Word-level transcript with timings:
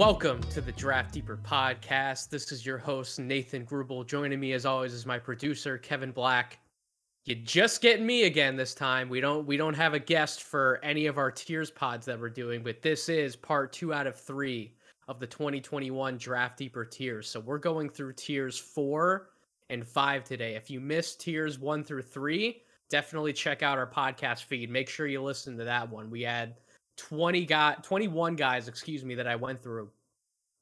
Welcome 0.00 0.42
to 0.44 0.62
the 0.62 0.72
Draft 0.72 1.12
Deeper 1.12 1.36
podcast. 1.36 2.30
This 2.30 2.52
is 2.52 2.64
your 2.64 2.78
host, 2.78 3.18
Nathan 3.18 3.66
Grubel. 3.66 4.06
Joining 4.06 4.40
me 4.40 4.54
as 4.54 4.64
always 4.64 4.94
is 4.94 5.04
my 5.04 5.18
producer, 5.18 5.76
Kevin 5.76 6.10
Black. 6.10 6.58
You 7.26 7.34
just 7.34 7.82
getting 7.82 8.06
me 8.06 8.22
again 8.22 8.56
this 8.56 8.74
time. 8.74 9.10
We 9.10 9.20
don't 9.20 9.46
we 9.46 9.58
don't 9.58 9.74
have 9.74 9.92
a 9.92 9.98
guest 9.98 10.44
for 10.44 10.80
any 10.82 11.04
of 11.04 11.18
our 11.18 11.30
tiers 11.30 11.70
pods 11.70 12.06
that 12.06 12.18
we're 12.18 12.30
doing, 12.30 12.62
but 12.62 12.80
this 12.80 13.10
is 13.10 13.36
part 13.36 13.74
two 13.74 13.92
out 13.92 14.06
of 14.06 14.18
three 14.18 14.72
of 15.06 15.20
the 15.20 15.26
2021 15.26 16.16
Draft 16.16 16.56
Deeper 16.56 16.86
tiers. 16.86 17.28
So 17.28 17.38
we're 17.38 17.58
going 17.58 17.90
through 17.90 18.14
tiers 18.14 18.56
four 18.56 19.32
and 19.68 19.86
five 19.86 20.24
today. 20.24 20.54
If 20.54 20.70
you 20.70 20.80
missed 20.80 21.20
tiers 21.20 21.58
one 21.58 21.84
through 21.84 22.04
three, 22.04 22.62
definitely 22.88 23.34
check 23.34 23.62
out 23.62 23.76
our 23.76 23.86
podcast 23.86 24.44
feed. 24.44 24.70
Make 24.70 24.88
sure 24.88 25.06
you 25.06 25.22
listen 25.22 25.58
to 25.58 25.64
that 25.64 25.90
one. 25.90 26.08
We 26.08 26.22
had 26.22 26.56
20 27.00 27.46
guy 27.46 27.74
21 27.82 28.36
guys 28.36 28.68
excuse 28.68 29.06
me 29.06 29.14
that 29.14 29.26
i 29.26 29.34
went 29.34 29.62
through 29.62 29.88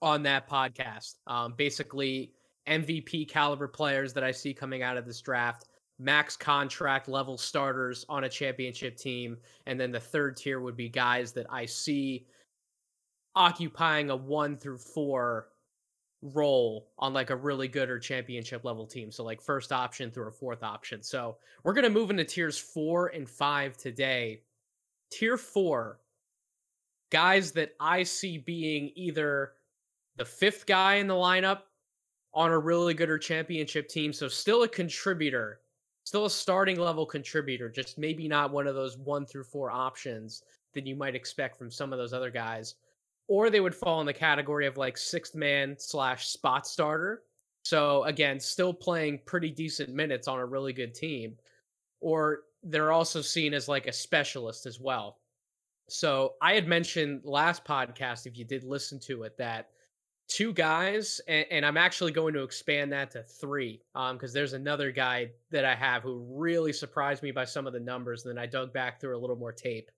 on 0.00 0.22
that 0.22 0.48
podcast. 0.48 1.16
Um, 1.26 1.54
basically 1.56 2.32
mvp 2.68 3.26
caliber 3.30 3.66
players 3.66 4.12
that 4.12 4.22
i 4.22 4.30
see 4.30 4.52
coming 4.52 4.82
out 4.82 4.98
of 4.98 5.06
this 5.06 5.22
draft 5.22 5.64
max 5.98 6.36
contract 6.36 7.08
level 7.08 7.38
starters 7.38 8.04
on 8.10 8.24
a 8.24 8.28
championship 8.28 8.94
team 8.94 9.38
and 9.64 9.80
then 9.80 9.90
the 9.90 9.98
third 9.98 10.36
tier 10.36 10.60
would 10.60 10.76
be 10.76 10.86
guys 10.86 11.32
that 11.32 11.46
i 11.48 11.64
see 11.64 12.26
occupying 13.34 14.10
a 14.10 14.16
one 14.16 14.56
through 14.58 14.76
four 14.76 15.48
role 16.22 16.88
on 16.98 17.12
like 17.12 17.30
a 17.30 17.36
really 17.36 17.68
good 17.68 17.88
or 17.88 17.98
championship 17.98 18.64
level 18.64 18.86
team. 18.86 19.10
So 19.12 19.22
like 19.24 19.40
first 19.40 19.70
option 19.70 20.10
through 20.10 20.28
a 20.28 20.32
fourth 20.32 20.62
option. 20.62 21.02
So 21.02 21.36
we're 21.62 21.72
going 21.72 21.84
to 21.84 21.90
move 21.90 22.10
into 22.10 22.24
tiers 22.24 22.58
four 22.58 23.08
and 23.08 23.28
five 23.28 23.76
today. 23.76 24.42
Tier 25.10 25.38
four 25.38 26.00
guys 27.10 27.52
that 27.52 27.74
I 27.80 28.02
see 28.02 28.38
being 28.38 28.90
either 28.94 29.52
the 30.18 30.24
fifth 30.24 30.66
guy 30.66 30.96
in 30.96 31.06
the 31.06 31.14
lineup 31.14 31.60
on 32.34 32.50
a 32.50 32.58
really 32.58 32.92
good 32.92 33.08
or 33.08 33.18
championship 33.18 33.88
team. 33.88 34.12
So 34.12 34.28
still 34.28 34.64
a 34.64 34.68
contributor, 34.68 35.60
still 36.04 36.26
a 36.26 36.30
starting 36.30 36.78
level 36.78 37.06
contributor, 37.06 37.68
just 37.68 37.98
maybe 37.98 38.28
not 38.28 38.50
one 38.50 38.66
of 38.66 38.74
those 38.74 38.98
one 38.98 39.24
through 39.24 39.44
four 39.44 39.70
options 39.70 40.42
that 40.74 40.86
you 40.86 40.96
might 40.96 41.14
expect 41.14 41.56
from 41.56 41.70
some 41.70 41.92
of 41.92 41.98
those 41.98 42.12
other 42.12 42.30
guys. 42.30 42.74
Or 43.28 43.48
they 43.48 43.60
would 43.60 43.74
fall 43.74 44.00
in 44.00 44.06
the 44.06 44.12
category 44.12 44.66
of 44.66 44.76
like 44.76 44.98
sixth 44.98 45.34
man 45.34 45.76
slash 45.78 46.28
spot 46.28 46.66
starter. 46.66 47.22
So 47.64 48.04
again, 48.04 48.40
still 48.40 48.72
playing 48.72 49.20
pretty 49.24 49.50
decent 49.50 49.90
minutes 49.90 50.28
on 50.28 50.38
a 50.38 50.46
really 50.46 50.72
good 50.72 50.94
team. 50.94 51.36
Or 52.00 52.40
they're 52.62 52.92
also 52.92 53.20
seen 53.20 53.54
as 53.54 53.68
like 53.68 53.86
a 53.86 53.92
specialist 53.92 54.66
as 54.66 54.80
well. 54.80 55.18
So 55.88 56.34
I 56.42 56.54
had 56.54 56.66
mentioned 56.66 57.22
last 57.24 57.64
podcast, 57.64 58.26
if 58.26 58.36
you 58.36 58.44
did 58.44 58.64
listen 58.64 58.98
to 59.00 59.22
it, 59.22 59.36
that 59.38 59.68
two 60.28 60.52
guys, 60.52 61.20
and, 61.26 61.46
and 61.50 61.66
I'm 61.66 61.76
actually 61.76 62.12
going 62.12 62.34
to 62.34 62.42
expand 62.42 62.92
that 62.92 63.10
to 63.12 63.22
three, 63.22 63.80
because 63.94 64.30
um, 64.30 64.34
there's 64.34 64.52
another 64.52 64.92
guy 64.92 65.30
that 65.50 65.64
I 65.64 65.74
have 65.74 66.02
who 66.02 66.24
really 66.30 66.72
surprised 66.72 67.22
me 67.22 67.30
by 67.30 67.44
some 67.44 67.66
of 67.66 67.72
the 67.72 67.80
numbers. 67.80 68.24
And 68.24 68.36
then 68.36 68.42
I 68.42 68.46
dug 68.46 68.72
back 68.72 69.00
through 69.00 69.16
a 69.16 69.20
little 69.20 69.36
more 69.36 69.52
tape, 69.52 69.90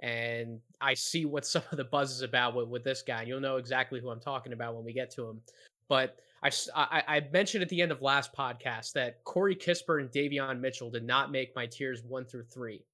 and 0.00 0.60
I 0.80 0.94
see 0.94 1.24
what 1.24 1.46
some 1.46 1.62
of 1.70 1.76
the 1.76 1.84
buzz 1.84 2.12
is 2.12 2.22
about 2.22 2.54
with, 2.54 2.68
with 2.68 2.84
this 2.84 3.02
guy. 3.02 3.20
And 3.20 3.28
you'll 3.28 3.40
know 3.40 3.56
exactly 3.56 4.00
who 4.00 4.10
I'm 4.10 4.20
talking 4.20 4.52
about 4.52 4.76
when 4.76 4.84
we 4.84 4.92
get 4.92 5.10
to 5.12 5.26
him. 5.26 5.40
But 5.88 6.16
I, 6.42 6.50
I, 6.74 7.02
I 7.08 7.28
mentioned 7.32 7.62
at 7.62 7.68
the 7.70 7.80
end 7.80 7.90
of 7.90 8.02
last 8.02 8.32
podcast 8.34 8.92
that 8.92 9.24
Corey 9.24 9.56
Kispert 9.56 10.00
and 10.00 10.10
Davion 10.10 10.60
Mitchell 10.60 10.90
did 10.90 11.04
not 11.04 11.32
make 11.32 11.56
my 11.56 11.66
tiers 11.66 12.02
one 12.06 12.26
through 12.26 12.44
three. 12.44 12.84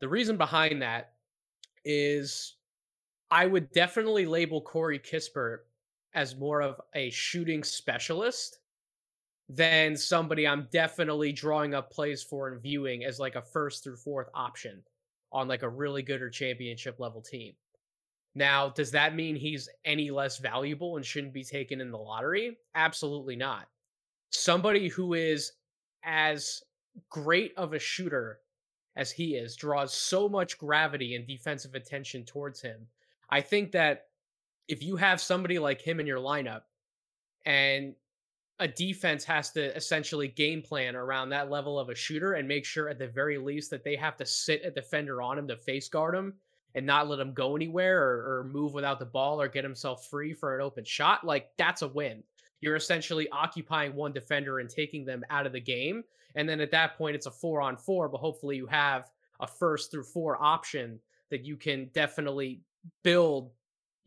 The 0.00 0.08
reason 0.08 0.36
behind 0.36 0.82
that 0.82 1.12
is 1.84 2.56
I 3.30 3.46
would 3.46 3.70
definitely 3.70 4.26
label 4.26 4.60
Corey 4.60 4.98
Kispert 4.98 5.58
as 6.14 6.36
more 6.36 6.60
of 6.60 6.80
a 6.94 7.10
shooting 7.10 7.62
specialist 7.62 8.58
than 9.48 9.96
somebody 9.96 10.46
I'm 10.46 10.68
definitely 10.70 11.32
drawing 11.32 11.74
up 11.74 11.90
plays 11.90 12.22
for 12.22 12.48
and 12.48 12.62
viewing 12.62 13.04
as 13.04 13.18
like 13.18 13.34
a 13.34 13.42
first 13.42 13.82
through 13.82 13.96
fourth 13.96 14.28
option 14.34 14.82
on 15.32 15.48
like 15.48 15.62
a 15.62 15.68
really 15.68 16.02
good 16.02 16.22
or 16.22 16.30
championship 16.30 17.00
level 17.00 17.20
team. 17.20 17.54
Now, 18.34 18.68
does 18.68 18.92
that 18.92 19.16
mean 19.16 19.34
he's 19.34 19.68
any 19.84 20.10
less 20.10 20.38
valuable 20.38 20.96
and 20.96 21.04
shouldn't 21.04 21.32
be 21.32 21.42
taken 21.42 21.80
in 21.80 21.90
the 21.90 21.98
lottery? 21.98 22.58
Absolutely 22.74 23.34
not. 23.34 23.66
Somebody 24.30 24.88
who 24.88 25.14
is 25.14 25.52
as 26.04 26.62
great 27.08 27.52
of 27.56 27.72
a 27.72 27.78
shooter 27.78 28.40
as 28.96 29.10
he 29.10 29.34
is 29.34 29.56
draws 29.56 29.92
so 29.92 30.28
much 30.28 30.58
gravity 30.58 31.16
and 31.16 31.26
defensive 31.26 31.74
attention 31.74 32.24
towards 32.24 32.60
him. 32.60 32.86
I 33.30 33.40
think 33.40 33.72
that 33.72 34.09
if 34.70 34.84
you 34.84 34.94
have 34.94 35.20
somebody 35.20 35.58
like 35.58 35.82
him 35.82 35.98
in 35.98 36.06
your 36.06 36.20
lineup 36.20 36.62
and 37.44 37.92
a 38.60 38.68
defense 38.68 39.24
has 39.24 39.50
to 39.50 39.74
essentially 39.74 40.28
game 40.28 40.62
plan 40.62 40.94
around 40.94 41.30
that 41.30 41.50
level 41.50 41.76
of 41.76 41.88
a 41.88 41.94
shooter 41.94 42.34
and 42.34 42.46
make 42.46 42.64
sure 42.64 42.88
at 42.88 42.98
the 42.98 43.08
very 43.08 43.36
least 43.36 43.70
that 43.70 43.82
they 43.82 43.96
have 43.96 44.16
to 44.16 44.24
sit 44.24 44.64
a 44.64 44.70
defender 44.70 45.20
on 45.22 45.36
him 45.36 45.48
to 45.48 45.56
face 45.56 45.88
guard 45.88 46.14
him 46.14 46.34
and 46.76 46.86
not 46.86 47.08
let 47.08 47.18
him 47.18 47.34
go 47.34 47.56
anywhere 47.56 48.00
or, 48.00 48.38
or 48.38 48.44
move 48.44 48.72
without 48.72 49.00
the 49.00 49.04
ball 49.04 49.40
or 49.40 49.48
get 49.48 49.64
himself 49.64 50.06
free 50.06 50.32
for 50.32 50.54
an 50.54 50.62
open 50.62 50.84
shot, 50.84 51.24
like 51.24 51.48
that's 51.58 51.82
a 51.82 51.88
win. 51.88 52.22
You're 52.60 52.76
essentially 52.76 53.28
occupying 53.30 53.96
one 53.96 54.12
defender 54.12 54.60
and 54.60 54.70
taking 54.70 55.04
them 55.04 55.24
out 55.30 55.46
of 55.46 55.52
the 55.52 55.60
game. 55.60 56.04
And 56.36 56.48
then 56.48 56.60
at 56.60 56.70
that 56.70 56.96
point, 56.96 57.16
it's 57.16 57.26
a 57.26 57.30
four 57.32 57.60
on 57.60 57.76
four, 57.76 58.08
but 58.08 58.18
hopefully 58.18 58.54
you 58.54 58.66
have 58.66 59.10
a 59.40 59.48
first 59.48 59.90
through 59.90 60.04
four 60.04 60.40
option 60.40 61.00
that 61.30 61.44
you 61.44 61.56
can 61.56 61.90
definitely 61.92 62.60
build 63.02 63.50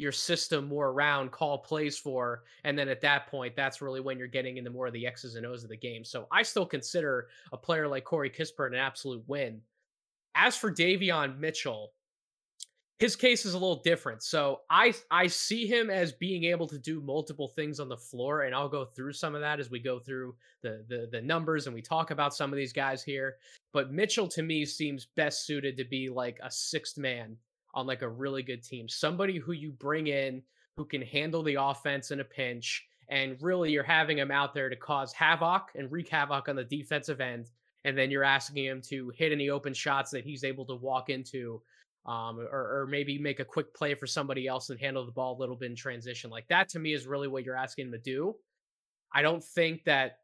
your 0.04 0.12
system 0.12 0.68
more 0.68 0.90
around, 0.90 1.32
call 1.32 1.58
plays 1.58 1.98
for. 1.98 2.44
And 2.64 2.78
then 2.78 2.90
at 2.90 3.02
that 3.02 3.28
point, 3.28 3.56
that's 3.56 3.82
really 3.82 4.02
when 4.02 4.20
you're 4.20 4.28
getting 4.28 4.58
into 4.58 4.70
more 4.70 4.88
of 4.88 4.94
the 4.94 5.08
X's 5.08 5.36
and 5.36 5.46
O's 5.46 5.64
of 5.64 5.70
the 5.70 5.78
game. 5.78 6.06
So 6.06 6.28
I 6.32 6.44
still 6.44 6.66
consider 6.66 7.30
a 7.52 7.58
player 7.58 7.88
like 7.88 8.04
Corey 8.04 8.30
Kispert 8.30 8.68
an 8.68 8.76
absolute 8.76 9.24
win. 9.28 9.62
As 10.36 10.56
for 10.56 10.72
Davion 10.72 11.40
Mitchell, 11.40 11.94
his 13.00 13.16
case 13.16 13.46
is 13.46 13.54
a 13.54 13.58
little 13.58 13.82
different. 13.82 14.24
So 14.24 14.62
I 14.70 14.94
I 15.10 15.28
see 15.28 15.66
him 15.66 15.90
as 15.90 16.12
being 16.12 16.46
able 16.46 16.68
to 16.68 16.78
do 16.78 17.02
multiple 17.02 17.48
things 17.48 17.80
on 17.80 17.90
the 17.90 17.98
floor, 17.98 18.44
and 18.44 18.54
I'll 18.54 18.70
go 18.70 18.86
through 18.86 19.14
some 19.14 19.36
of 19.36 19.42
that 19.42 19.60
as 19.60 19.70
we 19.70 19.80
go 19.80 20.00
through 20.00 20.36
the 20.62 20.86
the, 20.88 21.10
the 21.12 21.22
numbers 21.22 21.66
and 21.66 21.74
we 21.74 21.82
talk 21.82 22.12
about 22.12 22.36
some 22.36 22.54
of 22.54 22.58
these 22.58 22.74
guys 22.74 23.04
here. 23.04 23.38
But 23.74 23.92
Mitchell 23.92 24.28
to 24.30 24.44
me 24.44 24.66
seems 24.66 25.08
best 25.16 25.46
suited 25.46 25.76
to 25.78 25.86
be 25.86 26.10
like 26.10 26.40
a 26.44 26.52
sixth 26.52 26.98
man 26.98 27.36
on 27.74 27.88
like 27.88 28.02
a 28.02 28.10
really 28.10 28.44
good 28.44 28.64
team, 28.64 28.88
somebody 28.88 29.38
who 29.38 29.52
you 29.52 29.72
bring 29.72 30.08
in 30.08 30.42
who 30.78 30.86
can 30.86 31.02
handle 31.02 31.44
the 31.44 31.56
offense 31.60 32.12
in 32.12 32.20
a 32.20 32.24
pinch, 32.24 32.86
and 33.10 33.38
really 33.42 33.72
you're 33.72 33.84
having 33.84 34.18
him 34.18 34.32
out 34.32 34.54
there 34.54 34.70
to 34.70 34.76
cause 34.76 35.14
havoc 35.14 35.70
and 35.76 35.92
wreak 35.92 36.10
havoc 36.10 36.50
on 36.50 36.56
the 36.56 36.64
defensive 36.64 37.22
end. 37.22 37.50
And 37.86 37.98
then 37.98 38.10
you're 38.10 38.24
asking 38.24 38.64
him 38.64 38.82
to 38.90 39.12
hit 39.16 39.32
any 39.32 39.50
open 39.50 39.74
shots 39.74 40.10
that 40.12 40.24
he's 40.24 40.44
able 40.44 40.66
to 40.68 40.76
walk 40.76 41.10
into 41.10 41.62
um, 42.06 42.40
or, 42.40 42.82
or 42.82 42.88
maybe 42.90 43.18
make 43.18 43.40
a 43.40 43.46
quick 43.46 43.74
play 43.74 43.94
for 43.94 44.08
somebody 44.08 44.48
else 44.48 44.70
and 44.70 44.80
handle 44.80 45.06
the 45.06 45.12
ball 45.12 45.38
a 45.38 45.40
little 45.40 45.56
bit 45.56 45.70
in 45.70 45.76
transition. 45.76 46.30
Like 46.30 46.48
that 46.50 46.70
to 46.70 46.80
me 46.80 46.94
is 46.94 47.08
really 47.08 47.28
what 47.28 47.46
you're 47.46 47.56
asking 47.56 47.88
him 47.88 47.92
to 47.94 47.98
do. 47.98 48.36
I 49.14 49.22
don't 49.22 49.44
think 49.44 49.84
that 49.86 50.18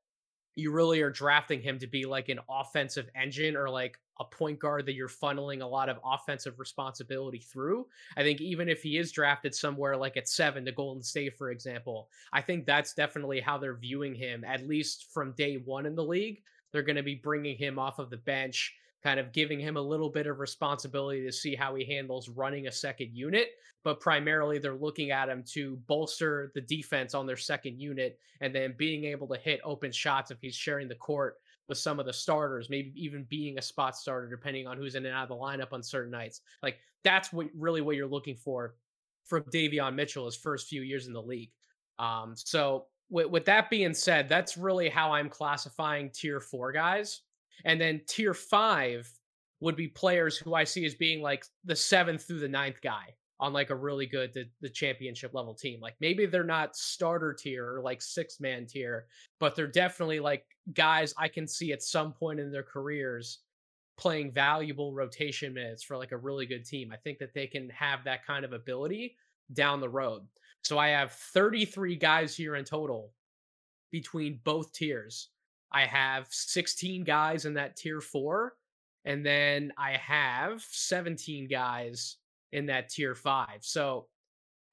you 0.60 0.72
really 0.72 1.02
are 1.02 1.10
drafting 1.10 1.62
him 1.62 1.80
to 1.80 1.88
be 1.88 2.06
like 2.06 2.30
an 2.30 2.40
offensive 2.50 3.10
engine 3.16 3.56
or 3.56 3.70
like 3.70 3.98
a 4.20 4.26
point 4.26 4.60
guard 4.60 4.86
that 4.86 4.94
you're 4.94 5.08
funneling 5.08 5.62
a 5.62 5.66
lot 5.66 5.90
of 5.90 5.98
offensive 6.04 6.60
responsibility 6.60 7.40
through. 7.40 7.88
I 8.18 8.24
think 8.24 8.42
even 8.42 8.68
if 8.68 8.84
he 8.84 8.98
is 8.98 9.12
drafted 9.12 9.56
somewhere 9.56 9.96
like 9.96 10.18
at 10.18 10.28
seven 10.28 10.66
to 10.66 10.72
Golden 10.72 11.02
State, 11.02 11.38
for 11.38 11.52
example, 11.52 12.10
I 12.34 12.42
think 12.42 12.66
that's 12.66 12.94
definitely 12.94 13.40
how 13.40 13.58
they're 13.58 13.76
viewing 13.76 14.14
him, 14.14 14.44
at 14.44 14.68
least 14.68 15.08
from 15.14 15.34
day 15.38 15.56
one 15.56 15.86
in 15.86 15.96
the 15.96 16.04
league. 16.04 16.42
They're 16.72 16.84
going 16.84 16.98
to 16.98 17.04
be 17.04 17.16
bringing 17.16 17.58
him 17.58 17.80
off 17.80 17.98
of 17.98 18.10
the 18.10 18.18
bench 18.18 18.76
kind 19.04 19.20
of 19.20 19.32
giving 19.32 19.60
him 19.60 19.78
a 19.78 19.82
little 19.82 20.10
bit 20.10 20.28
of 20.28 20.40
responsibility 20.40 21.24
to 21.26 21.32
see 21.32 21.56
how 21.56 21.76
he 21.76 21.86
handles 21.86 22.30
running 22.30 22.68
a 22.68 22.72
second 22.72 23.10
unit. 23.14 23.50
But 23.84 24.02
primarily, 24.02 24.60
they're 24.60 24.76
looking 24.76 25.12
at 25.12 25.30
him 25.30 25.44
to 25.54 25.78
bolster 25.88 26.52
the 26.54 26.62
defense 26.62 27.14
on 27.14 27.26
their 27.26 27.38
second 27.38 27.80
unit 27.80 28.20
and 28.42 28.54
then 28.54 28.76
being 28.78 29.06
able 29.06 29.28
to 29.28 29.38
hit 29.38 29.62
open 29.64 29.92
shots 29.92 30.32
if 30.32 30.38
he's 30.42 30.56
sharing 30.56 30.90
the 30.90 30.96
court 30.96 31.38
with 31.70 31.78
some 31.78 32.00
of 32.00 32.06
the 32.06 32.14
starters, 32.14 32.70
maybe 32.70 32.92
even 32.96 33.24
being 33.30 33.58
a 33.58 33.62
spot 33.62 33.96
starter, 33.96 34.28
depending 34.30 34.68
on 34.68 34.76
who's 34.76 34.96
in 34.96 35.06
and 35.06 35.16
out 35.16 35.24
of 35.24 35.30
the 35.30 35.36
lineup 35.36 35.72
on 35.72 35.84
certain 35.84 36.12
nights. 36.12 36.42
Like 36.62 36.80
that's 37.04 37.32
what 37.32 37.48
really 37.56 37.82
what 37.82 37.96
you're 37.96 38.08
looking 38.08 38.36
for 38.36 38.76
from 39.24 39.44
Davion 39.44 39.94
Mitchell 39.94 40.26
his 40.26 40.36
first 40.36 40.68
few 40.68 40.82
years 40.82 41.08
in 41.08 41.14
the 41.14 41.22
league. 41.22 41.52
Um, 42.00 42.34
so 42.36 42.88
with, 43.10 43.28
with 43.28 43.46
that 43.46 43.70
being 43.70 43.94
said, 43.94 44.28
that's 44.28 44.58
really 44.58 44.90
how 44.90 45.12
I'm 45.12 45.30
classifying 45.30 46.10
tier 46.10 46.40
four 46.40 46.72
guys. 46.72 47.22
And 47.66 47.80
then 47.80 48.02
tier 48.08 48.34
five 48.34 49.12
would 49.60 49.76
be 49.76 49.88
players 49.88 50.38
who 50.38 50.54
I 50.54 50.64
see 50.64 50.86
as 50.86 50.96
being 50.96 51.22
like 51.22 51.46
the 51.66 51.76
seventh 51.76 52.26
through 52.26 52.40
the 52.40 52.48
ninth 52.48 52.82
guy 52.82 53.16
on 53.42 53.54
like 53.54 53.70
a 53.70 53.76
really 53.76 54.06
good 54.06 54.34
the, 54.34 54.46
the 54.62 54.70
championship 54.70 55.34
level 55.34 55.54
team. 55.54 55.80
Like 55.82 55.96
maybe 56.00 56.26
they're 56.26 56.44
not 56.44 56.76
starter 56.76 57.34
tier 57.34 57.76
or 57.76 57.82
like 57.82 58.02
six 58.02 58.40
man 58.40 58.66
tier, 58.66 59.08
but 59.40 59.56
they're 59.56 59.68
definitely 59.68 60.20
like 60.20 60.46
guys 60.74 61.14
I 61.18 61.28
can 61.28 61.48
see 61.48 61.72
at 61.72 61.82
some 61.82 62.14
point 62.14 62.40
in 62.40 62.52
their 62.52 62.64
careers 62.64 63.40
playing 63.98 64.32
valuable 64.32 64.94
rotation 64.94 65.54
minutes 65.54 65.84
for 65.84 65.98
like 65.98 66.12
a 66.12 66.18
really 66.18 66.46
good 66.46 66.66
team. 66.66 66.92
I 66.92 66.98
think 66.98 67.20
that 67.20 67.34
they 67.34 67.48
can 67.48 67.70
have 67.70 68.04
that 68.06 68.26
kind 68.26 68.46
of 68.46 68.54
ability 68.54 69.16
down 69.54 69.82
the 69.82 69.90
road. 69.90 70.26
So 70.64 70.78
I 70.78 70.90
have 70.90 71.12
33 71.12 71.96
guys 71.96 72.36
here 72.36 72.56
in 72.56 72.66
total 72.66 73.12
between 73.92 74.40
both 74.44 74.72
tiers. 74.74 75.30
I 75.72 75.86
have 75.86 76.28
16 76.30 77.04
guys 77.04 77.46
in 77.46 77.54
that 77.56 77.76
tier 77.76 78.02
four, 78.02 78.54
and 79.06 79.26
then 79.26 79.72
I 79.78 79.92
have 79.92 80.64
17 80.70 81.48
guys 81.48 82.18
in 82.52 82.66
that 82.68 82.90
tier 82.90 83.16
five. 83.16 83.60
So, 83.62 84.08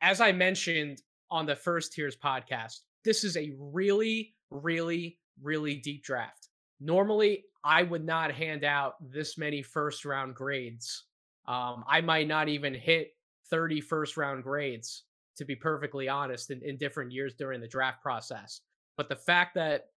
as 0.01 0.21
I 0.21 0.33
mentioned 0.33 1.03
on 1.31 1.47
the 1.47 1.57
first 1.57 1.93
tiers 1.93 2.17
podcast, 2.17 2.81
this 3.05 3.25
is 3.25 3.37
a 3.37 3.53
really, 3.59 4.35
really, 4.51 5.19
really 5.43 5.77
deep 5.77 6.05
draft. 6.05 6.49
Normally, 6.81 7.45
I 7.65 7.83
would 7.83 8.05
not 8.05 8.33
hand 8.33 8.65
out 8.65 8.95
this 9.01 9.39
many 9.39 9.63
first 9.63 10.05
round 10.05 10.35
grades. 10.35 11.05
Um, 11.47 11.85
I 11.89 12.01
might 12.01 12.29
not 12.29 12.49
even 12.49 12.75
hit 12.75 13.13
30 13.51 13.81
first 13.81 14.17
round 14.17 14.43
grades, 14.43 15.05
to 15.37 15.45
be 15.45 15.57
perfectly 15.57 16.09
honest, 16.09 16.51
in, 16.51 16.63
in 16.63 16.77
different 16.77 17.13
years 17.13 17.35
during 17.35 17.61
the 17.61 17.69
draft 17.69 18.03
process. 18.03 18.61
But 18.97 19.09
the 19.09 19.17
fact 19.17 19.55
that 19.55 19.89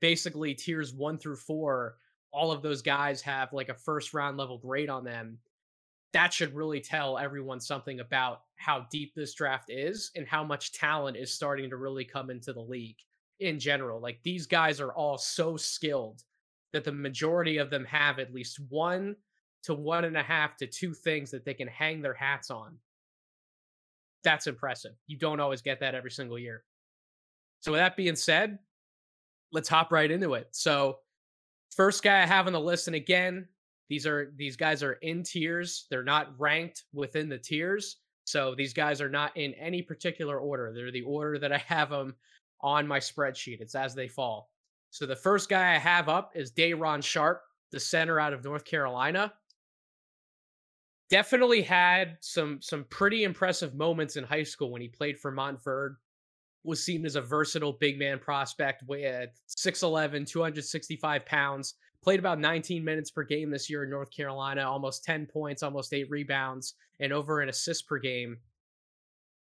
basically 0.00 0.54
tiers 0.54 0.92
one 0.92 1.18
through 1.18 1.36
four, 1.36 1.96
all 2.32 2.52
of 2.52 2.62
those 2.62 2.82
guys 2.82 3.20
have 3.22 3.52
like 3.52 3.68
a 3.68 3.74
first 3.74 4.14
round 4.14 4.36
level 4.36 4.58
grade 4.58 4.90
on 4.90 5.04
them, 5.04 5.38
that 6.12 6.32
should 6.32 6.54
really 6.54 6.80
tell 6.80 7.18
everyone 7.18 7.60
something 7.60 8.00
about 8.00 8.42
how 8.56 8.86
deep 8.90 9.14
this 9.14 9.34
draft 9.34 9.70
is 9.70 10.10
and 10.16 10.26
how 10.26 10.42
much 10.42 10.72
talent 10.72 11.16
is 11.16 11.32
starting 11.32 11.70
to 11.70 11.76
really 11.76 12.04
come 12.04 12.30
into 12.30 12.52
the 12.52 12.60
league 12.60 12.96
in 13.40 13.58
general. 13.58 14.00
Like 14.00 14.20
these 14.22 14.46
guys 14.46 14.80
are 14.80 14.92
all 14.92 15.18
so 15.18 15.56
skilled 15.56 16.22
that 16.72 16.84
the 16.84 16.92
majority 16.92 17.58
of 17.58 17.70
them 17.70 17.84
have 17.84 18.18
at 18.18 18.34
least 18.34 18.60
one 18.68 19.16
to 19.64 19.74
one 19.74 20.04
and 20.04 20.16
a 20.16 20.22
half 20.22 20.56
to 20.56 20.66
two 20.66 20.94
things 20.94 21.30
that 21.30 21.44
they 21.44 21.54
can 21.54 21.68
hang 21.68 22.00
their 22.00 22.14
hats 22.14 22.50
on. 22.50 22.76
That's 24.24 24.46
impressive. 24.46 24.92
You 25.06 25.18
don't 25.18 25.40
always 25.40 25.62
get 25.62 25.80
that 25.80 25.94
every 25.94 26.10
single 26.10 26.38
year. 26.38 26.64
So, 27.60 27.72
with 27.72 27.80
that 27.80 27.96
being 27.96 28.16
said, 28.16 28.58
let's 29.52 29.68
hop 29.68 29.92
right 29.92 30.10
into 30.10 30.34
it. 30.34 30.48
So, 30.52 30.98
first 31.74 32.02
guy 32.02 32.22
I 32.22 32.26
have 32.26 32.46
on 32.46 32.52
the 32.52 32.60
list, 32.60 32.86
and 32.88 32.96
again, 32.96 33.48
these 33.88 34.06
are 34.06 34.32
these 34.36 34.56
guys 34.56 34.82
are 34.82 34.94
in 34.94 35.22
tiers. 35.22 35.86
They're 35.90 36.04
not 36.04 36.38
ranked 36.38 36.84
within 36.92 37.28
the 37.28 37.38
tiers. 37.38 37.96
So 38.24 38.54
these 38.54 38.74
guys 38.74 39.00
are 39.00 39.08
not 39.08 39.34
in 39.38 39.54
any 39.54 39.80
particular 39.80 40.38
order. 40.38 40.70
They're 40.74 40.92
the 40.92 41.00
order 41.02 41.38
that 41.38 41.52
I 41.52 41.58
have 41.66 41.88
them 41.88 42.14
on 42.60 42.86
my 42.86 42.98
spreadsheet. 42.98 43.62
It's 43.62 43.74
as 43.74 43.94
they 43.94 44.06
fall. 44.06 44.50
So 44.90 45.06
the 45.06 45.16
first 45.16 45.48
guy 45.48 45.74
I 45.74 45.78
have 45.78 46.10
up 46.10 46.32
is 46.34 46.50
Day'Ron 46.50 47.02
Sharpe, 47.02 47.42
the 47.72 47.80
center 47.80 48.20
out 48.20 48.34
of 48.34 48.44
North 48.44 48.66
Carolina. 48.66 49.32
Definitely 51.08 51.62
had 51.62 52.18
some 52.20 52.60
some 52.60 52.84
pretty 52.90 53.24
impressive 53.24 53.74
moments 53.74 54.16
in 54.16 54.24
high 54.24 54.42
school 54.42 54.70
when 54.70 54.82
he 54.82 54.88
played 54.88 55.18
for 55.18 55.32
Montverde. 55.32 55.96
Was 56.64 56.84
seen 56.84 57.06
as 57.06 57.16
a 57.16 57.22
versatile 57.22 57.72
big 57.72 57.98
man 57.98 58.18
prospect 58.18 58.82
with 58.86 59.30
6'11, 59.48 60.26
265 60.26 61.24
pounds. 61.24 61.74
Played 62.02 62.20
about 62.20 62.38
19 62.38 62.84
minutes 62.84 63.10
per 63.10 63.24
game 63.24 63.50
this 63.50 63.68
year 63.68 63.84
in 63.84 63.90
North 63.90 64.10
Carolina, 64.10 64.62
almost 64.62 65.04
10 65.04 65.26
points, 65.26 65.62
almost 65.62 65.92
eight 65.92 66.08
rebounds, 66.10 66.74
and 67.00 67.12
over 67.12 67.40
an 67.40 67.48
assist 67.48 67.88
per 67.88 67.98
game 67.98 68.38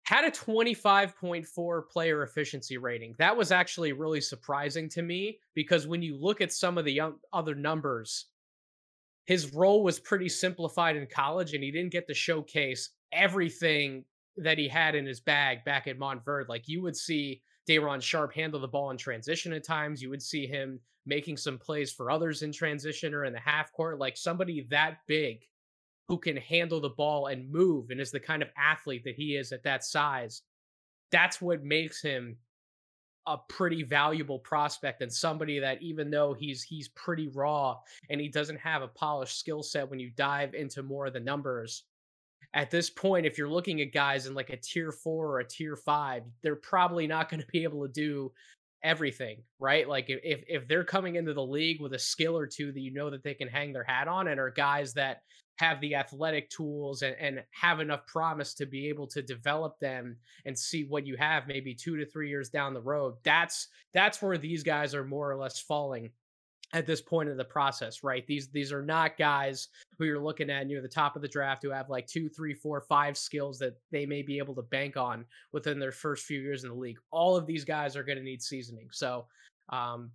had 0.08 0.24
a 0.24 0.32
25.4 0.32 1.90
player 1.90 2.24
efficiency 2.24 2.78
rating. 2.78 3.14
That 3.20 3.36
was 3.36 3.52
actually 3.52 3.92
really 3.92 4.22
surprising 4.22 4.88
to 4.92 5.02
me 5.02 5.40
because 5.54 5.86
when 5.86 6.02
you 6.02 6.16
look 6.16 6.40
at 6.40 6.54
some 6.54 6.78
of 6.78 6.86
the 6.86 7.02
other 7.34 7.56
numbers, 7.56 8.28
his 9.26 9.54
role 9.54 9.84
was 9.84 10.00
pretty 10.00 10.30
simplified 10.30 10.96
in 10.96 11.08
college 11.08 11.54
and 11.54 11.62
he 11.62 11.72
didn't 11.72 11.92
get 11.92 12.08
to 12.08 12.14
showcase 12.14 12.92
everything 13.12 14.06
that 14.38 14.58
he 14.58 14.68
had 14.68 14.96
in 14.96 15.06
his 15.06 15.20
bag 15.20 15.64
back 15.66 15.88
at 15.88 16.00
Montverde. 16.00 16.48
Like 16.50 16.68
you 16.68 16.82
would 16.82 16.96
see 16.96 17.42
Day'Ron 17.68 18.02
Sharpe 18.02 18.34
handle 18.34 18.60
the 18.60 18.68
ball 18.68 18.92
in 18.92 18.98
transition 18.98 19.54
at 19.54 19.64
times. 19.64 20.02
You 20.02 20.10
would 20.10 20.22
see 20.22 20.48
him 20.48 20.80
making 21.06 21.38
some 21.38 21.58
plays 21.58 21.92
for 21.92 22.12
others 22.12 22.44
in 22.44 22.52
transition 22.52 23.14
or 23.14 23.26
in 23.26 23.34
the 23.34 23.40
half 23.40 23.72
court. 23.72 24.00
Like 24.00 24.18
somebody 24.18 24.68
that 24.70 25.00
big 25.08 25.46
who 26.08 26.18
can 26.18 26.38
handle 26.38 26.80
the 26.80 26.90
ball 26.90 27.28
and 27.28 27.52
move 27.52 27.90
and 27.90 28.00
is 28.00 28.12
the 28.12 28.20
kind 28.20 28.42
of 28.42 28.50
athlete 28.58 29.04
that 29.04 29.16
he 29.16 29.36
is 29.36 29.52
at 29.52 29.64
that 29.64 29.84
size. 29.84 30.42
That's 31.12 31.42
what 31.42 31.64
makes 31.64 32.02
him 32.02 32.38
a 33.26 33.38
pretty 33.50 33.84
valuable 33.84 34.40
prospect 34.40 35.02
and 35.02 35.12
somebody 35.12 35.60
that 35.60 35.82
even 35.82 36.10
though 36.10 36.34
he's 36.34 36.64
he's 36.64 36.88
pretty 36.90 37.28
raw 37.28 37.78
and 38.10 38.22
he 38.22 38.30
doesn't 38.30 38.58
have 38.58 38.82
a 38.82 38.88
polished 38.88 39.38
skill 39.38 39.62
set 39.62 39.90
when 39.90 40.00
you 40.00 40.10
dive 40.16 40.54
into 40.54 40.82
more 40.82 41.08
of 41.08 41.14
the 41.14 41.20
numbers 41.20 41.84
at 42.58 42.72
this 42.72 42.90
point 42.90 43.26
if 43.26 43.38
you're 43.38 43.48
looking 43.48 43.80
at 43.80 43.94
guys 43.94 44.26
in 44.26 44.34
like 44.34 44.50
a 44.50 44.58
tier 44.58 44.92
4 44.92 45.28
or 45.28 45.40
a 45.40 45.48
tier 45.48 45.76
5 45.76 46.24
they're 46.42 46.56
probably 46.56 47.08
not 47.08 47.30
going 47.30 47.40
to 47.40 47.48
be 47.48 47.64
able 47.64 47.88
to 47.88 47.92
do 47.94 48.32
everything 48.84 49.38
right? 49.60 49.88
Like 49.88 50.06
if 50.08 50.44
if 50.48 50.68
they're 50.68 50.84
coming 50.84 51.16
into 51.16 51.34
the 51.34 51.44
league 51.44 51.82
with 51.82 51.94
a 51.94 52.00
skill 52.00 52.38
or 52.38 52.48
two 52.48 52.72
that 52.72 52.80
you 52.80 52.94
know 52.94 53.10
that 53.10 53.24
they 53.24 53.34
can 53.34 53.48
hang 53.48 53.74
their 53.74 53.84
hat 53.84 54.08
on 54.08 54.28
and 54.28 54.40
are 54.40 54.52
guys 54.52 54.94
that 54.94 55.22
have 55.58 55.82
the 55.82 55.96
athletic 55.96 56.50
tools 56.52 57.02
and, 57.02 57.16
and 57.20 57.44
have 57.52 57.80
enough 57.80 58.06
promise 58.06 58.54
to 58.54 58.68
be 58.68 58.88
able 58.88 59.08
to 59.08 59.24
develop 59.24 59.80
them 59.80 60.16
and 60.46 60.58
see 60.58 60.84
what 60.84 61.08
you 61.08 61.18
have 61.18 61.48
maybe 61.48 61.74
two 61.74 61.98
to 61.98 62.06
three 62.06 62.30
years 62.30 62.50
down 62.50 62.74
the 62.74 62.82
road 62.82 63.16
that's 63.24 63.68
that's 63.94 64.22
where 64.22 64.38
these 64.38 64.64
guys 64.64 64.94
are 64.94 65.04
more 65.04 65.32
or 65.32 65.38
less 65.38 65.60
falling 65.60 66.12
at 66.74 66.86
this 66.86 67.02
point 67.02 67.30
of 67.30 67.38
the 67.38 67.46
process 67.46 68.04
right? 68.04 68.26
These 68.28 68.50
these 68.50 68.72
are 68.72 68.82
not 68.82 69.18
guys 69.18 69.70
who 69.98 70.06
you're 70.06 70.20
looking 70.20 70.50
at 70.50 70.68
near 70.68 70.82
the 70.82 70.88
top 70.88 71.16
of 71.16 71.22
the 71.22 71.28
draft 71.28 71.64
who 71.64 71.72
have 71.72 71.90
like 71.90 72.08
two 72.08 72.30
three 72.30 72.54
four 72.54 72.82
five 72.82 73.18
skills 73.18 73.58
that 73.60 73.78
they 73.92 74.06
may 74.06 74.22
be 74.22 74.38
able 74.38 74.56
to 74.56 74.62
bank 74.64 74.98
on 74.98 75.26
within 75.54 75.80
their 75.80 75.92
first 75.92 76.26
few 76.26 76.40
years 76.42 76.64
in 76.64 76.70
the 76.70 76.76
league. 76.76 77.00
All 77.12 77.36
of 77.36 77.46
these 77.48 77.64
guys 77.64 77.96
are 77.96 78.04
going 78.04 78.18
to 78.18 78.24
need 78.24 78.42
seasoning. 78.42 78.90
So 78.92 79.26
um 79.70 80.12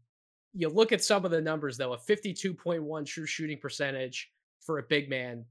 you 0.55 0.69
look 0.69 0.93
at 0.93 1.03
some 1.03 1.25
of 1.25 1.31
the 1.31 1.41
numbers 1.41 1.79
though 1.79 1.95
a 1.95 1.99
52.1 1.99 3.07
true 3.07 3.27
shooting 3.27 3.59
percentage 3.59 4.31
for 4.61 4.79
a 4.79 4.83
big 4.83 5.09
man, 5.09 5.45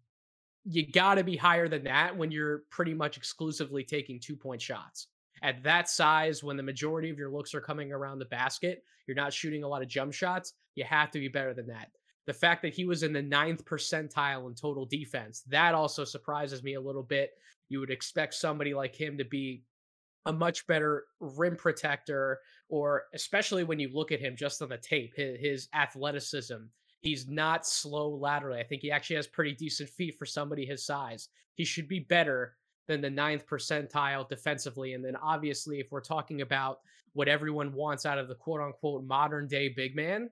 you 0.66 0.90
got 0.90 1.16
to 1.16 1.24
be 1.24 1.36
higher 1.36 1.68
than 1.68 1.84
that 1.84 2.16
when 2.16 2.32
you're 2.32 2.64
pretty 2.70 2.94
much 2.94 3.18
exclusively 3.18 3.84
taking 3.84 4.20
two 4.20 4.36
point 4.36 4.62
shots. 4.62 5.08
At 5.42 5.64
that 5.64 5.90
size, 5.90 6.44
when 6.44 6.58
the 6.58 6.64
majority 6.64 7.10
of 7.10 7.18
your 7.18 7.32
looks 7.32 7.56
are 7.56 7.62
coming 7.62 7.92
around 7.92 8.20
the 8.20 8.26
basket, 8.26 8.84
you're 9.08 9.16
not 9.16 9.34
shooting 9.34 9.64
a 9.64 9.68
lot 9.68 9.82
of 9.82 9.88
jump 9.88 10.14
shots, 10.14 10.54
you 10.76 10.84
have 10.84 11.12
to 11.12 11.20
be 11.20 11.28
better 11.28 11.54
than 11.54 11.68
that. 11.68 11.90
The 12.28 12.34
fact 12.34 12.62
that 12.62 12.74
he 12.74 12.86
was 12.86 13.04
in 13.04 13.14
the 13.14 13.22
ninth 13.22 13.66
percentile 13.66 14.48
in 14.48 14.54
total 14.54 14.86
defense, 14.86 15.42
that 15.48 15.74
also 15.74 16.06
surprises 16.06 16.64
me 16.64 16.76
a 16.76 16.82
little 16.82 17.04
bit. 17.04 17.32
You 17.70 17.80
would 17.80 17.90
expect 17.90 18.36
somebody 18.36 18.74
like 18.74 18.96
him 18.96 19.18
to 19.18 19.26
be 19.26 19.64
a 20.28 20.32
much 20.34 20.68
better 20.68 21.06
rim 21.20 21.56
protector, 21.56 22.40
or 22.70 23.06
especially 23.16 23.64
when 23.64 23.80
you 23.80 23.90
look 23.92 24.12
at 24.12 24.20
him 24.20 24.36
just 24.36 24.62
on 24.62 24.70
the 24.70 24.78
tape, 24.78 25.14
his, 25.16 25.40
his 25.40 25.68
athleticism 25.74 26.68
He's 27.02 27.28
not 27.28 27.66
slow 27.66 28.10
laterally. 28.10 28.60
I 28.60 28.64
think 28.64 28.84
he 28.84 28.92
actually 28.92 29.16
has 29.16 29.28
pretty 29.28 29.54
decent 29.54 29.90
feet 29.90 30.18
for 30.18 30.26
somebody 30.26 30.66
his 30.66 30.86
size. 30.86 31.30
He 31.56 31.66
should 31.66 31.88
be 31.88 32.00
better 32.00 32.56
than 32.92 33.02
the 33.02 33.10
ninth 33.10 33.48
percentile 33.48 34.28
defensively. 34.28 34.94
And 34.94 35.04
then 35.04 35.16
obviously, 35.16 35.80
if 35.80 35.92
we're 35.92 36.02
talking 36.02 36.42
about 36.42 36.80
what 37.14 37.28
everyone 37.28 37.74
wants 37.74 38.06
out 38.06 38.18
of 38.18 38.28
the 38.28 38.36
quote 38.36 38.62
unquote 38.62 39.06
modern 39.06 39.48
day 39.48 39.70
big 39.70 39.96
man, 39.96 40.30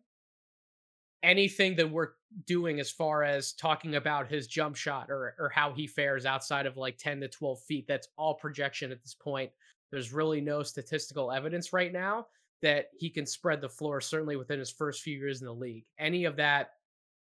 anything 1.24 1.75
that 1.78 1.89
we're 1.89 2.10
doing 2.46 2.80
as 2.80 2.92
far 2.92 3.24
as 3.24 3.54
talking 3.54 3.96
about 3.96 4.30
his 4.30 4.48
jump 4.48 4.75
shot 4.75 5.10
or 5.10 5.36
or 5.39 5.50
how 5.50 5.74
he 5.74 5.88
fares 5.88 6.25
outside 6.25 6.66
of 6.66 6.78
like 6.78 6.98
10 6.98 7.22
to 7.22 7.28
12 7.28 7.62
feet, 7.62 7.88
that's 7.88 8.10
all 8.18 8.36
projection 8.36 8.92
at 8.92 9.01
this 9.01 9.16
point. 9.16 9.50
There's 9.92 10.13
really 10.13 10.42
no 10.42 10.62
statistical 10.62 11.32
evidence 11.32 11.74
right 11.74 11.92
now 11.92 12.28
that 12.62 12.89
he 12.98 13.10
can 13.10 13.25
spread 13.25 13.62
the 13.62 13.70
floor, 13.70 14.01
certainly 14.01 14.36
within 14.36 14.60
his 14.60 14.70
first 14.70 15.01
few 15.01 15.18
years 15.18 15.42
in 15.42 15.48
the 15.48 15.54
league. 15.54 15.86
Any 15.98 16.25
of 16.25 16.36
that, 16.36 16.72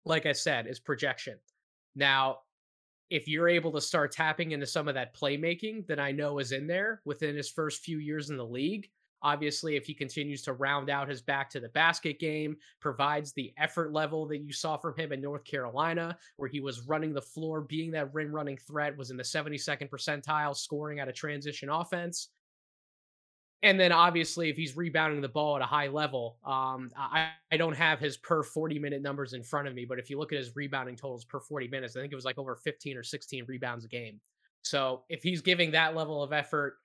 like 0.04 0.24
I 0.24 0.32
said, 0.32 0.66
is 0.68 0.78
projection. 0.78 1.38
Now, 1.96 2.38
if 3.10 3.28
you're 3.28 3.48
able 3.48 3.72
to 3.72 3.80
start 3.80 4.12
tapping 4.12 4.52
into 4.52 4.66
some 4.66 4.88
of 4.88 4.94
that 4.94 5.14
playmaking 5.14 5.86
that 5.86 6.00
I 6.00 6.12
know 6.12 6.38
is 6.38 6.52
in 6.52 6.66
there 6.66 7.00
within 7.04 7.36
his 7.36 7.50
first 7.50 7.82
few 7.82 7.98
years 7.98 8.30
in 8.30 8.36
the 8.36 8.46
league, 8.46 8.88
obviously, 9.22 9.76
if 9.76 9.86
he 9.86 9.94
continues 9.94 10.42
to 10.42 10.52
round 10.52 10.90
out 10.90 11.08
his 11.08 11.22
back 11.22 11.48
to 11.50 11.60
the 11.60 11.68
basket 11.70 12.18
game, 12.18 12.56
provides 12.80 13.32
the 13.32 13.52
effort 13.58 13.92
level 13.92 14.26
that 14.26 14.38
you 14.38 14.52
saw 14.52 14.76
from 14.76 14.96
him 14.96 15.12
in 15.12 15.20
North 15.20 15.44
Carolina, 15.44 16.16
where 16.36 16.48
he 16.48 16.60
was 16.60 16.86
running 16.86 17.12
the 17.12 17.22
floor, 17.22 17.60
being 17.60 17.90
that 17.92 18.12
rim 18.12 18.34
running 18.34 18.56
threat, 18.56 18.96
was 18.96 19.10
in 19.10 19.16
the 19.16 19.22
72nd 19.22 19.88
percentile, 19.88 20.56
scoring 20.56 21.00
at 21.00 21.08
a 21.08 21.12
transition 21.12 21.68
offense 21.68 22.28
and 23.62 23.80
then 23.80 23.90
obviously 23.92 24.50
if 24.50 24.56
he's 24.56 24.76
rebounding 24.76 25.20
the 25.20 25.28
ball 25.28 25.56
at 25.56 25.62
a 25.62 25.66
high 25.66 25.88
level 25.88 26.38
um, 26.44 26.90
I, 26.96 27.30
I 27.50 27.56
don't 27.56 27.76
have 27.76 27.98
his 27.98 28.16
per 28.16 28.42
40 28.42 28.78
minute 28.78 29.02
numbers 29.02 29.32
in 29.32 29.42
front 29.42 29.68
of 29.68 29.74
me 29.74 29.84
but 29.84 29.98
if 29.98 30.10
you 30.10 30.18
look 30.18 30.32
at 30.32 30.38
his 30.38 30.54
rebounding 30.54 30.96
totals 30.96 31.24
per 31.24 31.40
40 31.40 31.68
minutes 31.68 31.96
i 31.96 32.00
think 32.00 32.12
it 32.12 32.16
was 32.16 32.24
like 32.24 32.38
over 32.38 32.56
15 32.56 32.96
or 32.96 33.02
16 33.02 33.44
rebounds 33.46 33.84
a 33.84 33.88
game. 33.88 34.20
So 34.62 35.04
if 35.08 35.22
he's 35.22 35.42
giving 35.42 35.70
that 35.72 35.94
level 35.94 36.22
of 36.22 36.32
effort 36.32 36.78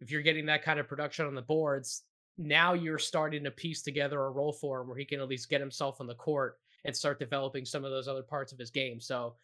if 0.00 0.10
you're 0.10 0.22
getting 0.22 0.46
that 0.46 0.62
kind 0.62 0.80
of 0.80 0.88
production 0.88 1.26
on 1.26 1.34
the 1.34 1.42
boards 1.42 2.02
now 2.38 2.72
you're 2.72 2.98
starting 2.98 3.42
to 3.44 3.50
piece 3.50 3.82
together 3.82 4.20
a 4.20 4.30
role 4.30 4.52
for 4.52 4.80
him 4.80 4.88
where 4.88 4.96
he 4.96 5.04
can 5.04 5.20
at 5.20 5.28
least 5.28 5.50
get 5.50 5.60
himself 5.60 6.00
on 6.00 6.06
the 6.06 6.14
court 6.14 6.58
and 6.84 6.96
start 6.96 7.18
developing 7.18 7.64
some 7.64 7.84
of 7.84 7.90
those 7.90 8.08
other 8.08 8.22
parts 8.22 8.52
of 8.52 8.58
his 8.58 8.70
game. 8.70 9.00
So 9.00 9.34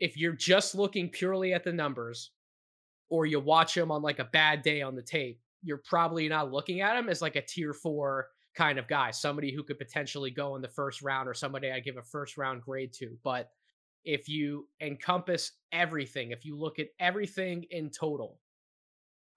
if 0.00 0.16
you're 0.16 0.32
just 0.32 0.74
looking 0.74 1.10
purely 1.10 1.52
at 1.52 1.62
the 1.62 1.72
numbers 1.72 2.30
or 3.10 3.26
you 3.26 3.38
watch 3.38 3.76
him 3.76 3.90
on 3.90 4.02
like 4.02 4.18
a 4.18 4.24
bad 4.24 4.62
day 4.62 4.80
on 4.80 4.94
the 4.94 5.02
tape, 5.02 5.40
you're 5.62 5.82
probably 5.84 6.28
not 6.28 6.52
looking 6.52 6.80
at 6.80 6.96
him 6.96 7.08
as 7.08 7.22
like 7.22 7.36
a 7.36 7.42
tier 7.42 7.72
four 7.72 8.28
kind 8.54 8.78
of 8.78 8.88
guy, 8.88 9.10
somebody 9.10 9.52
who 9.52 9.62
could 9.62 9.78
potentially 9.78 10.30
go 10.30 10.56
in 10.56 10.62
the 10.62 10.68
first 10.68 11.02
round 11.02 11.28
or 11.28 11.34
somebody 11.34 11.70
I 11.70 11.80
give 11.80 11.96
a 11.96 12.02
first 12.02 12.36
round 12.36 12.62
grade 12.62 12.92
to. 12.94 13.16
But 13.22 13.50
if 14.04 14.28
you 14.28 14.66
encompass 14.80 15.52
everything, 15.72 16.30
if 16.30 16.44
you 16.44 16.56
look 16.56 16.78
at 16.78 16.88
everything 16.98 17.64
in 17.70 17.90
total, 17.90 18.38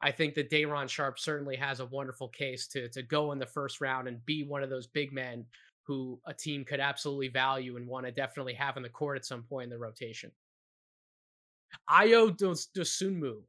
I 0.02 0.12
think 0.12 0.34
that 0.36 0.50
Day'Ron 0.50 0.88
Sharpe 0.88 1.20
certainly 1.20 1.56
has 1.56 1.80
a 1.80 1.86
wonderful 1.86 2.28
case 2.30 2.68
to 2.70 2.90
to 2.90 3.04
go 3.04 3.32
in 3.32 3.40
the 3.40 3.46
first 3.46 3.82
round 3.82 4.08
and 4.08 4.26
be 4.26 4.44
one 4.44 4.64
of 4.64 4.70
those 4.70 4.88
big 4.88 5.14
men 5.14 5.46
who 5.86 6.20
a 6.26 6.34
team 6.34 6.64
could 6.64 6.80
absolutely 6.80 7.28
value 7.28 7.78
and 7.78 7.88
want 7.88 8.06
to 8.06 8.12
definitely 8.12 8.54
have 8.54 8.78
in 8.78 8.84
the 8.84 8.90
court 8.90 9.18
at 9.18 9.26
some 9.26 9.44
point 9.44 9.66
in 9.66 9.70
the 9.70 9.78
rotation. 9.78 10.32
Ayo 11.90 12.30
Dosunmu, 12.38 13.42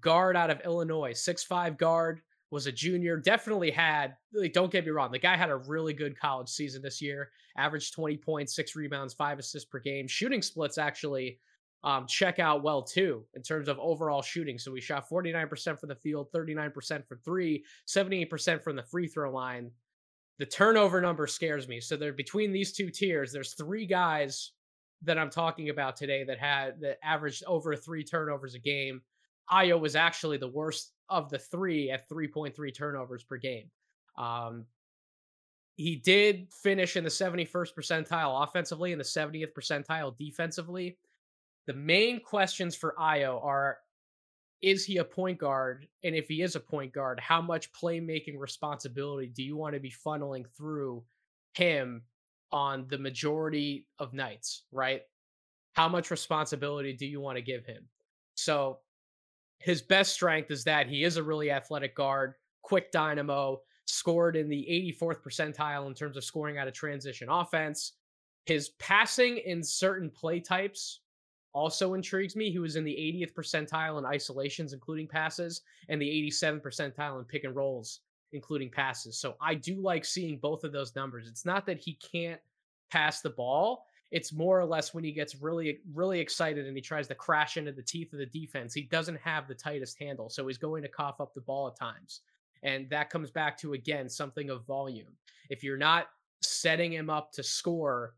guard 0.00 0.36
out 0.36 0.50
of 0.50 0.60
Illinois, 0.64 1.12
six-five 1.12 1.76
guard, 1.76 2.20
was 2.50 2.66
a 2.66 2.72
junior, 2.72 3.16
definitely 3.16 3.70
had, 3.70 4.14
like, 4.32 4.52
don't 4.52 4.70
get 4.70 4.84
me 4.84 4.90
wrong, 4.90 5.10
the 5.10 5.18
guy 5.18 5.36
had 5.36 5.50
a 5.50 5.56
really 5.56 5.92
good 5.92 6.18
college 6.18 6.48
season 6.48 6.82
this 6.82 7.02
year, 7.02 7.30
averaged 7.56 7.94
20 7.94 8.16
points, 8.18 8.54
six 8.54 8.76
rebounds, 8.76 9.12
five 9.12 9.38
assists 9.38 9.68
per 9.68 9.80
game. 9.80 10.06
Shooting 10.06 10.40
splits 10.40 10.78
actually 10.78 11.40
um, 11.84 12.06
check 12.06 12.38
out 12.38 12.62
well 12.62 12.82
too 12.82 13.24
in 13.34 13.42
terms 13.42 13.68
of 13.68 13.78
overall 13.78 14.22
shooting. 14.22 14.58
So 14.58 14.72
we 14.72 14.80
shot 14.80 15.08
49% 15.08 15.78
from 15.78 15.88
the 15.90 15.94
field, 15.94 16.28
39% 16.34 17.06
from 17.06 17.18
three, 17.24 17.64
78% 17.86 18.62
from 18.62 18.76
the 18.76 18.82
free 18.82 19.06
throw 19.06 19.30
line. 19.30 19.70
The 20.38 20.46
turnover 20.46 21.00
number 21.00 21.26
scares 21.26 21.68
me. 21.68 21.80
So 21.80 21.96
they're 21.96 22.12
between 22.12 22.52
these 22.52 22.72
two 22.72 22.88
tiers, 22.88 23.32
there's 23.32 23.54
three 23.54 23.86
guys 23.86 24.52
that 25.02 25.18
I'm 25.18 25.30
talking 25.30 25.68
about 25.68 25.96
today 25.96 26.24
that 26.24 26.38
had 26.38 26.80
that 26.80 26.98
averaged 27.04 27.44
over 27.46 27.76
three 27.76 28.02
turnovers 28.02 28.54
a 28.54 28.58
game. 28.58 29.02
Ayo 29.50 29.78
was 29.78 29.96
actually 29.96 30.38
the 30.38 30.48
worst 30.48 30.92
of 31.08 31.30
the 31.30 31.38
three 31.38 31.90
at 31.90 32.08
3.3 32.08 32.74
turnovers 32.74 33.24
per 33.24 33.36
game. 33.36 33.70
Um, 34.16 34.66
he 35.76 35.96
did 35.96 36.48
finish 36.62 36.96
in 36.96 37.04
the 37.04 37.10
71st 37.10 37.74
percentile 37.76 38.44
offensively 38.44 38.92
and 38.92 39.00
the 39.00 39.04
70th 39.04 39.52
percentile 39.52 40.16
defensively. 40.16 40.98
The 41.66 41.74
main 41.74 42.20
questions 42.20 42.76
for 42.76 42.94
Ayo 42.98 43.44
are 43.44 43.78
is 44.62 44.86
he 44.86 44.96
a 44.96 45.04
point 45.04 45.38
guard? 45.38 45.86
And 46.04 46.14
if 46.14 46.26
he 46.26 46.40
is 46.40 46.56
a 46.56 46.60
point 46.60 46.92
guard, 46.92 47.20
how 47.20 47.42
much 47.42 47.70
playmaking 47.72 48.38
responsibility 48.38 49.26
do 49.26 49.42
you 49.42 49.56
want 49.56 49.74
to 49.74 49.80
be 49.80 49.92
funneling 49.92 50.46
through 50.56 51.04
him 51.52 52.02
on 52.50 52.86
the 52.88 52.96
majority 52.96 53.86
of 53.98 54.14
nights, 54.14 54.62
right? 54.72 55.02
How 55.74 55.88
much 55.88 56.10
responsibility 56.10 56.94
do 56.94 57.04
you 57.04 57.20
want 57.20 57.36
to 57.36 57.42
give 57.42 57.66
him? 57.66 57.88
So 58.36 58.78
his 59.64 59.80
best 59.80 60.12
strength 60.12 60.50
is 60.50 60.62
that 60.64 60.86
he 60.88 61.04
is 61.04 61.16
a 61.16 61.22
really 61.22 61.50
athletic 61.50 61.94
guard, 61.94 62.34
quick 62.60 62.92
dynamo, 62.92 63.62
scored 63.86 64.36
in 64.36 64.46
the 64.46 64.94
84th 65.00 65.22
percentile 65.22 65.86
in 65.86 65.94
terms 65.94 66.18
of 66.18 66.24
scoring 66.24 66.58
out 66.58 66.68
of 66.68 66.74
transition 66.74 67.30
offense. 67.30 67.92
His 68.44 68.70
passing 68.78 69.38
in 69.38 69.62
certain 69.62 70.10
play 70.10 70.38
types 70.38 71.00
also 71.54 71.94
intrigues 71.94 72.36
me. 72.36 72.50
He 72.50 72.58
was 72.58 72.76
in 72.76 72.84
the 72.84 72.92
80th 72.92 73.32
percentile 73.32 73.98
in 73.98 74.04
isolations, 74.04 74.74
including 74.74 75.08
passes, 75.08 75.62
and 75.88 76.00
the 76.00 76.30
87th 76.30 76.60
percentile 76.60 77.18
in 77.18 77.24
pick 77.24 77.44
and 77.44 77.56
rolls, 77.56 78.00
including 78.32 78.70
passes. 78.70 79.16
So 79.16 79.34
I 79.40 79.54
do 79.54 79.76
like 79.76 80.04
seeing 80.04 80.36
both 80.36 80.64
of 80.64 80.72
those 80.72 80.94
numbers. 80.94 81.26
It's 81.26 81.46
not 81.46 81.64
that 81.64 81.78
he 81.78 81.94
can't 81.94 82.40
pass 82.90 83.22
the 83.22 83.30
ball. 83.30 83.86
It's 84.10 84.32
more 84.32 84.60
or 84.60 84.66
less 84.66 84.94
when 84.94 85.02
he 85.02 85.12
gets 85.12 85.40
really, 85.40 85.78
really 85.92 86.20
excited 86.20 86.66
and 86.66 86.76
he 86.76 86.82
tries 86.82 87.08
to 87.08 87.14
crash 87.14 87.56
into 87.56 87.72
the 87.72 87.82
teeth 87.82 88.12
of 88.12 88.18
the 88.18 88.26
defense. 88.26 88.72
He 88.72 88.82
doesn't 88.82 89.18
have 89.20 89.48
the 89.48 89.54
tightest 89.54 89.98
handle, 89.98 90.28
so 90.28 90.46
he's 90.46 90.58
going 90.58 90.82
to 90.82 90.88
cough 90.88 91.20
up 91.20 91.34
the 91.34 91.40
ball 91.40 91.68
at 91.68 91.76
times. 91.76 92.20
And 92.62 92.88
that 92.90 93.10
comes 93.10 93.30
back 93.30 93.58
to, 93.58 93.74
again, 93.74 94.08
something 94.08 94.50
of 94.50 94.66
volume. 94.66 95.12
If 95.50 95.62
you're 95.62 95.76
not 95.76 96.06
setting 96.42 96.92
him 96.92 97.10
up 97.10 97.32
to 97.32 97.42
score 97.42 98.14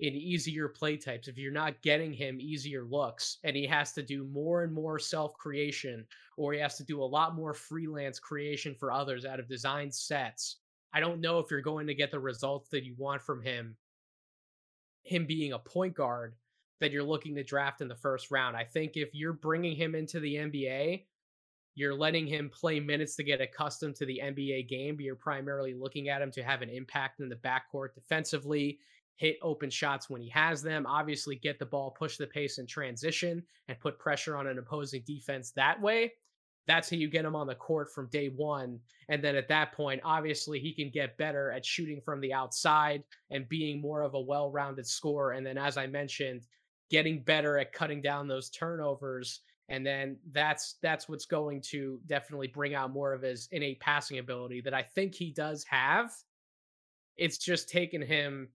in 0.00 0.14
easier 0.14 0.68
play 0.68 0.96
types, 0.96 1.28
if 1.28 1.38
you're 1.38 1.52
not 1.52 1.80
getting 1.82 2.12
him 2.12 2.40
easier 2.40 2.84
looks 2.84 3.38
and 3.44 3.54
he 3.54 3.66
has 3.66 3.92
to 3.92 4.02
do 4.02 4.24
more 4.24 4.64
and 4.64 4.72
more 4.72 4.98
self 4.98 5.34
creation 5.34 6.04
or 6.36 6.52
he 6.52 6.58
has 6.58 6.76
to 6.78 6.84
do 6.84 7.02
a 7.02 7.04
lot 7.04 7.36
more 7.36 7.54
freelance 7.54 8.18
creation 8.18 8.74
for 8.74 8.90
others 8.90 9.24
out 9.24 9.38
of 9.38 9.48
design 9.48 9.92
sets, 9.92 10.56
I 10.92 11.00
don't 11.00 11.20
know 11.20 11.38
if 11.38 11.50
you're 11.50 11.60
going 11.60 11.86
to 11.86 11.94
get 11.94 12.10
the 12.10 12.18
results 12.18 12.68
that 12.70 12.84
you 12.84 12.94
want 12.98 13.22
from 13.22 13.42
him 13.42 13.76
him 15.04 15.26
being 15.26 15.52
a 15.52 15.58
point 15.58 15.94
guard 15.94 16.34
that 16.80 16.90
you're 16.90 17.04
looking 17.04 17.34
to 17.36 17.44
draft 17.44 17.80
in 17.80 17.88
the 17.88 17.94
first 17.94 18.30
round. 18.30 18.56
I 18.56 18.64
think 18.64 18.96
if 18.96 19.10
you're 19.14 19.32
bringing 19.32 19.76
him 19.76 19.94
into 19.94 20.18
the 20.18 20.34
NBA, 20.34 21.04
you're 21.76 21.94
letting 21.94 22.26
him 22.26 22.50
play 22.50 22.80
minutes 22.80 23.16
to 23.16 23.24
get 23.24 23.40
accustomed 23.40 23.96
to 23.96 24.06
the 24.06 24.20
NBA 24.22 24.68
game, 24.68 24.96
but 24.96 25.04
you're 25.04 25.16
primarily 25.16 25.74
looking 25.74 26.08
at 26.08 26.22
him 26.22 26.30
to 26.32 26.42
have 26.42 26.62
an 26.62 26.68
impact 26.68 27.20
in 27.20 27.28
the 27.28 27.36
backcourt 27.36 27.94
defensively, 27.94 28.78
hit 29.16 29.36
open 29.42 29.70
shots 29.70 30.10
when 30.10 30.20
he 30.20 30.28
has 30.28 30.62
them, 30.62 30.86
obviously 30.86 31.36
get 31.36 31.58
the 31.58 31.66
ball, 31.66 31.90
push 31.90 32.16
the 32.16 32.26
pace 32.26 32.58
in 32.58 32.66
transition, 32.66 33.42
and 33.68 33.80
put 33.80 33.98
pressure 33.98 34.36
on 34.36 34.46
an 34.46 34.58
opposing 34.58 35.02
defense 35.06 35.52
that 35.52 35.80
way 35.80 36.12
that's 36.66 36.90
how 36.90 36.96
you 36.96 37.08
get 37.08 37.24
him 37.24 37.36
on 37.36 37.46
the 37.46 37.54
court 37.54 37.92
from 37.92 38.08
day 38.08 38.28
one. 38.28 38.78
And 39.08 39.22
then 39.22 39.36
at 39.36 39.48
that 39.48 39.72
point, 39.72 40.00
obviously, 40.04 40.58
he 40.58 40.72
can 40.72 40.90
get 40.90 41.18
better 41.18 41.50
at 41.50 41.64
shooting 41.64 42.00
from 42.00 42.20
the 42.20 42.32
outside 42.32 43.02
and 43.30 43.48
being 43.48 43.80
more 43.80 44.02
of 44.02 44.14
a 44.14 44.20
well 44.20 44.50
rounded 44.50 44.86
scorer. 44.86 45.32
And 45.32 45.46
then, 45.46 45.58
as 45.58 45.76
I 45.76 45.86
mentioned, 45.86 46.46
getting 46.90 47.22
better 47.22 47.58
at 47.58 47.72
cutting 47.72 48.00
down 48.00 48.28
those 48.28 48.50
turnovers. 48.50 49.40
And 49.68 49.84
then 49.84 50.16
that's 50.32 50.76
that's 50.82 51.08
what's 51.08 51.26
going 51.26 51.60
to 51.70 52.00
definitely 52.06 52.48
bring 52.48 52.74
out 52.74 52.92
more 52.92 53.12
of 53.12 53.22
his 53.22 53.48
innate 53.52 53.80
passing 53.80 54.18
ability 54.18 54.60
that 54.62 54.74
I 54.74 54.82
think 54.82 55.14
he 55.14 55.30
does 55.30 55.64
have. 55.64 56.12
It's 57.16 57.38
just 57.38 57.68
taken 57.68 58.02
him 58.02 58.48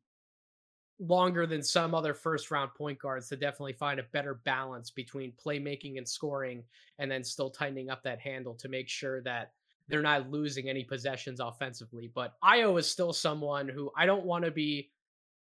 longer 1.00 1.46
than 1.48 1.63
some 1.63 1.96
other 1.96 2.13
first 2.13 2.51
round 2.51 2.74
point 2.74 3.00
guards 3.00 3.29
to 3.29 3.36
definitely 3.36 3.74
find 3.74 4.00
a 4.00 4.03
better 4.12 4.36
balance 4.46 4.89
between 4.89 5.34
playmaking 5.44 5.98
and 5.98 6.08
scoring 6.08 6.63
and 7.00 7.10
then 7.10 7.24
still 7.24 7.50
tightening 7.50 7.89
up 7.89 8.03
that 8.03 8.20
handle 8.20 8.53
to 8.56 8.68
make 8.68 8.89
sure 8.89 9.22
that 9.22 9.53
they're 9.88 10.01
not 10.01 10.29
losing 10.29 10.70
any 10.70 10.84
possessions 10.84 11.39
offensively. 11.39 12.12
But 12.13 12.34
Ayo 12.44 12.77
is 12.79 12.88
still 12.88 13.13
someone 13.13 13.68
who 13.68 13.91
I 13.98 14.06
don't 14.06 14.25
want 14.25 14.46
to 14.46 14.51
be 14.51 14.89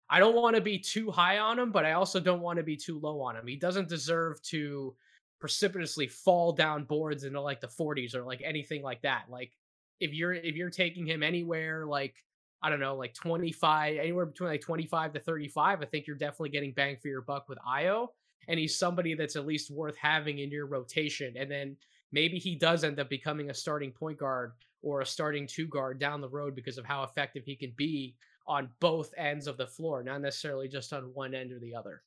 I 0.09 0.21
don't 0.21 0.37
want 0.37 0.55
to 0.55 0.63
be 0.63 0.79
too 0.79 1.11
high 1.11 1.39
on 1.39 1.59
him, 1.59 1.73
but 1.73 1.85
I 1.85 1.93
also 1.93 2.21
don't 2.21 2.41
want 2.41 2.59
to 2.59 2.63
be 2.63 2.77
too 2.77 3.01
low 3.01 3.21
on 3.21 3.35
him. 3.35 3.47
He 3.47 3.57
doesn't 3.57 3.89
deserve 3.89 4.41
to 4.43 4.95
precipitously 5.41 6.07
fall 6.07 6.53
down 6.53 6.85
boards 6.85 7.25
into 7.25 7.41
like 7.41 7.61
the 7.61 7.67
40s 7.67 8.15
or 8.15 8.23
like 8.23 8.41
anything 8.45 8.83
like 8.83 9.03
that. 9.03 9.25
Like 9.29 9.53
if 10.01 10.13
you're 10.13 10.35
if 10.35 10.55
you're 10.55 10.71
taking 10.71 11.07
him 11.07 11.23
anywhere 11.23 11.87
like 11.87 12.23
I 12.67 12.69
don't 12.69 12.81
know, 12.81 12.97
like 12.97 13.15
25, 13.15 13.97
anywhere 13.97 14.27
between 14.27 14.51
like 14.51 14.61
25 14.61 15.13
to 15.13 15.21
35, 15.21 15.83
I 15.83 15.85
think 15.85 16.09
you're 16.09 16.17
definitely 16.17 16.49
getting 16.49 16.73
bang 16.73 16.97
for 17.01 17.07
your 17.07 17.23
buck 17.23 17.49
with 17.49 17.59
Ayo. 17.59 18.09
And 18.49 18.59
he's 18.59 18.77
somebody 18.77 19.15
that's 19.15 19.37
at 19.37 19.47
least 19.47 19.71
worth 19.71 19.97
having 19.97 20.41
in 20.41 20.51
your 20.51 20.67
rotation. 20.67 21.35
And 21.39 21.49
then 21.49 21.77
maybe 22.11 22.39
he 22.39 22.57
does 22.57 22.83
end 22.83 22.99
up 22.99 23.09
becoming 23.09 23.51
a 23.51 23.55
starting 23.55 23.93
point 23.93 24.19
guard 24.19 24.51
or 24.83 25.01
a 25.01 25.07
starting 25.07 25.47
two 25.47 25.69
guard 25.69 26.01
down 26.01 26.21
the 26.21 26.29
road 26.29 26.57
because 26.57 26.77
of 26.77 26.85
how 26.85 27.05
effective 27.05 27.45
he 27.45 27.55
can 27.55 27.73
be 27.77 28.17
on 28.49 28.69
both 28.81 29.15
ends 29.17 29.47
of 29.47 29.59
the 29.59 29.67
floor, 29.69 30.03
not 30.03 30.21
necessarily 30.21 30.67
just 30.67 30.93
on 30.93 31.15
one 31.15 31.37
end 31.37 31.53
or 31.53 31.61
the 31.61 31.77
other. 31.77 32.03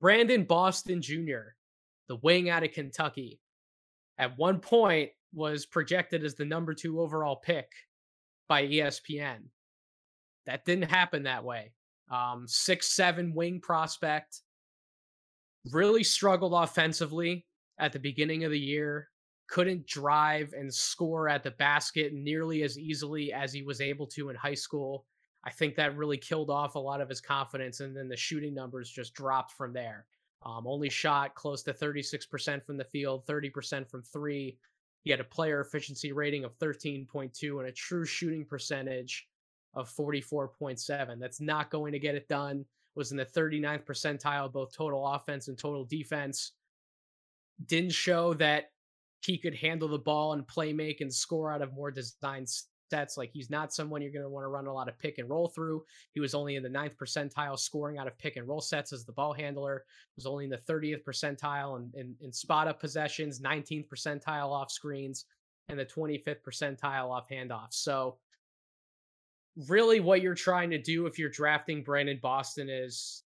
Brandon 0.00 0.44
Boston 0.44 1.02
Jr., 1.02 1.56
the 2.08 2.16
wing 2.22 2.48
out 2.48 2.62
of 2.62 2.70
Kentucky, 2.70 3.40
at 4.18 4.38
one 4.38 4.60
point 4.60 5.10
was 5.32 5.66
projected 5.66 6.24
as 6.24 6.36
the 6.36 6.44
number 6.44 6.74
two 6.74 7.00
overall 7.00 7.34
pick 7.34 7.72
by 8.50 8.66
ESPN. 8.66 9.44
That 10.44 10.64
didn't 10.64 10.90
happen 10.90 11.22
that 11.22 11.44
way. 11.44 11.72
Um, 12.10 12.46
six 12.48 12.88
seven 12.92 13.32
wing 13.32 13.60
prospect 13.60 14.40
really 15.72 16.02
struggled 16.02 16.52
offensively 16.52 17.46
at 17.78 17.92
the 17.92 18.00
beginning 18.00 18.42
of 18.44 18.50
the 18.50 18.58
year. 18.58 19.08
Couldn't 19.48 19.86
drive 19.86 20.52
and 20.52 20.72
score 20.72 21.28
at 21.28 21.44
the 21.44 21.52
basket 21.52 22.12
nearly 22.12 22.64
as 22.64 22.76
easily 22.76 23.32
as 23.32 23.52
he 23.52 23.62
was 23.62 23.80
able 23.80 24.08
to 24.08 24.30
in 24.30 24.36
high 24.36 24.54
school. 24.54 25.06
I 25.44 25.50
think 25.50 25.76
that 25.76 25.96
really 25.96 26.18
killed 26.18 26.50
off 26.50 26.74
a 26.74 26.80
lot 26.80 27.00
of 27.00 27.08
his 27.08 27.20
confidence, 27.20 27.78
and 27.78 27.96
then 27.96 28.08
the 28.08 28.16
shooting 28.16 28.52
numbers 28.52 28.90
just 28.90 29.14
dropped 29.14 29.52
from 29.52 29.72
there. 29.72 30.06
Um, 30.44 30.66
only 30.66 30.90
shot 30.90 31.36
close 31.36 31.62
to 31.62 31.72
36% 31.72 32.64
from 32.64 32.76
the 32.76 32.84
field, 32.84 33.26
30% 33.26 33.88
from 33.88 34.02
three, 34.02 34.58
he 35.02 35.10
had 35.10 35.20
a 35.20 35.24
player 35.24 35.60
efficiency 35.60 36.12
rating 36.12 36.44
of 36.44 36.58
13.2 36.58 37.58
and 37.58 37.68
a 37.68 37.72
true 37.72 38.04
shooting 38.04 38.44
percentage 38.44 39.26
of 39.74 39.90
44.7. 39.90 41.18
That's 41.18 41.40
not 41.40 41.70
going 41.70 41.92
to 41.92 41.98
get 41.98 42.14
it 42.14 42.28
done. 42.28 42.64
Was 42.96 43.12
in 43.12 43.16
the 43.16 43.24
39th 43.24 43.84
percentile, 43.84 44.52
both 44.52 44.76
total 44.76 45.06
offense 45.06 45.48
and 45.48 45.56
total 45.56 45.84
defense. 45.84 46.52
Didn't 47.66 47.92
show 47.92 48.34
that 48.34 48.72
he 49.24 49.38
could 49.38 49.54
handle 49.54 49.88
the 49.88 49.98
ball 49.98 50.32
and 50.32 50.46
play 50.46 50.72
make 50.72 51.00
and 51.00 51.12
score 51.12 51.52
out 51.52 51.62
of 51.62 51.72
more 51.72 51.90
designed 51.90 52.48
sets. 52.90 53.16
Like 53.16 53.30
he's 53.32 53.48
not 53.48 53.72
someone 53.72 54.02
you're 54.02 54.12
going 54.12 54.24
to 54.24 54.28
want 54.28 54.44
to 54.44 54.48
run 54.48 54.66
a 54.66 54.72
lot 54.72 54.88
of 54.88 54.98
pick 54.98 55.18
and 55.18 55.30
roll 55.30 55.48
through. 55.48 55.84
He 56.12 56.20
was 56.20 56.34
only 56.34 56.56
in 56.56 56.62
the 56.62 56.68
ninth 56.68 56.96
percentile 56.98 57.58
scoring 57.58 57.96
out 57.96 58.06
of 58.06 58.18
pick 58.18 58.36
and 58.36 58.46
roll 58.46 58.60
sets 58.60 58.92
as 58.92 59.04
the 59.04 59.12
ball 59.12 59.32
handler. 59.32 59.84
Was 60.16 60.26
only 60.26 60.44
in 60.44 60.50
the 60.50 60.58
30th 60.58 61.04
percentile 61.04 61.78
in, 61.78 61.90
in, 61.98 62.14
in 62.20 62.32
spot 62.32 62.68
up 62.68 62.80
possessions, 62.80 63.40
19th 63.40 63.88
percentile 63.88 64.50
off 64.50 64.70
screens, 64.70 65.24
and 65.68 65.78
the 65.78 65.86
25th 65.86 66.42
percentile 66.46 67.10
off 67.10 67.28
handoffs. 67.30 67.74
So 67.74 68.18
really 69.68 70.00
what 70.00 70.20
you're 70.20 70.34
trying 70.34 70.70
to 70.70 70.78
do 70.78 71.06
if 71.06 71.18
you're 71.18 71.30
drafting 71.30 71.82
Brandon 71.82 72.18
Boston 72.20 72.68
is 72.68 73.22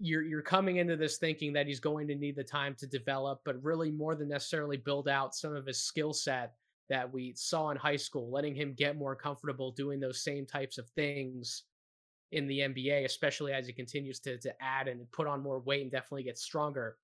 you're 0.00 0.22
you're 0.22 0.42
coming 0.42 0.76
into 0.76 0.96
this 0.96 1.18
thinking 1.18 1.52
that 1.52 1.66
he's 1.66 1.80
going 1.80 2.08
to 2.08 2.14
need 2.14 2.34
the 2.36 2.44
time 2.44 2.74
to 2.78 2.86
develop, 2.86 3.40
but 3.44 3.62
really 3.62 3.90
more 3.90 4.14
than 4.14 4.28
necessarily 4.28 4.76
build 4.76 5.08
out 5.08 5.34
some 5.34 5.54
of 5.54 5.66
his 5.66 5.80
skill 5.80 6.12
set 6.12 6.54
that 6.90 7.12
we 7.12 7.34
saw 7.36 7.70
in 7.70 7.76
high 7.76 7.96
school, 7.96 8.30
letting 8.30 8.54
him 8.54 8.74
get 8.74 8.96
more 8.96 9.16
comfortable 9.16 9.72
doing 9.72 10.00
those 10.00 10.22
same 10.22 10.46
types 10.46 10.78
of 10.78 10.88
things 10.90 11.64
in 12.32 12.46
the 12.46 12.60
NBA, 12.60 13.04
especially 13.04 13.52
as 13.52 13.66
he 13.66 13.72
continues 13.72 14.18
to 14.20 14.38
to 14.38 14.52
add 14.62 14.88
and 14.88 15.10
put 15.12 15.26
on 15.26 15.42
more 15.42 15.60
weight 15.60 15.82
and 15.82 15.90
definitely 15.90 16.24
get 16.24 16.38
stronger. 16.38 16.96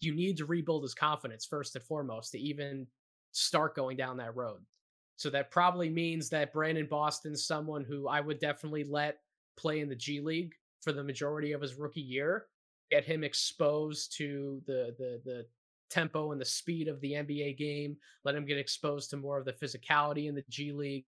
You 0.00 0.14
need 0.14 0.36
to 0.38 0.46
rebuild 0.46 0.82
his 0.82 0.94
confidence 0.94 1.46
first 1.46 1.76
and 1.76 1.84
foremost 1.84 2.32
to 2.32 2.38
even 2.38 2.86
start 3.32 3.74
going 3.74 3.96
down 3.96 4.16
that 4.18 4.36
road. 4.36 4.60
So 5.16 5.30
that 5.30 5.50
probably 5.50 5.88
means 5.88 6.28
that 6.30 6.52
Brandon 6.52 6.86
Boston's 6.86 7.46
someone 7.46 7.84
who 7.84 8.08
I 8.08 8.20
would 8.20 8.40
definitely 8.40 8.84
let 8.84 9.18
play 9.56 9.80
in 9.80 9.88
the 9.88 9.96
G 9.96 10.20
League 10.20 10.54
for 10.80 10.92
the 10.92 11.04
majority 11.04 11.52
of 11.52 11.60
his 11.60 11.74
rookie 11.74 12.00
year, 12.00 12.46
get 12.90 13.04
him 13.04 13.24
exposed 13.24 14.16
to 14.16 14.62
the 14.66 14.94
the 14.98 15.20
the 15.24 15.46
tempo 15.92 16.32
and 16.32 16.40
the 16.40 16.44
speed 16.44 16.88
of 16.88 17.00
the 17.00 17.12
NBA 17.12 17.58
game, 17.58 17.96
let 18.24 18.34
him 18.34 18.44
get 18.44 18.58
exposed 18.58 19.10
to 19.10 19.16
more 19.16 19.38
of 19.38 19.44
the 19.44 19.52
physicality 19.52 20.28
in 20.28 20.34
the 20.34 20.44
G 20.48 20.72
League, 20.72 21.04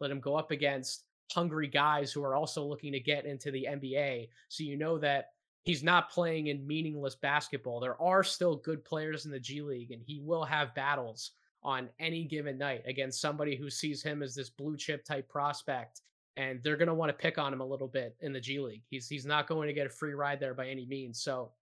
let 0.00 0.10
him 0.10 0.20
go 0.20 0.36
up 0.36 0.50
against 0.50 1.04
hungry 1.32 1.68
guys 1.68 2.12
who 2.12 2.22
are 2.22 2.34
also 2.34 2.64
looking 2.64 2.92
to 2.92 3.00
get 3.00 3.24
into 3.24 3.50
the 3.50 3.66
NBA. 3.70 4.28
So 4.48 4.64
you 4.64 4.76
know 4.76 4.98
that 4.98 5.30
he's 5.64 5.82
not 5.82 6.10
playing 6.10 6.48
in 6.48 6.66
meaningless 6.66 7.14
basketball. 7.14 7.80
There 7.80 8.00
are 8.00 8.24
still 8.24 8.56
good 8.56 8.84
players 8.84 9.24
in 9.24 9.30
the 9.30 9.38
G 9.38 9.62
League 9.62 9.92
and 9.92 10.02
he 10.02 10.20
will 10.20 10.44
have 10.44 10.74
battles 10.74 11.32
on 11.62 11.88
any 12.00 12.24
given 12.24 12.58
night 12.58 12.82
against 12.86 13.20
somebody 13.20 13.54
who 13.54 13.70
sees 13.70 14.02
him 14.02 14.22
as 14.22 14.34
this 14.34 14.50
blue 14.50 14.76
chip 14.76 15.04
type 15.04 15.28
prospect 15.28 16.00
and 16.36 16.60
they're 16.62 16.76
going 16.76 16.88
to 16.88 16.94
want 16.94 17.10
to 17.10 17.22
pick 17.22 17.38
on 17.38 17.52
him 17.52 17.60
a 17.60 17.66
little 17.66 17.88
bit 17.88 18.16
in 18.20 18.32
the 18.32 18.40
G 18.40 18.58
League. 18.58 18.82
He's 18.88 19.08
he's 19.08 19.26
not 19.26 19.46
going 19.46 19.68
to 19.68 19.74
get 19.74 19.86
a 19.86 19.90
free 19.90 20.14
ride 20.14 20.40
there 20.40 20.54
by 20.54 20.68
any 20.68 20.86
means. 20.86 21.22
So 21.22 21.52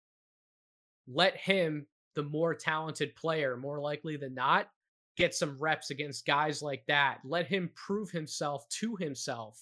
let 1.08 1.36
him, 1.36 1.86
the 2.14 2.22
more 2.22 2.54
talented 2.54 3.14
player, 3.16 3.56
more 3.56 3.80
likely 3.80 4.16
than 4.16 4.34
not, 4.34 4.68
get 5.16 5.34
some 5.34 5.58
reps 5.58 5.90
against 5.90 6.26
guys 6.26 6.62
like 6.62 6.84
that. 6.88 7.18
Let 7.24 7.46
him 7.46 7.70
prove 7.74 8.10
himself 8.10 8.68
to 8.80 8.96
himself 8.96 9.60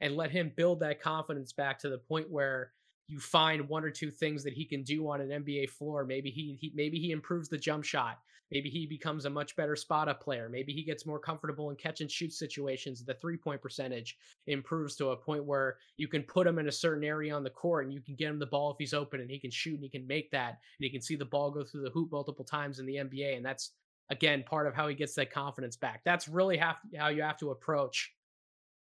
and 0.00 0.16
let 0.16 0.30
him 0.30 0.52
build 0.56 0.80
that 0.80 1.00
confidence 1.00 1.52
back 1.52 1.78
to 1.80 1.88
the 1.88 1.98
point 1.98 2.30
where 2.30 2.72
you 3.08 3.18
find 3.18 3.68
one 3.68 3.84
or 3.84 3.90
two 3.90 4.10
things 4.10 4.44
that 4.44 4.52
he 4.52 4.64
can 4.64 4.82
do 4.82 5.08
on 5.10 5.20
an 5.20 5.44
NBA 5.44 5.70
floor. 5.70 6.04
Maybe 6.04 6.30
he, 6.30 6.56
he 6.60 6.72
maybe 6.74 6.98
he 6.98 7.10
improves 7.10 7.48
the 7.48 7.58
jump 7.58 7.84
shot. 7.84 8.18
Maybe 8.50 8.70
he 8.70 8.86
becomes 8.86 9.24
a 9.24 9.30
much 9.30 9.54
better 9.56 9.76
spot 9.76 10.08
up 10.08 10.22
player. 10.22 10.48
Maybe 10.48 10.72
he 10.72 10.82
gets 10.82 11.04
more 11.04 11.18
comfortable 11.18 11.70
in 11.70 11.76
catch 11.76 12.00
and 12.00 12.10
shoot 12.10 12.32
situations. 12.32 13.04
The 13.04 13.14
three 13.14 13.36
point 13.36 13.60
percentage 13.60 14.16
improves 14.46 14.96
to 14.96 15.10
a 15.10 15.16
point 15.16 15.44
where 15.44 15.76
you 15.96 16.08
can 16.08 16.22
put 16.22 16.46
him 16.46 16.58
in 16.58 16.68
a 16.68 16.72
certain 16.72 17.04
area 17.04 17.34
on 17.34 17.44
the 17.44 17.50
court 17.50 17.84
and 17.84 17.92
you 17.92 18.00
can 18.00 18.14
get 18.14 18.30
him 18.30 18.38
the 18.38 18.46
ball 18.46 18.70
if 18.70 18.76
he's 18.78 18.94
open 18.94 19.20
and 19.20 19.30
he 19.30 19.38
can 19.38 19.50
shoot 19.50 19.74
and 19.74 19.82
he 19.82 19.90
can 19.90 20.06
make 20.06 20.30
that 20.30 20.50
and 20.50 20.56
he 20.80 20.90
can 20.90 21.02
see 21.02 21.16
the 21.16 21.24
ball 21.24 21.50
go 21.50 21.62
through 21.62 21.82
the 21.82 21.90
hoop 21.90 22.10
multiple 22.10 22.44
times 22.44 22.78
in 22.78 22.86
the 22.86 22.96
NBA. 22.96 23.36
And 23.36 23.44
that's 23.44 23.72
again 24.10 24.42
part 24.42 24.66
of 24.66 24.74
how 24.74 24.88
he 24.88 24.94
gets 24.94 25.14
that 25.14 25.32
confidence 25.32 25.76
back. 25.76 26.00
That's 26.04 26.28
really 26.28 26.56
how 26.56 27.08
you 27.08 27.22
have 27.22 27.38
to 27.38 27.50
approach 27.50 28.12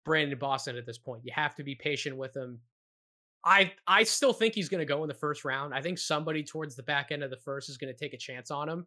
Brandon 0.05 0.39
Boston 0.39 0.77
at 0.77 0.87
this 0.87 0.99
point. 0.99 1.23
You 1.25 1.33
have 1.35 1.55
to 1.57 1.63
be 1.63 1.75
patient 1.75 2.17
with 2.17 2.37
him. 2.37 2.61
I 3.45 3.73
I 3.87 4.05
still 4.05 4.33
think 4.33 4.55
he's 4.55 4.69
going 4.69 4.81
to 4.81 4.87
go 4.87 5.03
in 5.03 5.09
the 5.09 5.15
first 5.15 5.45
round. 5.45 5.75
I 5.75 5.83
think 5.83 5.99
somebody 5.99 6.43
towards 6.43 6.77
the 6.77 6.83
back 6.83 7.11
end 7.11 7.23
of 7.23 7.31
the 7.31 7.37
first 7.37 7.69
is 7.69 7.77
going 7.77 7.93
to 7.93 7.99
take 7.99 8.15
a 8.15 8.19
chance 8.19 8.51
on 8.51 8.69
him. 8.69 8.87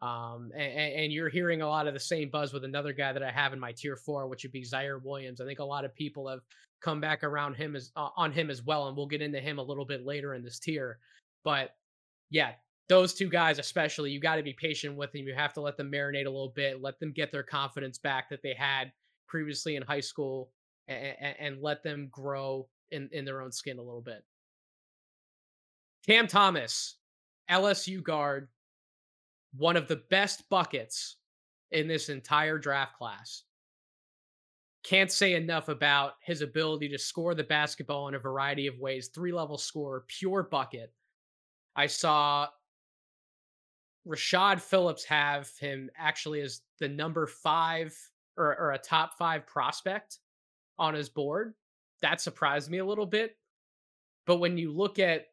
Um, 0.00 0.52
and, 0.54 0.94
and, 0.94 1.12
you're 1.12 1.28
hearing 1.28 1.60
a 1.60 1.68
lot 1.68 1.88
of 1.88 1.94
the 1.94 1.98
same 1.98 2.30
buzz 2.30 2.52
with 2.52 2.62
another 2.62 2.92
guy 2.92 3.12
that 3.12 3.22
I 3.22 3.32
have 3.32 3.52
in 3.52 3.58
my 3.58 3.72
tier 3.72 3.96
four, 3.96 4.28
which 4.28 4.44
would 4.44 4.52
be 4.52 4.62
Ziaire 4.62 5.02
Williams. 5.02 5.40
I 5.40 5.44
think 5.44 5.58
a 5.58 5.64
lot 5.64 5.84
of 5.84 5.92
people 5.92 6.28
have 6.28 6.38
come 6.80 7.00
back 7.00 7.24
around 7.24 7.54
him 7.54 7.74
as 7.74 7.90
uh, 7.96 8.10
on 8.16 8.30
him 8.30 8.48
as 8.48 8.62
well, 8.62 8.86
and 8.86 8.96
we'll 8.96 9.08
get 9.08 9.22
into 9.22 9.40
him 9.40 9.58
a 9.58 9.62
little 9.62 9.84
bit 9.84 10.06
later 10.06 10.34
in 10.34 10.44
this 10.44 10.60
tier. 10.60 11.00
But 11.42 11.70
yeah, 12.30 12.52
those 12.88 13.12
two 13.12 13.28
guys 13.28 13.58
especially, 13.58 14.12
you 14.12 14.20
got 14.20 14.36
to 14.36 14.42
be 14.44 14.52
patient 14.52 14.96
with 14.96 15.10
them. 15.10 15.26
You 15.26 15.34
have 15.34 15.52
to 15.54 15.60
let 15.60 15.76
them 15.76 15.90
marinate 15.90 16.26
a 16.26 16.30
little 16.30 16.52
bit, 16.54 16.80
let 16.80 17.00
them 17.00 17.12
get 17.12 17.32
their 17.32 17.42
confidence 17.42 17.98
back 17.98 18.30
that 18.30 18.42
they 18.44 18.54
had 18.54 18.92
previously 19.26 19.74
in 19.74 19.82
high 19.82 20.00
school, 20.00 20.50
and, 20.86 21.16
and 21.40 21.62
let 21.62 21.82
them 21.82 22.08
grow 22.12 22.68
in 22.92 23.08
in 23.12 23.24
their 23.24 23.40
own 23.40 23.50
skin 23.50 23.78
a 23.78 23.82
little 23.82 24.00
bit. 24.00 24.24
Cam 26.06 26.28
Thomas, 26.28 26.98
LSU 27.50 28.00
guard 28.00 28.48
one 29.58 29.76
of 29.76 29.88
the 29.88 30.02
best 30.08 30.48
buckets 30.48 31.16
in 31.72 31.88
this 31.88 32.08
entire 32.08 32.58
draft 32.58 32.96
class. 32.96 33.42
Can't 34.84 35.10
say 35.12 35.34
enough 35.34 35.68
about 35.68 36.14
his 36.22 36.40
ability 36.40 36.88
to 36.88 36.98
score 36.98 37.34
the 37.34 37.44
basketball 37.44 38.08
in 38.08 38.14
a 38.14 38.18
variety 38.18 38.68
of 38.68 38.78
ways. 38.78 39.08
Three 39.08 39.32
level 39.32 39.58
scorer, 39.58 40.04
pure 40.06 40.44
bucket. 40.44 40.92
I 41.76 41.88
saw 41.88 42.48
Rashad 44.06 44.60
Phillips 44.60 45.04
have 45.04 45.50
him 45.60 45.90
actually 45.98 46.40
as 46.40 46.62
the 46.78 46.88
number 46.88 47.26
five 47.26 47.94
or, 48.36 48.56
or 48.56 48.72
a 48.72 48.78
top 48.78 49.18
five 49.18 49.46
prospect 49.46 50.18
on 50.78 50.94
his 50.94 51.08
board. 51.08 51.54
That 52.00 52.20
surprised 52.20 52.70
me 52.70 52.78
a 52.78 52.86
little 52.86 53.06
bit. 53.06 53.36
But 54.26 54.36
when 54.36 54.56
you 54.56 54.72
look 54.72 54.98
at 54.98 55.26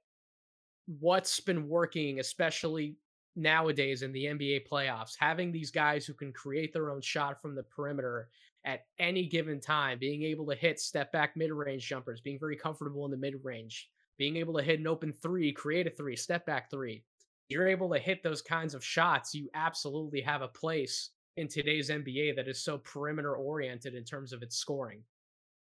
what's 0.99 1.39
been 1.39 1.69
working, 1.69 2.19
especially 2.19 2.97
nowadays 3.36 4.02
in 4.02 4.12
the 4.12 4.26
NBA 4.26 4.67
playoffs, 4.67 5.15
having 5.19 5.52
these 5.52 5.71
guys 5.71 6.06
who 6.06 6.13
can 6.13 6.32
create 6.32 6.74
their 6.74 6.91
own 6.91 7.02
shot 7.02 7.41
from 7.41 7.56
the 7.56 7.63
perimeter 7.63 8.30
at 8.65 8.86
any 8.98 9.28
given 9.28 9.60
time, 9.60 10.00
being 10.00 10.24
able 10.24 10.45
to 10.48 10.56
hit 10.56 10.80
step 10.80 11.12
back 11.12 11.36
mid 11.36 11.52
range 11.52 11.88
jumpers, 11.88 12.21
being 12.21 12.39
very 12.39 12.56
comfortable 12.56 13.06
in 13.06 13.12
the 13.12 13.17
mid 13.17 13.36
range, 13.43 13.89
being 14.17 14.38
able 14.38 14.56
to 14.56 14.63
hit 14.63 14.80
an 14.80 14.88
open 14.88 15.13
three, 15.13 15.52
create 15.52 15.88
a 15.88 15.91
three, 15.91 16.15
step 16.15 16.45
back 16.45 16.69
three. 16.69 17.04
You're 17.48 17.67
able 17.67 17.91
to 17.91 18.00
hit 18.00 18.24
those 18.24 18.41
kinds 18.41 18.74
of 18.74 18.84
shots. 18.84 19.36
You 19.36 19.50
absolutely 19.54 20.21
have 20.21 20.41
a 20.41 20.48
place 20.48 21.12
in 21.38 21.48
today's 21.48 21.89
NBA 21.89 22.36
that 22.38 22.48
is 22.48 22.63
so 22.63 22.80
perimeter 22.80 23.36
oriented 23.36 23.93
in 23.93 24.04
terms 24.04 24.34
of 24.34 24.41
its 24.41 24.56
scoring. 24.56 25.04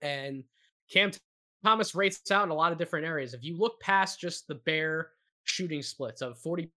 And 0.02 0.44
Cam 0.92 1.12
Thomas 1.64 1.94
rates 1.94 2.32
out 2.32 2.46
in 2.46 2.52
a 2.52 2.56
lot 2.56 2.72
of 2.72 2.78
different 2.78 3.06
areas. 3.06 3.34
If 3.34 3.44
you 3.44 3.58
look 3.58 3.80
past 3.82 4.20
just 4.20 4.48
the 4.48 4.56
bare 4.56 5.10
shooting 5.44 5.82
splits 5.82 6.22
of 6.22 6.40
40 6.40 6.72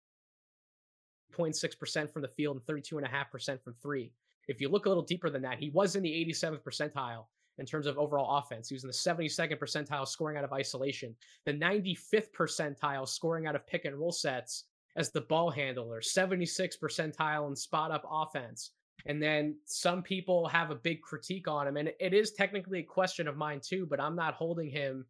0.6% 1.31 2.11
from 2.11 2.21
the 2.21 2.27
field 2.27 2.57
and 2.57 2.83
32.5% 2.83 3.63
from 3.63 3.73
three. 3.81 4.11
If 4.47 4.59
you 4.59 4.69
look 4.69 4.85
a 4.85 4.89
little 4.89 5.03
deeper 5.03 5.29
than 5.29 5.41
that, 5.43 5.59
he 5.59 5.69
was 5.69 5.95
in 5.95 6.03
the 6.03 6.09
87th 6.09 6.61
percentile 6.63 7.25
in 7.57 7.65
terms 7.65 7.85
of 7.85 7.97
overall 7.97 8.37
offense. 8.37 8.69
He 8.69 8.75
was 8.75 8.83
in 8.83 8.87
the 8.87 8.93
72nd 8.93 9.57
percentile 9.59 10.07
scoring 10.07 10.37
out 10.37 10.43
of 10.43 10.53
isolation, 10.53 11.15
the 11.45 11.53
95th 11.53 12.31
percentile 12.37 13.07
scoring 13.07 13.45
out 13.45 13.55
of 13.55 13.67
pick 13.67 13.85
and 13.85 13.95
roll 13.95 14.11
sets 14.11 14.65
as 14.95 15.11
the 15.11 15.21
ball 15.21 15.49
handler, 15.49 16.01
76th 16.01 16.79
percentile 16.81 17.47
in 17.47 17.55
spot 17.55 17.91
up 17.91 18.05
offense. 18.09 18.71
And 19.05 19.21
then 19.21 19.55
some 19.65 20.03
people 20.03 20.47
have 20.47 20.69
a 20.69 20.75
big 20.75 21.01
critique 21.01 21.47
on 21.47 21.67
him. 21.67 21.77
And 21.77 21.91
it 21.99 22.13
is 22.13 22.33
technically 22.33 22.79
a 22.79 22.83
question 22.83 23.27
of 23.27 23.37
mine 23.37 23.59
too, 23.63 23.87
but 23.89 23.99
I'm 23.99 24.15
not 24.15 24.35
holding 24.35 24.69
him 24.69 25.05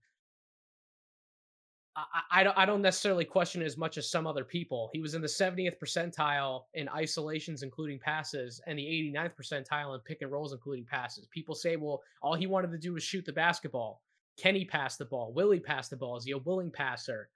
I, 1.96 2.46
I, 2.56 2.66
don't 2.66 2.82
necessarily 2.82 3.26
question 3.26 3.62
as 3.62 3.78
much 3.78 3.98
as 3.98 4.10
some 4.10 4.26
other 4.26 4.46
people. 4.46 4.90
He 4.94 5.02
was 5.02 5.14
in 5.14 5.22
the 5.22 5.28
70th 5.28 5.78
percentile 5.78 6.64
in 6.74 6.88
isolations, 6.88 7.64
including 7.64 8.00
passes, 8.00 8.62
and 8.66 8.80
the 8.80 8.84
89th 9.14 9.34
percentile 9.36 9.94
in 9.94 10.00
pick 10.02 10.22
and 10.22 10.32
rolls, 10.32 10.54
including 10.54 10.86
passes. 10.86 11.28
People 11.28 11.54
say, 11.54 11.76
well, 11.76 12.02
all 12.22 12.34
he 12.34 12.48
wanted 12.48 12.72
to 12.72 12.78
do 12.78 12.94
was 12.94 13.04
shoot 13.04 13.26
the 13.26 13.34
basketball. 13.34 14.02
Can 14.38 14.56
he 14.56 14.64
pass 14.64 14.96
the 14.96 15.06
ball? 15.06 15.34
Will 15.34 15.52
he 15.52 15.60
pass 15.60 15.90
the 15.90 15.98
ball? 15.98 16.16
Is 16.16 16.24
he 16.24 16.32
a 16.32 16.38
willing 16.38 16.72
passer? 16.72 17.30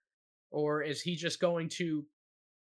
Or 0.51 0.81
is 0.81 1.01
he 1.01 1.17
just 1.17 1.41
going 1.41 1.67
to 1.69 2.05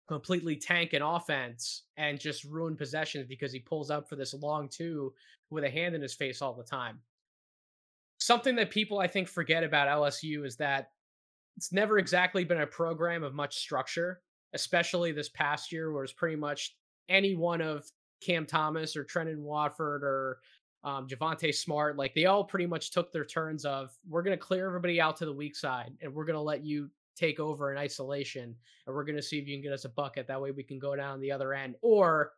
completely 0.09 0.57
tank 0.57 0.95
an 0.95 1.03
offense 1.03 1.83
and 1.99 2.19
just 2.19 2.45
ruin 2.45 2.75
possessions 2.75 3.27
because 3.29 3.53
he 3.53 3.61
pulls 3.61 3.91
up 3.91 4.09
for 4.09 4.17
this 4.17 4.33
long 4.33 4.69
two 4.69 5.13
with 5.51 5.65
a 5.65 5.71
hand 5.71 5.95
in 5.95 6.01
his 6.01 6.15
face 6.15 6.41
all 6.41 6.55
the 6.55 6.65
time? 6.65 7.01
Something 8.19 8.57
that 8.57 8.71
people 8.71 8.99
I 8.99 9.09
think 9.09 9.29
forget 9.29 9.63
about 9.63 9.89
LSU 9.89 10.47
is 10.47 10.57
that 10.57 10.93
it's 11.57 11.73
never 11.73 11.99
exactly 11.99 12.45
been 12.45 12.61
a 12.61 12.67
program 12.67 13.23
of 13.23 13.35
much 13.35 13.57
structure, 13.57 14.21
especially 14.55 15.13
this 15.13 15.29
past 15.29 15.73
year, 15.73 15.93
where 15.93 16.05
it's 16.05 16.13
pretty 16.13 16.37
much 16.37 16.77
any 17.09 17.35
one 17.35 17.61
of 17.61 17.85
Cam 18.23 18.47
Thomas 18.47 18.97
or 18.97 19.05
Trendon 19.05 19.39
Watford 19.39 20.03
or 20.03 20.39
um, 20.85 21.07
Javonte 21.07 21.55
Smart, 21.55 21.97
like 21.97 22.15
they 22.15 22.27
all 22.27 22.45
pretty 22.45 22.67
much 22.67 22.91
took 22.91 23.13
their 23.13 23.25
turns 23.25 23.65
of 23.65 23.91
we're 24.09 24.23
going 24.23 24.37
to 24.37 24.43
clear 24.43 24.67
everybody 24.67 25.01
out 25.01 25.17
to 25.19 25.25
the 25.25 25.33
weak 25.33 25.55
side 25.55 25.93
and 26.01 26.13
we're 26.13 26.25
going 26.25 26.35
to 26.35 26.41
let 26.41 26.65
you 26.65 26.91
take 27.15 27.39
over 27.39 27.71
in 27.71 27.79
isolation 27.79 28.55
and 28.87 28.97
we're 28.97 29.05
going 29.05 29.17
to 29.17 29.23
see 29.23 29.39
if 29.39 29.47
you 29.47 29.55
can 29.55 29.63
get 29.63 29.73
us 29.73 29.85
a 29.85 29.91
bucket. 29.91 30.27
That 30.27 30.41
way 30.41 30.51
we 30.51 30.65
can 30.65 30.79
go 30.79 30.97
down 30.97 31.21
the 31.21 31.31
other 31.31 31.53
end. 31.53 31.77
Or 31.83 32.33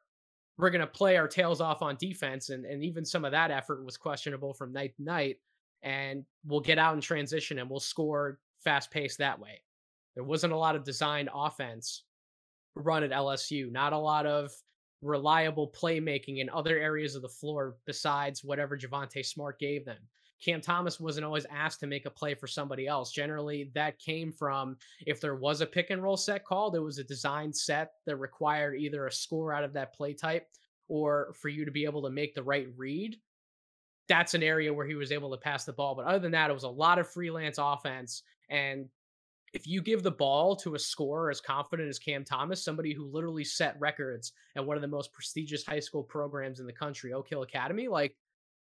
we're 0.59 0.71
going 0.71 0.81
to 0.81 0.87
play 0.87 1.17
our 1.17 1.29
tails 1.29 1.61
off 1.61 1.83
on 1.83 1.97
defense. 1.97 2.51
And, 2.51 2.65
and 2.65 2.83
even 2.83 3.05
some 3.05 3.25
of 3.25 3.33
that 3.33 3.51
effort 3.51 3.85
was 3.85 3.97
questionable 3.97 4.53
from 4.53 4.73
night 4.73 4.95
to 4.97 5.03
night. 5.03 5.39
And 5.83 6.25
we'll 6.45 6.61
get 6.61 6.79
out 6.79 6.95
in 6.95 7.01
transition 7.01 7.59
and 7.59 7.69
we'll 7.69 7.81
score 7.81 8.39
fast 8.65 8.91
paced 8.91 9.19
that 9.19 9.39
way. 9.39 9.61
There 10.15 10.25
wasn't 10.25 10.53
a 10.53 10.59
lot 10.59 10.77
of 10.77 10.85
designed 10.85 11.29
offense 11.35 12.05
run 12.75 13.05
at 13.05 13.11
LSU, 13.11 13.71
not 13.71 13.93
a 13.93 13.99
lot 13.99 14.27
of 14.27 14.51
reliable 15.03 15.71
playmaking 15.71 16.39
in 16.39 16.49
other 16.51 16.79
areas 16.79 17.15
of 17.15 17.23
the 17.23 17.29
floor 17.29 17.77
besides 17.87 18.43
whatever 18.43 18.77
Javonte 18.77 19.25
Smart 19.25 19.59
gave 19.59 19.85
them. 19.85 19.99
Cam 20.45 20.61
Thomas 20.61 21.01
wasn't 21.01 21.25
always 21.25 21.47
asked 21.51 21.81
to 21.81 21.87
make 21.87 22.07
a 22.07 22.11
play 22.11 22.35
for 22.35 22.47
somebody 22.47 22.87
else. 22.87 23.13
Generally, 23.13 23.71
that 23.75 23.99
came 23.99 24.33
from 24.33 24.77
if 25.07 25.21
there 25.21 25.37
was 25.37 25.61
a 25.61 25.67
pick 25.67 25.91
and 25.91 26.03
roll 26.03 26.17
set 26.17 26.45
called, 26.45 26.75
it 26.75 26.81
was 26.81 26.99
a 26.99 27.05
designed 27.05 27.57
set 27.57 27.93
that 28.07 28.17
required 28.17 28.77
either 28.77 29.07
a 29.07 29.13
score 29.13 29.53
out 29.53 29.65
of 29.65 29.73
that 29.73 29.95
play 29.95 30.13
type 30.13 30.47
or 30.89 31.35
for 31.41 31.49
you 31.49 31.65
to 31.65 31.71
be 31.71 31.85
able 31.85 32.03
to 32.03 32.11
make 32.11 32.35
the 32.35 32.43
right 32.43 32.69
read. 32.77 33.17
That's 34.09 34.35
an 34.35 34.43
area 34.43 34.73
where 34.73 34.87
he 34.87 34.97
was 34.97 35.13
able 35.13 35.31
to 35.31 35.39
pass 35.39 35.65
the 35.65 35.73
ball. 35.73 35.95
But 35.95 36.07
other 36.07 36.19
than 36.19 36.33
that, 36.33 36.51
it 36.51 36.55
was 36.55 36.65
a 36.65 36.69
lot 36.69 36.99
of 36.99 37.09
freelance 37.09 37.59
offense. 37.59 38.23
And 38.51 38.89
if 39.55 39.69
you 39.69 39.81
give 39.81 40.03
the 40.03 40.11
ball 40.11 40.57
to 40.57 40.75
a 40.75 40.79
scorer 40.79 41.31
as 41.31 41.41
confident 41.41 41.89
as 41.89 41.99
Cam 41.99 42.25
Thomas, 42.25 42.65
somebody 42.65 42.93
who 42.93 43.07
literally 43.07 43.45
set 43.45 43.79
records 43.79 44.33
at 44.57 44.67
one 44.67 44.77
of 44.77 44.83
the 44.83 44.89
most 44.89 45.13
prestigious 45.13 45.65
high 45.65 45.81
school 45.81 46.03
programs 46.03 46.59
in 46.59 46.67
the 46.67 46.73
country, 46.73 47.13
Oak 47.13 47.29
Hill 47.29 47.43
Academy, 47.43 47.87
like 47.87 48.17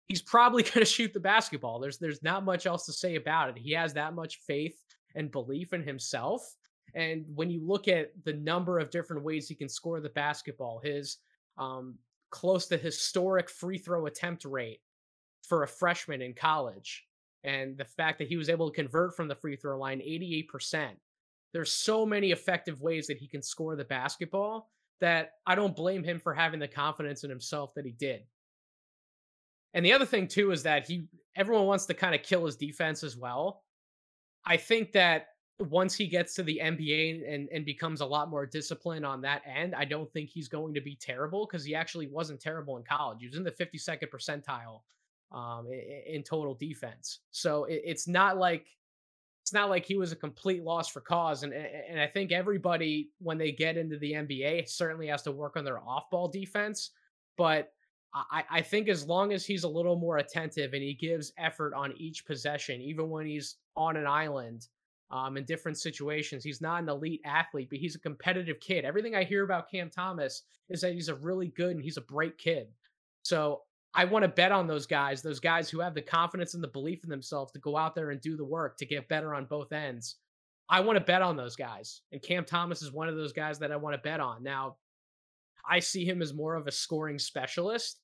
he's 0.09 0.23
probably 0.23 0.63
going 0.65 0.79
to 0.81 0.85
shoot 0.85 1.13
the 1.13 1.21
basketball. 1.21 1.79
There's 1.79 1.99
there's 1.99 2.23
not 2.23 2.45
much 2.45 2.67
else 2.67 2.87
to 2.87 2.93
say 2.93 3.17
about 3.17 3.51
it. 3.51 3.59
He 3.59 3.73
has 3.73 3.93
that 3.95 4.15
much 4.15 4.41
faith 4.47 4.83
and 5.15 5.31
belief 5.31 5.73
in 5.75 5.83
himself. 5.83 6.43
And 6.95 7.25
when 7.35 7.51
you 7.51 7.65
look 7.65 7.87
at 7.87 8.13
the 8.25 8.33
number 8.33 8.79
of 8.79 8.91
different 8.91 9.23
ways 9.23 9.49
he 9.49 9.55
can 9.55 9.69
score 9.69 10.01
the 10.01 10.09
basketball, 10.09 10.81
his 10.83 11.19
um, 11.59 11.97
close 12.31 12.67
to 12.67 12.79
historic 12.79 13.51
free 13.51 13.79
throw 13.79 14.07
attempt 14.07 14.45
rate 14.45 14.81
for 15.47 15.63
a 15.63 15.69
freshman 15.69 16.23
in 16.23 16.35
college, 16.35 17.05
and 17.45 17.77
the 17.77 17.85
fact 17.85 18.19
that 18.19 18.29
he 18.29 18.37
was 18.37 18.49
able 18.49 18.71
to 18.71 18.75
convert 18.75 19.17
from 19.17 19.29
the 19.29 19.35
free 19.35 19.57
throw 19.57 19.79
line 19.79 20.01
88%. 20.01 20.91
There's 21.53 21.73
so 21.73 22.07
many 22.07 22.31
effective 22.31 22.81
ways 22.81 23.07
that 23.07 23.19
he 23.19 23.27
can 23.27 23.43
score 23.43 23.77
the 23.77 23.85
basketball 23.85 24.71
that 25.01 25.33
I 25.47 25.55
don't 25.55 25.75
blame 25.75 26.05
him 26.05 26.21
for 26.21 26.35
having 26.35 26.61
the 26.61 26.69
confidence 26.69 27.25
in 27.25 27.31
himself 27.31 27.75
that 27.75 27.87
he 27.87 27.93
did. 27.93 28.23
And 29.73 29.85
the 29.85 29.93
other 29.93 30.07
thing 30.07 30.29
too 30.29 30.51
is 30.53 30.63
that 30.65 30.87
he 30.87 31.07
everyone 31.37 31.67
wants 31.67 31.87
to 31.87 31.95
kind 31.95 32.15
of 32.15 32.23
kill 32.23 32.45
his 32.45 32.57
defense 32.57 33.03
as 33.03 33.17
well. 33.17 33.63
I 34.45 34.57
think 34.57 34.93
that 34.93 35.29
once 35.59 35.95
he 35.95 36.07
gets 36.07 36.35
to 36.35 36.43
the 36.43 36.61
NBA 36.63 37.33
and, 37.33 37.49
and 37.53 37.65
becomes 37.65 38.01
a 38.01 38.07
lot 38.07 38.31
more 38.31 38.47
disciplined 38.47 39.05
on 39.05 39.21
that 39.23 39.43
end, 39.47 39.75
I 39.75 39.85
don't 39.85 40.11
think 40.13 40.31
he's 40.31 40.49
going 40.49 40.75
to 40.75 40.81
be 40.81 40.97
terrible 40.97 41.47
because 41.47 41.65
he 41.65 41.75
actually 41.75 42.07
wasn't 42.07 42.41
terrible 42.41 42.79
in 42.79 42.85
college. 42.85 43.19
He 43.21 43.27
was 43.27 43.37
in 43.37 43.45
the 43.45 43.51
52nd 43.51 44.09
percentile 44.11 44.81
um, 45.33 45.69
in, 46.07 46.23
total 46.23 46.55
defense. 46.55 47.21
So 47.31 47.65
it, 47.65 47.83
it's 47.85 48.09
not 48.09 48.39
like 48.39 48.67
it's 49.43 49.53
not 49.53 49.71
like 49.71 49.87
he 49.87 49.97
was 49.97 50.13
a 50.13 50.17
complete 50.17 50.63
loss 50.63 50.89
for 50.89 51.01
cause. 51.01 51.43
And 51.43 51.53
and 51.53 52.01
I 52.01 52.07
think 52.07 52.33
everybody 52.33 53.11
when 53.19 53.39
they 53.39 53.53
get 53.53 53.77
into 53.77 53.99
the 53.99 54.13
NBA 54.13 54.69
certainly 54.69 55.09
has 55.09 55.23
to 55.23 55.33
work 55.33 55.57
on 55.57 55.65
their 55.65 55.81
off 55.81 56.11
ball 56.11 56.29
defense. 56.29 56.91
But 57.37 57.73
I, 58.13 58.45
I 58.51 58.61
think 58.61 58.89
as 58.89 59.07
long 59.07 59.33
as 59.33 59.47
he's 59.47 59.65
a 59.65 59.69
little 59.69 59.97
more 59.97 60.19
attentive 60.19 60.73
and 60.73 60.83
he 60.83 60.95
gives 60.95 61.33
effort 61.39 61.75
on 61.75 61.95
each 61.97 62.27
possession, 62.27 62.81
even 62.81 63.09
when 63.09 63.25
he's 63.25 63.57
on 63.77 63.97
an 63.97 64.07
island, 64.07 64.67
um, 65.11 65.37
in 65.37 65.45
different 65.45 65.79
situations. 65.79 66.45
He's 66.45 66.61
not 66.61 66.83
an 66.83 66.89
elite 66.89 67.21
athlete, 67.25 67.69
but 67.69 67.79
he's 67.79 67.97
a 67.97 68.01
competitive 68.01 68.61
kid. 68.61 68.85
Everything 68.85 69.15
I 69.15 69.25
hear 69.25 69.45
about 69.45 69.71
Cam 69.71 69.91
Thomas 69.91 70.43
is 70.69 70.81
that 70.81 70.93
he's 70.93 71.09
a 71.09 71.15
really 71.17 71.49
good 71.49 71.73
and 71.73 71.83
he's 71.83 71.97
a 71.97 72.03
bright 72.03 72.39
kid. 72.39 72.69
So 73.23 73.63
I 73.95 74.05
want 74.05 74.23
to 74.23 74.29
bet 74.29 74.53
on 74.53 74.67
those 74.67 74.87
guys, 74.87 75.21
those 75.21 75.41
guys 75.41 75.69
who 75.69 75.81
have 75.81 75.95
the 75.95 76.03
confidence 76.03 76.55
and 76.55 76.63
the 76.63 76.69
belief 76.69 77.03
in 77.03 77.11
themselves 77.11 77.53
to 77.53 77.59
go 77.59 77.77
out 77.77 77.95
there 77.95 78.11
and 78.11 78.21
do 78.21 78.37
the 78.37 78.45
work 78.45 78.77
to 78.79 78.87
get 78.87 79.09
better 79.09 79.35
on 79.35 79.47
both 79.47 79.73
ends. 79.73 80.17
I 80.69 80.81
want 80.81 80.97
to 80.97 81.05
bet 81.05 81.23
on 81.23 81.37
those 81.37 81.57
guys. 81.57 82.03
And 82.13 82.23
Cam 82.23 82.45
Thomas 82.45 82.83
is 82.83 82.93
one 82.93 83.09
of 83.09 83.17
those 83.17 83.33
guys 83.33 83.59
that 83.59 83.73
I 83.73 83.77
want 83.77 83.95
to 83.95 84.03
bet 84.03 84.21
on. 84.21 84.45
Now, 84.45 84.77
I 85.69 85.81
see 85.81 86.05
him 86.05 86.23
as 86.23 86.33
more 86.33 86.55
of 86.55 86.69
a 86.69 86.73
scoring 86.73 87.19
specialist. 87.19 88.01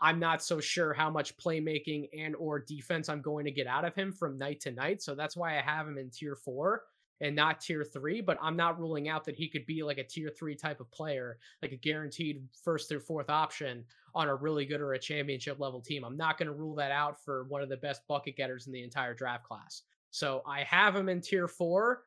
I'm 0.00 0.18
not 0.18 0.42
so 0.42 0.60
sure 0.60 0.94
how 0.94 1.10
much 1.10 1.36
playmaking 1.36 2.08
and 2.18 2.34
or 2.36 2.58
defense 2.58 3.08
I'm 3.08 3.22
going 3.22 3.44
to 3.44 3.50
get 3.50 3.66
out 3.66 3.84
of 3.84 3.94
him 3.94 4.12
from 4.12 4.38
night 4.38 4.60
to 4.60 4.70
night. 4.70 5.02
So 5.02 5.14
that's 5.14 5.36
why 5.36 5.58
I 5.58 5.62
have 5.62 5.86
him 5.86 5.98
in 5.98 6.10
tier 6.10 6.36
4 6.36 6.82
and 7.20 7.34
not 7.34 7.60
tier 7.60 7.84
three, 7.84 8.20
but 8.20 8.38
I'm 8.42 8.56
not 8.56 8.78
ruling 8.78 9.08
out 9.08 9.24
that 9.24 9.36
he 9.36 9.48
could 9.48 9.66
be 9.66 9.82
like 9.82 9.98
a 9.98 10.04
tier 10.04 10.30
three 10.30 10.54
type 10.54 10.80
of 10.80 10.90
player, 10.90 11.38
like 11.62 11.72
a 11.72 11.76
guaranteed 11.76 12.46
first 12.62 12.88
through 12.88 13.00
fourth 13.00 13.30
option 13.30 13.84
on 14.14 14.28
a 14.28 14.34
really 14.34 14.66
good 14.66 14.80
or 14.80 14.92
a 14.92 14.98
championship 14.98 15.58
level 15.58 15.80
team. 15.80 16.04
I'm 16.04 16.16
not 16.16 16.38
going 16.38 16.48
to 16.48 16.54
rule 16.54 16.74
that 16.76 16.92
out 16.92 17.22
for 17.24 17.44
one 17.44 17.62
of 17.62 17.68
the 17.68 17.76
best 17.76 18.02
bucket 18.06 18.36
getters 18.36 18.66
in 18.66 18.72
the 18.72 18.82
entire 18.82 19.14
draft 19.14 19.44
class. 19.44 19.82
So 20.10 20.42
I 20.46 20.62
have 20.64 20.94
him 20.94 21.08
in 21.08 21.20
tier 21.20 21.48
four 21.48 22.02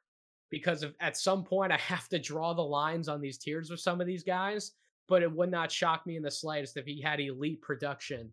because 0.49 0.83
of, 0.83 0.93
at 0.99 1.17
some 1.17 1.43
point 1.43 1.71
I 1.71 1.77
have 1.79 2.07
to 2.09 2.19
draw 2.19 2.53
the 2.53 2.61
lines 2.61 3.07
on 3.07 3.21
these 3.21 3.37
tiers 3.37 3.69
with 3.69 3.79
some 3.79 4.01
of 4.01 4.07
these 4.07 4.23
guys, 4.23 4.71
but 5.07 5.23
it 5.23 5.31
would 5.31 5.51
not 5.51 5.71
shock 5.71 6.05
me 6.05 6.17
in 6.17 6.23
the 6.23 6.31
slightest 6.31 6.77
if 6.77 6.85
he 6.85 7.01
had 7.01 7.19
elite 7.19 7.61
production 7.61 8.31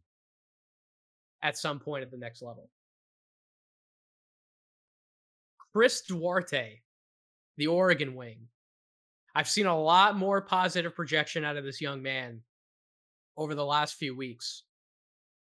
at 1.42 1.56
some 1.56 1.78
point 1.78 2.02
at 2.02 2.10
the 2.10 2.16
next 2.16 2.42
level. 2.42 2.70
Chris 5.76 6.00
Duarte, 6.00 6.80
the 7.58 7.66
Oregon 7.66 8.14
wing. 8.14 8.48
I've 9.34 9.46
seen 9.46 9.66
a 9.66 9.78
lot 9.78 10.16
more 10.16 10.40
positive 10.40 10.94
projection 10.94 11.44
out 11.44 11.58
of 11.58 11.64
this 11.64 11.82
young 11.82 12.00
man 12.00 12.40
over 13.36 13.54
the 13.54 13.62
last 13.62 13.96
few 13.96 14.16
weeks. 14.16 14.62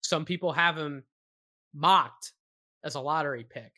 Some 0.02 0.26
people 0.26 0.52
have 0.52 0.76
him 0.76 1.04
mocked 1.72 2.32
as 2.84 2.96
a 2.96 3.00
lottery 3.00 3.46
pick. 3.48 3.72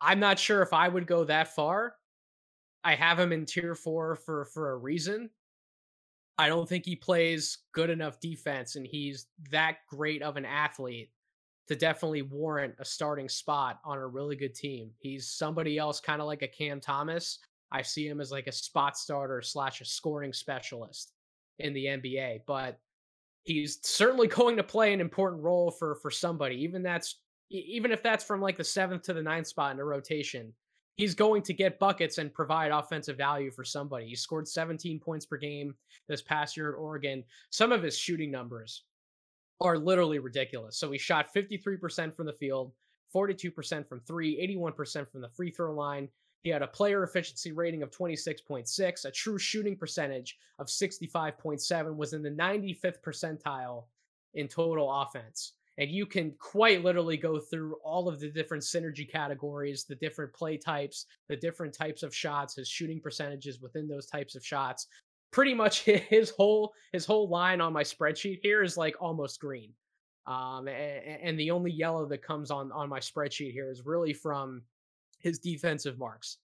I'm 0.00 0.18
not 0.18 0.36
sure 0.36 0.62
if 0.62 0.72
I 0.72 0.88
would 0.88 1.06
go 1.06 1.22
that 1.22 1.54
far. 1.54 1.94
I 2.82 2.96
have 2.96 3.20
him 3.20 3.30
in 3.30 3.46
tier 3.46 3.76
four 3.76 4.16
for 4.16 4.46
for 4.46 4.72
a 4.72 4.78
reason. 4.78 5.30
I 6.38 6.48
don't 6.48 6.68
think 6.68 6.84
he 6.84 6.96
plays 6.96 7.58
good 7.70 7.90
enough 7.90 8.18
defense, 8.18 8.74
and 8.74 8.84
he's 8.84 9.28
that 9.52 9.76
great 9.88 10.22
of 10.22 10.36
an 10.36 10.44
athlete 10.44 11.12
to 11.70 11.76
definitely 11.76 12.22
warrant 12.22 12.74
a 12.80 12.84
starting 12.84 13.28
spot 13.28 13.78
on 13.84 13.96
a 13.96 14.04
really 14.04 14.34
good 14.34 14.56
team. 14.56 14.90
He's 14.98 15.30
somebody 15.30 15.78
else, 15.78 16.00
kind 16.00 16.20
of 16.20 16.26
like 16.26 16.42
a 16.42 16.48
Cam 16.48 16.80
Thomas. 16.80 17.38
I 17.70 17.80
see 17.82 18.08
him 18.08 18.20
as 18.20 18.32
like 18.32 18.48
a 18.48 18.52
spot 18.52 18.98
starter 18.98 19.40
slash 19.40 19.80
a 19.80 19.84
scoring 19.84 20.32
specialist 20.32 21.12
in 21.60 21.72
the 21.72 21.84
NBA, 21.84 22.40
but 22.44 22.80
he's 23.44 23.78
certainly 23.84 24.26
going 24.26 24.56
to 24.56 24.64
play 24.64 24.92
an 24.92 25.00
important 25.00 25.44
role 25.44 25.70
for 25.70 25.94
for 25.94 26.10
somebody. 26.10 26.56
Even 26.56 26.82
that's 26.82 27.20
even 27.50 27.92
if 27.92 28.02
that's 28.02 28.24
from 28.24 28.40
like 28.40 28.56
the 28.56 28.64
seventh 28.64 29.02
to 29.02 29.12
the 29.12 29.22
ninth 29.22 29.46
spot 29.46 29.72
in 29.72 29.78
a 29.78 29.84
rotation, 29.84 30.52
he's 30.96 31.14
going 31.14 31.42
to 31.42 31.54
get 31.54 31.78
buckets 31.78 32.18
and 32.18 32.34
provide 32.34 32.72
offensive 32.72 33.16
value 33.16 33.52
for 33.52 33.62
somebody. 33.62 34.08
He 34.08 34.16
scored 34.16 34.48
17 34.48 34.98
points 34.98 35.24
per 35.24 35.36
game 35.36 35.76
this 36.08 36.20
past 36.20 36.56
year 36.56 36.72
at 36.72 36.78
Oregon. 36.78 37.22
Some 37.50 37.70
of 37.70 37.80
his 37.80 37.96
shooting 37.96 38.32
numbers 38.32 38.82
are 39.60 39.78
literally 39.78 40.18
ridiculous. 40.18 40.76
So 40.76 40.90
he 40.90 40.98
shot 40.98 41.32
53% 41.34 42.14
from 42.14 42.26
the 42.26 42.32
field, 42.32 42.72
42% 43.14 43.88
from 43.88 44.00
three, 44.00 44.36
81% 44.58 45.10
from 45.10 45.20
the 45.20 45.28
free 45.28 45.50
throw 45.50 45.74
line. 45.74 46.08
He 46.42 46.50
had 46.50 46.62
a 46.62 46.66
player 46.66 47.02
efficiency 47.02 47.52
rating 47.52 47.82
of 47.82 47.90
26.6, 47.90 49.04
a 49.04 49.10
true 49.10 49.38
shooting 49.38 49.76
percentage 49.76 50.38
of 50.58 50.68
65.7, 50.68 51.96
was 51.96 52.14
in 52.14 52.22
the 52.22 52.30
95th 52.30 53.02
percentile 53.04 53.84
in 54.34 54.48
total 54.48 54.90
offense. 55.02 55.52
And 55.76 55.90
you 55.90 56.06
can 56.06 56.32
quite 56.38 56.84
literally 56.84 57.16
go 57.16 57.38
through 57.38 57.76
all 57.84 58.08
of 58.08 58.20
the 58.20 58.28
different 58.28 58.62
synergy 58.62 59.10
categories, 59.10 59.84
the 59.84 59.94
different 59.94 60.32
play 60.32 60.56
types, 60.56 61.06
the 61.28 61.36
different 61.36 61.74
types 61.74 62.02
of 62.02 62.14
shots, 62.14 62.54
his 62.54 62.68
shooting 62.68 63.00
percentages 63.00 63.60
within 63.60 63.88
those 63.88 64.06
types 64.06 64.34
of 64.34 64.44
shots 64.44 64.86
pretty 65.30 65.54
much 65.54 65.80
his 65.84 66.30
whole 66.30 66.74
his 66.92 67.06
whole 67.06 67.28
line 67.28 67.60
on 67.60 67.72
my 67.72 67.82
spreadsheet 67.82 68.40
here 68.42 68.62
is 68.62 68.76
like 68.76 68.96
almost 69.00 69.40
green. 69.40 69.72
Um, 70.26 70.68
and, 70.68 71.20
and 71.22 71.40
the 71.40 71.50
only 71.50 71.70
yellow 71.70 72.06
that 72.06 72.22
comes 72.22 72.50
on 72.50 72.70
on 72.72 72.88
my 72.88 73.00
spreadsheet 73.00 73.52
here 73.52 73.70
is 73.70 73.86
really 73.86 74.12
from 74.12 74.62
his 75.18 75.38
defensive 75.38 75.98
marks. 75.98 76.38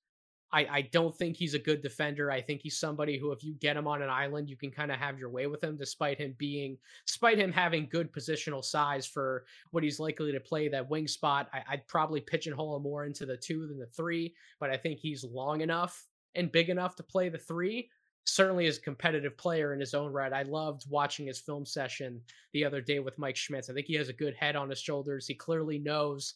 I, 0.53 0.67
I 0.71 0.81
don't 0.83 1.15
think 1.15 1.37
he's 1.37 1.55
a 1.55 1.59
good 1.59 1.83
defender. 1.83 2.31
I 2.31 2.41
think 2.41 2.63
he's 2.63 2.79
somebody 2.79 3.19
who, 3.19 3.33
if 3.33 3.43
you 3.43 3.55
get 3.55 3.77
him 3.77 3.89
on 3.89 4.01
an 4.01 4.09
island, 4.09 4.49
you 4.49 4.57
can 4.57 4.71
kind 4.71 4.93
of 4.93 4.99
have 4.99 5.19
your 5.19 5.29
way 5.29 5.49
with 5.49 5.63
him, 5.63 5.77
despite 5.77 6.19
him 6.19 6.35
being, 6.39 6.79
despite 7.07 7.39
him 7.39 7.53
having 7.53 7.89
good 7.91 8.13
positional 8.13 8.65
size 8.65 9.07
for 9.07 9.45
what 9.73 9.83
he's 9.83 9.99
likely 9.99 10.31
to 10.33 10.41
play 10.41 10.69
that 10.69 10.89
wing 10.89 11.09
spot. 11.09 11.51
I, 11.53 11.63
would 11.73 11.89
probably 11.89 12.21
pigeonhole 12.21 12.77
him 12.77 12.85
more 12.85 13.05
into 13.05 13.27
the 13.27 13.37
two 13.37 13.67
than 13.67 13.79
the 13.79 13.87
three, 13.87 14.35
but 14.61 14.71
I 14.71 14.77
think 14.77 15.01
he's 15.01 15.25
long 15.25 15.63
enough 15.63 16.05
and 16.37 16.53
big 16.53 16.69
enough 16.69 16.95
to 16.97 17.03
play 17.03 17.29
the 17.29 17.39
three 17.39 17.91
certainly 18.27 18.67
is 18.67 18.79
a 18.79 18.83
competitive 18.83 19.37
player 19.39 19.73
in 19.73 19.81
his 19.81 19.95
own 19.95 20.13
right. 20.13 20.33
I 20.33 20.43
loved 20.43 20.85
watching 20.91 21.27
his 21.27 21.41
film 21.41 21.67
session 21.67 22.21
the 22.53 22.65
other 22.65 22.81
day 22.81 22.99
with 22.99 23.19
Mike 23.19 23.37
Schmitz. 23.37 23.71
I 23.71 23.75
think 23.75 23.87
he 23.87 23.95
has 23.95 24.09
a 24.09 24.13
good 24.15 24.35
head 24.35 24.57
on 24.57 24.71
his 24.71 24.81
shoulders. 24.81 25.27
He 25.27 25.35
clearly 25.35 25.79
knows 25.79 26.35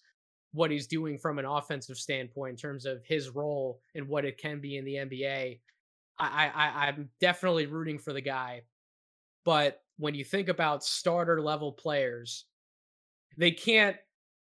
what 0.52 0.70
he's 0.70 0.86
doing 0.86 1.18
from 1.18 1.38
an 1.38 1.44
offensive 1.44 1.96
standpoint 1.96 2.52
in 2.52 2.56
terms 2.56 2.86
of 2.86 3.04
his 3.04 3.30
role 3.30 3.80
and 3.94 4.08
what 4.08 4.24
it 4.24 4.38
can 4.38 4.60
be 4.60 4.76
in 4.76 4.84
the 4.84 4.98
NBA. 4.98 5.60
I, 6.18 6.48
I 6.54 6.88
I'm 6.88 7.10
definitely 7.20 7.66
rooting 7.66 7.98
for 7.98 8.12
the 8.12 8.20
guy 8.20 8.62
But 9.44 9.82
when 9.98 10.14
you 10.14 10.24
think 10.24 10.48
about 10.48 10.84
starter 10.84 11.40
level 11.40 11.72
players, 11.72 12.46
they 13.36 13.50
can't 13.50 13.96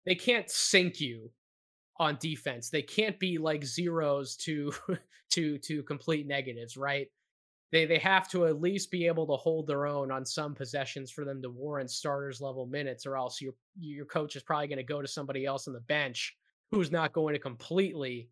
they 0.06 0.16
can't 0.16 0.50
sink 0.50 1.00
you 1.00 1.32
on 2.00 2.18
defense. 2.22 2.70
They 2.70 2.82
can't 2.84 3.20
be 3.20 3.38
like 3.38 3.64
zeros 3.66 4.36
to 4.38 4.74
to 5.32 5.58
to 5.60 5.84
complete 5.84 6.28
negatives, 6.28 6.78
right? 6.78 7.08
They 7.71 7.86
they 7.86 7.99
have 7.99 8.27
to 8.29 8.47
at 8.47 8.62
least 8.62 8.91
be 8.91 9.05
able 9.08 9.27
to 9.27 9.36
hold 9.36 9.67
their 9.67 9.86
own 9.86 10.12
on 10.12 10.25
some 10.25 10.55
possessions 10.55 11.12
for 11.12 11.23
them 11.23 11.41
to 11.41 11.49
warrant 11.49 11.91
starters 11.91 12.41
level 12.41 12.65
minutes, 12.65 13.05
or 13.05 13.15
else 13.15 13.41
your 13.41 13.53
your 13.79 14.05
coach 14.05 14.36
is 14.36 14.43
probably 14.43 14.67
going 14.67 14.77
to 14.77 14.84
go 14.84 15.01
to 15.01 15.08
somebody 15.08 15.45
else 15.45 15.67
on 15.67 15.73
the 15.73 15.82
bench 15.82 16.36
who's 16.71 16.91
not 16.91 17.13
going 17.13 17.34
to 17.34 17.39
completely 17.39 18.29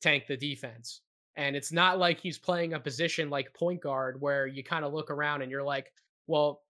tank 0.00 0.26
the 0.26 0.36
defense. 0.36 1.00
And 1.36 1.54
it's 1.54 1.72
not 1.72 1.98
like 1.98 2.18
he's 2.18 2.38
playing 2.38 2.72
a 2.72 2.80
position 2.80 3.28
like 3.30 3.52
point 3.54 3.82
guard 3.82 4.20
where 4.20 4.46
you 4.46 4.64
kind 4.64 4.84
of 4.84 4.92
look 4.92 5.10
around 5.10 5.42
and 5.42 5.50
you're 5.50 5.62
like, 5.62 5.92
well, 6.26 6.62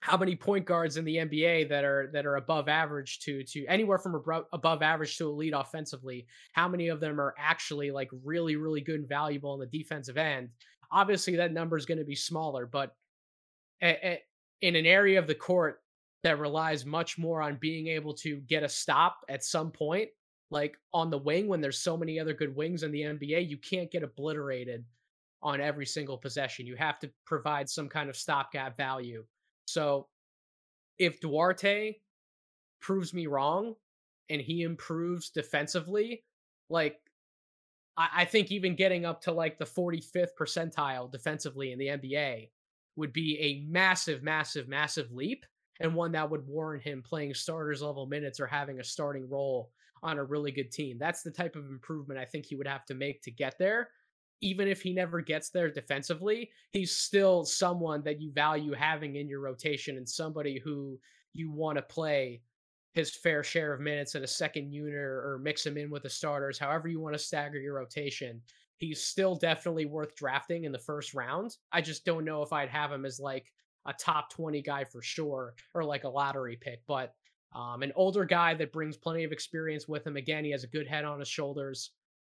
how 0.00 0.16
many 0.16 0.34
point 0.34 0.64
guards 0.64 0.96
in 0.96 1.04
the 1.04 1.16
NBA 1.16 1.68
that 1.68 1.84
are 1.84 2.10
that 2.12 2.26
are 2.26 2.36
above 2.36 2.68
average 2.68 3.20
to 3.20 3.44
to 3.44 3.64
anywhere 3.66 3.98
from 3.98 4.20
above 4.52 4.82
average 4.82 5.16
to 5.18 5.28
elite 5.28 5.54
offensively? 5.56 6.26
How 6.52 6.68
many 6.68 6.88
of 6.88 7.00
them 7.00 7.20
are 7.20 7.34
actually 7.38 7.90
like 7.90 8.10
really 8.24 8.56
really 8.56 8.80
good 8.80 9.00
and 9.00 9.08
valuable 9.08 9.50
on 9.50 9.60
the 9.60 9.66
defensive 9.66 10.16
end? 10.16 10.48
Obviously, 10.92 11.36
that 11.36 11.52
number 11.52 11.76
is 11.76 11.86
going 11.86 11.98
to 11.98 12.04
be 12.04 12.14
smaller, 12.14 12.66
but 12.66 12.94
a, 13.82 14.06
a, 14.06 14.22
in 14.60 14.76
an 14.76 14.86
area 14.86 15.18
of 15.18 15.26
the 15.26 15.34
court 15.34 15.80
that 16.22 16.38
relies 16.38 16.86
much 16.86 17.18
more 17.18 17.42
on 17.42 17.56
being 17.60 17.88
able 17.88 18.14
to 18.14 18.36
get 18.42 18.62
a 18.62 18.68
stop 18.68 19.24
at 19.28 19.42
some 19.42 19.70
point, 19.70 20.08
like 20.50 20.76
on 20.94 21.10
the 21.10 21.18
wing 21.18 21.48
when 21.48 21.60
there's 21.60 21.78
so 21.78 21.96
many 21.96 22.20
other 22.20 22.34
good 22.34 22.54
wings 22.54 22.82
in 22.82 22.92
the 22.92 23.00
NBA, 23.00 23.48
you 23.48 23.56
can't 23.56 23.90
get 23.90 24.02
obliterated 24.02 24.84
on 25.42 25.60
every 25.60 25.86
single 25.86 26.16
possession. 26.16 26.66
You 26.66 26.76
have 26.76 27.00
to 27.00 27.10
provide 27.26 27.68
some 27.68 27.88
kind 27.88 28.08
of 28.08 28.16
stopgap 28.16 28.76
value. 28.76 29.24
So 29.66 30.06
if 30.98 31.20
Duarte 31.20 31.96
proves 32.80 33.12
me 33.12 33.26
wrong 33.26 33.74
and 34.28 34.40
he 34.40 34.62
improves 34.62 35.30
defensively, 35.30 36.24
like 36.70 37.00
I, 37.96 38.08
I 38.16 38.24
think 38.24 38.50
even 38.50 38.76
getting 38.76 39.04
up 39.04 39.22
to 39.22 39.32
like 39.32 39.58
the 39.58 39.64
45th 39.64 40.30
percentile 40.38 41.10
defensively 41.10 41.72
in 41.72 41.78
the 41.78 41.88
NBA 41.88 42.50
would 42.96 43.12
be 43.12 43.38
a 43.40 43.70
massive, 43.70 44.22
massive, 44.22 44.68
massive 44.68 45.10
leap 45.12 45.46
and 45.80 45.94
one 45.94 46.12
that 46.12 46.30
would 46.30 46.46
warrant 46.46 46.82
him 46.82 47.02
playing 47.02 47.34
starters 47.34 47.82
level 47.82 48.06
minutes 48.06 48.38
or 48.38 48.46
having 48.46 48.80
a 48.80 48.84
starting 48.84 49.28
role 49.28 49.70
on 50.02 50.18
a 50.18 50.24
really 50.24 50.50
good 50.50 50.70
team. 50.70 50.98
That's 50.98 51.22
the 51.22 51.30
type 51.30 51.56
of 51.56 51.70
improvement 51.70 52.20
I 52.20 52.24
think 52.24 52.46
he 52.46 52.56
would 52.56 52.66
have 52.66 52.84
to 52.86 52.94
make 52.94 53.22
to 53.22 53.30
get 53.30 53.58
there 53.58 53.88
even 54.42 54.66
if 54.68 54.82
he 54.82 54.92
never 54.92 55.20
gets 55.20 55.48
there 55.50 55.70
defensively, 55.70 56.50
he's 56.72 56.94
still 56.94 57.44
someone 57.44 58.02
that 58.02 58.20
you 58.20 58.32
value 58.32 58.72
having 58.72 59.16
in 59.16 59.28
your 59.28 59.40
rotation 59.40 59.96
and 59.96 60.08
somebody 60.08 60.58
who 60.58 60.98
you 61.32 61.50
want 61.50 61.78
to 61.78 61.82
play 61.82 62.42
his 62.92 63.14
fair 63.14 63.42
share 63.42 63.72
of 63.72 63.80
minutes 63.80 64.14
at 64.14 64.22
a 64.22 64.26
second 64.26 64.70
unit 64.70 64.94
or 64.94 65.40
mix 65.42 65.64
him 65.64 65.78
in 65.78 65.90
with 65.90 66.02
the 66.02 66.10
starters, 66.10 66.58
however 66.58 66.88
you 66.88 67.00
want 67.00 67.14
to 67.14 67.18
stagger 67.18 67.58
your 67.58 67.74
rotation. 67.74 68.40
He's 68.76 69.02
still 69.02 69.34
definitely 69.34 69.86
worth 69.86 70.14
drafting 70.16 70.64
in 70.64 70.72
the 70.72 70.78
first 70.78 71.14
round. 71.14 71.56
I 71.70 71.80
just 71.80 72.04
don't 72.04 72.24
know 72.24 72.42
if 72.42 72.52
I'd 72.52 72.68
have 72.68 72.90
him 72.92 73.06
as 73.06 73.20
like 73.20 73.52
a 73.86 73.92
top 73.92 74.30
20 74.30 74.60
guy 74.62 74.84
for 74.84 75.00
sure 75.00 75.54
or 75.74 75.84
like 75.84 76.04
a 76.04 76.08
lottery 76.08 76.56
pick, 76.60 76.80
but 76.86 77.14
um, 77.54 77.82
an 77.82 77.92
older 77.94 78.24
guy 78.24 78.54
that 78.54 78.72
brings 78.72 78.96
plenty 78.96 79.24
of 79.24 79.32
experience 79.32 79.86
with 79.86 80.06
him. 80.06 80.16
Again, 80.16 80.44
he 80.44 80.50
has 80.50 80.64
a 80.64 80.68
good 80.68 80.86
head 80.86 81.04
on 81.04 81.18
his 81.18 81.28
shoulders. 81.28 81.90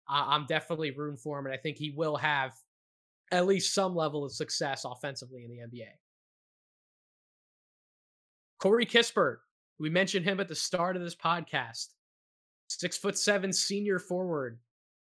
I'm 0.08 0.46
definitely 0.46 0.92
rooting 0.92 1.18
for 1.18 1.40
him, 1.40 1.46
and 1.46 1.54
I 1.54 1.58
think 1.58 1.78
he 1.78 1.90
will 1.90 2.16
have 2.16 2.54
at 3.32 3.48
least 3.48 3.74
some 3.74 3.96
level 3.96 4.24
of 4.24 4.32
success 4.32 4.86
offensively 4.86 5.44
in 5.44 5.50
the 5.50 5.58
NBA. 5.58 5.88
Corey 8.60 8.86
Kispert, 8.86 9.38
we 9.80 9.90
mentioned 9.90 10.26
him 10.26 10.40
at 10.40 10.48
the 10.48 10.56
start 10.56 10.96
of 10.96 11.02
this 11.02 11.16
podcast. 11.16 11.90
Six 12.68 12.98
foot 12.98 13.18
seven 13.18 13.54
senior 13.54 14.00
forward 14.00 14.60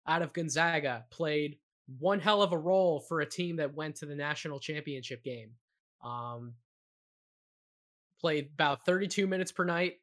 out 0.07 0.21
of 0.21 0.33
Gonzaga 0.33 1.05
played 1.11 1.57
one 1.99 2.19
hell 2.19 2.41
of 2.41 2.53
a 2.53 2.57
role 2.57 2.99
for 2.99 3.21
a 3.21 3.29
team 3.29 3.57
that 3.57 3.75
went 3.75 3.95
to 3.97 4.05
the 4.05 4.15
national 4.15 4.59
championship 4.59 5.23
game. 5.23 5.51
Um, 6.03 6.53
played 8.19 8.49
about 8.53 8.85
32 8.85 9.27
minutes 9.27 9.51
per 9.51 9.63
night, 9.63 9.99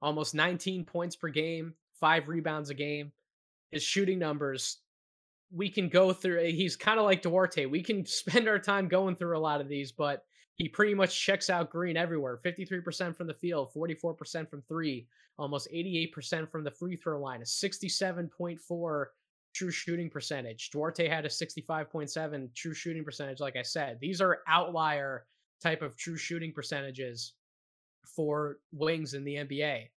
almost 0.00 0.34
19 0.34 0.84
points 0.84 1.16
per 1.16 1.28
game, 1.28 1.74
five 2.00 2.28
rebounds 2.28 2.70
a 2.70 2.74
game 2.74 3.12
his 3.72 3.82
shooting 3.82 4.18
numbers, 4.18 4.78
we 5.50 5.68
can 5.68 5.88
go 5.88 6.12
through. 6.12 6.44
He's 6.44 6.76
kind 6.76 6.98
of 7.00 7.04
like 7.04 7.22
Duarte. 7.22 7.66
We 7.66 7.82
can 7.82 8.06
spend 8.06 8.46
our 8.46 8.58
time 8.58 8.86
going 8.86 9.16
through 9.16 9.36
a 9.36 9.40
lot 9.40 9.60
of 9.60 9.68
these, 9.68 9.90
but 9.90 10.24
he 10.62 10.68
pretty 10.68 10.94
much 10.94 11.20
checks 11.20 11.50
out 11.50 11.70
green 11.70 11.96
everywhere 11.96 12.38
53% 12.44 13.16
from 13.16 13.26
the 13.26 13.34
field, 13.34 13.72
44% 13.74 14.48
from 14.48 14.62
three, 14.68 15.08
almost 15.36 15.66
88% 15.74 16.48
from 16.48 16.62
the 16.62 16.70
free 16.70 16.94
throw 16.94 17.20
line, 17.20 17.40
a 17.40 17.44
67.4 17.44 19.04
true 19.56 19.70
shooting 19.72 20.08
percentage. 20.08 20.70
Duarte 20.70 21.08
had 21.08 21.24
a 21.24 21.28
65.7 21.28 22.54
true 22.54 22.74
shooting 22.74 23.02
percentage, 23.02 23.40
like 23.40 23.56
I 23.56 23.62
said. 23.62 23.98
These 24.00 24.20
are 24.20 24.42
outlier 24.46 25.26
type 25.60 25.82
of 25.82 25.96
true 25.96 26.16
shooting 26.16 26.52
percentages 26.52 27.32
for 28.04 28.58
wings 28.70 29.14
in 29.14 29.24
the 29.24 29.34
NBA 29.34 29.88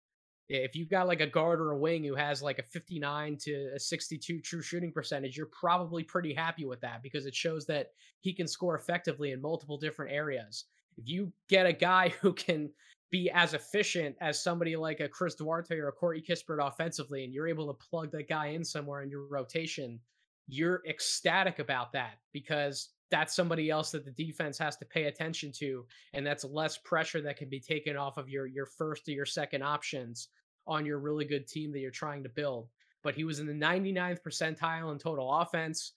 if 0.48 0.76
you've 0.76 0.88
got 0.88 1.08
like 1.08 1.20
a 1.20 1.26
guard 1.26 1.60
or 1.60 1.72
a 1.72 1.78
wing 1.78 2.04
who 2.04 2.14
has 2.14 2.42
like 2.42 2.58
a 2.58 2.62
59 2.62 3.36
to 3.42 3.70
a 3.74 3.80
62 3.80 4.40
true 4.40 4.62
shooting 4.62 4.92
percentage, 4.92 5.36
you're 5.36 5.46
probably 5.46 6.02
pretty 6.02 6.32
happy 6.32 6.64
with 6.64 6.80
that 6.80 7.02
because 7.02 7.26
it 7.26 7.34
shows 7.34 7.66
that 7.66 7.88
he 8.20 8.32
can 8.32 8.46
score 8.46 8.76
effectively 8.76 9.32
in 9.32 9.40
multiple 9.42 9.76
different 9.76 10.12
areas. 10.12 10.64
If 10.96 11.08
you 11.08 11.32
get 11.48 11.66
a 11.66 11.72
guy 11.72 12.08
who 12.20 12.32
can 12.32 12.70
be 13.10 13.30
as 13.30 13.54
efficient 13.54 14.16
as 14.20 14.42
somebody 14.42 14.76
like 14.76 15.00
a 15.00 15.08
Chris 15.08 15.34
Duarte 15.34 15.76
or 15.76 15.88
a 15.88 15.92
Corey 15.92 16.22
Kispert 16.22 16.64
offensively, 16.64 17.24
and 17.24 17.32
you're 17.32 17.48
able 17.48 17.66
to 17.66 17.86
plug 17.86 18.10
that 18.12 18.28
guy 18.28 18.48
in 18.48 18.64
somewhere 18.64 19.02
in 19.02 19.10
your 19.10 19.26
rotation, 19.26 20.00
you're 20.48 20.82
ecstatic 20.88 21.58
about 21.58 21.92
that 21.92 22.18
because 22.32 22.90
that's 23.10 23.36
somebody 23.36 23.70
else 23.70 23.90
that 23.92 24.04
the 24.04 24.10
defense 24.10 24.58
has 24.58 24.76
to 24.76 24.84
pay 24.84 25.04
attention 25.04 25.52
to 25.52 25.86
and 26.12 26.26
that's 26.26 26.44
less 26.44 26.76
pressure 26.78 27.20
that 27.20 27.36
can 27.36 27.48
be 27.48 27.60
taken 27.60 27.96
off 27.96 28.16
of 28.16 28.28
your 28.28 28.46
your 28.46 28.66
first 28.66 29.08
or 29.08 29.12
your 29.12 29.26
second 29.26 29.62
options 29.62 30.28
on 30.66 30.84
your 30.84 30.98
really 30.98 31.24
good 31.24 31.46
team 31.46 31.72
that 31.72 31.78
you're 31.78 31.90
trying 31.90 32.22
to 32.24 32.28
build. 32.28 32.68
But 33.02 33.14
he 33.14 33.24
was 33.24 33.38
in 33.38 33.46
the 33.46 33.52
99th 33.52 34.18
percentile 34.22 34.92
in 34.92 34.98
total 34.98 35.32
offense. 35.32 35.92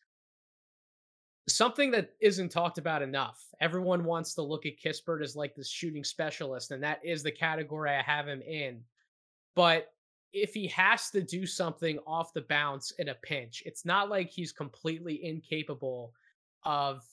Something 1.47 1.89
that 1.91 2.11
isn't 2.21 2.49
talked 2.49 2.77
about 2.77 3.01
enough. 3.01 3.43
Everyone 3.59 4.03
wants 4.03 4.35
to 4.35 4.43
look 4.43 4.67
at 4.67 4.79
kispert 4.79 5.23
as 5.23 5.35
like 5.35 5.55
this 5.55 5.69
shooting 5.69 6.03
specialist 6.03 6.69
and 6.71 6.83
that 6.83 6.99
is 7.03 7.23
the 7.23 7.31
category 7.31 7.89
i 7.89 8.01
have 8.01 8.27
him 8.27 8.41
in. 8.41 8.81
But 9.55 9.87
if 10.31 10.53
he 10.53 10.67
has 10.67 11.09
to 11.09 11.23
do 11.23 11.47
something 11.47 11.97
off 12.05 12.33
the 12.33 12.41
bounce 12.41 12.91
in 12.99 13.09
a 13.09 13.15
pinch 13.15 13.63
it's 13.65 13.83
not 13.83 14.09
like 14.09 14.29
he's 14.29 14.51
completely 14.51 15.25
incapable 15.25 16.13
of 16.63 17.03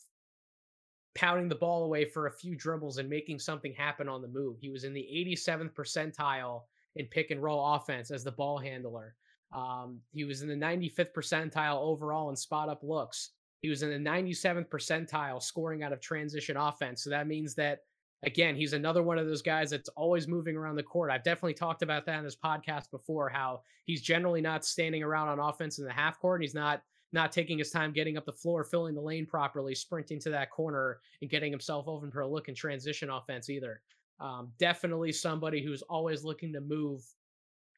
pounding 1.15 1.49
the 1.49 1.55
ball 1.55 1.85
away 1.85 2.05
for 2.05 2.27
a 2.27 2.31
few 2.33 2.55
dribbles 2.55 2.99
and 2.99 3.09
making 3.09 3.39
something 3.39 3.73
happen 3.73 4.09
on 4.09 4.23
the 4.23 4.29
move. 4.29 4.59
He 4.61 4.71
was 4.71 4.85
in 4.85 4.93
the 4.93 5.09
87th 5.37 5.73
percentile 5.73 6.63
in 6.97 7.07
pick 7.07 7.31
and 7.31 7.43
roll 7.43 7.75
offense 7.75 8.11
as 8.11 8.23
the 8.23 8.33
ball 8.33 8.59
handler. 8.59 9.15
Um, 9.53 10.01
he 10.13 10.25
was 10.25 10.43
in 10.43 10.49
the 10.49 10.55
95th 10.55 11.13
percentile 11.13 11.81
overall 11.81 12.31
in 12.31 12.37
spot 12.37 12.69
up 12.69 12.83
looks. 12.83 13.31
He 13.61 13.69
was 13.69 13.83
in 13.83 13.91
the 13.91 14.11
97th 14.11 14.69
percentile 14.69 15.43
scoring 15.43 15.83
out 15.83 15.93
of 15.93 16.01
transition 16.01 16.57
offense. 16.57 17.03
So 17.03 17.11
that 17.11 17.27
means 17.27 17.55
that, 17.55 17.81
again, 18.25 18.55
he's 18.55 18.75
another 18.75 19.03
one 19.03 19.19
of 19.19 19.27
those 19.27 19.43
guys 19.43 19.71
that's 19.71 19.89
always 19.91 20.29
moving 20.29 20.57
around 20.57 20.77
the 20.77 20.83
court. 20.83 21.11
I've 21.11 21.25
definitely 21.25 21.55
talked 21.55 21.83
about 21.83 22.05
that 22.07 22.19
in 22.19 22.25
this 22.25 22.37
podcast 22.37 22.91
before, 22.91 23.29
how 23.29 23.63
he's 23.85 24.03
generally 24.03 24.41
not 24.41 24.65
standing 24.65 25.03
around 25.03 25.29
on 25.29 25.39
offense 25.39 25.79
in 25.79 25.87
the 25.87 25.93
half 25.93 26.19
court. 26.19 26.43
He's 26.43 26.55
not 26.55 26.83
not 27.13 27.33
taking 27.33 27.59
his 27.59 27.71
time 27.71 27.93
getting 27.93 28.17
up 28.17 28.27
the 28.27 28.33
floor, 28.33 28.65
filling 28.65 28.95
the 28.95 29.01
lane 29.01 29.27
properly, 29.27 29.75
sprinting 29.75 30.21
to 30.21 30.31
that 30.31 30.51
corner, 30.51 30.99
and 31.21 31.31
getting 31.31 31.51
himself 31.51 31.87
open 31.89 32.11
for 32.11 32.21
a 32.21 32.29
look 32.29 32.49
and 32.49 32.57
transition 32.57 33.11
offense 33.11 33.49
either. 33.49 33.81
Um, 34.21 34.53
definitely 34.59 35.13
somebody 35.13 35.63
who's 35.63 35.83
always 35.83 36.25
looking 36.25 36.53
to 36.53 36.61
move 36.61 37.03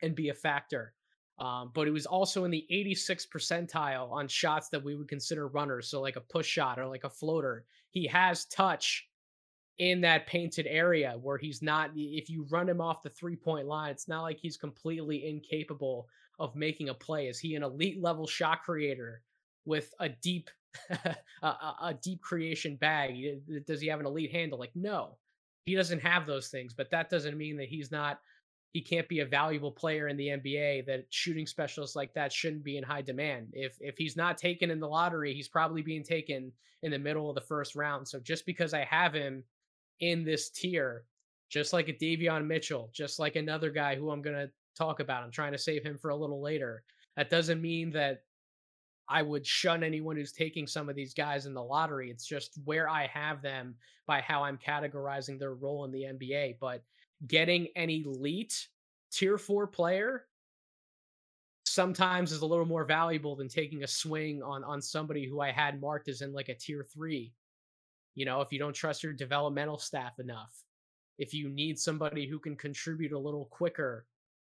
and 0.03 0.15
be 0.15 0.29
a 0.29 0.35
factor. 0.35 0.95
Um, 1.39 1.71
but 1.73 1.87
he 1.87 1.93
was 1.93 2.07
also 2.07 2.45
in 2.45 2.51
the 2.51 2.67
86th 2.71 3.29
percentile 3.29 4.11
on 4.11 4.27
shots 4.27 4.69
that 4.71 4.83
we 4.83 4.97
would 4.97 5.09
consider 5.09 5.47
runners. 5.49 5.89
So, 5.89 6.01
like 6.01 6.17
a 6.17 6.21
push 6.21 6.47
shot 6.47 6.79
or 6.79 6.87
like 6.87 7.05
a 7.05 7.11
floater. 7.11 7.65
He 7.91 8.07
has 8.09 8.47
touch 8.47 9.09
in 9.79 10.01
that 10.01 10.27
painted 10.27 10.67
area 10.69 11.17
where 11.23 11.39
he's 11.39 11.63
not, 11.63 11.91
if 11.95 12.29
you 12.29 12.47
run 12.51 12.69
him 12.69 12.81
off 12.81 13.03
the 13.03 13.11
three 13.11 13.37
point 13.37 13.69
line, 13.69 13.93
it's 13.93 14.09
not 14.09 14.23
like 14.23 14.39
he's 14.41 14.57
completely 14.57 15.29
incapable 15.29 16.09
of 16.39 16.55
making 16.57 16.89
a 16.89 16.95
play? 16.95 17.29
Is 17.29 17.39
he 17.39 17.55
an 17.55 17.63
elite 17.63 18.01
level 18.03 18.27
shot 18.27 18.63
creator 18.63 19.23
with 19.65 19.93
a 20.01 20.09
deep 20.09 20.51
a, 20.91 21.17
a, 21.43 21.97
deep 22.03 22.21
creation 22.21 22.77
bag? 22.77 23.41
Does 23.67 23.81
he 23.81 23.89
have 23.89 24.01
an 24.01 24.07
elite 24.07 24.33
handle? 24.33 24.59
Like 24.59 24.73
no. 24.75 25.17
He 25.65 25.75
doesn't 25.75 26.01
have 26.01 26.27
those 26.27 26.49
things, 26.49 26.73
but 26.73 26.91
that 26.91 27.11
doesn't 27.11 27.37
mean 27.37 27.57
that 27.59 27.69
he's 27.69 27.91
not 27.91 28.21
he 28.73 28.83
can't 28.83 29.09
be 29.09 29.21
a 29.21 29.27
valuable 29.27 29.73
player 29.73 30.09
in 30.09 30.17
the 30.17 30.29
NBA, 30.29 30.87
that 30.87 31.07
shooting 31.11 31.47
specialists 31.47 31.97
like 31.97 32.13
that 32.15 32.33
shouldn't 32.33 32.65
be 32.65 32.77
in 32.77 32.85
high 32.85 33.03
demand. 33.03 33.49
If 33.53 33.77
if 33.81 33.97
he's 33.97 34.17
not 34.17 34.39
taken 34.39 34.71
in 34.71 34.81
the 34.81 34.89
lottery, 34.89 35.35
he's 35.35 35.49
probably 35.49 35.83
being 35.83 36.05
taken 36.05 36.53
in 36.83 36.91
the 36.91 36.99
middle 36.99 37.29
of 37.29 37.35
the 37.35 37.41
first 37.41 37.75
round. 37.75 38.07
So 38.07 38.21
just 38.21 38.47
because 38.47 38.75
I 38.75 38.85
have 38.85 39.15
him 39.15 39.43
in 40.01 40.25
this 40.25 40.51
tier, 40.51 41.05
just 41.49 41.73
like 41.73 41.89
a 41.89 41.93
Davion 41.93 42.47
Mitchell, 42.47 42.91
just 42.93 43.19
like 43.19 43.37
another 43.37 43.71
guy 43.71 43.97
who 43.97 44.11
I'm 44.11 44.23
gonna 44.23 44.49
talk 44.79 45.01
about, 45.01 45.23
I'm 45.23 45.31
trying 45.31 45.53
to 45.53 45.59
save 45.59 45.85
him 45.85 45.99
for 45.99 46.11
a 46.11 46.17
little 46.17 46.41
later. 46.41 46.85
That 47.17 47.31
doesn't 47.31 47.61
mean 47.61 47.91
that 47.93 48.23
I 49.09 49.23
would 49.23 49.47
shun 49.47 49.83
anyone 49.83 50.17
who's 50.17 50.33
taking 50.33 50.67
some 50.67 50.89
of 50.89 50.97
these 50.97 51.15
guys 51.15 51.47
in 51.47 51.55
the 51.55 51.63
lottery. 51.63 52.11
It's 52.11 52.27
just 52.27 52.59
where 52.65 52.89
I 52.89 53.07
have 53.07 53.43
them 53.43 53.75
by 54.07 54.21
how 54.21 54.45
I'm 54.45 54.59
categorizing 54.59 55.39
their 55.39 55.55
role 55.55 55.85
in 55.85 55.91
the 55.91 56.03
NBA. 56.03 56.59
But 56.61 56.83
getting 57.27 57.69
an 57.75 57.91
elite 57.91 58.69
tier 59.11 59.39
four 59.39 59.67
player 59.67 60.27
sometimes 61.65 62.33
is 62.33 62.43
a 62.43 62.47
little 62.47 62.67
more 62.67 62.85
valuable 62.85 63.37
than 63.37 63.49
taking 63.49 63.83
a 63.83 63.89
swing 63.89 64.43
on 64.43 64.65
on 64.65 64.83
somebody 64.83 65.27
who 65.27 65.41
I 65.41 65.51
had 65.53 65.81
marked 65.81 66.09
as 66.09 66.21
in 66.21 66.33
like 66.33 66.49
a 66.49 66.55
tier 66.55 66.85
three. 66.93 67.33
You 68.15 68.25
know, 68.25 68.41
if 68.41 68.53
you 68.53 68.59
don't 68.59 68.75
trust 68.75 69.03
your 69.03 69.13
developmental 69.13 69.79
staff 69.79 70.19
enough, 70.19 70.53
if 71.19 71.33
you 71.33 71.49
need 71.49 71.79
somebody 71.79 72.27
who 72.27 72.39
can 72.39 72.57
contribute 72.57 73.13
a 73.13 73.19
little 73.19 73.47
quicker, 73.47 74.07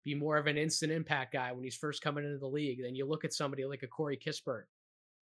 be 0.04 0.14
more 0.14 0.36
of 0.36 0.46
an 0.46 0.58
instant 0.58 0.92
impact 0.92 1.32
guy 1.32 1.52
when 1.52 1.64
he's 1.64 1.76
first 1.76 2.02
coming 2.02 2.24
into 2.24 2.38
the 2.38 2.46
league, 2.46 2.82
then 2.82 2.94
you 2.94 3.06
look 3.06 3.24
at 3.24 3.32
somebody 3.32 3.64
like 3.64 3.82
a 3.82 3.88
Corey 3.88 4.18
Kispert 4.18 4.64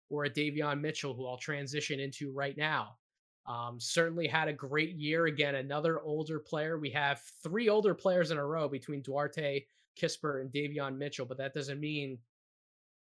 or 0.09 0.25
a 0.25 0.31
Davion 0.31 0.81
Mitchell, 0.81 1.14
who 1.14 1.27
I'll 1.27 1.37
transition 1.37 2.01
into 2.01 2.33
right 2.33 2.57
now. 2.57 2.97
Um, 3.47 3.79
certainly 3.81 4.27
had 4.27 4.49
a 4.49 4.53
great 4.53 4.97
year. 4.97 5.27
Again, 5.27 5.55
another 5.55 6.01
older 6.01 6.38
player. 6.38 6.79
We 6.79 6.90
have 6.90 7.21
three 7.43 7.69
older 7.69 7.95
players 7.95 8.31
in 8.31 8.38
a 8.38 8.47
row 8.47 8.69
between 8.69 9.03
Duarte, 9.03 9.64
Kispert, 10.01 10.40
and 10.40 10.53
Davion 10.53 10.97
Mitchell, 10.97 11.27
but 11.27 11.38
that 11.38 11.55
doesn't 11.55 11.81
mean 11.81 12.19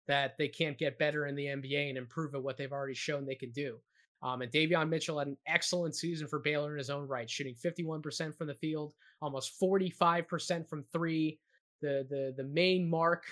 that 0.06 0.36
they 0.38 0.48
can't 0.48 0.78
get 0.78 0.98
better 0.98 1.26
in 1.26 1.34
the 1.34 1.46
NBA 1.46 1.88
and 1.88 1.98
improve 1.98 2.34
at 2.34 2.42
what 2.42 2.56
they've 2.56 2.72
already 2.72 2.94
shown 2.94 3.26
they 3.26 3.34
can 3.34 3.50
do. 3.52 3.78
Um, 4.22 4.42
and 4.42 4.50
Davion 4.50 4.88
Mitchell 4.88 5.18
had 5.18 5.28
an 5.28 5.36
excellent 5.46 5.94
season 5.94 6.26
for 6.26 6.40
Baylor 6.40 6.72
in 6.72 6.78
his 6.78 6.90
own 6.90 7.06
right, 7.06 7.30
shooting 7.30 7.54
51% 7.54 8.36
from 8.36 8.48
the 8.48 8.54
field, 8.54 8.94
almost 9.22 9.60
45% 9.60 10.68
from 10.68 10.82
three. 10.92 11.38
The 11.80 12.06
the 12.08 12.34
the 12.36 12.48
main 12.48 12.88
mark 12.88 13.24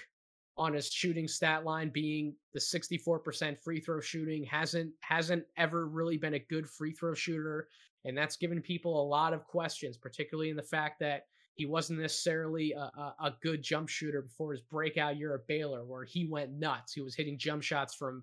on 0.59 0.73
his 0.73 0.91
shooting 0.91 1.29
stat 1.29 1.65
line 1.65 1.91
being 1.91 2.35
the 2.55 2.61
64% 2.61 3.59
free 3.59 3.79
throw 3.79 4.01
shooting 4.01 4.45
hasn't 4.45 4.91
hasn't 5.01 5.45
ever 5.57 5.87
really 5.87 6.17
been 6.17 6.35
a 6.35 6.39
good 6.39 6.69
free 6.69 6.93
throw 6.93 7.13
shooter 7.13 7.69
and 8.07 8.17
that's 8.17 8.37
given 8.37 8.63
people 8.63 9.03
a 9.03 9.07
lot 9.07 9.35
of 9.35 9.45
questions 9.45 9.99
particularly 9.99 10.49
in 10.49 10.57
the 10.57 10.63
fact 10.63 10.99
that 10.99 11.27
he 11.57 11.67
wasn't 11.67 11.99
necessarily 11.99 12.73
a, 12.73 12.81
a, 12.81 13.15
a 13.21 13.35
good 13.43 13.63
jump 13.63 13.89
shooter 13.89 14.23
before 14.23 14.53
his 14.53 14.61
breakout 14.61 15.17
year 15.17 15.35
at 15.35 15.47
Baylor 15.47 15.85
where 15.85 16.05
he 16.05 16.27
went 16.27 16.53
nuts. 16.53 16.93
He 16.93 17.01
was 17.01 17.15
hitting 17.15 17.39
jump 17.39 17.63
shots 17.63 17.95
from 17.95 18.23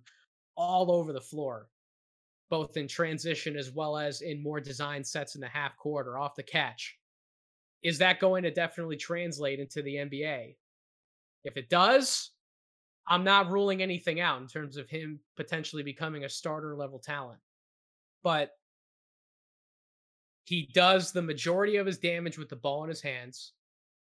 all 0.55 0.91
over 0.91 1.11
the 1.13 1.21
floor 1.21 1.67
both 2.49 2.77
in 2.77 2.87
transition 2.87 3.57
as 3.57 3.71
well 3.71 3.97
as 3.97 4.21
in 4.21 4.41
more 4.41 4.59
designed 4.59 5.05
sets 5.05 5.33
in 5.33 5.41
the 5.41 5.47
half 5.47 5.75
court 5.77 6.07
or 6.07 6.19
off 6.19 6.35
the 6.35 6.43
catch 6.43 6.97
is 7.83 7.97
that 7.99 8.19
going 8.19 8.43
to 8.43 8.51
definitely 8.51 8.97
translate 8.97 9.59
into 9.59 9.81
the 9.81 9.95
NBA 9.95 10.55
if 11.43 11.57
it 11.57 11.69
does, 11.69 12.31
I'm 13.07 13.23
not 13.23 13.51
ruling 13.51 13.81
anything 13.81 14.19
out 14.19 14.41
in 14.41 14.47
terms 14.47 14.77
of 14.77 14.89
him 14.89 15.19
potentially 15.35 15.83
becoming 15.83 16.23
a 16.23 16.29
starter 16.29 16.75
level 16.75 16.99
talent. 16.99 17.39
But 18.23 18.51
he 20.45 20.69
does 20.73 21.11
the 21.11 21.21
majority 21.21 21.77
of 21.77 21.85
his 21.85 21.97
damage 21.97 22.37
with 22.37 22.49
the 22.49 22.55
ball 22.55 22.83
in 22.83 22.89
his 22.89 23.01
hands. 23.01 23.53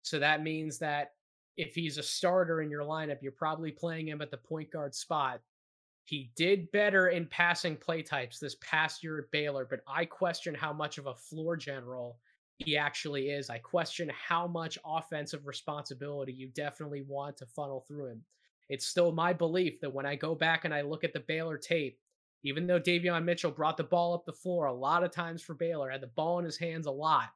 So 0.02 0.20
that 0.20 0.44
means 0.44 0.80
that 0.80 1.12
if 1.58 1.76
he's 1.76 1.98
a 1.98 2.04
starter 2.04 2.62
in 2.62 2.70
your 2.70 2.84
lineup, 2.84 3.22
you're 3.22 3.32
probably 3.32 3.72
playing 3.72 4.08
him 4.08 4.22
at 4.22 4.32
the 4.32 4.38
point 4.38 4.72
guard 4.72 4.96
spot. 4.96 5.42
He 6.06 6.32
did 6.36 6.72
better 6.72 7.10
in 7.10 7.28
passing 7.28 7.76
play 7.76 8.02
types 8.02 8.39
this 8.39 8.56
past 8.62 9.04
year 9.04 9.20
at 9.20 9.32
Baylor, 9.32 9.68
but 9.70 9.82
I 9.88 10.06
question 10.06 10.56
how 10.56 10.74
much 10.74 10.98
of 10.98 11.08
a 11.08 11.13
floor 11.13 11.56
general 11.56 12.18
he 12.60 12.78
actually 12.78 13.30
is. 13.30 13.50
I 13.50 13.58
question 13.58 14.10
how 14.10 14.45
much 14.45 14.78
offensive 14.86 15.48
responsibility 15.48 16.34
you 16.34 16.50
definitely 16.50 17.04
want 17.08 17.38
to 17.38 17.45
funnel 17.45 17.86
through 17.88 18.08
him. 18.08 18.22
It's 18.67 18.86
still 18.86 19.12
my 19.12 19.34
belief 19.34 19.80
that 19.82 19.93
when 19.93 20.06
I 20.06 20.15
go 20.15 20.36
back 20.36 20.65
and 20.65 20.74
I 20.74 20.82
look 20.82 21.04
at 21.04 21.13
the 21.13 21.22
Baylor 21.22 21.58
tape, 21.58 21.98
even 22.43 22.67
though 22.67 22.80
Davion 22.80 23.24
Mitchell 23.24 23.52
brought 23.52 23.78
the 23.78 23.84
ball 23.84 24.13
up 24.13 24.26
the 24.26 24.34
floor 24.34 24.65
a 24.65 24.74
lot 24.74 25.04
of 25.04 25.12
times 25.12 25.41
for 25.41 25.56
Baylor, 25.56 25.89
had 25.89 26.02
the 26.02 26.08
ball 26.08 26.39
in 26.39 26.45
his 26.45 26.58
hands 26.58 26.86
a 26.86 26.91
lot. 26.91 27.30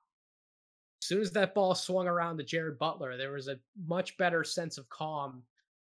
As 1.01 1.07
soon 1.07 1.21
as 1.21 1.31
that 1.31 1.53
ball 1.53 1.73
swung 1.73 2.07
around 2.07 2.37
to 2.37 2.43
Jared 2.43 2.77
Butler, 2.77 3.17
there 3.17 3.31
was 3.31 3.47
a 3.47 3.59
much 3.87 4.17
better 4.17 4.43
sense 4.43 4.77
of 4.77 4.87
calm 4.89 5.43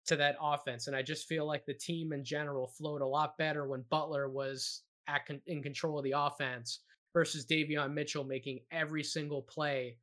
to 0.05 0.15
that 0.15 0.37
offense. 0.41 0.87
And 0.87 0.95
I 0.95 1.01
just 1.01 1.27
feel 1.27 1.45
like 1.45 1.65
the 1.65 1.73
team 1.73 2.13
in 2.13 2.23
general 2.23 2.67
flowed 2.67 3.01
a 3.01 3.07
lot 3.07 3.37
better 3.37 3.67
when 3.67 3.83
Butler 3.89 4.29
was 4.29 4.83
at 5.07 5.21
in 5.47 5.61
control 5.61 5.99
of 5.99 6.03
the 6.03 6.15
offense 6.15 6.79
versus 7.15 7.45
Davion 7.45 7.93
Mitchell 7.93 8.25
making 8.25 8.59
every 8.71 9.01
single 9.01 9.41
play 9.41 9.97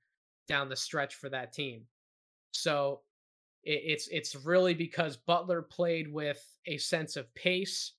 down 0.48 0.70
the 0.70 0.74
stretch 0.74 1.14
for 1.14 1.28
that 1.28 1.52
team. 1.52 1.82
So 2.52 3.00
it, 3.62 3.82
it's 3.84 4.08
it's 4.08 4.34
really 4.34 4.74
because 4.74 5.18
Butler 5.18 5.62
played 5.62 6.12
with 6.12 6.42
a 6.66 6.78
sense 6.78 7.16
of 7.16 7.32
pace. 7.34 7.92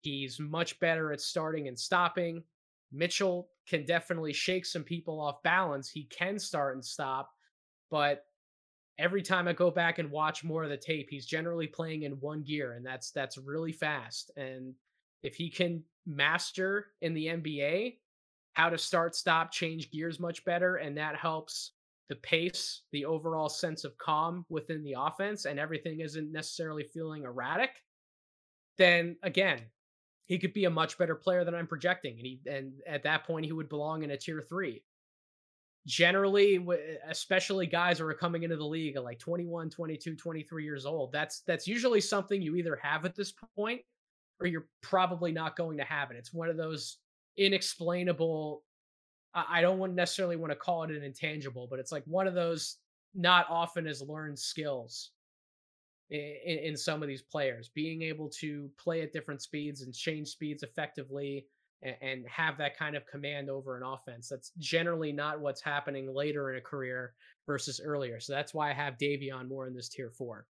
He's 0.00 0.40
much 0.40 0.80
better 0.80 1.12
at 1.12 1.20
starting 1.20 1.68
and 1.68 1.78
stopping. 1.78 2.42
Mitchell 2.90 3.48
can 3.68 3.84
definitely 3.84 4.32
shake 4.32 4.66
some 4.66 4.82
people 4.82 5.20
off 5.20 5.42
balance. 5.42 5.88
He 5.88 6.04
can 6.04 6.38
start 6.38 6.74
and 6.74 6.84
stop, 6.84 7.30
but 7.90 8.24
every 8.98 9.22
time 9.22 9.46
I 9.46 9.52
go 9.52 9.70
back 9.70 9.98
and 9.98 10.10
watch 10.10 10.42
more 10.42 10.64
of 10.64 10.70
the 10.70 10.76
tape, 10.76 11.08
he's 11.10 11.26
generally 11.26 11.66
playing 11.66 12.02
in 12.02 12.12
one 12.12 12.42
gear, 12.42 12.72
and 12.72 12.84
that's 12.84 13.10
that's 13.10 13.36
really 13.36 13.72
fast. 13.72 14.30
And 14.38 14.74
if 15.22 15.34
he 15.34 15.50
can 15.50 15.84
master 16.06 16.86
in 17.02 17.12
the 17.12 17.26
NBA 17.26 17.96
how 18.54 18.68
to 18.68 18.78
start, 18.78 19.14
stop, 19.14 19.50
change 19.50 19.90
gears 19.90 20.20
much 20.20 20.44
better. 20.44 20.76
And 20.76 20.96
that 20.98 21.16
helps 21.16 21.72
the 22.08 22.16
pace, 22.16 22.82
the 22.92 23.04
overall 23.04 23.48
sense 23.48 23.84
of 23.84 23.96
calm 23.98 24.44
within 24.48 24.82
the 24.82 24.96
offense, 24.98 25.46
and 25.46 25.58
everything 25.58 26.00
isn't 26.00 26.30
necessarily 26.30 26.84
feeling 26.92 27.24
erratic. 27.24 27.70
Then 28.76 29.16
again, 29.22 29.60
he 30.26 30.38
could 30.38 30.52
be 30.52 30.66
a 30.66 30.70
much 30.70 30.98
better 30.98 31.14
player 31.14 31.44
than 31.44 31.54
I'm 31.54 31.66
projecting. 31.66 32.18
And 32.18 32.26
he 32.26 32.40
and 32.46 32.72
at 32.86 33.02
that 33.04 33.24
point 33.24 33.46
he 33.46 33.52
would 33.52 33.68
belong 33.68 34.02
in 34.02 34.10
a 34.10 34.16
tier 34.16 34.40
three. 34.40 34.82
Generally, 35.86 36.64
especially 37.08 37.66
guys 37.66 37.98
who 37.98 38.06
are 38.06 38.14
coming 38.14 38.44
into 38.44 38.56
the 38.56 38.64
league 38.64 38.96
at 38.96 39.02
like 39.02 39.18
21, 39.18 39.68
22, 39.68 40.14
23 40.14 40.64
years 40.64 40.86
old, 40.86 41.12
that's 41.12 41.40
that's 41.40 41.66
usually 41.66 42.00
something 42.00 42.40
you 42.40 42.56
either 42.56 42.78
have 42.80 43.04
at 43.04 43.16
this 43.16 43.32
point 43.56 43.80
or 44.40 44.46
you're 44.46 44.68
probably 44.80 45.32
not 45.32 45.56
going 45.56 45.78
to 45.78 45.84
have 45.84 46.10
it. 46.10 46.16
It's 46.16 46.32
one 46.32 46.48
of 46.48 46.56
those 46.56 46.98
inexplainable 47.36 48.62
I 49.34 49.62
don't 49.62 49.78
want 49.78 49.94
necessarily 49.94 50.36
want 50.36 50.52
to 50.52 50.56
call 50.56 50.82
it 50.84 50.90
an 50.90 51.02
intangible, 51.02 51.66
but 51.70 51.78
it's 51.78 51.90
like 51.92 52.04
one 52.04 52.26
of 52.26 52.34
those 52.34 52.76
not 53.14 53.46
often 53.48 53.86
as 53.86 54.02
learned 54.02 54.38
skills 54.38 55.10
in, 56.10 56.58
in, 56.58 56.76
some 56.76 57.02
of 57.02 57.08
these 57.08 57.22
players. 57.22 57.70
Being 57.70 58.02
able 58.02 58.28
to 58.40 58.70
play 58.78 59.00
at 59.00 59.12
different 59.12 59.40
speeds 59.40 59.80
and 59.80 59.94
change 59.94 60.28
speeds 60.28 60.62
effectively 60.62 61.46
and, 61.80 61.96
and 62.02 62.28
have 62.28 62.58
that 62.58 62.76
kind 62.76 62.94
of 62.94 63.06
command 63.06 63.48
over 63.48 63.78
an 63.78 63.84
offense. 63.84 64.28
That's 64.28 64.52
generally 64.58 65.12
not 65.12 65.40
what's 65.40 65.62
happening 65.62 66.12
later 66.14 66.52
in 66.52 66.58
a 66.58 66.62
career 66.62 67.14
versus 67.46 67.80
earlier. 67.82 68.20
So 68.20 68.34
that's 68.34 68.52
why 68.52 68.68
I 68.68 68.74
have 68.74 68.98
Davion 68.98 69.48
more 69.48 69.66
in 69.66 69.74
this 69.74 69.88
tier 69.88 70.10
four. 70.10 70.46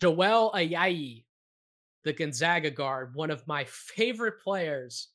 Joel 0.00 0.50
Ayayi 0.56 1.22
the 2.04 2.12
Gonzaga 2.12 2.70
guard, 2.70 3.14
one 3.14 3.30
of 3.30 3.46
my 3.46 3.64
favorite 3.68 4.40
players 4.40 5.08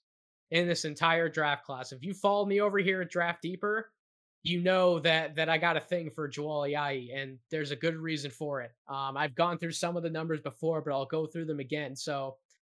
in 0.51 0.67
this 0.67 0.85
entire 0.85 1.29
draft 1.29 1.65
class. 1.65 1.91
If 1.91 2.03
you 2.03 2.13
follow 2.13 2.45
me 2.45 2.61
over 2.61 2.77
here 2.77 3.01
at 3.01 3.09
Draft 3.09 3.41
Deeper, 3.41 3.91
you 4.43 4.61
know 4.61 4.99
that 4.99 5.35
that 5.35 5.49
I 5.49 5.57
got 5.57 5.77
a 5.77 5.81
thing 5.81 6.09
for 6.09 6.27
Joel 6.27 6.63
and 6.63 7.37
there's 7.51 7.71
a 7.71 7.75
good 7.75 7.97
reason 7.97 8.31
for 8.31 8.61
it. 8.61 8.71
Um, 8.87 9.17
I've 9.17 9.35
gone 9.35 9.57
through 9.57 9.73
some 9.73 9.97
of 9.97 10.03
the 10.03 10.09
numbers 10.09 10.39
before, 10.39 10.81
but 10.81 10.93
I'll 10.93 11.05
go 11.05 11.25
through 11.25 11.45
them 11.45 11.59
again. 11.59 11.95
So 11.95 12.37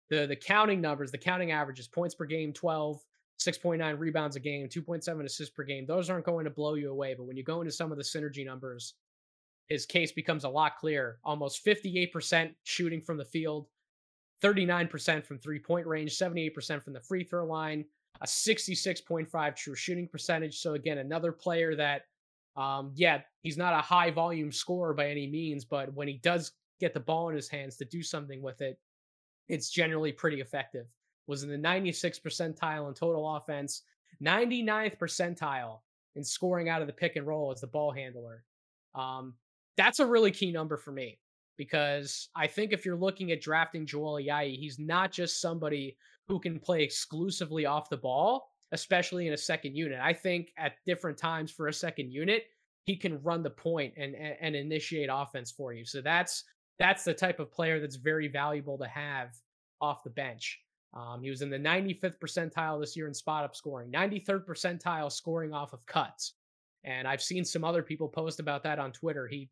the 0.09 0.25
the 0.25 0.35
counting 0.35 0.81
numbers, 0.81 1.11
the 1.11 1.17
counting 1.17 1.51
averages, 1.51 1.87
points 1.87 2.15
per 2.15 2.25
game, 2.25 2.53
12, 2.53 2.99
6.9 3.39 3.99
rebounds 3.99 4.35
a 4.35 4.39
game, 4.39 4.67
2.7 4.67 5.23
assists 5.23 5.53
per 5.53 5.63
game. 5.63 5.85
Those 5.85 6.09
aren't 6.09 6.25
going 6.25 6.45
to 6.45 6.51
blow 6.51 6.73
you 6.73 6.91
away, 6.91 7.13
but 7.13 7.25
when 7.25 7.37
you 7.37 7.43
go 7.43 7.61
into 7.61 7.71
some 7.71 7.91
of 7.91 7.97
the 7.97 8.03
synergy 8.03 8.45
numbers, 8.45 8.95
his 9.67 9.85
case 9.85 10.11
becomes 10.11 10.43
a 10.43 10.49
lot 10.49 10.77
clearer. 10.77 11.19
Almost 11.23 11.63
58% 11.63 12.53
shooting 12.63 13.01
from 13.01 13.17
the 13.17 13.25
field, 13.25 13.67
39% 14.41 15.25
from 15.25 15.37
three 15.37 15.59
point 15.59 15.85
range, 15.85 16.17
78% 16.17 16.83
from 16.83 16.93
the 16.93 16.99
free 16.99 17.23
throw 17.23 17.45
line, 17.45 17.85
a 18.21 18.25
66.5 18.25 19.55
true 19.55 19.75
shooting 19.75 20.07
percentage. 20.07 20.59
So, 20.59 20.73
again, 20.73 20.99
another 20.99 21.31
player 21.31 21.75
that, 21.75 22.03
um, 22.55 22.91
yeah, 22.95 23.21
he's 23.41 23.57
not 23.57 23.73
a 23.73 23.81
high 23.81 24.11
volume 24.11 24.51
scorer 24.51 24.93
by 24.93 25.09
any 25.09 25.27
means, 25.27 25.65
but 25.65 25.93
when 25.93 26.07
he 26.07 26.17
does 26.17 26.53
get 26.79 26.93
the 26.93 26.99
ball 26.99 27.29
in 27.29 27.35
his 27.35 27.49
hands 27.49 27.75
to 27.77 27.85
do 27.85 28.01
something 28.01 28.41
with 28.41 28.61
it, 28.61 28.79
it's 29.47 29.69
generally 29.69 30.11
pretty 30.11 30.41
effective. 30.41 30.85
Was 31.27 31.43
in 31.43 31.49
the 31.49 31.57
96th 31.57 32.21
percentile 32.21 32.87
in 32.87 32.93
total 32.93 33.35
offense, 33.35 33.83
99th 34.23 34.97
percentile 34.97 35.79
in 36.15 36.23
scoring 36.23 36.69
out 36.69 36.81
of 36.81 36.87
the 36.87 36.93
pick 36.93 37.15
and 37.15 37.27
roll 37.27 37.51
as 37.51 37.61
the 37.61 37.67
ball 37.67 37.91
handler. 37.91 38.43
Um, 38.95 39.35
that's 39.77 39.99
a 39.99 40.05
really 40.05 40.31
key 40.31 40.51
number 40.51 40.75
for 40.75 40.91
me 40.91 41.19
because 41.59 42.29
I 42.37 42.47
think 42.47 42.71
if 42.71 42.85
you're 42.85 42.95
looking 42.95 43.33
at 43.33 43.41
drafting 43.41 43.85
Joel 43.85 44.13
Ayayi, 44.13 44.57
he's 44.57 44.79
not 44.79 45.11
just 45.11 45.41
somebody 45.41 45.97
who 46.29 46.39
can 46.39 46.57
play 46.57 46.81
exclusively 46.83 47.65
off 47.65 47.89
the 47.89 47.97
ball, 47.97 48.47
especially 48.71 49.27
in 49.27 49.33
a 49.33 49.37
second 49.37 49.75
unit. 49.75 49.99
I 50.01 50.13
think 50.13 50.53
at 50.57 50.75
different 50.85 51.17
times 51.17 51.51
for 51.51 51.67
a 51.67 51.73
second 51.73 52.13
unit, 52.13 52.45
he 52.85 52.95
can 52.95 53.21
run 53.23 53.43
the 53.43 53.49
point 53.49 53.93
and, 53.97 54.15
and, 54.15 54.37
and 54.39 54.55
initiate 54.55 55.09
offense 55.11 55.51
for 55.51 55.73
you. 55.73 55.83
So 55.83 56.01
that's 56.01 56.45
that's 56.79 57.03
the 57.03 57.13
type 57.13 57.41
of 57.41 57.51
player 57.51 57.81
that's 57.81 57.97
very 57.97 58.29
valuable 58.29 58.77
to 58.77 58.87
have 58.87 59.31
off 59.81 60.01
the 60.05 60.11
bench. 60.11 60.61
Um, 60.93 61.21
he 61.21 61.29
was 61.29 61.41
in 61.41 61.49
the 61.49 61.57
95th 61.59 62.19
percentile 62.23 62.79
this 62.79 62.95
year 62.95 63.09
in 63.09 63.13
spot 63.13 63.43
up 63.43 63.53
scoring, 63.53 63.91
93rd 63.91 64.45
percentile 64.45 65.11
scoring 65.11 65.53
off 65.53 65.73
of 65.73 65.85
cuts. 65.87 66.35
And 66.85 67.05
I've 67.05 67.21
seen 67.21 67.43
some 67.43 67.65
other 67.65 67.83
people 67.83 68.07
post 68.07 68.39
about 68.39 68.63
that 68.63 68.79
on 68.79 68.93
Twitter. 68.93 69.27
He 69.27 69.49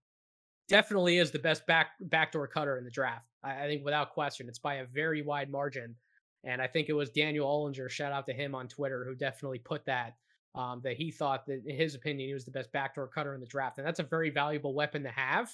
definitely 0.67 1.17
is 1.17 1.31
the 1.31 1.39
best 1.39 1.65
back 1.67 1.91
backdoor 1.99 2.47
cutter 2.47 2.77
in 2.77 2.83
the 2.83 2.91
draft. 2.91 3.25
I, 3.43 3.63
I 3.63 3.67
think 3.67 3.83
without 3.83 4.11
question, 4.11 4.47
it's 4.47 4.59
by 4.59 4.75
a 4.75 4.85
very 4.85 5.21
wide 5.21 5.49
margin. 5.49 5.95
And 6.43 6.61
I 6.61 6.67
think 6.67 6.87
it 6.87 6.93
was 6.93 7.09
Daniel 7.09 7.47
Ollinger, 7.47 7.89
shout 7.89 8.11
out 8.11 8.25
to 8.27 8.33
him 8.33 8.55
on 8.55 8.67
Twitter, 8.67 9.03
who 9.03 9.15
definitely 9.15 9.59
put 9.59 9.85
that 9.85 10.15
um, 10.55 10.81
that 10.83 10.97
he 10.97 11.11
thought 11.11 11.45
that 11.47 11.61
in 11.65 11.75
his 11.75 11.93
opinion 11.93 12.29
he 12.29 12.33
was 12.33 12.45
the 12.45 12.51
best 12.51 12.71
backdoor 12.71 13.07
cutter 13.07 13.35
in 13.35 13.41
the 13.41 13.47
draft, 13.47 13.77
and 13.77 13.85
that's 13.85 13.99
a 13.99 14.03
very 14.03 14.29
valuable 14.29 14.73
weapon 14.73 15.03
to 15.03 15.09
have 15.09 15.51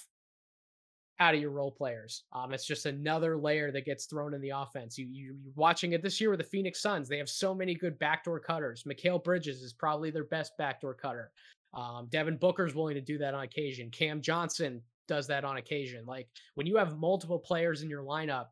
out 1.20 1.34
of 1.34 1.40
your 1.40 1.50
role 1.50 1.70
players. 1.70 2.24
Um, 2.32 2.52
it's 2.52 2.66
just 2.66 2.86
another 2.86 3.36
layer 3.36 3.70
that 3.70 3.84
gets 3.84 4.06
thrown 4.06 4.34
in 4.34 4.40
the 4.40 4.50
offense. 4.50 4.98
You, 4.98 5.06
you 5.06 5.36
you're 5.44 5.52
watching 5.54 5.92
it 5.92 6.02
this 6.02 6.20
year 6.20 6.30
with 6.30 6.40
the 6.40 6.44
Phoenix 6.44 6.80
Suns. 6.80 7.08
They 7.08 7.18
have 7.18 7.28
so 7.28 7.54
many 7.54 7.74
good 7.74 7.98
backdoor 7.98 8.40
cutters. 8.40 8.84
Mikal 8.84 9.22
Bridges 9.22 9.62
is 9.62 9.72
probably 9.72 10.10
their 10.10 10.24
best 10.24 10.52
backdoor 10.58 10.94
cutter. 10.94 11.30
Um, 11.72 12.08
Devin 12.10 12.36
Booker's 12.36 12.74
willing 12.74 12.94
to 12.94 13.00
do 13.00 13.18
that 13.18 13.34
on 13.34 13.44
occasion. 13.44 13.90
Cam 13.90 14.20
Johnson 14.20 14.80
does 15.06 15.26
that 15.28 15.44
on 15.44 15.56
occasion. 15.56 16.04
Like 16.06 16.28
when 16.54 16.66
you 16.66 16.76
have 16.76 16.98
multiple 16.98 17.38
players 17.38 17.82
in 17.82 17.90
your 17.90 18.02
lineup 18.02 18.46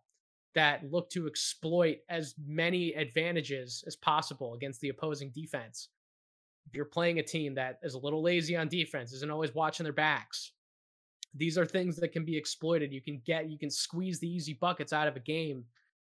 that 0.55 0.91
look 0.91 1.11
to 1.11 1.27
exploit 1.27 1.99
as 2.09 2.35
many 2.45 2.93
advantages 2.93 3.83
as 3.87 3.97
possible 3.97 4.55
against 4.55 4.81
the 4.81 4.91
opposing 4.91 5.31
defense. 5.31 5.89
If 6.67 6.77
you're 6.77 6.85
playing 6.85 7.19
a 7.19 7.23
team 7.23 7.55
that 7.55 7.79
is 7.83 7.95
a 7.95 7.99
little 7.99 8.23
lazy 8.23 8.57
on 8.57 8.69
defense, 8.69 9.13
isn't 9.13 9.31
always 9.31 9.55
watching 9.55 9.85
their 9.85 9.93
backs, 9.93 10.53
these 11.35 11.57
are 11.57 11.65
things 11.65 11.97
that 11.97 12.13
can 12.13 12.25
be 12.25 12.37
exploited. 12.37 12.93
You 12.93 13.01
can 13.01 13.21
get, 13.25 13.51
you 13.51 13.59
can 13.59 13.71
squeeze 13.71 14.21
the 14.21 14.29
easy 14.29 14.53
buckets 14.55 14.93
out 14.93 15.09
of 15.09 15.17
a 15.17 15.21
game. 15.21 15.65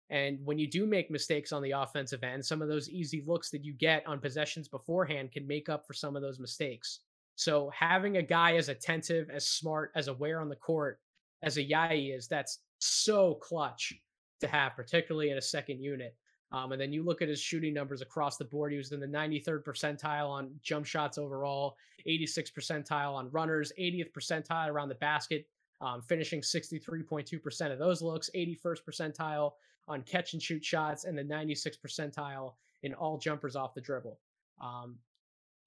And 0.09 0.39
when 0.43 0.57
you 0.57 0.67
do 0.67 0.85
make 0.85 1.11
mistakes 1.11 1.51
on 1.51 1.61
the 1.61 1.71
offensive 1.71 2.23
end, 2.23 2.43
some 2.43 2.61
of 2.61 2.67
those 2.67 2.89
easy 2.89 3.23
looks 3.25 3.49
that 3.51 3.63
you 3.63 3.73
get 3.73 4.05
on 4.07 4.19
possessions 4.19 4.67
beforehand 4.67 5.31
can 5.31 5.47
make 5.47 5.69
up 5.69 5.85
for 5.85 5.93
some 5.93 6.15
of 6.15 6.21
those 6.21 6.39
mistakes. 6.39 6.99
So 7.41 7.71
having 7.73 8.17
a 8.17 8.21
guy 8.21 8.55
as 8.57 8.69
attentive, 8.69 9.31
as 9.31 9.47
smart, 9.47 9.91
as 9.95 10.09
aware 10.09 10.39
on 10.41 10.47
the 10.47 10.55
court 10.55 10.99
as 11.41 11.57
Ayayi 11.57 12.15
is, 12.15 12.27
that's 12.27 12.59
so 12.77 13.33
clutch 13.33 13.95
to 14.41 14.47
have, 14.47 14.75
particularly 14.75 15.31
in 15.31 15.39
a 15.39 15.41
second 15.41 15.81
unit. 15.81 16.15
Um, 16.51 16.71
and 16.71 16.79
then 16.79 16.93
you 16.93 17.01
look 17.01 17.23
at 17.23 17.29
his 17.29 17.41
shooting 17.41 17.73
numbers 17.73 18.03
across 18.03 18.37
the 18.37 18.45
board. 18.45 18.73
He 18.73 18.77
was 18.77 18.91
in 18.91 18.99
the 18.99 19.07
93rd 19.07 19.63
percentile 19.63 20.29
on 20.29 20.51
jump 20.61 20.85
shots 20.85 21.17
overall, 21.17 21.77
86th 22.07 22.53
percentile 22.53 23.15
on 23.15 23.31
runners, 23.31 23.73
80th 23.79 24.11
percentile 24.11 24.69
around 24.69 24.89
the 24.89 24.95
basket, 24.95 25.47
um, 25.81 26.03
finishing 26.03 26.41
63.2% 26.41 27.71
of 27.71 27.79
those 27.79 28.03
looks, 28.03 28.29
81st 28.35 28.81
percentile 28.87 29.53
on 29.87 30.03
catch 30.03 30.33
and 30.33 30.43
shoot 30.43 30.63
shots, 30.63 31.05
and 31.05 31.17
the 31.17 31.23
96th 31.23 31.79
percentile 31.83 32.53
in 32.83 32.93
all 32.93 33.17
jumpers 33.17 33.55
off 33.55 33.73
the 33.73 33.81
dribble. 33.81 34.19
Um, 34.61 34.99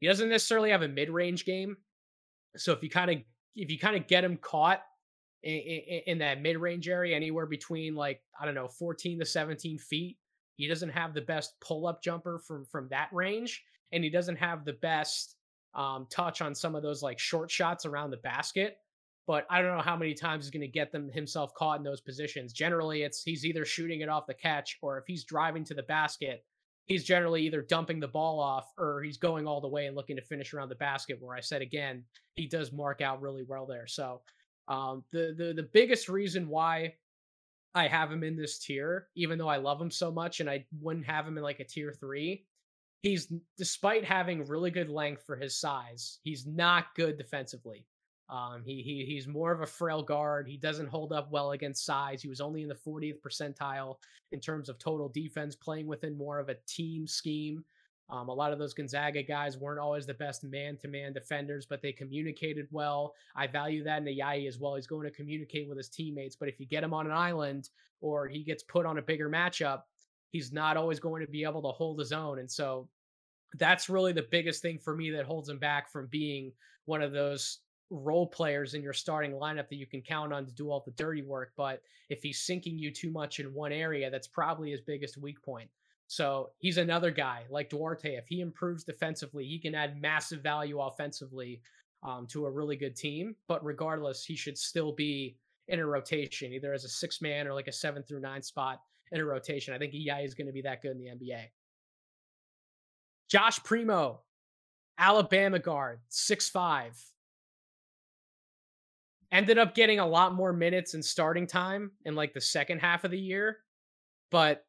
he 0.00 0.06
doesn't 0.06 0.28
necessarily 0.28 0.70
have 0.70 0.82
a 0.82 0.88
mid-range 0.88 1.44
game, 1.44 1.76
so 2.56 2.72
if 2.72 2.82
you 2.82 2.90
kind 2.90 3.10
of 3.10 3.18
if 3.56 3.70
you 3.70 3.78
kind 3.78 3.96
of 3.96 4.06
get 4.06 4.24
him 4.24 4.36
caught 4.36 4.82
in, 5.42 5.54
in, 5.54 6.00
in 6.06 6.18
that 6.18 6.42
mid-range 6.42 6.88
area, 6.88 7.14
anywhere 7.14 7.46
between 7.46 7.94
like 7.94 8.20
I 8.40 8.44
don't 8.44 8.54
know 8.54 8.68
14 8.68 9.20
to 9.20 9.24
17 9.24 9.78
feet, 9.78 10.18
he 10.56 10.68
doesn't 10.68 10.90
have 10.90 11.14
the 11.14 11.20
best 11.20 11.54
pull-up 11.60 12.02
jumper 12.02 12.38
from 12.38 12.64
from 12.66 12.88
that 12.90 13.08
range, 13.12 13.62
and 13.92 14.04
he 14.04 14.10
doesn't 14.10 14.36
have 14.36 14.64
the 14.64 14.74
best 14.74 15.36
um, 15.74 16.06
touch 16.10 16.40
on 16.40 16.54
some 16.54 16.74
of 16.74 16.82
those 16.82 17.02
like 17.02 17.18
short 17.18 17.50
shots 17.50 17.86
around 17.86 18.10
the 18.10 18.18
basket. 18.18 18.78
But 19.26 19.46
I 19.48 19.62
don't 19.62 19.74
know 19.74 19.82
how 19.82 19.96
many 19.96 20.12
times 20.12 20.44
he's 20.44 20.50
going 20.50 20.60
to 20.60 20.68
get 20.68 20.92
them 20.92 21.10
himself 21.10 21.54
caught 21.54 21.78
in 21.78 21.84
those 21.84 22.02
positions. 22.02 22.52
Generally, 22.52 23.02
it's 23.02 23.22
he's 23.22 23.46
either 23.46 23.64
shooting 23.64 24.02
it 24.02 24.08
off 24.08 24.26
the 24.26 24.34
catch 24.34 24.78
or 24.82 24.98
if 24.98 25.04
he's 25.06 25.24
driving 25.24 25.64
to 25.64 25.74
the 25.74 25.82
basket, 25.84 26.44
he's 26.86 27.04
generally 27.04 27.42
either 27.42 27.62
dumping 27.62 28.00
the 28.00 28.08
ball 28.08 28.38
off 28.40 28.72
or 28.78 29.02
he's 29.02 29.16
going 29.16 29.46
all 29.46 29.60
the 29.60 29.68
way 29.68 29.86
and 29.86 29.96
looking 29.96 30.16
to 30.16 30.22
finish 30.22 30.52
around 30.52 30.68
the 30.68 30.74
basket. 30.74 31.18
Where 31.20 31.36
I 31.36 31.40
said 31.40 31.62
again, 31.62 32.04
he 32.34 32.46
does 32.46 32.72
mark 32.72 33.00
out 33.00 33.22
really 33.22 33.44
well 33.46 33.66
there. 33.66 33.86
So 33.86 34.22
um, 34.68 35.04
the 35.12 35.34
the 35.36 35.52
the 35.54 35.68
biggest 35.72 36.08
reason 36.08 36.48
why 36.48 36.94
I 37.74 37.88
have 37.88 38.12
him 38.12 38.22
in 38.22 38.36
this 38.36 38.58
tier, 38.58 39.08
even 39.16 39.38
though 39.38 39.48
I 39.48 39.56
love 39.56 39.80
him 39.80 39.90
so 39.90 40.10
much, 40.10 40.40
and 40.40 40.48
I 40.48 40.64
wouldn't 40.80 41.06
have 41.06 41.26
him 41.26 41.36
in 41.36 41.42
like 41.42 41.60
a 41.60 41.64
tier 41.64 41.92
three. 41.92 42.46
He's 43.02 43.30
despite 43.58 44.04
having 44.04 44.46
really 44.46 44.70
good 44.70 44.88
length 44.88 45.24
for 45.26 45.36
his 45.36 45.58
size, 45.58 46.20
he's 46.22 46.46
not 46.46 46.94
good 46.96 47.18
defensively. 47.18 47.86
Um, 48.30 48.62
he, 48.64 48.82
he 48.82 49.04
he's 49.04 49.26
more 49.26 49.52
of 49.52 49.60
a 49.60 49.66
frail 49.66 50.02
guard. 50.02 50.48
He 50.48 50.56
doesn't 50.56 50.88
hold 50.88 51.12
up 51.12 51.30
well 51.30 51.52
against 51.52 51.84
size. 51.84 52.22
He 52.22 52.28
was 52.28 52.40
only 52.40 52.62
in 52.62 52.68
the 52.68 52.74
40th 52.74 53.20
percentile 53.20 53.96
in 54.32 54.40
terms 54.40 54.68
of 54.68 54.78
total 54.78 55.08
defense, 55.08 55.54
playing 55.54 55.86
within 55.86 56.16
more 56.16 56.38
of 56.38 56.48
a 56.48 56.56
team 56.66 57.06
scheme. 57.06 57.64
Um, 58.10 58.28
a 58.28 58.34
lot 58.34 58.52
of 58.52 58.58
those 58.58 58.74
Gonzaga 58.74 59.22
guys 59.22 59.56
weren't 59.56 59.80
always 59.80 60.04
the 60.04 60.14
best 60.14 60.44
man-to-man 60.44 61.14
defenders, 61.14 61.64
but 61.64 61.80
they 61.80 61.92
communicated 61.92 62.66
well. 62.70 63.14
I 63.34 63.46
value 63.46 63.82
that 63.84 64.02
in 64.02 64.04
Ayayi 64.04 64.46
as 64.46 64.58
well. 64.58 64.74
He's 64.74 64.86
going 64.86 65.08
to 65.08 65.14
communicate 65.14 65.68
with 65.68 65.78
his 65.78 65.88
teammates, 65.88 66.36
but 66.36 66.48
if 66.48 66.60
you 66.60 66.66
get 66.66 66.84
him 66.84 66.92
on 66.92 67.06
an 67.06 67.12
island 67.12 67.70
or 68.02 68.28
he 68.28 68.42
gets 68.42 68.62
put 68.62 68.84
on 68.84 68.98
a 68.98 69.02
bigger 69.02 69.30
matchup, 69.30 69.82
he's 70.30 70.52
not 70.52 70.76
always 70.76 71.00
going 71.00 71.24
to 71.24 71.30
be 71.30 71.44
able 71.44 71.62
to 71.62 71.68
hold 71.68 71.98
his 71.98 72.12
own. 72.12 72.40
And 72.40 72.50
so 72.50 72.88
that's 73.58 73.88
really 73.88 74.12
the 74.12 74.26
biggest 74.30 74.60
thing 74.60 74.78
for 74.78 74.94
me 74.94 75.10
that 75.10 75.24
holds 75.24 75.48
him 75.48 75.58
back 75.58 75.90
from 75.90 76.06
being 76.08 76.52
one 76.84 77.00
of 77.00 77.12
those 77.12 77.60
role 77.90 78.26
players 78.26 78.74
in 78.74 78.82
your 78.82 78.92
starting 78.92 79.32
lineup 79.32 79.68
that 79.68 79.76
you 79.76 79.86
can 79.86 80.02
count 80.02 80.32
on 80.32 80.46
to 80.46 80.52
do 80.52 80.70
all 80.70 80.82
the 80.84 80.92
dirty 80.92 81.22
work. 81.22 81.52
But 81.56 81.82
if 82.08 82.22
he's 82.22 82.42
sinking 82.42 82.78
you 82.78 82.90
too 82.90 83.10
much 83.10 83.40
in 83.40 83.52
one 83.52 83.72
area, 83.72 84.10
that's 84.10 84.26
probably 84.26 84.70
his 84.70 84.80
biggest 84.80 85.16
weak 85.16 85.42
point. 85.42 85.68
So 86.06 86.50
he's 86.58 86.78
another 86.78 87.10
guy 87.10 87.44
like 87.50 87.70
Duarte. 87.70 88.14
If 88.14 88.26
he 88.26 88.40
improves 88.40 88.84
defensively, 88.84 89.44
he 89.44 89.58
can 89.58 89.74
add 89.74 90.00
massive 90.00 90.42
value 90.42 90.80
offensively 90.80 91.60
um, 92.02 92.26
to 92.28 92.46
a 92.46 92.50
really 92.50 92.76
good 92.76 92.96
team. 92.96 93.34
But 93.48 93.64
regardless, 93.64 94.24
he 94.24 94.36
should 94.36 94.58
still 94.58 94.92
be 94.92 95.36
in 95.68 95.80
a 95.80 95.86
rotation, 95.86 96.52
either 96.52 96.74
as 96.74 96.84
a 96.84 96.88
six 96.88 97.22
man 97.22 97.46
or 97.46 97.54
like 97.54 97.68
a 97.68 97.72
seven 97.72 98.02
through 98.02 98.20
nine 98.20 98.42
spot 98.42 98.80
in 99.12 99.20
a 99.20 99.24
rotation. 99.24 99.72
I 99.72 99.78
think 99.78 99.94
Ayayi 99.94 100.24
is 100.24 100.34
going 100.34 100.46
to 100.46 100.52
be 100.52 100.62
that 100.62 100.82
good 100.82 100.92
in 100.92 100.98
the 100.98 101.06
NBA. 101.06 101.44
Josh 103.30 103.62
Primo, 103.64 104.20
Alabama 104.98 105.58
guard, 105.58 106.00
six 106.08 106.50
five 106.50 107.02
ended 109.34 109.58
up 109.58 109.74
getting 109.74 109.98
a 109.98 110.06
lot 110.06 110.32
more 110.32 110.52
minutes 110.52 110.94
and 110.94 111.04
starting 111.04 111.46
time 111.46 111.90
in 112.04 112.14
like 112.14 112.32
the 112.32 112.40
second 112.40 112.78
half 112.78 113.02
of 113.02 113.10
the 113.10 113.18
year, 113.18 113.58
but 114.30 114.64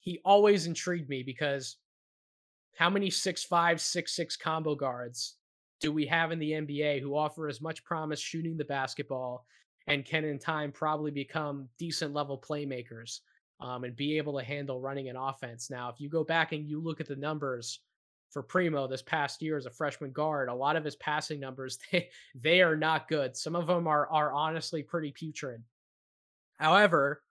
he 0.00 0.18
always 0.24 0.66
intrigued 0.66 1.10
me 1.10 1.22
because 1.22 1.76
how 2.76 2.88
many 2.88 3.10
six 3.10 3.44
five, 3.44 3.78
six 3.78 4.16
six 4.16 4.34
combo 4.34 4.74
guards 4.74 5.36
do 5.78 5.92
we 5.92 6.06
have 6.06 6.32
in 6.32 6.38
the 6.38 6.52
NBA 6.52 7.02
who 7.02 7.14
offer 7.14 7.48
as 7.48 7.60
much 7.60 7.84
promise 7.84 8.18
shooting 8.18 8.56
the 8.56 8.64
basketball 8.64 9.44
and 9.86 10.06
can 10.06 10.24
in 10.24 10.38
time 10.38 10.72
probably 10.72 11.10
become 11.10 11.68
decent 11.78 12.14
level 12.14 12.40
playmakers 12.40 13.20
um, 13.60 13.84
and 13.84 13.94
be 13.94 14.16
able 14.16 14.38
to 14.38 14.44
handle 14.44 14.80
running 14.80 15.10
an 15.10 15.16
offense? 15.16 15.70
Now, 15.70 15.90
if 15.90 16.00
you 16.00 16.08
go 16.08 16.24
back 16.24 16.52
and 16.52 16.66
you 16.66 16.80
look 16.80 17.00
at 17.00 17.08
the 17.08 17.16
numbers 17.16 17.80
for 18.30 18.42
Primo 18.42 18.86
this 18.86 19.02
past 19.02 19.42
year 19.42 19.56
as 19.56 19.66
a 19.66 19.70
freshman 19.70 20.12
guard. 20.12 20.48
A 20.48 20.54
lot 20.54 20.76
of 20.76 20.84
his 20.84 20.96
passing 20.96 21.40
numbers 21.40 21.78
they 21.92 22.08
they 22.34 22.62
are 22.62 22.76
not 22.76 23.08
good. 23.08 23.36
Some 23.36 23.56
of 23.56 23.66
them 23.66 23.86
are 23.86 24.08
are 24.08 24.32
honestly 24.32 24.82
pretty 24.82 25.12
putrid. 25.12 25.62
However, 26.58 27.22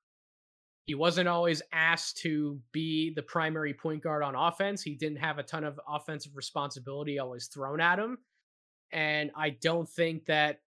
he 0.86 0.96
wasn't 0.96 1.30
always 1.30 1.62
asked 1.72 2.18
to 2.18 2.60
be 2.72 3.14
the 3.14 3.22
primary 3.22 3.76
point 3.76 4.02
guard 4.02 4.24
on 4.24 4.34
offense. 4.34 4.82
He 4.82 4.96
didn't 4.96 5.20
have 5.20 5.38
a 5.38 5.44
ton 5.44 5.64
of 5.64 5.80
offensive 5.88 6.36
responsibility 6.36 7.20
always 7.20 7.46
thrown 7.46 7.80
at 7.80 8.00
him. 8.00 8.18
And 8.92 9.30
I 9.36 9.52
don't 9.52 9.88
think 9.88 10.26
that 10.26 10.62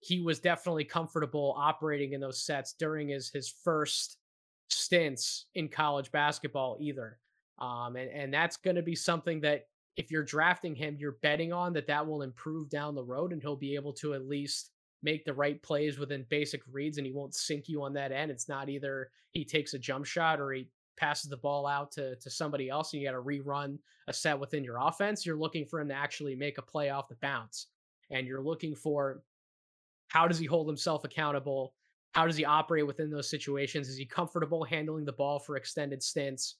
he 0.00 0.20
was 0.20 0.38
definitely 0.38 0.84
comfortable 0.84 1.54
operating 1.58 2.12
in 2.12 2.20
those 2.20 2.42
sets 2.42 2.74
during 2.78 3.08
his 3.08 3.28
his 3.28 3.52
first 3.64 4.16
stints 4.68 5.46
in 5.54 5.68
college 5.68 6.10
basketball 6.10 6.78
either. 6.80 7.18
Um, 7.58 7.96
and, 7.96 8.10
and 8.10 8.32
that's 8.32 8.56
going 8.56 8.76
to 8.76 8.82
be 8.82 8.94
something 8.94 9.40
that 9.40 9.66
if 9.96 10.10
you're 10.10 10.22
drafting 10.22 10.74
him, 10.74 10.96
you're 10.98 11.18
betting 11.22 11.52
on 11.52 11.72
that 11.72 11.86
that 11.86 12.06
will 12.06 12.22
improve 12.22 12.68
down 12.68 12.94
the 12.94 13.02
road 13.02 13.32
and 13.32 13.40
he'll 13.40 13.56
be 13.56 13.74
able 13.74 13.94
to 13.94 14.14
at 14.14 14.28
least 14.28 14.70
make 15.02 15.24
the 15.24 15.32
right 15.32 15.62
plays 15.62 15.98
within 15.98 16.26
basic 16.28 16.60
reads 16.70 16.98
and 16.98 17.06
he 17.06 17.12
won't 17.12 17.34
sink 17.34 17.68
you 17.68 17.82
on 17.82 17.92
that 17.94 18.12
end. 18.12 18.30
It's 18.30 18.48
not 18.48 18.68
either 18.68 19.10
he 19.30 19.44
takes 19.44 19.74
a 19.74 19.78
jump 19.78 20.04
shot 20.04 20.40
or 20.40 20.52
he 20.52 20.68
passes 20.96 21.30
the 21.30 21.36
ball 21.36 21.66
out 21.66 21.92
to 21.92 22.16
to 22.16 22.30
somebody 22.30 22.68
else 22.68 22.92
and 22.92 23.00
you 23.00 23.08
got 23.08 23.14
to 23.14 23.22
rerun 23.22 23.78
a 24.08 24.12
set 24.12 24.38
within 24.38 24.64
your 24.64 24.78
offense. 24.80 25.24
You're 25.24 25.36
looking 25.36 25.66
for 25.66 25.80
him 25.80 25.88
to 25.88 25.94
actually 25.94 26.34
make 26.34 26.58
a 26.58 26.62
play 26.62 26.90
off 26.90 27.08
the 27.08 27.16
bounce, 27.16 27.68
and 28.10 28.26
you're 28.26 28.42
looking 28.42 28.74
for 28.74 29.22
how 30.08 30.28
does 30.28 30.38
he 30.38 30.46
hold 30.46 30.68
himself 30.68 31.04
accountable? 31.04 31.74
How 32.12 32.26
does 32.26 32.36
he 32.36 32.44
operate 32.44 32.86
within 32.86 33.10
those 33.10 33.28
situations? 33.28 33.88
Is 33.88 33.96
he 33.96 34.06
comfortable 34.06 34.64
handling 34.64 35.04
the 35.04 35.12
ball 35.12 35.38
for 35.38 35.56
extended 35.56 36.02
stints? 36.02 36.56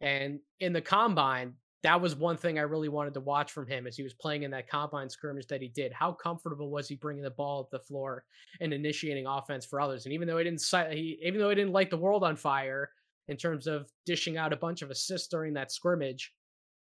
And 0.00 0.40
in 0.60 0.72
the 0.72 0.80
combine, 0.80 1.54
that 1.82 2.00
was 2.00 2.14
one 2.14 2.36
thing 2.36 2.58
I 2.58 2.62
really 2.62 2.88
wanted 2.88 3.14
to 3.14 3.20
watch 3.20 3.52
from 3.52 3.66
him 3.66 3.86
as 3.86 3.96
he 3.96 4.02
was 4.02 4.12
playing 4.12 4.42
in 4.42 4.50
that 4.50 4.68
combine 4.68 5.08
scrimmage 5.08 5.46
that 5.46 5.62
he 5.62 5.68
did. 5.68 5.92
How 5.92 6.12
comfortable 6.12 6.70
was 6.70 6.88
he 6.88 6.96
bringing 6.96 7.22
the 7.22 7.30
ball 7.30 7.60
up 7.60 7.70
the 7.70 7.78
floor 7.78 8.24
and 8.60 8.74
initiating 8.74 9.26
offense 9.26 9.64
for 9.64 9.80
others? 9.80 10.04
And 10.04 10.12
even 10.12 10.28
though 10.28 10.38
he 10.38 10.44
didn't, 10.44 10.62
he, 10.92 11.18
even 11.22 11.40
though 11.40 11.48
he 11.48 11.54
didn't 11.54 11.72
light 11.72 11.90
the 11.90 11.96
world 11.96 12.22
on 12.22 12.36
fire 12.36 12.90
in 13.28 13.36
terms 13.36 13.66
of 13.66 13.90
dishing 14.04 14.36
out 14.36 14.52
a 14.52 14.56
bunch 14.56 14.82
of 14.82 14.90
assists 14.90 15.28
during 15.28 15.54
that 15.54 15.72
scrimmage, 15.72 16.34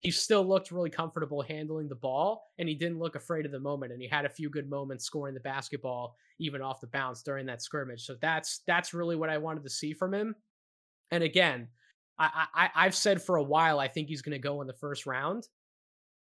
he 0.02 0.12
still 0.12 0.48
looked 0.48 0.72
really 0.72 0.90
comfortable 0.90 1.42
handling 1.42 1.90
the 1.90 1.96
ball 1.96 2.46
and 2.58 2.70
he 2.70 2.74
didn't 2.74 3.00
look 3.00 3.16
afraid 3.16 3.46
of 3.46 3.52
the 3.52 3.60
moment. 3.60 3.92
And 3.92 4.02
he 4.02 4.08
had 4.08 4.26
a 4.26 4.30
few 4.30 4.50
good 4.50 4.70
moments 4.70 5.06
scoring 5.06 5.34
the 5.34 5.42
basketball 5.42 6.16
even 6.40 6.62
off 6.62 6.82
the 6.82 6.88
bounce 6.88 7.22
during 7.22 7.46
that 7.48 7.62
scrimmage. 7.62 8.06
So 8.06 8.16
that's 8.22 8.62
that's 8.66 8.94
really 8.94 9.18
what 9.18 9.30
I 9.30 9.38
wanted 9.38 9.64
to 9.64 9.70
see 9.70 9.94
from 9.94 10.14
him. 10.14 10.36
And 11.12 11.24
again, 11.24 11.68
I, 12.20 12.46
I 12.54 12.70
I've 12.76 12.96
said 12.96 13.22
for 13.22 13.38
a 13.38 13.44
while 13.44 13.80
I 13.80 13.88
think 13.88 14.10
he's 14.10 14.22
going 14.22 14.34
to 14.34 14.40
go 14.40 14.62
in 14.62 14.68
the 14.68 14.74
first 14.74 15.06
round. 15.06 15.48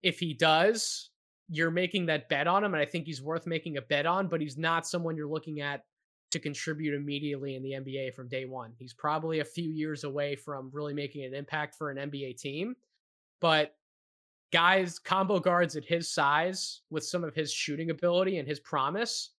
If 0.02 0.20
he 0.20 0.34
does, 0.34 1.10
you're 1.50 1.72
making 1.72 2.08
that 2.08 2.30
bet 2.30 2.48
on 2.48 2.64
him, 2.64 2.74
and 2.74 2.82
I 2.82 2.86
think 2.86 3.06
he's 3.06 3.22
worth 3.22 3.46
making 3.46 3.78
a 3.78 3.82
bet 3.82 4.06
on. 4.06 4.28
But 4.28 4.42
he's 4.42 4.58
not 4.58 4.88
someone 4.88 5.16
you're 5.16 5.28
looking 5.28 5.62
at 5.62 5.84
to 6.32 6.40
contribute 6.40 6.96
immediately 6.96 7.56
in 7.56 7.64
the 7.64 7.72
NBA 7.72 8.14
from 8.14 8.30
day 8.30 8.46
one. 8.46 8.72
He's 8.78 8.94
probably 8.94 9.40
a 9.40 9.46
few 9.46 9.70
years 9.70 10.06
away 10.06 10.36
from 10.36 10.70
really 10.74 10.94
making 10.94 11.26
an 11.26 11.34
impact 11.34 11.76
for 11.76 11.92
an 11.92 12.10
NBA 12.10 12.38
team. 12.38 12.76
But 13.42 13.76
guys, 14.54 14.98
combo 14.98 15.40
guards 15.40 15.76
at 15.76 15.84
his 15.84 16.10
size 16.10 16.82
with 16.90 17.04
some 17.04 17.24
of 17.24 17.36
his 17.36 17.52
shooting 17.52 17.90
ability 17.90 18.38
and 18.38 18.48
his 18.48 18.60
promise, 18.60 19.32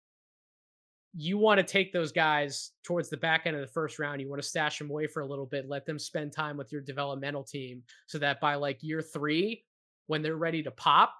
you 1.14 1.36
want 1.36 1.58
to 1.58 1.64
take 1.64 1.92
those 1.92 2.10
guys 2.10 2.70
towards 2.84 3.10
the 3.10 3.16
back 3.16 3.42
end 3.44 3.54
of 3.54 3.60
the 3.62 3.72
first 3.72 3.98
round. 3.98 4.20
You 4.20 4.30
want 4.30 4.40
to 4.42 4.48
stash 4.48 4.78
them 4.78 4.90
away 4.90 5.06
for 5.06 5.20
a 5.20 5.26
little 5.26 5.46
bit, 5.46 5.68
let 5.68 5.84
them 5.84 5.98
spend 5.98 6.32
time 6.32 6.56
with 6.56 6.72
your 6.72 6.80
developmental 6.80 7.44
team 7.44 7.82
so 8.06 8.18
that 8.18 8.40
by 8.40 8.54
like 8.54 8.82
year 8.82 9.02
three, 9.02 9.64
when 10.06 10.22
they're 10.22 10.36
ready 10.36 10.62
to 10.62 10.70
pop, 10.70 11.14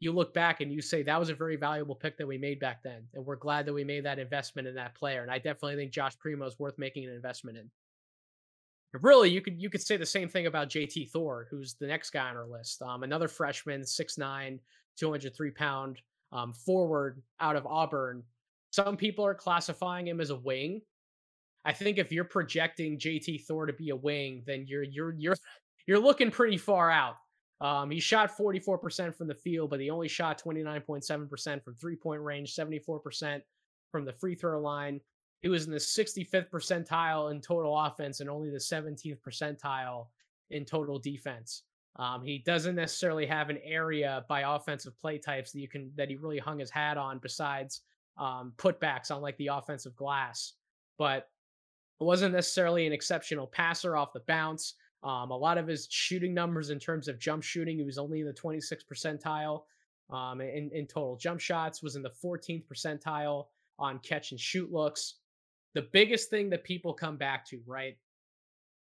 you 0.00 0.12
look 0.12 0.34
back 0.34 0.60
and 0.60 0.72
you 0.72 0.82
say 0.82 1.02
that 1.02 1.18
was 1.18 1.30
a 1.30 1.34
very 1.34 1.56
valuable 1.56 1.94
pick 1.94 2.18
that 2.18 2.26
we 2.26 2.36
made 2.36 2.58
back 2.58 2.82
then. 2.82 3.04
And 3.14 3.24
we're 3.24 3.36
glad 3.36 3.66
that 3.66 3.72
we 3.72 3.84
made 3.84 4.04
that 4.04 4.18
investment 4.18 4.68
in 4.68 4.74
that 4.74 4.94
player. 4.94 5.22
And 5.22 5.30
I 5.30 5.38
definitely 5.38 5.76
think 5.76 5.92
Josh 5.92 6.18
Primo 6.18 6.44
is 6.44 6.58
worth 6.58 6.76
making 6.76 7.04
an 7.04 7.14
investment 7.14 7.56
in. 7.56 7.70
Really, 9.00 9.30
you 9.30 9.40
could 9.40 9.58
you 9.62 9.70
could 9.70 9.80
say 9.80 9.96
the 9.96 10.04
same 10.04 10.28
thing 10.28 10.46
about 10.46 10.68
JT 10.68 11.10
Thor, 11.10 11.46
who's 11.50 11.74
the 11.74 11.86
next 11.86 12.10
guy 12.10 12.28
on 12.28 12.36
our 12.36 12.46
list. 12.46 12.82
Um, 12.82 13.04
another 13.04 13.26
freshman, 13.26 13.80
6'9, 13.82 14.58
203 14.98 15.50
pound 15.52 16.02
um, 16.30 16.52
forward 16.52 17.22
out 17.40 17.56
of 17.56 17.64
Auburn 17.64 18.22
some 18.72 18.96
people 18.96 19.24
are 19.24 19.34
classifying 19.34 20.08
him 20.08 20.20
as 20.20 20.30
a 20.30 20.36
wing. 20.36 20.80
I 21.64 21.72
think 21.72 21.98
if 21.98 22.10
you're 22.10 22.24
projecting 22.24 22.98
JT 22.98 23.44
Thor 23.44 23.66
to 23.66 23.72
be 23.72 23.90
a 23.90 23.96
wing, 23.96 24.42
then 24.46 24.64
you're 24.66 24.82
you're 24.82 25.14
you're 25.16 25.36
you're 25.86 25.98
looking 25.98 26.30
pretty 26.30 26.56
far 26.56 26.90
out. 26.90 27.16
Um, 27.60 27.90
he 27.92 28.00
shot 28.00 28.36
44% 28.36 29.14
from 29.14 29.28
the 29.28 29.34
field, 29.34 29.70
but 29.70 29.78
he 29.78 29.88
only 29.88 30.08
shot 30.08 30.42
29.7% 30.42 31.62
from 31.62 31.74
three 31.76 31.94
point 31.94 32.20
range, 32.20 32.56
74% 32.56 33.40
from 33.92 34.04
the 34.04 34.12
free 34.12 34.34
throw 34.34 34.60
line. 34.60 35.00
He 35.42 35.48
was 35.48 35.66
in 35.66 35.72
the 35.72 35.78
65th 35.78 36.50
percentile 36.50 37.30
in 37.30 37.40
total 37.40 37.78
offense 37.78 38.20
and 38.20 38.30
only 38.30 38.50
the 38.50 38.56
17th 38.56 39.18
percentile 39.20 40.06
in 40.50 40.64
total 40.64 40.98
defense. 40.98 41.62
Um, 41.96 42.24
he 42.24 42.38
doesn't 42.38 42.74
necessarily 42.74 43.26
have 43.26 43.50
an 43.50 43.58
area 43.64 44.24
by 44.28 44.40
offensive 44.40 44.98
play 44.98 45.18
types 45.18 45.52
that 45.52 45.60
you 45.60 45.68
can 45.68 45.90
that 45.96 46.08
he 46.08 46.16
really 46.16 46.38
hung 46.38 46.58
his 46.58 46.70
hat 46.70 46.96
on 46.96 47.18
besides 47.18 47.82
um, 48.18 48.52
putbacks 48.56 49.10
on 49.10 49.22
like 49.22 49.36
the 49.38 49.48
offensive 49.48 49.96
glass, 49.96 50.54
but 50.98 51.28
wasn't 52.02 52.34
necessarily 52.34 52.86
an 52.86 52.92
exceptional 52.92 53.46
passer 53.46 53.96
off 53.96 54.12
the 54.12 54.22
bounce. 54.26 54.74
Um, 55.02 55.30
a 55.30 55.36
lot 55.36 55.58
of 55.58 55.66
his 55.66 55.88
shooting 55.90 56.34
numbers 56.34 56.70
in 56.70 56.78
terms 56.78 57.08
of 57.08 57.18
jump 57.18 57.42
shooting, 57.42 57.76
he 57.76 57.84
was 57.84 57.98
only 57.98 58.20
in 58.20 58.26
the 58.26 58.32
26th 58.32 58.84
percentile 58.92 59.62
um, 60.10 60.40
in, 60.40 60.70
in 60.72 60.86
total 60.86 61.16
jump 61.16 61.40
shots, 61.40 61.82
was 61.82 61.96
in 61.96 62.02
the 62.02 62.12
14th 62.22 62.64
percentile 62.66 63.46
on 63.78 63.98
catch 64.00 64.30
and 64.30 64.40
shoot 64.40 64.72
looks. 64.72 65.14
The 65.74 65.88
biggest 65.92 66.28
thing 66.30 66.50
that 66.50 66.64
people 66.64 66.92
come 66.92 67.16
back 67.16 67.46
to, 67.46 67.60
right? 67.66 67.96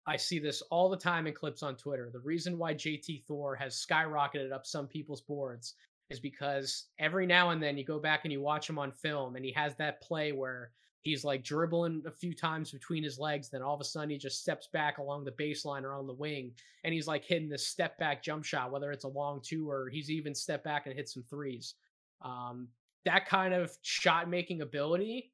I 0.07 0.16
see 0.16 0.39
this 0.39 0.62
all 0.70 0.89
the 0.89 0.97
time 0.97 1.27
in 1.27 1.35
clips 1.35 1.64
on 1.64 1.77
Twitter. 1.77 2.11
The 2.12 2.20
reason 2.20 2.59
why 2.59 2.74
JT 2.74 3.24
Thor 3.24 3.57
has 3.57 3.85
skyrocketed 3.85 4.53
up 4.53 4.64
some 4.64 4.87
people's 4.87 5.20
boards 5.22 5.74
is 6.11 6.21
because 6.21 6.87
every 6.99 7.27
now 7.27 7.51
and 7.51 7.63
then 7.63 7.77
you 7.77 7.85
go 7.85 7.99
back 7.99 8.21
and 8.25 8.33
you 8.33 8.41
watch 8.41 8.69
him 8.69 8.79
on 8.79 8.93
film 8.93 9.37
and 9.37 9.45
he 9.45 9.53
has 9.53 9.75
that 9.77 10.01
play 10.01 10.33
where 10.33 10.71
he's 11.01 11.25
like 11.25 11.45
dribbling 11.45 12.03
a 12.07 12.11
few 12.11 12.35
times 12.35 12.73
between 12.73 13.03
his 13.03 13.19
legs 13.19 13.49
then 13.49 13.63
all 13.63 13.75
of 13.75 13.81
a 13.81 13.85
sudden 13.85 14.11
he 14.11 14.19
just 14.19 14.41
steps 14.41 14.69
back 14.73 14.99
along 14.99 15.25
the 15.25 15.33
baseline 15.33 15.83
or 15.83 15.95
on 15.95 16.07
the 16.07 16.13
wing 16.13 16.53
and 16.85 16.93
he's 16.93 17.07
like 17.07 17.25
hitting 17.25 17.49
this 17.49 17.67
step 17.67 17.99
back 17.99 18.23
jump 18.23 18.45
shot 18.45 18.71
whether 18.71 18.93
it's 18.93 19.05
a 19.05 19.09
long 19.09 19.41
two 19.43 19.69
or 19.69 19.89
he's 19.89 20.11
even 20.11 20.35
step 20.35 20.63
back 20.65 20.87
and 20.87 20.95
hit 20.95 21.09
some 21.09 21.25
threes. 21.29 21.75
Um, 22.23 22.69
that 23.05 23.29
kind 23.29 23.55
of 23.55 23.77
shot 23.83 24.29
making 24.29 24.63
ability 24.63 25.33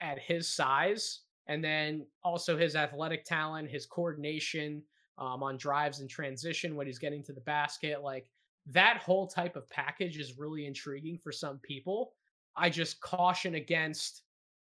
at 0.00 0.18
his 0.18 0.48
size 0.48 1.20
and 1.46 1.62
then 1.62 2.04
also 2.24 2.56
his 2.56 2.74
athletic 2.74 3.24
talent 3.24 3.70
his 3.70 3.86
coordination 3.86 4.82
um, 5.18 5.42
on 5.42 5.56
drives 5.56 6.00
and 6.00 6.10
transition 6.10 6.74
when 6.74 6.86
he's 6.86 6.98
getting 6.98 7.22
to 7.22 7.32
the 7.32 7.40
basket 7.42 8.02
like 8.02 8.26
that 8.66 8.98
whole 8.98 9.26
type 9.26 9.56
of 9.56 9.68
package 9.70 10.18
is 10.18 10.38
really 10.38 10.66
intriguing 10.66 11.18
for 11.18 11.32
some 11.32 11.58
people. 11.58 12.12
I 12.56 12.70
just 12.70 13.00
caution 13.00 13.54
against 13.54 14.22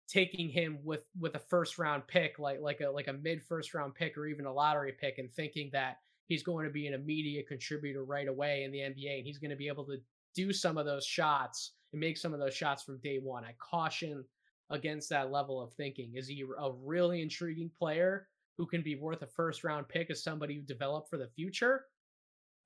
taking 0.09 0.49
him 0.49 0.79
with 0.85 1.05
with 1.19 1.35
a 1.37 1.39
first 1.39 1.79
round 1.79 2.07
pick 2.07 2.39
like 2.39 2.61
like 2.61 2.81
a 2.81 2.91
like 2.91 3.09
a 3.09 3.13
mid 3.13 3.43
first 3.43 3.73
round 3.73 3.95
pick 3.95 4.17
or 4.19 4.27
even 4.27 4.47
a 4.47 4.53
lottery 4.53 4.93
pick 5.01 5.19
and 5.19 5.33
thinking 5.33 5.71
that 5.73 5.99
he's 6.27 6.43
going 6.43 6.67
to 6.67 6.73
be 6.73 6.87
an 6.87 6.95
immediate 6.95 7.47
contributor 7.49 8.05
right 8.05 8.29
away 8.29 8.65
in 8.65 8.73
the 8.73 8.79
NBA 8.79 9.19
and 9.19 9.27
he's 9.27 9.39
going 9.39 9.51
to 9.51 9.57
be 9.57 9.69
able 9.69 9.85
to 9.87 9.97
do 10.35 10.53
some 10.53 10.77
of 10.77 10.87
those 10.87 11.05
shots 11.05 11.73
and 11.93 12.01
make 12.01 12.17
some 12.17 12.33
of 12.33 12.41
those 12.41 12.55
shots 12.55 12.83
from 12.83 12.99
day 12.99 13.19
one. 13.23 13.45
I 13.45 13.55
caution 13.59 14.25
against 14.71 15.11
that 15.11 15.31
level 15.31 15.61
of 15.61 15.73
thinking. 15.75 16.13
Is 16.15 16.27
he 16.27 16.45
a 16.59 16.71
really 16.83 17.21
intriguing 17.21 17.71
player 17.79 18.29
who 18.57 18.67
can 18.67 18.83
be 18.83 18.97
worth 18.97 19.23
a 19.23 19.27
first 19.27 19.65
round 19.65 19.89
pick 19.89 20.11
as 20.11 20.23
somebody 20.23 20.55
who 20.55 20.63
developed 20.63 21.11
for 21.11 21.19
the 21.19 21.29
future? 21.29 21.87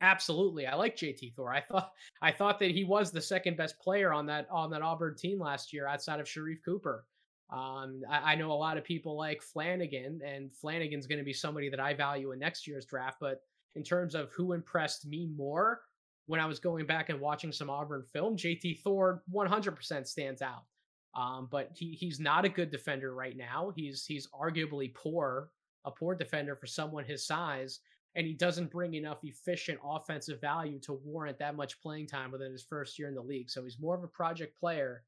Absolutely, 0.02 0.66
I 0.66 0.74
like 0.74 0.96
JT 0.96 1.34
Thor. 1.34 1.52
I 1.52 1.60
thought 1.60 1.92
I 2.22 2.30
thought 2.32 2.58
that 2.58 2.70
he 2.70 2.84
was 2.84 3.10
the 3.10 3.20
second 3.20 3.56
best 3.56 3.78
player 3.78 4.12
on 4.12 4.26
that 4.26 4.46
on 4.50 4.70
that 4.70 4.82
Auburn 4.82 5.16
team 5.16 5.40
last 5.40 5.72
year, 5.72 5.86
outside 5.86 6.20
of 6.20 6.26
Sharife 6.26 6.62
Cooper. 6.64 7.04
Um, 7.50 8.02
I, 8.10 8.32
I, 8.32 8.34
know 8.34 8.50
a 8.50 8.54
lot 8.54 8.76
of 8.76 8.82
people 8.82 9.16
like 9.16 9.40
Flanigan, 9.40 10.18
and 10.26 10.50
Flanigan's 10.50 11.06
going 11.06 11.20
to 11.20 11.24
be 11.24 11.32
somebody 11.32 11.68
that 11.68 11.78
I 11.78 11.94
value 11.94 12.32
in 12.32 12.40
next 12.40 12.66
year's 12.66 12.84
draft. 12.84 13.18
But 13.20 13.42
in 13.76 13.84
terms 13.84 14.16
of 14.16 14.32
who 14.32 14.52
impressed 14.52 15.06
me 15.06 15.28
more 15.36 15.82
when 16.26 16.40
I 16.40 16.46
was 16.46 16.58
going 16.58 16.86
back 16.86 17.08
and 17.08 17.20
watching 17.20 17.52
some 17.52 17.70
Auburn 17.70 18.02
film, 18.02 18.36
JT 18.36 18.80
Thor 18.80 19.22
100% 19.32 20.06
stands 20.08 20.42
out. 20.42 20.64
Um, 21.14 21.46
but 21.50 21.70
he 21.72 21.92
he's 21.92 22.20
not 22.20 22.44
a 22.44 22.48
good 22.48 22.70
defender 22.70 23.14
right 23.14 23.36
now. 23.36 23.72
He's 23.74 24.04
he's 24.04 24.28
arguably 24.38 24.92
poor, 24.92 25.50
a 25.84 25.90
poor 25.90 26.14
defender 26.14 26.56
for 26.56 26.66
someone 26.66 27.04
his 27.04 27.26
size 27.26 27.80
and 28.16 28.26
he 28.26 28.32
doesn't 28.32 28.70
bring 28.70 28.94
enough 28.94 29.18
efficient 29.22 29.78
offensive 29.84 30.40
value 30.40 30.80
to 30.80 30.94
warrant 31.04 31.38
that 31.38 31.54
much 31.54 31.80
playing 31.80 32.06
time 32.06 32.32
within 32.32 32.50
his 32.50 32.64
first 32.64 32.98
year 32.98 33.08
in 33.08 33.14
the 33.14 33.20
league. 33.20 33.50
So 33.50 33.62
he's 33.62 33.78
more 33.78 33.94
of 33.94 34.02
a 34.02 34.08
project 34.08 34.58
player, 34.58 35.04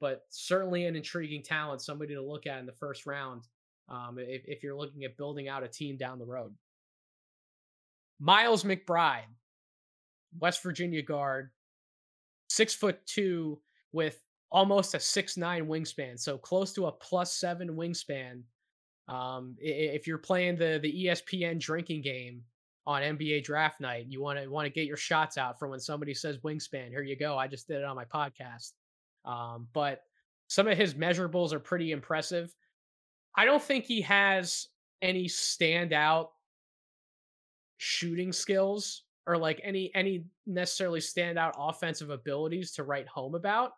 but 0.00 0.22
certainly 0.30 0.86
an 0.86 0.96
intriguing 0.96 1.42
talent, 1.42 1.82
somebody 1.82 2.14
to 2.14 2.22
look 2.22 2.46
at 2.46 2.58
in 2.58 2.66
the 2.66 2.72
first 2.72 3.04
round 3.04 3.42
um, 3.90 4.16
if, 4.18 4.42
if 4.46 4.62
you're 4.62 4.76
looking 4.76 5.04
at 5.04 5.18
building 5.18 5.46
out 5.46 5.62
a 5.62 5.68
team 5.68 5.98
down 5.98 6.18
the 6.18 6.24
road. 6.24 6.54
Miles 8.18 8.64
McBride, 8.64 9.28
West 10.40 10.62
Virginia 10.62 11.02
guard, 11.02 11.50
six 12.48 12.74
foot 12.74 12.98
two 13.06 13.60
with 13.92 14.18
almost 14.50 14.94
a 14.94 15.00
six 15.00 15.36
nine 15.36 15.66
wingspan, 15.66 16.18
so 16.18 16.38
close 16.38 16.72
to 16.72 16.86
a 16.86 16.92
plus 16.92 17.34
seven 17.34 17.76
wingspan 17.76 18.40
um, 19.08 19.56
if 19.58 20.06
you're 20.06 20.18
playing 20.18 20.56
the 20.56 20.78
the 20.82 21.06
ESPN 21.06 21.58
drinking 21.58 22.02
game 22.02 22.42
on 22.86 23.02
NBA 23.02 23.44
draft 23.44 23.80
night, 23.80 24.06
you 24.08 24.22
want 24.22 24.38
to 24.38 24.48
want 24.48 24.66
to 24.66 24.70
get 24.70 24.86
your 24.86 24.96
shots 24.96 25.38
out 25.38 25.58
for 25.58 25.68
when 25.68 25.80
somebody 25.80 26.14
says 26.14 26.38
wingspan. 26.38 26.88
Here 26.88 27.02
you 27.02 27.16
go. 27.16 27.36
I 27.36 27.46
just 27.46 27.66
did 27.68 27.78
it 27.78 27.84
on 27.84 27.96
my 27.96 28.04
podcast. 28.04 28.72
Um, 29.24 29.68
but 29.72 30.02
some 30.48 30.68
of 30.68 30.76
his 30.76 30.94
measurables 30.94 31.52
are 31.52 31.60
pretty 31.60 31.92
impressive. 31.92 32.54
I 33.36 33.44
don't 33.44 33.62
think 33.62 33.84
he 33.84 34.00
has 34.02 34.68
any 35.02 35.26
standout 35.26 36.28
shooting 37.76 38.32
skills 38.32 39.04
or 39.26 39.36
like 39.36 39.60
any 39.62 39.90
any 39.94 40.24
necessarily 40.46 41.00
standout 41.00 41.52
offensive 41.56 42.10
abilities 42.10 42.72
to 42.72 42.82
write 42.82 43.06
home 43.06 43.34
about. 43.34 43.72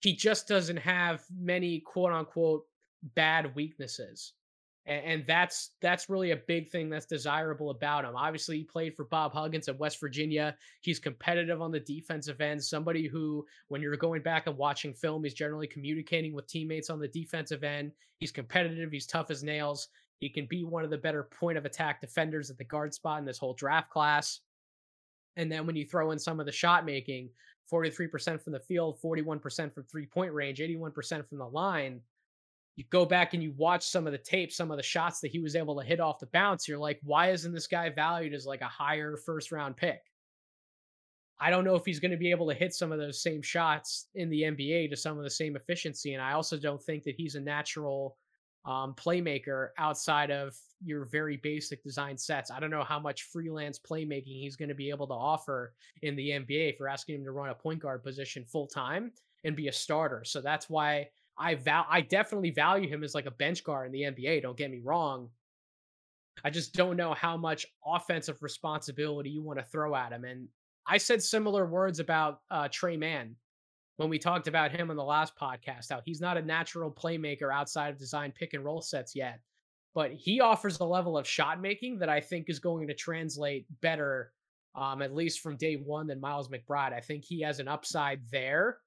He 0.00 0.14
just 0.14 0.48
doesn't 0.48 0.78
have 0.78 1.22
many 1.38 1.80
quote 1.80 2.12
unquote 2.12 2.64
bad 3.14 3.54
weaknesses. 3.54 4.32
And, 4.86 5.04
and 5.04 5.24
that's 5.26 5.70
that's 5.80 6.08
really 6.08 6.30
a 6.30 6.36
big 6.36 6.68
thing 6.70 6.88
that's 6.88 7.06
desirable 7.06 7.70
about 7.70 8.04
him. 8.04 8.14
Obviously, 8.16 8.58
he 8.58 8.64
played 8.64 8.94
for 8.94 9.04
Bob 9.04 9.32
Huggins 9.32 9.68
at 9.68 9.78
West 9.78 10.00
Virginia. 10.00 10.56
He's 10.80 10.98
competitive 10.98 11.60
on 11.60 11.72
the 11.72 11.80
defensive 11.80 12.40
end. 12.40 12.62
Somebody 12.62 13.06
who, 13.06 13.44
when 13.68 13.82
you're 13.82 13.96
going 13.96 14.22
back 14.22 14.46
and 14.46 14.56
watching 14.56 14.94
film, 14.94 15.24
he's 15.24 15.34
generally 15.34 15.66
communicating 15.66 16.32
with 16.32 16.46
teammates 16.46 16.90
on 16.90 17.00
the 17.00 17.08
defensive 17.08 17.64
end. 17.64 17.92
He's 18.18 18.32
competitive. 18.32 18.92
He's 18.92 19.06
tough 19.06 19.30
as 19.30 19.42
nails. 19.42 19.88
He 20.18 20.28
can 20.30 20.46
be 20.46 20.64
one 20.64 20.84
of 20.84 20.90
the 20.90 20.96
better 20.96 21.24
point 21.24 21.58
of 21.58 21.66
attack 21.66 22.00
defenders 22.00 22.48
at 22.48 22.56
the 22.56 22.64
guard 22.64 22.94
spot 22.94 23.18
in 23.18 23.26
this 23.26 23.38
whole 23.38 23.54
draft 23.54 23.90
class. 23.90 24.40
And 25.36 25.52
then 25.52 25.66
when 25.66 25.76
you 25.76 25.84
throw 25.84 26.12
in 26.12 26.18
some 26.18 26.40
of 26.40 26.46
the 26.46 26.52
shot 26.52 26.86
making, 26.86 27.28
43% 27.70 28.40
from 28.40 28.52
the 28.52 28.60
field, 28.60 28.98
41% 29.04 29.74
from 29.74 29.82
three 29.84 30.06
point 30.06 30.32
range, 30.32 30.60
81% 30.60 31.28
from 31.28 31.38
the 31.38 31.46
line 31.46 32.00
you 32.76 32.84
go 32.90 33.06
back 33.06 33.32
and 33.32 33.42
you 33.42 33.52
watch 33.56 33.88
some 33.88 34.06
of 34.06 34.12
the 34.12 34.18
tape, 34.18 34.52
some 34.52 34.70
of 34.70 34.76
the 34.76 34.82
shots 34.82 35.20
that 35.20 35.30
he 35.30 35.40
was 35.40 35.56
able 35.56 35.80
to 35.80 35.86
hit 35.86 35.98
off 35.98 36.18
the 36.18 36.26
bounce, 36.26 36.68
you're 36.68 36.78
like, 36.78 37.00
why 37.02 37.30
isn't 37.30 37.52
this 37.52 37.66
guy 37.66 37.88
valued 37.88 38.34
as 38.34 38.46
like 38.46 38.60
a 38.60 38.66
higher 38.66 39.16
first 39.16 39.50
round 39.50 39.76
pick? 39.76 40.02
I 41.38 41.50
don't 41.50 41.64
know 41.64 41.74
if 41.74 41.84
he's 41.84 42.00
going 42.00 42.10
to 42.12 42.16
be 42.16 42.30
able 42.30 42.48
to 42.48 42.54
hit 42.54 42.74
some 42.74 42.92
of 42.92 42.98
those 42.98 43.22
same 43.22 43.42
shots 43.42 44.08
in 44.14 44.30
the 44.30 44.42
NBA 44.42 44.90
to 44.90 44.96
some 44.96 45.18
of 45.18 45.24
the 45.24 45.30
same 45.30 45.56
efficiency. 45.56 46.14
And 46.14 46.22
I 46.22 46.32
also 46.32 46.56
don't 46.56 46.82
think 46.82 47.04
that 47.04 47.14
he's 47.16 47.34
a 47.34 47.40
natural 47.40 48.16
um, 48.66 48.94
playmaker 48.94 49.68
outside 49.78 50.30
of 50.30 50.56
your 50.82 51.04
very 51.04 51.36
basic 51.36 51.82
design 51.82 52.18
sets. 52.18 52.50
I 52.50 52.58
don't 52.58 52.70
know 52.70 52.84
how 52.84 52.98
much 52.98 53.24
freelance 53.24 53.78
playmaking 53.78 54.40
he's 54.40 54.56
going 54.56 54.68
to 54.68 54.74
be 54.74 54.90
able 54.90 55.06
to 55.06 55.14
offer 55.14 55.72
in 56.02 56.16
the 56.16 56.30
NBA 56.30 56.74
you're 56.78 56.88
asking 56.88 57.16
him 57.16 57.24
to 57.24 57.32
run 57.32 57.50
a 57.50 57.54
point 57.54 57.80
guard 57.80 58.02
position 58.02 58.44
full 58.44 58.66
time 58.66 59.12
and 59.44 59.54
be 59.54 59.68
a 59.68 59.72
starter. 59.72 60.24
So 60.24 60.40
that's 60.40 60.68
why 60.68 61.08
I 61.38 61.54
val 61.54 61.86
I 61.88 62.00
definitely 62.00 62.50
value 62.50 62.88
him 62.88 63.04
as 63.04 63.14
like 63.14 63.26
a 63.26 63.30
bench 63.30 63.64
guard 63.64 63.86
in 63.86 63.92
the 63.92 64.02
NBA. 64.02 64.42
Don't 64.42 64.56
get 64.56 64.70
me 64.70 64.80
wrong. 64.82 65.28
I 66.44 66.50
just 66.50 66.74
don't 66.74 66.96
know 66.96 67.14
how 67.14 67.36
much 67.36 67.66
offensive 67.84 68.42
responsibility 68.42 69.30
you 69.30 69.42
want 69.42 69.58
to 69.58 69.64
throw 69.64 69.94
at 69.94 70.12
him. 70.12 70.24
And 70.24 70.48
I 70.86 70.98
said 70.98 71.22
similar 71.22 71.66
words 71.66 71.98
about 71.98 72.40
uh, 72.50 72.68
Tre 72.70 72.96
Mann 72.96 73.36
when 73.96 74.08
we 74.08 74.18
talked 74.18 74.46
about 74.46 74.70
him 74.70 74.90
on 74.90 74.96
the 74.96 75.04
last 75.04 75.36
podcast. 75.36 75.90
How 75.90 76.00
he's 76.04 76.20
not 76.20 76.36
a 76.36 76.42
natural 76.42 76.90
playmaker 76.90 77.52
outside 77.52 77.90
of 77.90 77.98
design 77.98 78.32
pick 78.32 78.54
and 78.54 78.64
roll 78.64 78.80
sets 78.80 79.14
yet, 79.14 79.40
but 79.94 80.12
he 80.12 80.40
offers 80.40 80.80
a 80.80 80.84
level 80.84 81.18
of 81.18 81.26
shot 81.26 81.60
making 81.60 81.98
that 81.98 82.08
I 82.08 82.20
think 82.20 82.48
is 82.48 82.58
going 82.58 82.86
to 82.88 82.94
translate 82.94 83.66
better, 83.80 84.32
um, 84.74 85.02
at 85.02 85.14
least 85.14 85.40
from 85.40 85.56
day 85.56 85.74
one, 85.74 86.06
than 86.06 86.20
Miles 86.20 86.48
McBride. 86.48 86.92
I 86.92 87.00
think 87.00 87.24
he 87.24 87.40
has 87.40 87.60
an 87.60 87.68
upside 87.68 88.20
there 88.30 88.78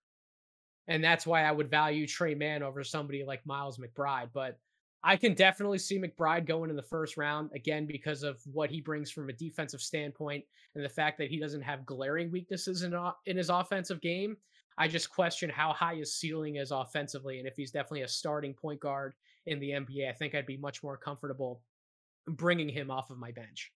and 0.90 1.04
that's 1.04 1.28
why 1.28 1.44
I 1.44 1.52
would 1.52 1.70
value 1.70 2.08
Tre 2.08 2.34
Mann 2.34 2.64
over 2.64 2.84
somebody 2.84 3.24
like 3.24 3.46
Miles 3.46 3.78
McBride. 3.78 4.30
But 4.34 4.58
I 5.04 5.16
can 5.16 5.36
definitely 5.36 5.78
see 5.78 6.00
McBride 6.00 6.46
going 6.46 6.72
in 6.72 6.76
the 6.76 6.82
first 6.82 7.16
round 7.16 7.52
again 7.56 7.86
because 7.86 8.24
of 8.24 8.42
what 8.52 8.72
he 8.72 8.82
brings 8.82 9.12
from 9.12 9.30
a 9.30 9.34
defensive 9.34 9.82
standpoint 9.82 10.44
and 10.76 10.84
the 10.84 10.90
fact 10.90 11.20
that 11.20 11.30
he 11.30 11.40
doesn't 11.40 11.62
have 11.62 11.86
glaring 11.86 12.32
weaknesses 12.32 12.82
in 12.84 13.00
in 13.28 13.38
his 13.38 13.50
offensive 13.50 14.02
game. 14.02 14.36
I 14.80 14.88
just 14.88 15.12
question 15.12 15.50
how 15.50 15.74
high 15.74 15.96
his 15.96 16.16
ceiling 16.16 16.56
is 16.56 16.72
offensively, 16.72 17.38
and 17.38 17.48
if 17.48 17.54
he's 17.56 17.72
definitely 17.72 18.02
a 18.02 18.08
starting 18.08 18.54
point 18.54 18.80
guard 18.80 19.14
in 19.46 19.60
the 19.60 19.72
NBA, 19.72 20.10
I 20.10 20.14
think 20.14 20.34
I'd 20.34 20.46
be 20.46 20.58
much 20.58 20.82
more 20.82 20.98
comfortable 20.98 21.62
bringing 22.28 22.70
him 22.70 22.90
off 22.90 23.12
of 23.12 23.18
my 23.18 23.32
bench. 23.32 23.72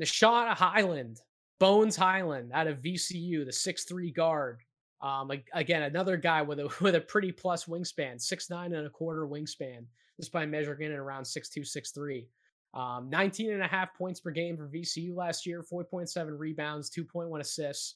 Nah'Shon 0.00 0.54
Hyland, 0.54 1.20
Bones 1.58 1.96
Hyland 1.96 2.50
out 2.52 2.66
of 2.66 2.82
VCU, 2.82 3.46
the 3.46 3.52
six-three 3.52 4.10
guard, 4.10 4.60
um, 5.00 5.30
again, 5.52 5.82
another 5.82 6.16
guy 6.16 6.42
with 6.42 6.60
a 6.60 6.68
with 6.80 6.94
a 6.94 7.00
pretty 7.00 7.32
plus 7.32 7.66
wingspan, 7.66 8.20
six 8.20 8.50
nine 8.50 8.72
and 8.74 8.86
a 8.86 8.90
quarter 8.90 9.26
wingspan, 9.26 9.84
just 10.18 10.32
by 10.32 10.46
measuring 10.46 10.90
in 10.90 10.92
around 10.92 11.24
six 11.24 11.48
two 11.48 11.64
six 11.64 11.90
three. 11.90 12.28
Um, 12.74 13.08
19 13.08 13.52
and 13.52 13.62
a 13.62 13.66
half 13.66 13.94
points 13.94 14.20
per 14.20 14.30
game 14.30 14.56
for 14.56 14.68
VCU 14.68 15.16
last 15.16 15.46
year, 15.46 15.62
4.7 15.62 16.38
rebounds, 16.38 16.90
2.1 16.90 17.40
assists, 17.40 17.94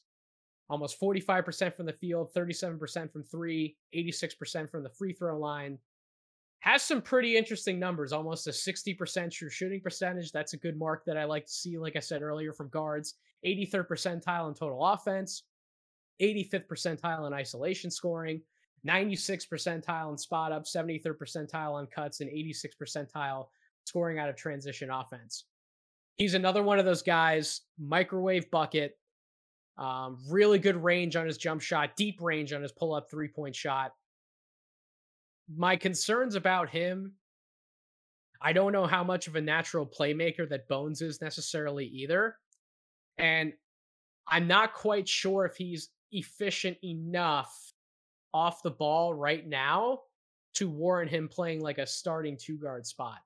almost 0.70 0.98
45% 0.98 1.76
from 1.76 1.84
the 1.84 1.92
field, 1.92 2.32
37% 2.34 3.12
from 3.12 3.22
three, 3.22 3.76
86% 3.94 4.70
from 4.70 4.82
the 4.82 4.88
free 4.88 5.12
throw 5.12 5.38
line. 5.38 5.78
Has 6.60 6.82
some 6.82 7.02
pretty 7.02 7.36
interesting 7.36 7.78
numbers, 7.78 8.12
almost 8.12 8.46
a 8.46 8.50
60% 8.50 9.30
true 9.30 9.50
shooting 9.50 9.80
percentage. 9.80 10.32
That's 10.32 10.54
a 10.54 10.58
good 10.58 10.78
mark 10.78 11.04
that 11.04 11.18
I 11.18 11.24
like 11.24 11.44
to 11.46 11.52
see, 11.52 11.76
like 11.76 11.96
I 11.96 12.00
said 12.00 12.22
earlier, 12.22 12.52
from 12.52 12.70
guards. 12.70 13.16
83rd 13.44 13.88
percentile 13.88 14.48
in 14.48 14.54
total 14.54 14.84
offense, 14.86 15.42
85th 16.20 16.66
percentile 16.66 17.26
in 17.26 17.32
isolation 17.32 17.90
scoring, 17.90 18.40
96th 18.86 19.48
percentile 19.48 20.10
in 20.10 20.18
spot 20.18 20.52
up, 20.52 20.64
73rd 20.64 21.16
percentile 21.16 21.72
on 21.74 21.86
cuts, 21.86 22.20
and 22.20 22.30
86th 22.30 22.76
percentile 22.80 23.46
scoring 23.84 24.18
out 24.18 24.28
of 24.28 24.36
transition 24.36 24.90
offense. 24.90 25.44
He's 26.16 26.34
another 26.34 26.62
one 26.62 26.78
of 26.78 26.84
those 26.84 27.02
guys, 27.02 27.62
microwave 27.78 28.50
bucket, 28.50 28.96
um, 29.78 30.18
really 30.28 30.58
good 30.58 30.76
range 30.76 31.16
on 31.16 31.26
his 31.26 31.38
jump 31.38 31.62
shot, 31.62 31.96
deep 31.96 32.20
range 32.20 32.52
on 32.52 32.62
his 32.62 32.72
pull 32.72 32.94
up 32.94 33.10
three 33.10 33.28
point 33.28 33.56
shot. 33.56 33.92
My 35.54 35.76
concerns 35.76 36.34
about 36.34 36.68
him, 36.68 37.14
I 38.40 38.52
don't 38.52 38.72
know 38.72 38.86
how 38.86 39.04
much 39.04 39.28
of 39.28 39.36
a 39.36 39.40
natural 39.40 39.86
playmaker 39.86 40.48
that 40.48 40.68
Bones 40.68 41.00
is 41.00 41.20
necessarily 41.20 41.86
either. 41.86 42.36
And 43.18 43.52
I'm 44.28 44.46
not 44.46 44.74
quite 44.74 45.08
sure 45.08 45.44
if 45.44 45.56
he's 45.56 45.90
efficient 46.12 46.76
enough 46.84 47.72
off 48.34 48.62
the 48.62 48.70
ball 48.70 49.14
right 49.14 49.46
now 49.46 50.00
to 50.54 50.68
warrant 50.68 51.10
him 51.10 51.28
playing 51.28 51.60
like 51.60 51.78
a 51.78 51.86
starting 51.86 52.36
two 52.36 52.56
guard 52.56 52.86
spot. 52.86 53.18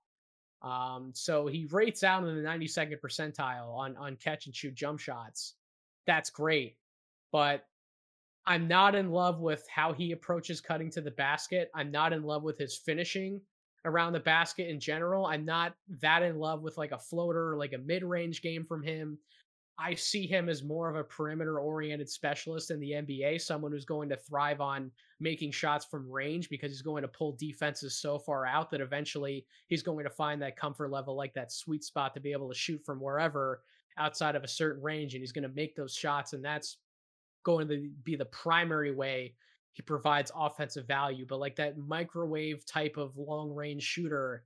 Um, 0.63 1.13
so 1.15 1.47
he 1.47 1.67
rates 1.71 2.03
out 2.03 2.25
in 2.25 2.35
the 2.35 2.49
92nd 2.49 3.01
percentile 3.01 3.77
on 3.77 3.97
on 3.97 4.17
catch 4.17 4.47
and 4.47 4.55
shoot 4.55 4.75
jump 4.75 5.01
shots. 5.01 5.55
That's 6.07 6.31
great, 6.31 6.77
but 7.33 7.67
I'm 8.47 8.69
not 8.69 8.95
in 8.95 9.11
love 9.11 9.41
with 9.41 9.67
how 9.69 9.93
he 9.93 10.13
approaches 10.13 10.61
cutting 10.61 10.91
to 10.93 11.01
the 11.01 11.11
basket. 11.11 11.71
I'm 11.75 11.91
not 11.91 12.13
in 12.13 12.23
love 12.23 12.45
with 12.45 12.59
his 12.59 12.77
finishing 12.77 13.41
around 13.85 14.13
the 14.13 14.21
basket 14.21 14.69
in 14.69 14.79
general. 14.79 15.27
I'm 15.27 15.45
not 15.45 15.75
that 16.01 16.23
in 16.23 16.39
love 16.39 16.63
with 16.63 16.79
like 16.79 16.93
a 16.93 16.99
floater, 16.99 17.57
like 17.57 17.73
a 17.73 17.79
mid 17.79 18.05
range 18.05 18.43
game 18.43 18.65
from 18.65 18.83
him. 18.83 19.19
I 19.79 19.95
see 19.95 20.27
him 20.27 20.49
as 20.49 20.63
more 20.63 20.89
of 20.89 20.97
a 20.97 21.05
perimeter 21.05 21.61
oriented 21.61 22.09
specialist 22.09 22.71
in 22.71 22.81
the 22.81 22.93
NBA, 22.93 23.41
someone 23.43 23.73
who's 23.73 23.85
going 23.85 24.09
to 24.09 24.17
thrive 24.17 24.61
on 24.61 24.91
making 25.21 25.51
shots 25.51 25.85
from 25.85 26.11
range 26.11 26.49
because 26.49 26.71
he's 26.71 26.83
going 26.83 27.03
to 27.03 27.09
pull 27.09 27.37
defenses 27.39 27.95
so 27.95 28.19
far 28.19 28.47
out 28.47 28.71
that 28.71 28.81
eventually 28.81 29.45
he's 29.69 29.83
going 29.83 30.05
to 30.05 30.11
find 30.11 30.41
that 30.41 30.57
comfort 30.57 30.91
level, 30.91 31.15
like 31.15 31.35
that 31.35 31.53
sweet 31.53 31.85
spot 31.85 32.15
to 32.15 32.21
be 32.21 32.33
able 32.33 32.49
to 32.49 32.55
shoot 32.55 32.83
from 32.87 33.01
wherever 33.01 33.61
outside 33.99 34.35
of 34.35 34.45
a 34.45 34.49
certain 34.49 34.83
range. 34.83 35.15
And 35.15 35.23
he's 35.23 35.33
going 35.33 35.49
to 35.49 35.55
make 35.55 35.77
those 35.77 35.95
shots. 35.95 36.33
And 36.33 36.45
that's 36.45 36.79
going 37.45 37.69
to 37.69 37.91
be 38.03 38.17
the 38.17 38.25
primary 38.27 38.95
way 38.95 39.35
he 39.73 39.83
provides 39.83 40.33
offensive 40.35 40.87
value. 40.87 41.27
But 41.29 41.39
like 41.39 41.57
that 41.57 41.77
microwave 41.77 42.65
type 42.65 42.97
of 42.97 43.19
long 43.19 43.55
range 43.55 43.83
shooter 43.83 44.43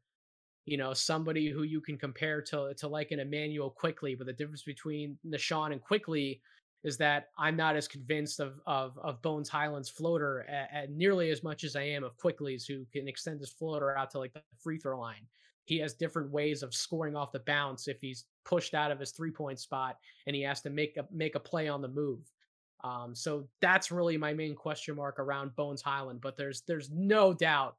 you 0.71 0.77
know, 0.77 0.95
somebody 0.95 1.51
who 1.51 1.65
you 1.65 1.81
can 1.81 1.99
compare 1.99 2.41
to 2.41 2.73
to 2.77 2.87
like 2.87 3.11
an 3.11 3.19
Immanuel 3.19 3.71
Quickley, 3.71 4.15
but 4.15 4.29
the 4.29 4.33
difference 4.33 4.63
between 4.63 5.19
Nah'Shon 5.27 5.73
and 5.73 5.83
Quickley 5.83 6.41
is 6.85 6.97
that 6.99 7.31
I'm 7.37 7.57
not 7.57 7.75
as 7.75 7.89
convinced 7.89 8.39
of 8.39 8.61
of, 8.69 8.97
of 9.03 9.21
Bones 9.21 9.49
Hyland's 9.49 9.89
floater 9.89 10.47
at, 10.49 10.71
at 10.73 10.91
nearly 10.93 11.31
as 11.31 11.43
much 11.43 11.65
as 11.65 11.75
I 11.75 11.83
am 11.83 12.05
of 12.05 12.17
Quickley's, 12.19 12.67
who 12.67 12.85
can 12.93 13.09
extend 13.09 13.41
his 13.41 13.51
floater 13.51 13.99
out 13.99 14.13
to 14.13 14.21
like 14.21 14.33
the 14.33 14.43
free 14.63 14.79
throw 14.79 15.01
line. 15.01 15.27
He 15.65 15.79
has 15.79 15.95
different 15.95 16.31
ways 16.31 16.63
of 16.63 16.73
scoring 16.73 17.17
off 17.17 17.33
the 17.33 17.41
bounce 17.41 17.89
if 17.89 18.01
he's 18.01 18.27
pushed 18.45 18.75
out 18.75 18.93
of 18.93 19.01
his 19.01 19.11
three 19.11 19.33
point 19.33 19.59
spot 19.59 19.97
and 20.29 20.37
he 20.37 20.43
has 20.43 20.61
to 20.61 20.71
make 20.71 20.97
a 20.97 21.05
make 21.11 21.35
a 21.35 21.41
play 21.41 21.67
on 21.67 21.83
the 21.83 21.89
move. 21.89 22.21
Um, 22.85 23.13
so 23.13 23.49
that's 23.61 23.91
really 23.91 24.17
my 24.17 24.33
main 24.35 24.55
question 24.55 24.95
mark 24.95 25.19
around 25.19 25.57
Bones 25.57 25.83
Hyland. 25.83 26.21
But 26.21 26.37
there's 26.37 26.61
there's 26.61 26.91
no 26.93 27.35
doubt 27.35 27.75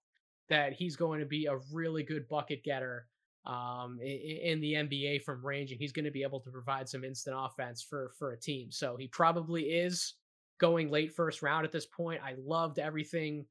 that 0.51 0.73
he's 0.73 0.95
going 0.95 1.19
to 1.21 1.25
be 1.25 1.45
a 1.45 1.57
really 1.71 2.03
good 2.03 2.27
bucket 2.27 2.61
getter 2.63 3.07
um, 3.45 3.97
in, 4.01 4.59
the 4.59 4.73
NBA 4.73 5.23
from 5.23 5.43
range, 5.43 5.71
and 5.71 5.79
he's 5.79 5.93
going 5.93 6.05
to 6.05 6.11
be 6.11 6.23
able 6.23 6.41
to 6.41 6.51
provide 6.51 6.87
some 6.87 7.03
instant 7.03 7.35
offense 7.39 7.81
for 7.81 8.11
for 8.19 8.33
a 8.33 8.39
team. 8.39 8.69
So 8.69 8.95
he 8.97 9.07
probably 9.07 9.63
is 9.63 10.15
going 10.59 10.91
late 10.91 11.15
first 11.15 11.41
round 11.41 11.65
at 11.65 11.71
this 11.71 11.87
point. 11.87 12.21
I 12.23 12.35
loved 12.37 12.77
everything 12.77 13.45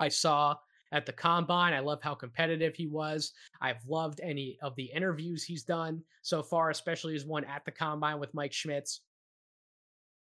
I 0.00 0.08
saw 0.08 0.56
at 0.92 1.06
the 1.06 1.12
combine. 1.12 1.74
I 1.74 1.80
love 1.80 2.02
how 2.02 2.14
competitive 2.14 2.74
he 2.74 2.88
was. 2.88 3.32
I've 3.60 3.84
loved 3.86 4.20
any 4.20 4.58
of 4.62 4.74
the 4.74 4.90
interviews 4.92 5.44
he's 5.44 5.62
done 5.62 6.02
so 6.22 6.42
far, 6.42 6.70
especially 6.70 7.12
his 7.12 7.26
one 7.26 7.44
at 7.44 7.64
the 7.64 7.70
combine 7.70 8.18
with 8.18 8.34
Mike 8.34 8.52
Schmitz 8.52 9.02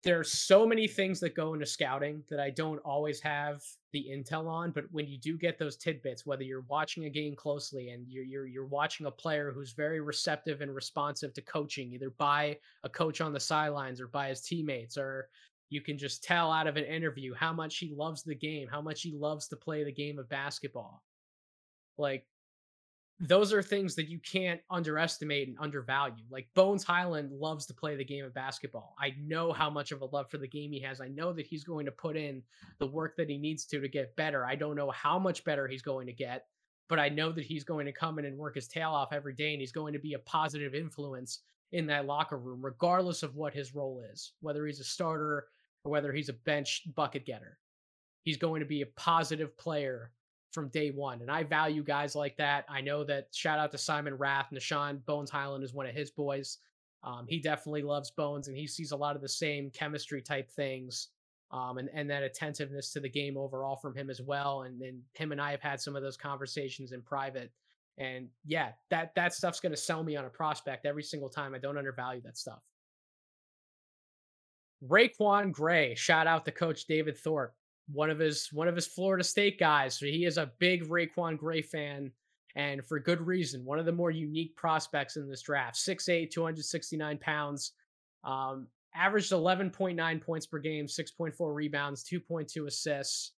there's 0.04 0.30
so 0.30 0.64
many 0.66 0.86
things 0.86 1.18
that 1.20 1.34
go 1.34 1.54
into 1.54 1.66
scouting 1.66 2.22
that 2.30 2.38
I 2.38 2.50
don't 2.50 2.78
always 2.80 3.20
have 3.20 3.62
the 3.92 4.06
intel 4.12 4.46
on. 4.46 4.70
But 4.70 4.84
when 4.92 5.08
you 5.08 5.18
do 5.18 5.36
get 5.36 5.58
those 5.58 5.76
tidbits, 5.76 6.24
whether 6.24 6.44
you're 6.44 6.64
watching 6.68 7.06
a 7.06 7.10
game 7.10 7.34
closely 7.34 7.90
and 7.90 8.06
you're 8.08 8.24
you're 8.24 8.46
you're 8.46 8.66
watching 8.66 9.06
a 9.06 9.10
player 9.10 9.50
who's 9.52 9.72
very 9.72 10.00
receptive 10.00 10.60
and 10.60 10.74
responsive 10.74 11.34
to 11.34 11.42
coaching, 11.42 11.92
either 11.92 12.10
by 12.10 12.58
a 12.84 12.88
coach 12.88 13.20
on 13.20 13.32
the 13.32 13.40
sidelines 13.40 14.00
or 14.00 14.06
by 14.06 14.28
his 14.28 14.42
teammates, 14.42 14.96
or 14.96 15.28
you 15.68 15.80
can 15.80 15.98
just 15.98 16.22
tell 16.22 16.52
out 16.52 16.66
of 16.66 16.76
an 16.76 16.84
interview 16.84 17.34
how 17.34 17.52
much 17.52 17.78
he 17.78 17.92
loves 17.94 18.22
the 18.22 18.34
game, 18.34 18.68
how 18.70 18.80
much 18.80 19.02
he 19.02 19.12
loves 19.12 19.48
to 19.48 19.56
play 19.56 19.82
the 19.82 19.92
game 19.92 20.18
of 20.18 20.28
basketball. 20.28 21.02
Like 21.98 22.24
those 23.20 23.52
are 23.52 23.62
things 23.62 23.96
that 23.96 24.08
you 24.08 24.20
can't 24.20 24.60
underestimate 24.70 25.48
and 25.48 25.56
undervalue. 25.58 26.24
Like 26.30 26.48
Bones 26.54 26.84
Hyland 26.84 27.32
loves 27.32 27.66
to 27.66 27.74
play 27.74 27.96
the 27.96 28.04
game 28.04 28.24
of 28.24 28.32
basketball. 28.32 28.94
I 28.98 29.14
know 29.20 29.52
how 29.52 29.68
much 29.68 29.90
of 29.90 30.02
a 30.02 30.06
love 30.06 30.30
for 30.30 30.38
the 30.38 30.46
game 30.46 30.70
he 30.70 30.80
has. 30.80 31.00
I 31.00 31.08
know 31.08 31.32
that 31.32 31.46
he's 31.46 31.64
going 31.64 31.86
to 31.86 31.92
put 31.92 32.16
in 32.16 32.42
the 32.78 32.86
work 32.86 33.16
that 33.16 33.28
he 33.28 33.36
needs 33.36 33.64
to 33.66 33.80
to 33.80 33.88
get 33.88 34.14
better. 34.14 34.46
I 34.46 34.54
don't 34.54 34.76
know 34.76 34.90
how 34.92 35.18
much 35.18 35.44
better 35.44 35.66
he's 35.66 35.82
going 35.82 36.06
to 36.06 36.12
get, 36.12 36.46
but 36.88 37.00
I 37.00 37.08
know 37.08 37.32
that 37.32 37.44
he's 37.44 37.64
going 37.64 37.86
to 37.86 37.92
come 37.92 38.20
in 38.20 38.24
and 38.24 38.38
work 38.38 38.54
his 38.54 38.68
tail 38.68 38.90
off 38.90 39.12
every 39.12 39.34
day 39.34 39.52
and 39.52 39.60
he's 39.60 39.72
going 39.72 39.94
to 39.94 39.98
be 39.98 40.12
a 40.12 40.20
positive 40.20 40.74
influence 40.74 41.40
in 41.72 41.86
that 41.86 42.06
locker 42.06 42.38
room 42.38 42.64
regardless 42.64 43.24
of 43.24 43.34
what 43.34 43.52
his 43.52 43.74
role 43.74 44.00
is, 44.12 44.32
whether 44.40 44.64
he's 44.64 44.80
a 44.80 44.84
starter 44.84 45.46
or 45.84 45.90
whether 45.90 46.12
he's 46.12 46.28
a 46.28 46.34
bench 46.34 46.82
bucket 46.94 47.26
getter. 47.26 47.58
He's 48.22 48.36
going 48.36 48.60
to 48.60 48.66
be 48.66 48.82
a 48.82 48.86
positive 48.96 49.56
player 49.58 50.12
from 50.52 50.68
day 50.68 50.90
one. 50.90 51.20
And 51.20 51.30
I 51.30 51.42
value 51.42 51.82
guys 51.82 52.14
like 52.14 52.36
that. 52.36 52.64
I 52.68 52.80
know 52.80 53.04
that 53.04 53.28
shout 53.32 53.58
out 53.58 53.70
to 53.72 53.78
Simon 53.78 54.14
Rath, 54.14 54.48
Nah'Shon 54.52 55.04
Bones 55.04 55.30
Hyland 55.30 55.64
is 55.64 55.74
one 55.74 55.86
of 55.86 55.94
his 55.94 56.10
boys. 56.10 56.58
Um, 57.04 57.26
he 57.28 57.38
definitely 57.38 57.82
loves 57.82 58.10
Bones 58.10 58.48
and 58.48 58.56
he 58.56 58.66
sees 58.66 58.92
a 58.92 58.96
lot 58.96 59.14
of 59.14 59.22
the 59.22 59.28
same 59.28 59.70
chemistry 59.70 60.20
type 60.20 60.50
things 60.50 61.08
um, 61.50 61.78
and, 61.78 61.88
and 61.94 62.10
that 62.10 62.22
attentiveness 62.22 62.92
to 62.92 63.00
the 63.00 63.08
game 63.08 63.36
overall 63.36 63.76
from 63.76 63.94
him 63.94 64.10
as 64.10 64.20
well. 64.20 64.62
And 64.62 64.80
then 64.80 65.02
him 65.14 65.32
and 65.32 65.40
I 65.40 65.50
have 65.50 65.62
had 65.62 65.80
some 65.80 65.96
of 65.96 66.02
those 66.02 66.16
conversations 66.16 66.92
in 66.92 67.02
private. 67.02 67.52
And 67.96 68.28
yeah, 68.44 68.72
that 68.90 69.14
that 69.16 69.34
stuff's 69.34 69.60
going 69.60 69.72
to 69.72 69.80
sell 69.80 70.04
me 70.04 70.16
on 70.16 70.24
a 70.24 70.30
prospect 70.30 70.86
every 70.86 71.02
single 71.02 71.28
time. 71.28 71.54
I 71.54 71.58
don't 71.58 71.78
undervalue 71.78 72.20
that 72.22 72.38
stuff. 72.38 72.60
RaiQuan 74.86 75.50
Gray, 75.50 75.94
shout 75.96 76.28
out 76.28 76.44
to 76.44 76.52
Coach 76.52 76.86
David 76.86 77.18
Thorpe 77.18 77.54
one 77.92 78.10
of 78.10 78.18
his 78.18 78.48
one 78.52 78.68
of 78.68 78.76
his 78.76 78.86
Florida 78.86 79.24
State 79.24 79.58
guys. 79.58 79.98
So 79.98 80.06
he 80.06 80.24
is 80.24 80.38
a 80.38 80.52
big 80.58 80.88
RaiQuan 80.88 81.38
Gray 81.38 81.62
fan, 81.62 82.12
and 82.54 82.84
for 82.84 82.98
good 82.98 83.20
reason. 83.26 83.64
One 83.64 83.78
of 83.78 83.86
the 83.86 83.92
more 83.92 84.10
unique 84.10 84.56
prospects 84.56 85.16
in 85.16 85.28
this 85.28 85.42
draft. 85.42 85.76
6'8", 85.76 86.30
269 86.30 87.18
pounds. 87.18 87.72
Um, 88.24 88.68
averaged 88.94 89.32
11.9 89.32 90.22
points 90.22 90.46
per 90.46 90.58
game, 90.58 90.86
6.4 90.86 91.54
rebounds, 91.54 92.04
2.2 92.04 92.66
assists. 92.66 93.32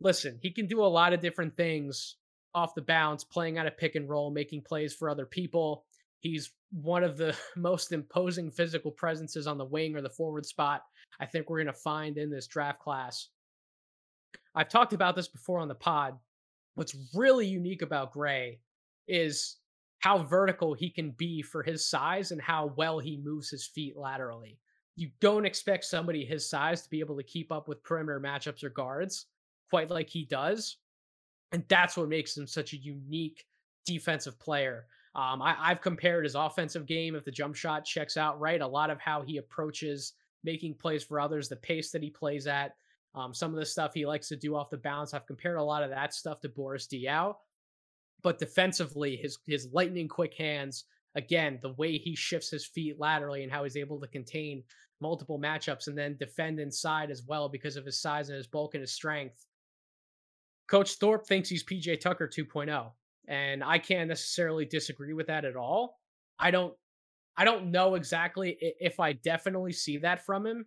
Listen, 0.00 0.38
he 0.40 0.50
can 0.50 0.66
do 0.66 0.82
a 0.82 0.86
lot 0.86 1.12
of 1.12 1.20
different 1.20 1.56
things 1.56 2.16
off 2.54 2.74
the 2.74 2.82
bounce, 2.82 3.24
playing 3.24 3.58
out 3.58 3.66
of 3.66 3.76
pick 3.76 3.94
and 3.94 4.08
roll, 4.08 4.30
making 4.30 4.62
plays 4.62 4.94
for 4.94 5.10
other 5.10 5.26
people. 5.26 5.84
He's 6.20 6.50
one 6.70 7.04
of 7.04 7.16
the 7.16 7.36
most 7.56 7.92
imposing 7.92 8.50
physical 8.50 8.90
presences 8.90 9.46
on 9.46 9.58
the 9.58 9.64
wing 9.64 9.96
or 9.96 10.02
the 10.02 10.08
forward 10.08 10.46
spot 10.46 10.82
I 11.20 11.26
think 11.26 11.48
we're 11.48 11.58
going 11.58 11.66
to 11.66 11.72
find 11.72 12.16
in 12.16 12.30
this 12.30 12.46
draft 12.46 12.80
class. 12.80 13.28
I've 14.54 14.68
talked 14.68 14.92
about 14.92 15.16
this 15.16 15.28
before 15.28 15.60
on 15.60 15.68
the 15.68 15.74
pod. 15.74 16.18
What's 16.74 16.96
really 17.14 17.46
unique 17.46 17.82
about 17.82 18.12
Gray 18.12 18.60
is 19.06 19.56
how 20.00 20.22
vertical 20.22 20.74
he 20.74 20.90
can 20.90 21.10
be 21.12 21.42
for 21.42 21.62
his 21.62 21.88
size 21.88 22.30
and 22.30 22.40
how 22.40 22.72
well 22.76 22.98
he 22.98 23.16
moves 23.16 23.50
his 23.50 23.66
feet 23.66 23.96
laterally. 23.96 24.58
You 24.96 25.10
don't 25.20 25.46
expect 25.46 25.84
somebody 25.84 26.24
his 26.24 26.48
size 26.48 26.82
to 26.82 26.90
be 26.90 27.00
able 27.00 27.16
to 27.16 27.22
keep 27.22 27.50
up 27.52 27.68
with 27.68 27.82
perimeter 27.82 28.20
matchups 28.20 28.64
or 28.64 28.70
guards 28.70 29.26
quite 29.70 29.90
like 29.90 30.08
he 30.08 30.24
does. 30.24 30.78
And 31.52 31.64
that's 31.68 31.96
what 31.96 32.08
makes 32.08 32.36
him 32.36 32.46
such 32.46 32.72
a 32.72 32.78
unique 32.78 33.46
defensive 33.86 34.38
player. 34.38 34.86
Um, 35.14 35.42
I, 35.42 35.54
have 35.68 35.80
compared 35.80 36.24
his 36.24 36.34
offensive 36.34 36.86
game, 36.86 37.14
if 37.14 37.24
the 37.24 37.30
jump 37.30 37.56
shot 37.56 37.84
checks 37.84 38.16
out 38.16 38.38
right, 38.38 38.60
a 38.60 38.66
lot 38.66 38.90
of 38.90 39.00
how 39.00 39.22
he 39.22 39.38
approaches 39.38 40.12
making 40.48 40.74
plays 40.74 41.04
for 41.04 41.20
others, 41.20 41.48
the 41.48 41.56
pace 41.56 41.90
that 41.90 42.02
he 42.02 42.08
plays 42.08 42.46
at, 42.46 42.72
um, 43.14 43.34
some 43.34 43.52
of 43.52 43.60
the 43.60 43.66
stuff 43.66 43.92
he 43.92 44.06
likes 44.06 44.28
to 44.28 44.36
do 44.36 44.56
off 44.56 44.70
the 44.70 44.78
bounce. 44.78 45.12
I've 45.12 45.26
compared 45.26 45.58
a 45.58 45.62
lot 45.62 45.82
of 45.82 45.90
that 45.90 46.14
stuff 46.14 46.40
to 46.40 46.48
Boris 46.48 46.86
Diaw. 46.86 47.34
But 48.22 48.38
defensively, 48.38 49.16
his 49.16 49.38
his 49.46 49.68
lightning 49.72 50.08
quick 50.08 50.34
hands, 50.34 50.84
again, 51.14 51.58
the 51.60 51.74
way 51.74 51.98
he 51.98 52.16
shifts 52.16 52.50
his 52.50 52.66
feet 52.66 52.98
laterally 52.98 53.42
and 53.42 53.52
how 53.52 53.64
he's 53.64 53.76
able 53.76 54.00
to 54.00 54.08
contain 54.08 54.64
multiple 55.00 55.38
matchups 55.38 55.86
and 55.86 55.96
then 55.96 56.16
defend 56.18 56.58
inside 56.58 57.10
as 57.10 57.22
well 57.26 57.48
because 57.48 57.76
of 57.76 57.84
his 57.84 58.00
size 58.00 58.30
and 58.30 58.36
his 58.36 58.46
bulk 58.46 58.74
and 58.74 58.80
his 58.80 58.92
strength. 58.92 59.46
Coach 60.66 60.94
Thorpe 60.94 61.26
thinks 61.26 61.48
he's 61.48 61.64
PJ 61.64 62.00
Tucker 62.00 62.28
2.0. 62.28 62.90
And 63.28 63.62
I 63.62 63.78
can't 63.78 64.08
necessarily 64.08 64.64
disagree 64.64 65.12
with 65.12 65.26
that 65.26 65.44
at 65.44 65.54
all. 65.54 65.98
I 66.38 66.50
don't 66.50 66.74
I 67.38 67.44
don't 67.44 67.70
know 67.70 67.94
exactly 67.94 68.58
if 68.60 68.98
I 68.98 69.12
definitely 69.12 69.72
see 69.72 69.96
that 69.98 70.26
from 70.26 70.44
him. 70.44 70.66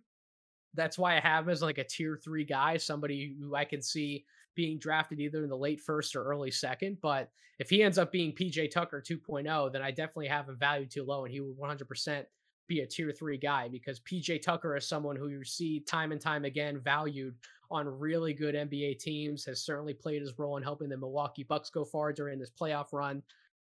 That's 0.74 0.98
why 0.98 1.18
I 1.18 1.20
have 1.20 1.44
him 1.44 1.50
as 1.50 1.60
like 1.60 1.76
a 1.76 1.84
tier 1.84 2.18
three 2.24 2.46
guy, 2.46 2.78
somebody 2.78 3.36
who 3.38 3.54
I 3.54 3.66
can 3.66 3.82
see 3.82 4.24
being 4.54 4.78
drafted 4.78 5.20
either 5.20 5.44
in 5.44 5.50
the 5.50 5.56
late 5.56 5.80
first 5.80 6.16
or 6.16 6.24
early 6.24 6.50
second. 6.50 6.96
But 7.02 7.28
if 7.58 7.68
he 7.68 7.82
ends 7.82 7.98
up 7.98 8.10
being 8.10 8.32
PJ 8.32 8.70
Tucker 8.70 9.02
2.0, 9.06 9.70
then 9.70 9.82
I 9.82 9.90
definitely 9.90 10.28
have 10.28 10.48
him 10.48 10.56
valued 10.58 10.90
too 10.90 11.04
low 11.04 11.26
and 11.26 11.32
he 11.32 11.40
would 11.40 11.58
100% 11.58 12.24
be 12.68 12.80
a 12.80 12.86
tier 12.86 13.12
three 13.12 13.36
guy 13.36 13.68
because 13.68 14.00
PJ 14.00 14.40
Tucker 14.40 14.74
is 14.74 14.88
someone 14.88 15.16
who 15.16 15.28
you 15.28 15.44
see 15.44 15.80
time 15.80 16.10
and 16.10 16.20
time 16.20 16.46
again 16.46 16.80
valued 16.82 17.34
on 17.70 17.86
really 17.86 18.32
good 18.32 18.54
NBA 18.54 18.98
teams, 18.98 19.44
has 19.44 19.64
certainly 19.64 19.94
played 19.94 20.22
his 20.22 20.38
role 20.38 20.56
in 20.56 20.62
helping 20.62 20.88
the 20.88 20.96
Milwaukee 20.96 21.44
Bucks 21.44 21.68
go 21.68 21.84
far 21.84 22.12
during 22.12 22.38
this 22.38 22.50
playoff 22.50 22.92
run. 22.92 23.22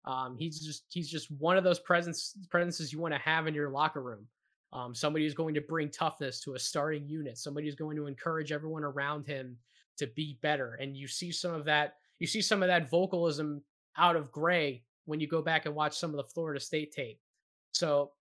Um, 0.05 0.35
he's 0.37 0.59
just 0.59 0.85
he's 0.89 1.09
just 1.09 1.29
one 1.31 1.57
of 1.57 1.63
those 1.63 1.79
presence 1.79 2.35
presences 2.49 2.91
you 2.91 2.99
want 2.99 3.13
to 3.13 3.19
have 3.19 3.47
in 3.47 3.53
your 3.53 3.69
locker 3.69 4.01
room. 4.01 4.25
Um, 4.73 4.95
somebody 4.95 5.25
who's 5.25 5.33
going 5.33 5.53
to 5.55 5.61
bring 5.61 5.89
toughness 5.89 6.39
to 6.41 6.55
a 6.55 6.59
starting 6.59 7.07
unit. 7.07 7.37
Somebody 7.37 7.67
who's 7.67 7.75
going 7.75 7.97
to 7.97 8.07
encourage 8.07 8.51
everyone 8.51 8.83
around 8.83 9.27
him 9.27 9.57
to 9.97 10.07
be 10.07 10.39
better. 10.41 10.75
And 10.75 10.95
you 10.95 11.07
see 11.07 11.31
some 11.31 11.53
of 11.53 11.65
that. 11.65 11.95
You 12.19 12.27
see 12.27 12.41
some 12.41 12.63
of 12.63 12.67
that 12.67 12.89
vocalism 12.89 13.61
out 13.97 14.15
of 14.15 14.31
Gray 14.31 14.83
when 15.05 15.19
you 15.19 15.27
go 15.27 15.41
back 15.41 15.65
and 15.65 15.75
watch 15.75 15.97
some 15.97 16.11
of 16.11 16.17
the 16.17 16.23
Florida 16.23 16.59
State 16.59 16.93
tape. 16.93 17.19
So 17.73 18.11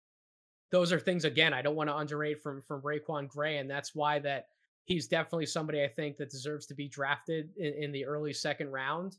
those 0.70 0.92
are 0.92 1.00
things 1.00 1.24
again 1.24 1.52
I 1.52 1.62
don't 1.62 1.76
want 1.76 1.88
to 1.88 1.96
underrate 1.96 2.42
from 2.42 2.62
from 2.62 2.82
RaiQuan 2.82 3.28
Gray, 3.28 3.58
and 3.58 3.70
that's 3.70 3.94
why 3.94 4.18
that 4.20 4.48
he's 4.84 5.06
definitely 5.06 5.46
somebody 5.46 5.82
I 5.82 5.88
think 5.88 6.16
that 6.16 6.30
deserves 6.30 6.66
to 6.66 6.74
be 6.74 6.88
drafted 6.88 7.50
in, 7.56 7.74
in 7.74 7.92
the 7.92 8.04
early 8.04 8.32
second 8.32 8.70
round, 8.70 9.16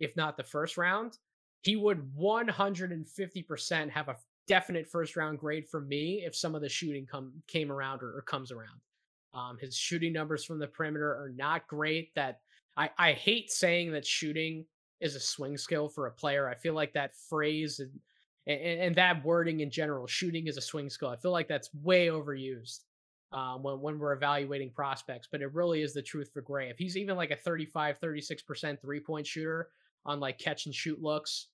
if 0.00 0.16
not 0.16 0.36
the 0.36 0.44
first 0.44 0.76
round. 0.76 1.18
He 1.62 1.76
would 1.76 2.14
150% 2.18 3.90
have 3.90 4.08
a 4.08 4.16
definite 4.46 4.88
first 4.88 5.16
round 5.16 5.38
grade 5.38 5.68
for 5.68 5.80
me 5.80 6.22
if 6.24 6.34
some 6.34 6.54
of 6.54 6.62
the 6.62 6.68
shooting 6.68 7.06
come 7.06 7.32
came 7.46 7.70
around 7.70 8.02
or, 8.02 8.16
or 8.16 8.22
comes 8.22 8.50
around. 8.50 8.80
Um, 9.34 9.58
his 9.58 9.76
shooting 9.76 10.12
numbers 10.12 10.44
from 10.44 10.58
the 10.58 10.66
perimeter 10.66 11.10
are 11.10 11.32
not 11.36 11.66
great. 11.68 12.14
That 12.14 12.40
I, 12.76 12.90
I 12.98 13.12
hate 13.12 13.50
saying 13.50 13.92
that 13.92 14.06
shooting 14.06 14.64
is 15.00 15.14
a 15.14 15.20
swing 15.20 15.56
skill 15.56 15.88
for 15.88 16.06
a 16.06 16.10
player. 16.10 16.48
I 16.48 16.54
feel 16.54 16.74
like 16.74 16.92
that 16.94 17.14
phrase 17.28 17.80
and, 17.80 17.90
and, 18.46 18.80
and 18.80 18.96
that 18.96 19.24
wording 19.24 19.60
in 19.60 19.70
general, 19.70 20.06
shooting 20.06 20.46
is 20.46 20.56
a 20.56 20.62
swing 20.62 20.88
skill. 20.88 21.10
I 21.10 21.16
feel 21.16 21.30
like 21.30 21.48
that's 21.48 21.70
way 21.82 22.06
overused 22.06 22.80
um, 23.32 23.62
when, 23.62 23.80
when 23.80 23.98
we're 23.98 24.14
evaluating 24.14 24.70
prospects, 24.70 25.28
but 25.30 25.42
it 25.42 25.52
really 25.52 25.82
is 25.82 25.92
the 25.92 26.02
truth 26.02 26.30
for 26.32 26.40
Gray. 26.40 26.70
If 26.70 26.78
he's 26.78 26.96
even 26.96 27.16
like 27.16 27.30
a 27.30 27.36
35, 27.36 28.00
36% 28.00 28.80
three 28.80 29.00
point 29.00 29.26
shooter 29.26 29.68
on 30.08 30.18
like 30.18 30.38
catch 30.38 30.66
and 30.66 30.74
shoot 30.74 31.00
looks, 31.00 31.48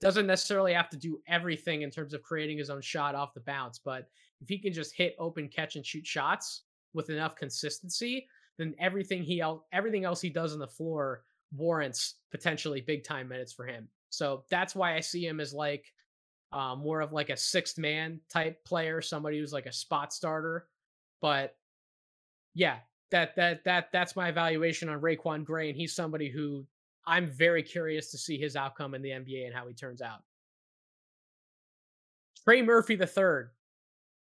doesn't 0.00 0.26
necessarily 0.26 0.72
have 0.72 0.88
to 0.90 0.96
do 0.96 1.20
everything 1.26 1.82
in 1.82 1.90
terms 1.90 2.14
of 2.14 2.22
creating 2.22 2.58
his 2.58 2.70
own 2.70 2.80
shot 2.80 3.14
off 3.14 3.34
the 3.34 3.40
bounce, 3.40 3.78
but 3.78 4.08
if 4.40 4.48
he 4.48 4.58
can 4.58 4.72
just 4.72 4.94
hit 4.94 5.16
open 5.18 5.48
catch 5.48 5.76
and 5.76 5.84
shoot 5.84 6.06
shots 6.06 6.62
with 6.94 7.10
enough 7.10 7.36
consistency, 7.36 8.26
then 8.58 8.74
everything 8.78 9.22
he 9.22 9.40
else 9.40 9.62
everything 9.72 10.04
else 10.04 10.20
he 10.20 10.30
does 10.30 10.52
on 10.52 10.58
the 10.58 10.66
floor 10.68 11.24
warrants 11.56 12.16
potentially 12.30 12.80
big 12.80 13.04
time 13.04 13.28
minutes 13.28 13.52
for 13.52 13.66
him. 13.66 13.88
So 14.10 14.44
that's 14.50 14.74
why 14.74 14.96
I 14.96 15.00
see 15.00 15.26
him 15.26 15.40
as 15.40 15.52
like 15.52 15.92
um, 16.52 16.80
more 16.80 17.00
of 17.00 17.12
like 17.12 17.30
a 17.30 17.36
sixth 17.36 17.78
man 17.78 18.20
type 18.28 18.64
player, 18.64 19.00
somebody 19.00 19.38
who's 19.38 19.52
like 19.52 19.66
a 19.66 19.72
spot 19.72 20.12
starter. 20.12 20.66
But 21.20 21.56
yeah, 22.54 22.78
that 23.10 23.36
that 23.36 23.64
that 23.64 23.88
that's 23.92 24.16
my 24.16 24.28
evaluation 24.28 24.88
on 24.88 25.00
RaiQuan 25.00 25.44
Gray, 25.44 25.68
and 25.68 25.76
he's 25.76 25.94
somebody 25.94 26.30
who 26.30 26.66
I'm 27.06 27.30
very 27.30 27.62
curious 27.62 28.10
to 28.10 28.18
see 28.18 28.38
his 28.38 28.56
outcome 28.56 28.94
in 28.94 29.02
the 29.02 29.10
NBA 29.10 29.46
and 29.46 29.54
how 29.54 29.66
he 29.66 29.74
turns 29.74 30.02
out. 30.02 30.20
Trey 32.44 32.62
Murphy 32.62 32.96
the 32.96 33.06
third. 33.06 33.50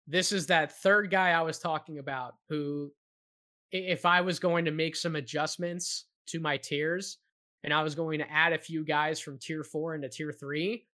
This 0.06 0.32
is 0.32 0.46
that 0.48 0.80
third 0.80 1.10
guy 1.10 1.30
I 1.30 1.42
was 1.42 1.58
talking 1.58 1.98
about 1.98 2.34
who, 2.48 2.92
if 3.72 4.04
I 4.04 4.20
was 4.20 4.38
going 4.38 4.66
to 4.66 4.70
make 4.70 4.96
some 4.96 5.16
adjustments 5.16 6.04
to 6.28 6.40
my 6.40 6.58
tiers 6.58 7.18
and 7.62 7.72
I 7.72 7.82
was 7.82 7.94
going 7.94 8.18
to 8.18 8.30
add 8.30 8.52
a 8.52 8.58
few 8.58 8.84
guys 8.84 9.20
from 9.20 9.38
tier 9.38 9.64
four 9.64 9.94
into 9.94 10.08
tier 10.08 10.32
three, 10.32 10.86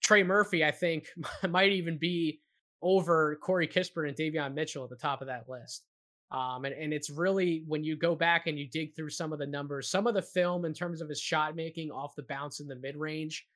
Trey 0.00 0.22
Murphy, 0.22 0.64
I 0.64 0.70
think, 0.70 1.08
might 1.48 1.72
even 1.72 1.98
be 1.98 2.40
over 2.80 3.36
Corey 3.42 3.66
Kispert 3.66 4.08
and 4.08 4.16
Davion 4.16 4.54
Mitchell 4.54 4.84
at 4.84 4.90
the 4.90 4.96
top 4.96 5.20
of 5.20 5.26
that 5.26 5.48
list. 5.48 5.87
Um, 6.30 6.64
and, 6.66 6.74
and 6.74 6.92
it's 6.92 7.08
really 7.10 7.64
when 7.66 7.84
you 7.84 7.96
go 7.96 8.14
back 8.14 8.46
and 8.46 8.58
you 8.58 8.66
dig 8.68 8.94
through 8.94 9.10
some 9.10 9.32
of 9.32 9.38
the 9.38 9.46
numbers, 9.46 9.90
some 9.90 10.06
of 10.06 10.14
the 10.14 10.22
film 10.22 10.64
in 10.64 10.74
terms 10.74 11.00
of 11.00 11.08
his 11.08 11.20
shot 11.20 11.56
making 11.56 11.90
off 11.90 12.14
the 12.16 12.22
bounce 12.22 12.60
in 12.60 12.68
the 12.68 12.76
mid 12.76 12.96
range. 12.96 13.46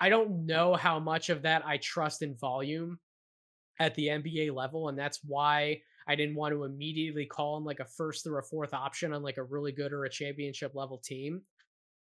I 0.00 0.08
don't 0.08 0.46
know 0.46 0.74
how 0.74 0.98
much 0.98 1.28
of 1.28 1.42
that 1.42 1.64
I 1.66 1.76
trust 1.76 2.22
in 2.22 2.34
volume 2.34 2.98
at 3.78 3.94
the 3.94 4.08
NBA 4.08 4.54
level. 4.54 4.88
And 4.88 4.98
that's 4.98 5.20
why 5.24 5.80
I 6.06 6.14
didn't 6.14 6.34
want 6.36 6.52
to 6.54 6.64
immediately 6.64 7.26
call 7.26 7.56
him 7.56 7.64
like 7.64 7.80
a 7.80 7.84
first 7.84 8.26
or 8.26 8.38
a 8.38 8.42
fourth 8.42 8.74
option 8.74 9.12
on 9.12 9.22
like 9.22 9.36
a 9.36 9.42
really 9.42 9.72
good 9.72 9.92
or 9.92 10.04
a 10.04 10.10
championship 10.10 10.74
level 10.74 10.98
team. 10.98 11.42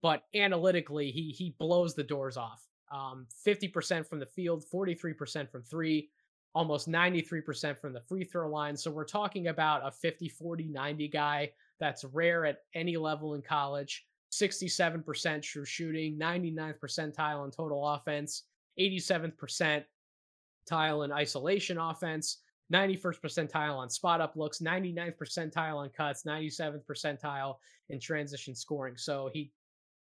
but 0.02 0.22
analytically, 0.34 1.10
he 1.10 1.30
he 1.30 1.54
blows 1.58 1.94
the 1.94 2.02
doors 2.02 2.36
off. 2.36 2.66
Um, 2.92 3.26
50% 3.46 4.06
from 4.08 4.18
the 4.18 4.26
field, 4.26 4.64
43% 4.72 5.48
from 5.50 5.62
three, 5.62 6.08
almost 6.54 6.88
93% 6.88 7.78
from 7.78 7.92
the 7.92 8.00
free 8.00 8.24
throw 8.24 8.50
line. 8.50 8.76
So 8.76 8.90
we're 8.90 9.04
talking 9.04 9.48
about 9.48 9.86
a 9.86 9.90
50, 9.90 10.28
40, 10.28 10.64
90 10.64 11.08
guy 11.08 11.52
that's 11.78 12.04
rare 12.04 12.44
at 12.44 12.58
any 12.74 12.96
level 12.96 13.34
in 13.34 13.42
college. 13.42 14.06
67% 14.32 15.42
true 15.42 15.64
shooting, 15.64 16.18
99th 16.18 16.78
percentile 16.78 17.44
in 17.44 17.50
total 17.50 17.86
offense, 17.86 18.44
87th 18.78 19.34
percentile 19.36 21.04
in 21.04 21.12
isolation 21.12 21.78
offense, 21.78 22.38
91st 22.72 23.20
percentile 23.20 23.76
on 23.76 23.90
spot 23.90 24.20
up 24.20 24.36
looks, 24.36 24.60
99th 24.60 25.16
percentile 25.18 25.76
on 25.76 25.90
cuts, 25.90 26.22
97th 26.22 26.84
percentile 26.84 27.56
in 27.88 27.98
transition 27.98 28.54
scoring. 28.54 28.96
So 28.96 29.30
he 29.32 29.50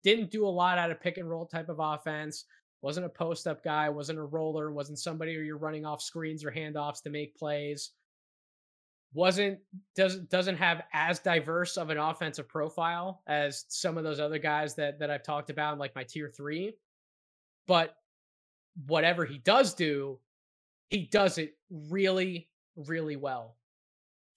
didn't 0.04 0.32
do 0.32 0.46
a 0.46 0.50
lot 0.50 0.78
out 0.78 0.92
of 0.92 1.00
pick 1.00 1.18
and 1.18 1.30
roll 1.30 1.46
type 1.46 1.70
of 1.70 1.80
offense. 1.80 2.46
Wasn't 2.82 3.06
a 3.06 3.10
post 3.10 3.46
up 3.46 3.64
guy, 3.64 3.90
wasn't 3.90 4.20
a 4.20 4.24
roller, 4.24 4.72
wasn't 4.72 5.00
somebody 5.00 5.36
where 5.36 5.44
you're 5.44 5.58
running 5.58 5.86
off 5.86 6.02
screens 6.02 6.46
or 6.46 6.52
handoffs 6.52 7.02
to 7.04 7.10
make 7.10 7.36
plays. 7.36 7.92
Wasn't 9.14 9.60
doesn't 9.96 10.30
doesn't 10.30 10.58
have 10.58 10.84
as 10.94 11.20
diverse 11.20 11.78
of 11.78 11.90
an 11.90 11.98
offensive 11.98 12.48
profile 12.48 13.24
as 13.28 13.66
some 13.68 13.98
of 13.98 14.04
those 14.04 14.20
other 14.20 14.38
guys 14.38 14.76
that 14.76 15.00
that 15.00 15.10
I've 15.10 15.24
talked 15.24 15.50
about 15.50 15.80
like 15.80 15.96
my 15.96 16.04
tier 16.04 16.30
three. 16.30 16.76
But 17.68 17.96
whatever 18.86 19.26
he 19.26 19.40
does 19.40 19.74
do, 19.74 20.20
he 20.90 21.06
does 21.06 21.38
it 21.38 21.58
really, 21.70 22.50
really 22.76 23.16
well. 23.16 23.58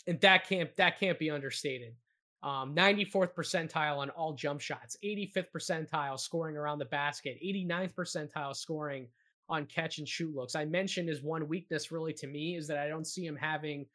And 0.06 0.20
that 0.22 0.48
can't 0.48 0.74
that 0.76 0.98
can't 0.98 1.18
be 1.18 1.30
understated 1.30 1.94
um, 2.42 2.74
94th 2.74 3.34
percentile 3.34 3.98
on 3.98 4.10
all 4.10 4.32
jump 4.32 4.60
shots, 4.60 4.96
85th 5.04 5.46
percentile 5.54 6.18
scoring 6.18 6.56
around 6.56 6.78
the 6.78 6.86
basket, 6.86 7.38
89th 7.44 7.94
percentile 7.94 8.56
scoring 8.56 9.06
on 9.48 9.66
catch 9.66 9.98
and 9.98 10.08
shoot 10.08 10.34
looks. 10.34 10.54
I 10.54 10.64
mentioned 10.64 11.08
his 11.08 11.22
one 11.22 11.46
weakness 11.46 11.92
really 11.92 12.12
to 12.14 12.26
me 12.26 12.56
is 12.56 12.66
that 12.68 12.78
I 12.78 12.88
don't 12.88 13.06
see 13.06 13.24
him 13.24 13.36
having 13.36 13.86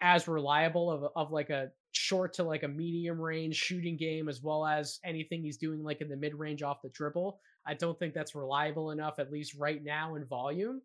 as 0.00 0.28
reliable 0.28 0.90
of, 0.90 1.12
of 1.14 1.30
like 1.30 1.50
a 1.50 1.70
short 1.92 2.32
to 2.34 2.44
like 2.44 2.62
a 2.62 2.68
medium 2.68 3.20
range 3.20 3.56
shooting 3.56 3.96
game 3.96 4.28
as 4.28 4.42
well 4.42 4.64
as 4.64 4.98
anything 5.04 5.42
he's 5.42 5.58
doing 5.58 5.82
like 5.82 6.00
in 6.00 6.08
the 6.08 6.16
mid 6.16 6.34
range 6.34 6.62
off 6.62 6.82
the 6.82 6.88
dribble. 6.90 7.38
I 7.66 7.74
don't 7.74 7.98
think 7.98 8.14
that's 8.14 8.34
reliable 8.34 8.92
enough, 8.92 9.18
at 9.18 9.32
least 9.32 9.54
right 9.56 9.82
now 9.82 10.14
in 10.14 10.24
volume. 10.24 10.80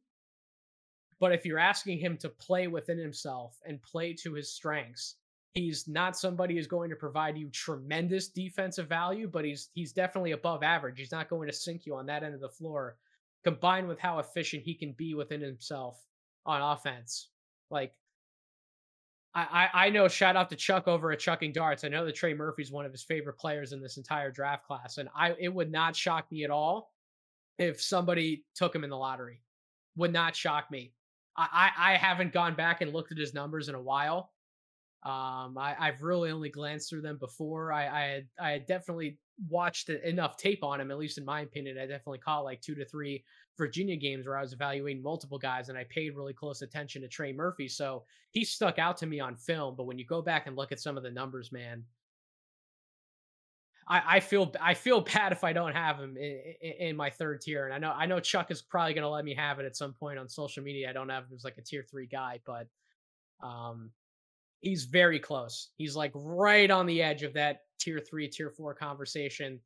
But 1.20 1.32
if 1.32 1.46
you're 1.46 1.60
asking 1.60 2.00
him 2.00 2.18
to 2.18 2.30
play 2.30 2.68
within 2.68 3.00
himself 3.00 3.58
and 3.66 3.82
play 3.82 4.14
to 4.24 4.34
his 4.34 4.52
strengths, 4.52 5.16
He's 5.56 5.88
not 5.88 6.18
somebody 6.18 6.56
who's 6.56 6.68
going 6.68 6.90
to 6.90 6.96
provide 6.98 7.38
you 7.38 7.50
tremendous 7.50 8.28
defensive 8.28 8.90
value, 8.90 9.28
but 9.28 9.46
he's 9.46 9.70
he's 9.74 9.94
definitely 9.94 10.32
above 10.32 10.64
average. 10.64 11.00
He's 11.00 11.14
not 11.14 11.30
going 11.30 11.48
to 11.48 11.54
sink 11.54 11.86
you 11.86 11.96
on 11.96 12.06
that 12.08 12.24
end 12.24 12.36
of 12.36 12.42
the 12.42 12.50
floor. 12.50 12.98
Combined 13.44 13.88
with 13.88 14.00
how 14.00 14.20
efficient 14.20 14.64
he 14.64 14.74
can 14.74 14.92
be 14.94 15.14
within 15.14 15.40
himself 15.40 16.04
on 16.46 16.62
offense, 16.62 17.30
like 17.72 17.94
I, 19.36 19.70
I 19.74 19.90
know 19.90 20.08
shout 20.08 20.38
out 20.38 20.50
to 20.52 20.56
Chuck 20.56 20.88
over 20.88 21.12
at 21.12 21.20
Chucking 21.20 21.52
Darts. 21.52 21.84
I 21.84 21.90
know 21.90 22.06
that 22.06 22.16
Trey 22.16 22.34
Murphy's 22.34 22.72
one 22.72 22.86
of 22.86 22.94
his 22.94 23.04
favorite 23.04 23.38
players 23.38 23.74
in 23.74 23.82
this 23.82 23.98
entire 23.98 24.32
draft 24.32 24.66
class. 24.66 24.98
And 24.98 25.10
I 25.14 25.36
it 25.38 25.54
would 25.54 25.72
not 25.72 25.96
shock 25.96 26.32
me 26.32 26.46
at 26.46 26.52
all 26.52 26.94
if 27.58 27.82
somebody 27.82 28.46
took 28.56 28.74
him 28.74 28.86
in 28.86 28.90
the 28.90 28.98
lottery. 28.98 29.42
Would 29.98 30.14
not 30.14 30.36
shock 30.38 30.72
me. 30.72 30.94
I, 31.36 31.72
I, 31.78 31.94
I 31.94 31.98
haven't 31.98 32.32
gone 32.32 32.56
back 32.56 32.80
and 32.80 32.94
looked 32.94 33.12
at 33.12 33.18
his 33.18 33.34
numbers 33.34 33.68
in 33.68 33.76
a 33.76 33.82
while. 33.82 34.32
Um, 35.06 35.56
I, 35.56 35.76
have 35.80 36.02
really 36.02 36.32
only 36.32 36.50
glanced 36.50 36.90
through 36.90 37.04
them 37.04 37.18
before. 37.18 37.72
I, 37.72 37.86
I 37.86 38.08
had 38.08 38.28
I 38.42 38.50
had 38.50 38.66
definitely 38.66 39.20
watched 39.50 39.90
enough 39.90 40.36
tape 40.36 40.64
on 40.64 40.82
him, 40.82 40.90
at 40.90 40.98
least 40.98 41.20
in 41.20 41.26
my 41.26 41.42
opinion. 41.42 41.78
I 41.78 41.82
definitely 41.82 42.18
caught 42.18 42.44
like 42.44 42.60
two 42.60 42.74
to 42.74 42.86
three 42.86 43.24
Virginia 43.56 43.98
games 43.98 44.26
where 44.26 44.36
I 44.36 44.42
was 44.42 44.54
evaluating 44.54 45.04
multiple 45.04 45.38
guys, 45.38 45.70
and 45.70 45.78
I 45.78 45.86
paid 45.92 46.16
really 46.16 46.34
close 46.34 46.64
attention 46.64 47.04
to 47.04 47.08
Trey 47.08 47.34
Murphy. 47.34 47.68
So 47.68 48.04
he 48.32 48.44
stuck 48.44 48.80
out 48.80 48.98
to 48.98 49.06
me 49.06 49.20
on 49.20 49.36
film. 49.36 49.76
But 49.78 49.86
when 49.86 50.00
you 50.00 50.08
go 50.08 50.24
back 50.24 50.48
and 50.48 50.56
look 50.56 50.72
at 50.72 50.80
some 50.80 50.98
of 50.98 51.04
the 51.04 51.12
numbers, 51.12 51.52
man, 51.52 51.84
I, 53.88 54.02
I 54.16 54.20
feel 54.22 54.52
I 54.60 54.74
feel 54.74 55.02
bad 55.14 55.34
if 55.34 55.44
I 55.44 55.54
don't 55.54 55.76
have 55.76 56.00
him 56.00 56.18
in, 56.18 56.40
in, 56.62 56.72
in, 56.80 56.96
my 56.96 57.12
third 57.12 57.42
tier. 57.42 57.66
And 57.66 57.76
I 57.76 57.78
know 57.78 57.94
I 57.96 58.08
know 58.08 58.20
Chuck 58.20 58.50
is 58.50 58.64
probably 58.64 58.96
going 58.96 59.04
to 59.04 59.10
let 59.10 59.24
me 59.24 59.36
have 59.36 59.60
it 59.60 59.68
at 59.68 59.76
some 59.76 59.94
point 59.94 60.18
on 60.18 60.28
social 60.28 60.64
media. 60.64 60.90
I 60.90 60.94
don't 60.94 61.10
have 61.10 61.26
him 61.26 61.36
as 61.36 61.44
like 61.44 61.60
a 61.60 61.62
tier 61.62 61.86
three 61.88 62.08
guy, 62.08 62.40
but 62.44 62.68
um, 63.44 63.92
he's 64.62 64.86
very 64.86 65.20
close. 65.20 65.70
He's 65.78 65.96
like 65.96 66.12
right 66.16 66.70
on 66.70 66.86
the 66.86 67.02
edge 67.02 67.24
of 67.24 67.34
that 67.34 67.62
tier 67.80 68.00
three, 68.00 68.28
tier 68.28 68.50
four 68.50 68.74
conversation. 68.74 69.60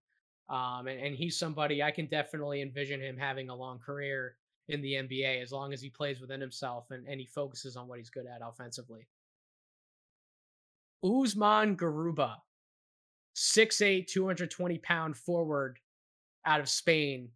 Um, 0.49 0.87
and, 0.87 0.99
and 0.99 1.15
he's 1.15 1.37
somebody 1.37 1.83
I 1.83 1.91
can 1.91 2.07
definitely 2.07 2.61
envision 2.61 3.01
him 3.01 3.17
having 3.17 3.49
a 3.49 3.55
long 3.55 3.79
career 3.79 4.35
in 4.67 4.81
the 4.81 4.93
NBA 4.93 5.41
as 5.41 5.51
long 5.51 5.73
as 5.73 5.81
he 5.81 5.89
plays 5.89 6.19
within 6.19 6.41
himself 6.41 6.87
and, 6.91 7.07
and 7.07 7.19
he 7.19 7.25
focuses 7.25 7.75
on 7.75 7.87
what 7.87 7.97
he's 7.97 8.09
good 8.09 8.25
at 8.25 8.41
offensively. 8.43 9.07
Usman 11.03 11.77
Garuba, 11.77 12.35
6'8, 13.35 14.07
220 14.07 14.77
pound 14.79 15.15
forward 15.15 15.79
out 16.45 16.59
of 16.59 16.69
Spain, 16.69 17.29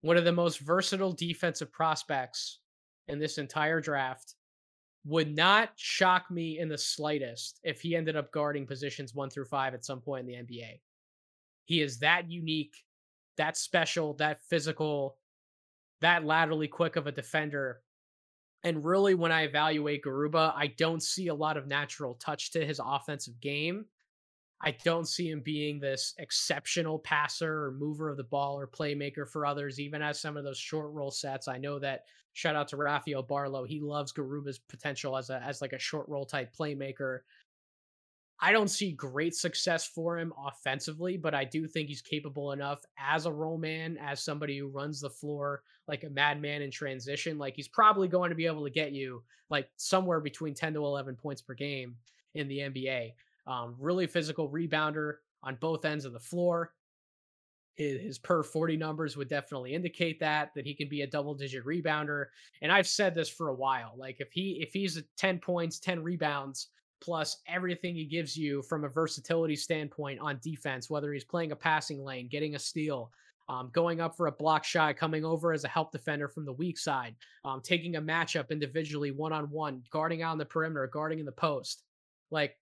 one 0.00 0.16
of 0.16 0.24
the 0.24 0.32
most 0.32 0.60
versatile 0.60 1.12
defensive 1.12 1.72
prospects 1.72 2.60
in 3.08 3.18
this 3.18 3.38
entire 3.38 3.80
draft 3.80 4.34
would 5.08 5.34
not 5.34 5.70
shock 5.76 6.30
me 6.30 6.58
in 6.58 6.68
the 6.68 6.76
slightest 6.76 7.60
if 7.64 7.80
he 7.80 7.96
ended 7.96 8.14
up 8.14 8.30
guarding 8.30 8.66
positions 8.66 9.14
one 9.14 9.30
through 9.30 9.46
five 9.46 9.72
at 9.72 9.84
some 9.84 10.00
point 10.00 10.20
in 10.20 10.26
the 10.26 10.54
NBA. 10.54 10.80
He 11.64 11.80
is 11.80 11.98
that 12.00 12.30
unique, 12.30 12.74
that 13.38 13.56
special, 13.56 14.12
that 14.14 14.38
physical, 14.50 15.16
that 16.02 16.24
laterally 16.24 16.68
quick 16.68 16.96
of 16.96 17.06
a 17.06 17.12
defender. 17.12 17.80
And 18.64 18.84
really, 18.84 19.14
when 19.14 19.32
I 19.32 19.44
evaluate 19.44 20.04
Garuba, 20.04 20.52
I 20.54 20.66
don't 20.76 21.02
see 21.02 21.28
a 21.28 21.34
lot 21.34 21.56
of 21.56 21.66
natural 21.66 22.14
touch 22.14 22.52
to 22.52 22.66
his 22.66 22.80
offensive 22.84 23.40
game. 23.40 23.86
I 24.60 24.72
don't 24.84 25.06
see 25.06 25.30
him 25.30 25.40
being 25.40 25.78
this 25.78 26.14
exceptional 26.18 26.98
passer 26.98 27.64
or 27.64 27.72
mover 27.72 28.08
of 28.08 28.16
the 28.16 28.24
ball 28.24 28.58
or 28.58 28.66
playmaker 28.66 29.28
for 29.28 29.46
others, 29.46 29.78
even 29.78 30.02
as 30.02 30.20
some 30.20 30.36
of 30.36 30.42
those 30.42 30.58
short 30.58 30.92
roll 30.92 31.12
sets. 31.12 31.46
I 31.46 31.58
know 31.58 31.78
that 31.78 32.04
shout 32.32 32.56
out 32.56 32.68
to 32.68 32.76
Rafael 32.76 33.22
Barlowe. 33.22 33.68
He 33.68 33.80
loves 33.80 34.12
Garuba's 34.12 34.58
potential 34.58 35.16
as 35.16 35.30
a 35.30 35.40
as 35.42 35.62
like 35.62 35.72
a 35.72 35.78
short 35.78 36.08
roll 36.08 36.26
type 36.26 36.52
playmaker. 36.58 37.20
I 38.40 38.52
don't 38.52 38.68
see 38.68 38.92
great 38.92 39.34
success 39.34 39.86
for 39.86 40.18
him 40.18 40.32
offensively, 40.46 41.16
but 41.16 41.34
I 41.34 41.44
do 41.44 41.66
think 41.66 41.88
he's 41.88 42.02
capable 42.02 42.52
enough 42.52 42.80
as 42.96 43.26
a 43.26 43.32
role 43.32 43.58
man, 43.58 43.98
as 44.00 44.22
somebody 44.22 44.58
who 44.58 44.68
runs 44.68 45.00
the 45.00 45.10
floor 45.10 45.62
like 45.88 46.04
a 46.04 46.10
madman 46.10 46.62
in 46.62 46.70
transition. 46.70 47.38
Like 47.38 47.56
he's 47.56 47.66
probably 47.66 48.06
going 48.06 48.30
to 48.30 48.36
be 48.36 48.46
able 48.46 48.64
to 48.64 48.70
get 48.70 48.92
you 48.92 49.22
like 49.50 49.68
somewhere 49.76 50.20
between 50.20 50.54
10 50.54 50.74
to 50.74 50.84
11 50.84 51.16
points 51.16 51.42
per 51.42 51.54
game 51.54 51.96
in 52.34 52.46
the 52.46 52.58
NBA. 52.58 53.12
Um, 53.48 53.74
really 53.78 54.06
physical 54.06 54.48
rebounder 54.48 55.14
on 55.42 55.56
both 55.56 55.84
ends 55.84 56.04
of 56.04 56.12
the 56.12 56.20
floor. 56.20 56.72
His, 57.76 58.00
his 58.00 58.18
per 58.18 58.42
40 58.42 58.76
numbers 58.76 59.16
would 59.16 59.28
definitely 59.28 59.74
indicate 59.74 60.20
that 60.20 60.50
that 60.54 60.66
he 60.66 60.74
can 60.74 60.88
be 60.88 61.02
a 61.02 61.06
double 61.06 61.34
digit 61.34 61.64
rebounder. 61.64 62.26
And 62.60 62.70
I've 62.70 62.86
said 62.86 63.14
this 63.14 63.28
for 63.28 63.48
a 63.48 63.54
while. 63.54 63.94
Like 63.96 64.16
if 64.20 64.32
he 64.32 64.58
if 64.60 64.72
he's 64.72 65.02
10 65.16 65.38
points, 65.38 65.78
10 65.78 66.02
rebounds, 66.02 66.68
plus 67.00 67.38
everything 67.46 67.94
he 67.94 68.04
gives 68.04 68.36
you 68.36 68.62
from 68.62 68.84
a 68.84 68.88
versatility 68.88 69.56
standpoint 69.56 70.20
on 70.20 70.38
defense, 70.42 70.90
whether 70.90 71.12
he's 71.12 71.24
playing 71.24 71.52
a 71.52 71.56
passing 71.56 72.02
lane, 72.02 72.28
getting 72.28 72.54
a 72.54 72.58
steal, 72.58 73.10
um, 73.48 73.70
going 73.72 74.00
up 74.00 74.16
for 74.16 74.26
a 74.26 74.32
block 74.32 74.64
shot, 74.64 74.96
coming 74.96 75.24
over 75.24 75.52
as 75.52 75.64
a 75.64 75.68
help 75.68 75.90
defender 75.90 76.28
from 76.28 76.44
the 76.44 76.52
weak 76.52 76.78
side, 76.78 77.14
um, 77.44 77.60
taking 77.62 77.96
a 77.96 78.02
matchup 78.02 78.50
individually 78.50 79.10
one 79.10 79.32
on 79.32 79.48
one, 79.50 79.82
guarding 79.90 80.22
out 80.22 80.32
on 80.32 80.38
the 80.38 80.44
perimeter, 80.44 80.86
guarding 80.92 81.18
in 81.18 81.26
the 81.26 81.32
post. 81.32 81.84
Like 82.30 82.56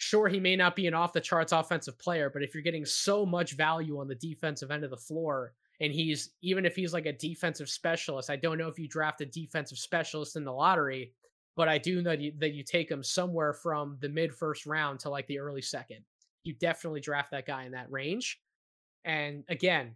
sure 0.00 0.28
he 0.28 0.40
may 0.40 0.56
not 0.56 0.74
be 0.74 0.86
an 0.86 0.94
off 0.94 1.12
the 1.12 1.20
charts 1.20 1.52
offensive 1.52 1.98
player, 1.98 2.30
but 2.30 2.42
if 2.42 2.54
you're 2.54 2.62
getting 2.62 2.86
so 2.86 3.26
much 3.26 3.52
value 3.52 4.00
on 4.00 4.08
the 4.08 4.14
defensive 4.14 4.70
end 4.70 4.82
of 4.82 4.90
the 4.90 4.96
floor, 4.96 5.52
and 5.80 5.92
he's 5.92 6.30
even 6.40 6.64
if 6.64 6.74
he's 6.74 6.94
like 6.94 7.04
a 7.04 7.12
defensive 7.12 7.68
specialist, 7.68 8.30
I 8.30 8.36
don't 8.36 8.56
know 8.56 8.68
if 8.68 8.78
you 8.78 8.88
draft 8.88 9.20
a 9.20 9.26
defensive 9.26 9.76
specialist 9.76 10.36
in 10.36 10.44
the 10.44 10.52
lottery, 10.52 11.12
but 11.54 11.68
I 11.68 11.76
do 11.76 12.00
know 12.00 12.10
that 12.10 12.20
you, 12.20 12.32
that 12.38 12.54
you 12.54 12.62
take 12.64 12.90
him 12.90 13.02
somewhere 13.02 13.52
from 13.52 13.98
the 14.00 14.08
mid 14.08 14.34
first 14.34 14.64
round 14.64 15.00
to 15.00 15.10
like 15.10 15.26
the 15.26 15.38
early 15.38 15.62
second. 15.62 15.98
You 16.44 16.54
definitely 16.54 17.00
draft 17.00 17.30
that 17.32 17.46
guy 17.46 17.64
in 17.64 17.72
that 17.72 17.92
range. 17.92 18.40
And 19.04 19.44
again, 19.50 19.94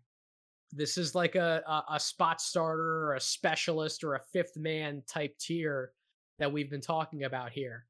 this 0.71 0.99
is 0.99 1.15
like 1.15 1.35
a, 1.35 1.63
a, 1.67 1.95
a 1.95 2.01
spot 2.01 2.43
starter 2.43 3.07
or 3.07 3.15
a 3.15 3.21
specialist 3.21 4.05
or 4.05 4.17
a 4.17 4.23
fifth 4.35 4.59
man 4.59 5.03
type 5.07 5.39
tier 5.39 5.93
that 6.39 6.53
we've 6.53 6.71
been 6.71 6.83
talking 6.83 7.25
about 7.25 7.53
here 7.53 7.87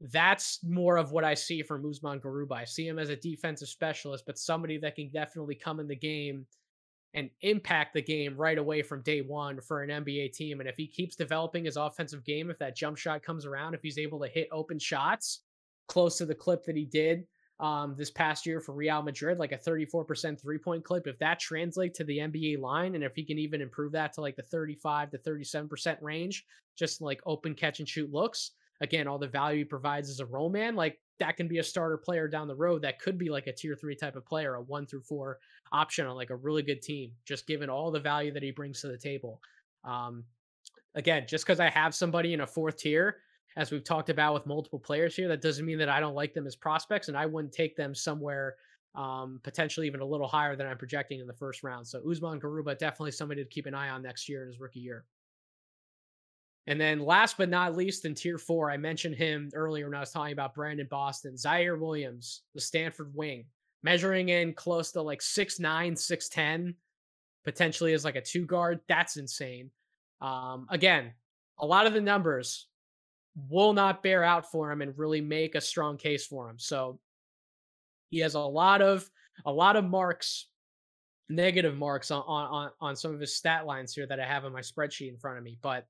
that's 0.00 0.60
more 0.62 0.96
of 0.96 1.10
what 1.10 1.24
I 1.24 1.34
see 1.34 1.62
from 1.62 1.88
Usman 1.88 2.20
Garuba. 2.20 2.52
I 2.52 2.64
see 2.64 2.86
him 2.86 2.98
as 2.98 3.10
a 3.10 3.16
defensive 3.16 3.68
specialist, 3.68 4.24
but 4.26 4.38
somebody 4.38 4.78
that 4.78 4.94
can 4.94 5.10
definitely 5.10 5.56
come 5.56 5.80
in 5.80 5.88
the 5.88 5.96
game 5.96 6.46
and 7.14 7.30
impact 7.40 7.94
the 7.94 8.02
game 8.02 8.36
right 8.36 8.58
away 8.58 8.82
from 8.82 9.02
day 9.02 9.22
one 9.22 9.60
for 9.60 9.82
an 9.82 9.90
NBA 10.04 10.32
team. 10.32 10.60
And 10.60 10.68
if 10.68 10.76
he 10.76 10.86
keeps 10.86 11.16
developing 11.16 11.64
his 11.64 11.76
offensive 11.76 12.24
game, 12.24 12.50
if 12.50 12.58
that 12.58 12.76
jump 12.76 12.96
shot 12.96 13.22
comes 13.22 13.44
around, 13.44 13.74
if 13.74 13.82
he's 13.82 13.98
able 13.98 14.20
to 14.20 14.28
hit 14.28 14.48
open 14.52 14.78
shots 14.78 15.40
close 15.88 16.18
to 16.18 16.26
the 16.26 16.34
clip 16.34 16.64
that 16.64 16.76
he 16.76 16.84
did 16.84 17.24
um, 17.60 17.94
this 17.96 18.10
past 18.10 18.46
year 18.46 18.60
for 18.60 18.72
Real 18.72 19.02
Madrid, 19.02 19.38
like 19.38 19.52
a 19.52 19.58
34% 19.58 20.40
three 20.40 20.58
point 20.58 20.84
clip. 20.84 21.06
If 21.06 21.18
that 21.18 21.40
translates 21.40 21.98
to 21.98 22.04
the 22.04 22.18
NBA 22.18 22.60
line, 22.60 22.94
and 22.94 23.02
if 23.02 23.16
he 23.16 23.24
can 23.24 23.38
even 23.38 23.60
improve 23.60 23.92
that 23.92 24.12
to 24.12 24.20
like 24.20 24.36
the 24.36 24.42
35 24.42 25.10
to 25.10 25.18
37% 25.18 25.96
range, 26.02 26.44
just 26.76 27.00
like 27.00 27.20
open 27.26 27.54
catch 27.54 27.80
and 27.80 27.88
shoot 27.88 28.12
looks, 28.12 28.52
again, 28.80 29.06
all 29.06 29.18
the 29.18 29.28
value 29.28 29.58
he 29.58 29.64
provides 29.64 30.10
as 30.10 30.20
a 30.20 30.26
role 30.26 30.50
man, 30.50 30.76
like 30.76 30.98
that 31.18 31.36
can 31.36 31.48
be 31.48 31.58
a 31.58 31.64
starter 31.64 31.96
player 31.96 32.28
down 32.28 32.48
the 32.48 32.54
road 32.54 32.82
that 32.82 33.00
could 33.00 33.18
be 33.18 33.28
like 33.28 33.46
a 33.46 33.52
tier 33.52 33.74
three 33.74 33.96
type 33.96 34.16
of 34.16 34.24
player, 34.24 34.54
a 34.54 34.62
one 34.62 34.86
through 34.86 35.02
four 35.02 35.38
option 35.72 36.06
on 36.06 36.16
like 36.16 36.30
a 36.30 36.36
really 36.36 36.62
good 36.62 36.80
team, 36.80 37.10
just 37.24 37.46
given 37.46 37.68
all 37.68 37.90
the 37.90 38.00
value 38.00 38.32
that 38.32 38.42
he 38.42 38.50
brings 38.50 38.80
to 38.80 38.88
the 38.88 38.96
table. 38.96 39.40
Um, 39.84 40.24
again, 40.94 41.24
just 41.28 41.44
because 41.44 41.60
I 41.60 41.70
have 41.70 41.94
somebody 41.94 42.34
in 42.34 42.40
a 42.42 42.46
fourth 42.46 42.78
tier 42.78 43.16
as 43.56 43.70
we've 43.72 43.84
talked 43.84 44.10
about 44.10 44.34
with 44.34 44.46
multiple 44.46 44.78
players 44.78 45.16
here, 45.16 45.28
that 45.28 45.42
doesn't 45.42 45.66
mean 45.66 45.78
that 45.78 45.88
I 45.88 45.98
don't 45.98 46.14
like 46.14 46.34
them 46.34 46.46
as 46.46 46.54
prospects 46.54 47.08
and 47.08 47.16
I 47.16 47.26
wouldn't 47.26 47.52
take 47.52 47.76
them 47.76 47.94
somewhere 47.94 48.54
um, 48.94 49.40
potentially 49.42 49.86
even 49.86 50.00
a 50.00 50.04
little 50.04 50.26
higher 50.28 50.56
than 50.56 50.66
I'm 50.66 50.78
projecting 50.78 51.20
in 51.20 51.26
the 51.26 51.32
first 51.32 51.62
round. 51.62 51.86
So 51.86 52.00
Usman 52.08 52.40
Garuba, 52.40 52.78
definitely 52.78 53.12
somebody 53.12 53.42
to 53.42 53.48
keep 53.48 53.66
an 53.66 53.74
eye 53.74 53.90
on 53.90 54.02
next 54.02 54.28
year 54.28 54.42
in 54.42 54.48
his 54.48 54.60
rookie 54.60 54.80
year. 54.80 55.04
And 56.68 56.78
then 56.78 57.00
last 57.00 57.38
but 57.38 57.48
not 57.48 57.74
least 57.74 58.04
in 58.04 58.14
tier 58.14 58.36
four, 58.36 58.70
I 58.70 58.76
mentioned 58.76 59.14
him 59.14 59.48
earlier 59.54 59.86
when 59.86 59.94
I 59.94 60.00
was 60.00 60.10
talking 60.10 60.34
about 60.34 60.54
Brandon 60.54 60.86
Boston, 60.88 61.32
Ziaire 61.32 61.80
Williams, 61.80 62.42
the 62.54 62.60
Stanford 62.60 63.10
wing, 63.14 63.46
measuring 63.82 64.28
in 64.28 64.52
close 64.52 64.92
to 64.92 65.00
like 65.00 65.20
6'9, 65.20 65.62
6'10, 65.62 66.74
potentially 67.42 67.94
as 67.94 68.04
like 68.04 68.16
a 68.16 68.20
two 68.20 68.44
guard. 68.44 68.80
That's 68.86 69.16
insane. 69.16 69.70
Um, 70.20 70.66
again, 70.68 71.14
a 71.58 71.64
lot 71.64 71.86
of 71.86 71.94
the 71.94 72.02
numbers 72.02 72.66
will 73.48 73.72
not 73.72 74.02
bear 74.02 74.22
out 74.22 74.50
for 74.50 74.70
him 74.70 74.82
and 74.82 74.98
really 74.98 75.22
make 75.22 75.54
a 75.54 75.62
strong 75.62 75.96
case 75.96 76.26
for 76.26 76.50
him. 76.50 76.58
So 76.58 76.98
he 78.10 78.18
has 78.18 78.34
a 78.34 78.40
lot 78.40 78.82
of 78.82 79.08
a 79.46 79.52
lot 79.52 79.76
of 79.76 79.86
marks, 79.86 80.48
negative 81.30 81.78
marks 81.78 82.10
on 82.10 82.24
on 82.26 82.70
on 82.78 82.94
some 82.94 83.14
of 83.14 83.20
his 83.20 83.34
stat 83.34 83.64
lines 83.64 83.94
here 83.94 84.06
that 84.06 84.20
I 84.20 84.26
have 84.26 84.44
in 84.44 84.52
my 84.52 84.60
spreadsheet 84.60 85.08
in 85.08 85.16
front 85.16 85.38
of 85.38 85.44
me. 85.44 85.56
But 85.62 85.86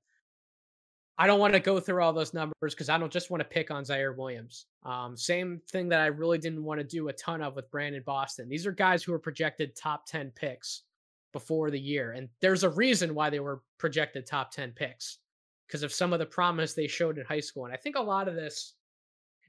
I 1.21 1.27
don't 1.27 1.41
want 1.41 1.53
to 1.53 1.59
go 1.59 1.81
through 1.81 2.01
all 2.01 2.13
those 2.13 2.33
numbers 2.33 2.73
because 2.73 2.87
I 2.87 2.97
don't 2.97 3.11
just 3.11 3.29
want 3.29 3.41
to 3.41 3.49
pick 3.49 3.71
on 3.71 3.83
Ziaire 3.83 4.15
Williams. 4.15 4.67
Um, 4.85 5.17
same 5.17 5.61
thing 5.69 5.89
that 5.89 5.99
I 5.99 6.05
really 6.05 6.37
didn't 6.37 6.63
want 6.63 6.79
to 6.79 6.83
do 6.85 7.09
a 7.09 7.13
ton 7.13 7.41
of 7.41 7.57
with 7.57 7.69
Brandon 7.71 8.01
Boston. 8.05 8.47
These 8.47 8.65
are 8.65 8.71
guys 8.71 9.03
who 9.03 9.11
are 9.11 9.19
projected 9.19 9.75
top 9.75 10.05
10 10.05 10.31
picks 10.33 10.83
before 11.33 11.71
the 11.71 11.79
year. 11.79 12.13
And 12.13 12.29
there's 12.39 12.63
a 12.63 12.69
reason 12.69 13.13
why 13.13 13.29
they 13.29 13.41
were 13.41 13.61
projected 13.77 14.25
top 14.25 14.51
10 14.51 14.71
picks 14.71 15.17
because 15.67 15.83
of 15.83 15.91
some 15.91 16.13
of 16.13 16.19
the 16.19 16.25
promise 16.25 16.73
they 16.73 16.87
showed 16.87 17.17
in 17.17 17.25
high 17.25 17.41
school. 17.41 17.65
And 17.65 17.73
I 17.73 17.77
think 17.77 17.97
a 17.97 18.01
lot 18.01 18.29
of 18.29 18.35
this, 18.35 18.75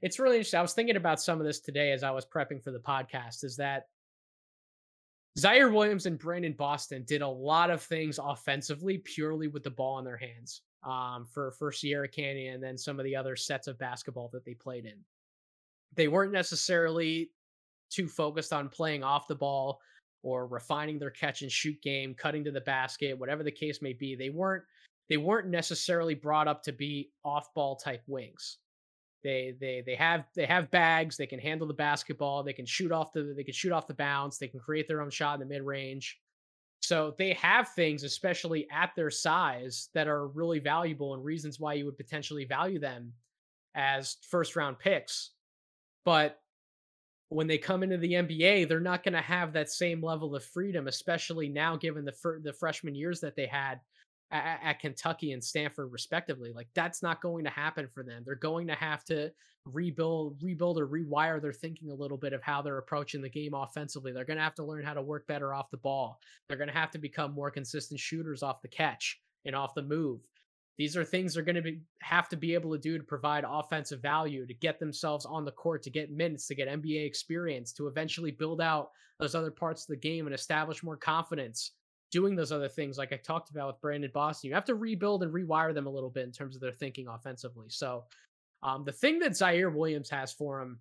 it's 0.01 0.19
really 0.19 0.35
interesting. 0.35 0.59
I 0.59 0.63
was 0.63 0.73
thinking 0.73 0.97
about 0.97 1.21
some 1.21 1.39
of 1.39 1.47
this 1.47 1.61
today 1.61 1.93
as 1.93 2.03
I 2.03 2.11
was 2.11 2.25
prepping 2.25 2.61
for 2.61 2.71
the 2.71 2.79
podcast 2.79 3.45
is 3.45 3.55
that 3.55 3.87
Ziaire 5.39 5.73
Williams 5.73 6.05
and 6.05 6.19
Brandon 6.19 6.51
Boston 6.51 7.05
did 7.07 7.21
a 7.21 7.29
lot 7.29 7.69
of 7.69 7.81
things 7.81 8.19
offensively 8.21 8.97
purely 8.97 9.47
with 9.47 9.63
the 9.63 9.71
ball 9.71 9.97
in 9.99 10.03
their 10.03 10.17
hands 10.17 10.63
um, 10.83 11.25
for, 11.25 11.51
for 11.51 11.71
Sierra 11.71 12.07
Canyon 12.07 12.55
and 12.55 12.63
then 12.63 12.77
some 12.77 12.99
of 12.99 13.05
the 13.05 13.15
other 13.15 13.35
sets 13.35 13.67
of 13.67 13.77
basketball 13.77 14.29
that 14.33 14.45
they 14.45 14.53
played 14.53 14.85
in. 14.85 14.97
They 15.95 16.07
weren't 16.07 16.31
necessarily 16.31 17.31
too 17.89 18.07
focused 18.07 18.53
on 18.53 18.69
playing 18.69 19.03
off 19.03 19.27
the 19.27 19.35
ball 19.35 19.79
or 20.23 20.47
refining 20.47 20.99
their 20.99 21.09
catch 21.09 21.41
and 21.41 21.51
shoot 21.51 21.81
game, 21.81 22.13
cutting 22.13 22.43
to 22.45 22.51
the 22.51 22.61
basket, 22.61 23.17
whatever 23.17 23.43
the 23.43 23.51
case 23.51 23.81
may 23.81 23.93
be. 23.93 24.15
They 24.15 24.29
weren't 24.29 24.63
they 25.09 25.17
weren't 25.17 25.49
necessarily 25.49 26.15
brought 26.15 26.47
up 26.47 26.63
to 26.63 26.71
be 26.71 27.11
off-ball 27.25 27.75
type 27.75 28.01
wings. 28.07 28.59
They 29.23 29.55
they 29.59 29.83
they 29.85 29.95
have 29.95 30.25
they 30.35 30.45
have 30.45 30.71
bags. 30.71 31.17
They 31.17 31.27
can 31.27 31.39
handle 31.39 31.67
the 31.67 31.73
basketball. 31.73 32.43
They 32.43 32.53
can 32.53 32.65
shoot 32.65 32.91
off 32.91 33.11
the 33.11 33.33
they 33.35 33.43
can 33.43 33.53
shoot 33.53 33.71
off 33.71 33.87
the 33.87 33.93
bounce. 33.93 34.37
They 34.37 34.47
can 34.47 34.59
create 34.59 34.87
their 34.87 35.01
own 35.01 35.09
shot 35.09 35.35
in 35.35 35.39
the 35.41 35.53
mid 35.53 35.63
range. 35.63 36.19
So 36.81 37.13
they 37.17 37.33
have 37.33 37.69
things, 37.69 38.03
especially 38.03 38.67
at 38.71 38.91
their 38.95 39.11
size, 39.11 39.89
that 39.93 40.07
are 40.07 40.27
really 40.27 40.59
valuable 40.59 41.13
and 41.13 41.23
reasons 41.23 41.59
why 41.59 41.73
you 41.73 41.85
would 41.85 41.97
potentially 41.97 42.43
value 42.45 42.79
them 42.79 43.13
as 43.75 44.17
first 44.27 44.55
round 44.55 44.79
picks. 44.79 45.31
But 46.03 46.39
when 47.29 47.47
they 47.47 47.57
come 47.57 47.83
into 47.83 47.97
the 47.97 48.13
NBA, 48.13 48.67
they're 48.67 48.79
not 48.79 49.03
going 49.03 49.13
to 49.13 49.21
have 49.21 49.53
that 49.53 49.69
same 49.69 50.03
level 50.03 50.35
of 50.35 50.43
freedom, 50.43 50.87
especially 50.87 51.47
now 51.47 51.77
given 51.77 52.03
the 52.03 52.11
fr- 52.11 52.39
the 52.43 52.51
freshman 52.51 52.95
years 52.95 53.21
that 53.21 53.35
they 53.35 53.45
had 53.45 53.79
at, 54.31 54.59
at 54.63 54.79
Kentucky 54.79 55.33
and 55.33 55.43
Stanford 55.43 55.91
respectively. 55.91 56.51
Like 56.53 56.67
that's 56.73 57.03
not 57.03 57.21
going 57.21 57.43
to 57.43 57.49
happen 57.49 57.87
for 57.87 58.03
them. 58.03 58.23
They're 58.25 58.35
going 58.35 58.67
to 58.67 58.75
have 58.75 59.03
to 59.05 59.31
rebuild 59.65 60.41
rebuild 60.41 60.79
or 60.79 60.87
rewire 60.87 61.41
their 61.41 61.53
thinking 61.53 61.91
a 61.91 61.95
little 61.95 62.17
bit 62.17 62.33
of 62.33 62.41
how 62.41 62.61
they're 62.61 62.79
approaching 62.79 63.21
the 63.21 63.29
game 63.29 63.53
offensively. 63.53 64.11
They're 64.11 64.25
going 64.25 64.37
to 64.37 64.43
have 64.43 64.55
to 64.55 64.65
learn 64.65 64.83
how 64.83 64.93
to 64.93 65.01
work 65.01 65.27
better 65.27 65.53
off 65.53 65.69
the 65.71 65.77
ball. 65.77 66.19
They're 66.47 66.57
going 66.57 66.69
to 66.69 66.73
have 66.73 66.91
to 66.91 66.99
become 66.99 67.33
more 67.33 67.51
consistent 67.51 67.99
shooters 67.99 68.43
off 68.43 68.61
the 68.61 68.67
catch 68.67 69.19
and 69.45 69.55
off 69.55 69.75
the 69.75 69.83
move. 69.83 70.21
These 70.77 70.97
are 70.97 71.03
things 71.03 71.33
they're 71.33 71.43
going 71.43 71.55
to 71.57 71.61
be, 71.61 71.81
have 72.01 72.27
to 72.29 72.37
be 72.37 72.55
able 72.55 72.71
to 72.71 72.79
do 72.79 72.97
to 72.97 73.03
provide 73.03 73.45
offensive 73.47 74.01
value, 74.01 74.47
to 74.47 74.53
get 74.53 74.79
themselves 74.79 75.25
on 75.25 75.45
the 75.45 75.51
court, 75.51 75.83
to 75.83 75.91
get 75.91 76.11
minutes, 76.11 76.47
to 76.47 76.55
get 76.55 76.67
NBA 76.67 77.05
experience, 77.05 77.71
to 77.73 77.87
eventually 77.87 78.31
build 78.31 78.61
out 78.61 78.89
those 79.19 79.35
other 79.35 79.51
parts 79.51 79.83
of 79.83 79.89
the 79.89 79.97
game 79.97 80.25
and 80.25 80.33
establish 80.33 80.81
more 80.81 80.97
confidence 80.97 81.73
doing 82.11 82.35
those 82.35 82.51
other 82.51 82.69
things 82.69 82.97
like 82.97 83.13
I 83.13 83.17
talked 83.17 83.49
about 83.49 83.67
with 83.67 83.81
Brandon 83.81 84.11
Boston. 84.13 84.49
You 84.49 84.53
have 84.53 84.65
to 84.65 84.75
rebuild 84.75 85.23
and 85.23 85.33
rewire 85.33 85.73
them 85.73 85.87
a 85.87 85.89
little 85.89 86.09
bit 86.09 86.25
in 86.25 86.31
terms 86.31 86.55
of 86.55 86.61
their 86.61 86.73
thinking 86.73 87.07
offensively. 87.07 87.67
So 87.69 88.03
um, 88.63 88.83
the 88.83 88.91
thing 88.91 89.19
that 89.19 89.31
Ziaire 89.31 89.73
Williams 89.73 90.09
has 90.09 90.31
for 90.31 90.61
him 90.61 90.79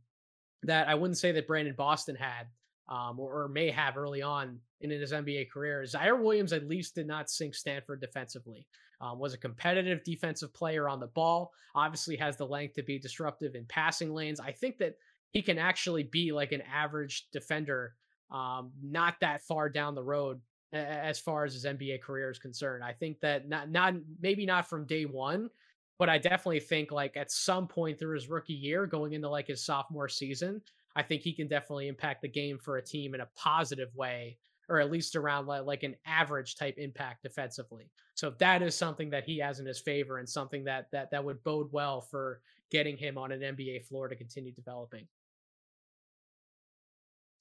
that 0.64 0.88
I 0.88 0.94
wouldn't 0.94 1.18
say 1.18 1.32
that 1.32 1.46
Brandon 1.46 1.74
Boston 1.76 2.16
had 2.16 2.46
um, 2.88 3.18
or, 3.18 3.44
or, 3.44 3.48
may 3.48 3.70
have 3.70 3.96
early 3.96 4.20
on 4.20 4.58
in 4.80 4.90
his 4.90 5.12
NBA 5.12 5.50
career, 5.50 5.84
Ziaire 5.86 6.20
Williams 6.20 6.52
at 6.52 6.66
least 6.66 6.96
did 6.96 7.06
not 7.06 7.30
sink 7.30 7.54
Stanford 7.54 8.00
defensively. 8.00 8.66
Um, 9.00 9.18
was 9.18 9.32
a 9.32 9.38
competitive 9.38 10.04
defensive 10.04 10.52
player 10.52 10.86
on 10.88 11.00
the 11.00 11.06
ball. 11.06 11.52
Obviously 11.74 12.16
has 12.16 12.36
the 12.36 12.46
length 12.46 12.74
to 12.74 12.82
be 12.82 12.98
disruptive 12.98 13.54
in 13.54 13.64
passing 13.66 14.12
lanes. 14.12 14.40
I 14.40 14.52
think 14.52 14.76
that 14.78 14.96
he 15.30 15.40
can 15.40 15.56
actually 15.56 16.02
be 16.02 16.32
like 16.32 16.52
an 16.52 16.62
average 16.62 17.28
defender, 17.32 17.94
um, 18.30 18.72
not 18.82 19.14
that 19.20 19.40
far 19.42 19.70
down 19.70 19.94
the 19.94 20.02
road 20.02 20.40
as 20.72 21.18
far 21.18 21.44
as 21.44 21.54
his 21.54 21.64
NBA 21.64 22.02
career 22.02 22.30
is 22.30 22.38
concerned. 22.38 22.84
I 22.84 22.92
think 22.92 23.20
that 23.20 23.48
not 23.48 23.70
not 23.70 23.94
maybe 24.20 24.46
not 24.46 24.68
from 24.68 24.86
day 24.86 25.04
one, 25.04 25.50
but 25.98 26.08
I 26.08 26.18
definitely 26.18 26.60
think 26.60 26.92
like 26.92 27.16
at 27.16 27.30
some 27.30 27.66
point 27.66 27.98
through 27.98 28.14
his 28.14 28.28
rookie 28.28 28.54
year, 28.54 28.86
going 28.86 29.12
into 29.12 29.28
like 29.28 29.48
his 29.48 29.64
sophomore 29.64 30.08
season, 30.08 30.62
I 30.96 31.02
think 31.02 31.22
he 31.22 31.32
can 31.32 31.48
definitely 31.48 31.88
impact 31.88 32.22
the 32.22 32.28
game 32.28 32.58
for 32.58 32.76
a 32.76 32.82
team 32.82 33.14
in 33.14 33.20
a 33.20 33.28
positive 33.36 33.94
way, 33.94 34.38
or 34.68 34.80
at 34.80 34.90
least 34.90 35.16
around 35.16 35.46
like, 35.46 35.64
like 35.64 35.82
an 35.82 35.96
average 36.06 36.56
type 36.56 36.76
impact 36.78 37.22
defensively. 37.22 37.90
So 38.14 38.30
that 38.38 38.62
is 38.62 38.74
something 38.76 39.10
that 39.10 39.24
he 39.24 39.38
has 39.38 39.60
in 39.60 39.66
his 39.66 39.80
favor 39.80 40.18
and 40.18 40.28
something 40.28 40.64
that 40.64 40.86
that 40.92 41.10
that 41.10 41.24
would 41.24 41.42
bode 41.42 41.68
well 41.72 42.00
for 42.00 42.40
getting 42.70 42.96
him 42.96 43.18
on 43.18 43.32
an 43.32 43.40
NBA 43.40 43.86
floor 43.86 44.08
to 44.08 44.14
continue 44.14 44.52
developing. 44.52 45.06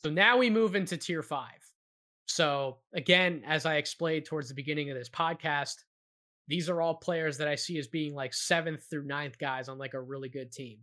So 0.01 0.09
now 0.09 0.37
we 0.37 0.49
move 0.49 0.75
into 0.75 0.97
tier 0.97 1.21
five. 1.21 1.59
So, 2.39 2.77
again, 2.93 3.43
as 3.45 3.65
I 3.65 3.75
explained 3.75 4.23
towards 4.23 4.47
the 4.47 4.55
beginning 4.55 4.89
of 4.89 4.97
this 4.97 5.09
podcast, 5.09 5.75
these 6.47 6.69
are 6.69 6.79
all 6.79 6.95
players 6.95 7.37
that 7.37 7.49
I 7.49 7.55
see 7.55 7.77
as 7.77 7.89
being 7.89 8.15
like 8.15 8.33
seventh 8.33 8.85
through 8.89 9.03
ninth 9.03 9.37
guys 9.37 9.67
on 9.67 9.77
like 9.77 9.93
a 9.93 9.99
really 9.99 10.29
good 10.29 10.49
team 10.49 10.77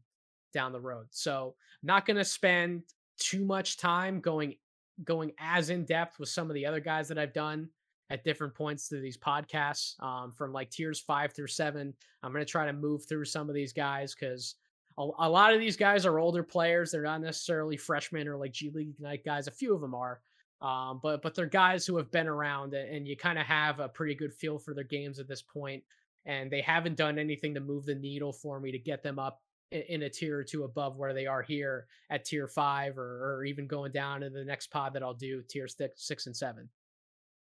down 0.53 0.73
the 0.73 0.81
road. 0.83 1.07
So, 1.13 1.55
not 1.83 2.05
going 2.05 2.19
to 2.19 2.27
spend 2.27 2.83
too 3.19 3.43
much 3.47 3.79
time 3.79 4.21
going 4.21 4.57
going 5.03 5.33
as 5.41 5.71
in 5.71 5.87
depth 5.87 6.19
with 6.19 6.29
some 6.29 6.51
of 6.51 6.55
the 6.55 6.67
other 6.67 6.79
guys 6.79 7.09
that 7.09 7.17
I've 7.17 7.33
done 7.33 7.71
at 8.11 8.23
different 8.23 8.55
points 8.55 8.89
through 8.89 9.01
these 9.01 9.17
podcasts 9.17 9.99
um, 10.03 10.33
from 10.33 10.53
like 10.53 10.69
tiers 10.69 11.01
five 11.01 11.33
through 11.33 11.47
seven. 11.47 11.95
I'm 12.23 12.33
going 12.33 12.45
to 12.45 12.53
try 12.53 12.67
to 12.67 12.75
move 12.75 13.07
through 13.07 13.25
some 13.25 13.49
of 13.49 13.55
these 13.55 13.73
guys 13.73 14.15
because 14.15 14.57
a, 14.99 15.09
a, 15.21 15.31
lot 15.31 15.55
of 15.55 15.61
these 15.61 15.79
guys 15.79 16.05
are 16.05 16.19
older 16.19 16.43
players. 16.43 16.91
They're 16.91 17.03
not 17.03 17.23
necessarily 17.23 17.79
freshmen 17.79 18.29
or 18.29 18.37
like 18.37 18.53
G 18.53 18.71
League 18.75 18.91
Ignite 18.91 19.25
guys. 19.25 19.47
A 19.47 19.53
few 19.53 19.75
of 19.75 19.81
them 19.81 19.95
are, 19.95 20.21
um, 20.61 21.01
but 21.03 21.23
but 21.23 21.35
they're 21.35 21.47
guys 21.47 21.87
who 21.87 21.97
have 21.97 22.11
been 22.11 22.29
around 22.29 22.73
and 22.75 23.07
you 23.07 23.17
kind 23.17 23.39
of 23.39 23.47
have 23.47 23.79
a 23.79 23.89
pretty 23.89 24.15
good 24.15 24.33
feel 24.33 24.59
for 24.59 24.73
their 24.75 24.85
games 24.85 25.19
at 25.19 25.29
this 25.29 25.43
point, 25.43 25.83
and 26.25 26.51
they 26.51 26.63
haven't 26.63 26.97
done 26.97 27.19
anything 27.19 27.55
to 27.55 27.61
move 27.61 27.85
the 27.85 27.95
needle 27.95 28.33
for 28.33 28.59
me 28.59 28.73
to 28.73 28.79
get 28.79 29.03
them 29.03 29.19
up 29.19 29.43
in, 29.71 29.83
in 29.83 30.03
a 30.03 30.11
tier 30.11 30.39
or 30.39 30.45
two 30.45 30.65
above 30.65 30.97
where 30.97 31.13
they 31.13 31.27
are 31.27 31.43
here 31.43 31.87
at 32.11 32.25
tier 32.25 32.49
five, 32.49 32.97
or, 32.97 33.37
or 33.37 33.45
even 33.45 33.67
going 33.67 33.93
down 33.93 34.23
to 34.23 34.31
the 34.31 34.45
next 34.45 34.69
pod 34.69 34.95
that 34.95 35.03
I'll 35.03 35.15
do 35.15 35.43
tier 35.49 35.69
six, 35.69 36.07
six 36.07 36.27
and 36.27 36.37
seven. 36.37 36.69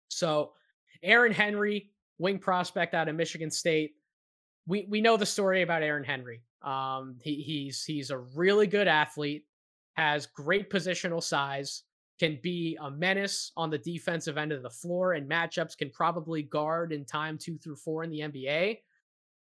So 0.08 0.52
Aaron 1.02 1.32
Henry, 1.32 1.90
wing 2.18 2.38
prospect 2.38 2.94
out 2.94 3.08
of 3.08 3.14
Michigan 3.14 3.50
State. 3.50 3.92
We 4.66 4.86
we 4.90 5.00
know 5.00 5.16
the 5.16 5.26
story 5.26 5.62
about 5.62 5.82
Aaron 5.82 6.04
Henry. 6.04 6.42
Um, 6.62 7.18
he, 7.22 7.36
he's 7.36 7.84
he's 7.84 8.10
a 8.10 8.18
really 8.18 8.66
good 8.66 8.88
athlete, 8.88 9.44
has 9.94 10.26
great 10.26 10.70
positional 10.70 11.22
size 11.22 11.84
can 12.18 12.38
be 12.42 12.78
a 12.80 12.90
menace 12.90 13.52
on 13.56 13.70
the 13.70 13.78
defensive 13.78 14.38
end 14.38 14.52
of 14.52 14.62
the 14.62 14.70
floor, 14.70 15.12
and 15.12 15.28
matchups 15.28 15.76
can 15.76 15.90
probably 15.90 16.42
guard 16.42 16.92
in 16.92 17.04
time 17.04 17.38
two 17.38 17.58
through 17.58 17.76
four 17.76 18.04
in 18.04 18.10
the 18.10 18.20
NBA. 18.20 18.78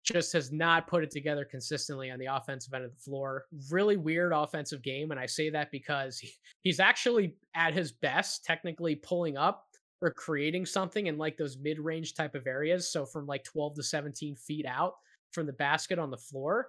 just 0.02 0.32
has 0.32 0.50
not 0.50 0.86
put 0.86 1.02
it 1.04 1.10
together 1.10 1.44
consistently 1.44 2.10
on 2.10 2.18
the 2.18 2.26
offensive 2.26 2.72
end 2.72 2.84
of 2.84 2.90
the 2.90 3.00
floor. 3.00 3.44
Really 3.70 3.98
weird 3.98 4.32
offensive 4.32 4.82
game. 4.82 5.10
And 5.10 5.20
I 5.20 5.26
say 5.26 5.50
that 5.50 5.70
because 5.70 6.18
he, 6.18 6.30
he's 6.62 6.80
actually 6.80 7.36
at 7.54 7.74
his 7.74 7.92
best, 7.92 8.44
technically 8.44 8.94
pulling 8.94 9.36
up 9.36 9.66
or 10.00 10.10
creating 10.10 10.64
something 10.64 11.06
in 11.06 11.18
like 11.18 11.36
those 11.36 11.58
mid 11.58 11.78
range 11.78 12.14
type 12.14 12.34
of 12.34 12.46
areas. 12.46 12.90
So 12.90 13.04
from 13.04 13.26
like 13.26 13.44
12 13.44 13.74
to 13.74 13.82
17 13.82 14.36
feet 14.36 14.64
out 14.64 14.94
from 15.32 15.46
the 15.46 15.52
basket 15.52 15.98
on 15.98 16.10
the 16.10 16.16
floor. 16.16 16.68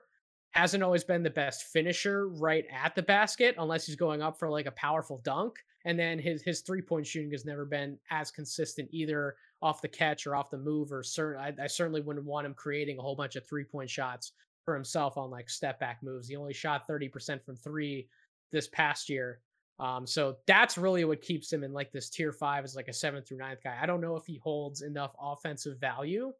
Hasn't 0.51 0.83
always 0.83 1.03
been 1.03 1.23
the 1.23 1.29
best 1.29 1.63
finisher 1.63 2.27
right 2.27 2.65
at 2.71 2.93
the 2.93 3.01
basket 3.01 3.55
unless 3.57 3.85
he's 3.85 3.95
going 3.95 4.21
up 4.21 4.37
for 4.37 4.49
like 4.49 4.65
a 4.65 4.71
powerful 4.71 5.21
dunk. 5.23 5.59
And 5.85 5.97
then 5.97 6.19
his 6.19 6.43
his 6.43 6.61
three 6.61 6.81
point 6.81 7.07
shooting 7.07 7.31
has 7.31 7.45
never 7.45 7.65
been 7.65 7.97
as 8.09 8.31
consistent 8.31 8.89
either 8.91 9.35
off 9.61 9.81
the 9.81 9.87
catch 9.87 10.27
or 10.27 10.35
off 10.35 10.49
the 10.49 10.57
move. 10.57 10.91
Or 10.91 11.03
certain, 11.03 11.41
I, 11.41 11.63
I 11.63 11.67
certainly 11.67 12.01
wouldn't 12.01 12.25
want 12.25 12.45
him 12.45 12.53
creating 12.53 12.99
a 12.99 13.01
whole 13.01 13.15
bunch 13.15 13.35
of 13.35 13.47
three 13.47 13.63
point 13.63 13.89
shots 13.89 14.33
for 14.65 14.75
himself 14.75 15.17
on 15.17 15.31
like 15.31 15.49
step 15.49 15.79
back 15.79 16.03
moves. 16.03 16.27
He 16.27 16.35
only 16.35 16.53
shot 16.53 16.85
thirty 16.85 17.07
percent 17.07 17.43
from 17.43 17.55
three 17.55 18.09
this 18.51 18.67
past 18.67 19.09
year. 19.09 19.39
Um, 19.79 20.05
so 20.05 20.37
that's 20.45 20.77
really 20.77 21.05
what 21.05 21.21
keeps 21.21 21.51
him 21.51 21.63
in 21.63 21.73
like 21.73 21.91
this 21.91 22.09
tier 22.09 22.31
five 22.31 22.63
as 22.63 22.75
like 22.75 22.87
a 22.87 22.93
seventh 22.93 23.27
through 23.27 23.37
ninth 23.37 23.63
guy. 23.63 23.77
I 23.81 23.87
don't 23.87 24.01
know 24.01 24.15
if 24.15 24.25
he 24.27 24.37
holds 24.37 24.81
enough 24.83 25.15
offensive 25.19 25.79
value 25.79 26.31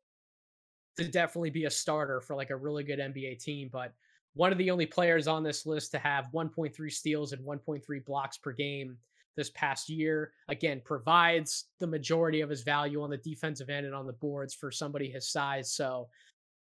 to 0.97 1.07
definitely 1.07 1.49
be 1.49 1.65
a 1.65 1.69
starter 1.69 2.21
for 2.21 2.35
like 2.35 2.49
a 2.49 2.55
really 2.55 2.83
good 2.83 2.99
NBA 2.99 3.39
team, 3.43 3.69
but 3.71 3.93
one 4.33 4.51
of 4.51 4.57
the 4.57 4.71
only 4.71 4.85
players 4.85 5.27
on 5.27 5.43
this 5.43 5.65
list 5.65 5.91
to 5.91 5.99
have 5.99 6.29
1.3 6.33 6.91
steals 6.91 7.33
and 7.33 7.45
1.3 7.45 8.05
blocks 8.05 8.37
per 8.37 8.51
game 8.51 8.97
this 9.35 9.49
past 9.51 9.89
year. 9.89 10.31
Again, 10.47 10.81
provides 10.83 11.65
the 11.79 11.87
majority 11.87 12.41
of 12.41 12.49
his 12.49 12.63
value 12.63 13.01
on 13.01 13.09
the 13.09 13.17
defensive 13.17 13.69
end 13.69 13.85
and 13.85 13.95
on 13.95 14.07
the 14.07 14.13
boards 14.13 14.53
for 14.53 14.71
somebody 14.71 15.09
his 15.09 15.31
size. 15.31 15.73
So 15.73 16.07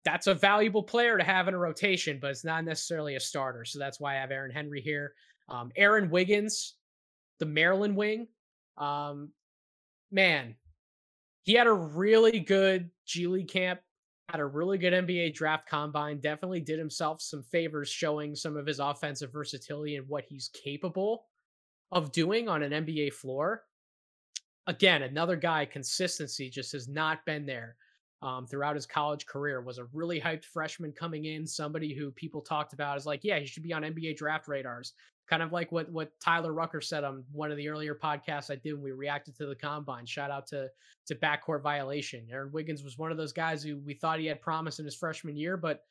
that's 0.03 0.27
a 0.27 0.33
valuable 0.33 0.83
player 0.83 1.17
to 1.17 1.23
have 1.23 1.47
in 1.47 1.53
a 1.53 1.57
rotation, 1.57 2.19
but 2.21 2.31
it's 2.31 2.45
not 2.45 2.63
necessarily 2.63 3.15
a 3.15 3.19
starter. 3.19 3.65
So 3.65 3.79
that's 3.79 3.99
why 3.99 4.15
I 4.15 4.19
have 4.19 4.31
Aaron 4.31 4.51
Henry 4.51 4.81
here. 4.81 5.13
Um, 5.49 5.71
Aaron 5.75 6.09
Wiggins, 6.09 6.75
the 7.39 7.45
Maryland 7.45 7.95
wing. 7.95 8.27
Um, 8.77 9.31
man, 10.11 10.55
he 11.43 11.53
had 11.53 11.67
a 11.67 11.73
really 11.73 12.39
good 12.39 12.89
G 13.05 13.27
League 13.27 13.47
camp, 13.47 13.79
had 14.29 14.39
a 14.39 14.45
really 14.45 14.77
good 14.77 14.93
NBA 14.93 15.33
draft 15.33 15.67
combine, 15.69 16.19
definitely 16.19 16.59
did 16.59 16.79
himself 16.79 17.21
some 17.21 17.43
favors 17.43 17.89
showing 17.89 18.35
some 18.35 18.57
of 18.57 18.65
his 18.65 18.79
offensive 18.79 19.31
versatility 19.31 19.97
and 19.97 20.07
what 20.07 20.25
he's 20.27 20.49
capable 20.49 21.25
of 21.91 22.11
doing 22.11 22.49
on 22.49 22.63
an 22.63 22.85
NBA 22.85 23.13
floor. 23.13 23.63
Again, 24.67 25.03
another 25.03 25.35
guy, 25.35 25.65
consistency 25.65 26.49
just 26.49 26.71
has 26.71 26.87
not 26.87 27.23
been 27.25 27.45
there 27.45 27.75
um, 28.23 28.47
throughout 28.47 28.75
his 28.75 28.87
college 28.87 29.27
career. 29.27 29.61
Was 29.61 29.77
a 29.77 29.85
really 29.93 30.19
hyped 30.19 30.45
freshman 30.45 30.91
coming 30.91 31.25
in, 31.25 31.45
somebody 31.45 31.93
who 31.93 32.09
people 32.11 32.41
talked 32.41 32.73
about 32.73 32.97
as 32.97 33.05
like, 33.05 33.23
yeah, 33.23 33.37
he 33.37 33.45
should 33.45 33.63
be 33.63 33.73
on 33.73 33.83
NBA 33.83 34.17
draft 34.17 34.47
radars. 34.47 34.93
Kind 35.27 35.41
of 35.41 35.51
like 35.51 35.71
what 35.71 35.91
what 35.91 36.11
Tyler 36.19 36.53
Rucker 36.53 36.81
said 36.81 37.03
on 37.03 37.23
one 37.31 37.51
of 37.51 37.57
the 37.57 37.67
earlier 37.67 37.95
podcasts 37.95 38.51
I 38.51 38.55
did 38.55 38.73
when 38.73 38.83
we 38.83 38.91
reacted 38.91 39.35
to 39.37 39.47
the 39.47 39.55
combine. 39.55 40.05
Shout 40.05 40.31
out 40.31 40.47
to 40.47 40.69
to 41.07 41.15
backcourt 41.15 41.61
violation. 41.61 42.27
Aaron 42.31 42.51
Wiggins 42.51 42.83
was 42.83 42.97
one 42.97 43.11
of 43.11 43.17
those 43.17 43.33
guys 43.33 43.63
who 43.63 43.77
we 43.77 43.95
thought 43.95 44.19
he 44.19 44.27
had 44.27 44.41
promise 44.41 44.79
in 44.79 44.85
his 44.85 44.95
freshman 44.95 45.35
year, 45.35 45.57
but 45.57 45.85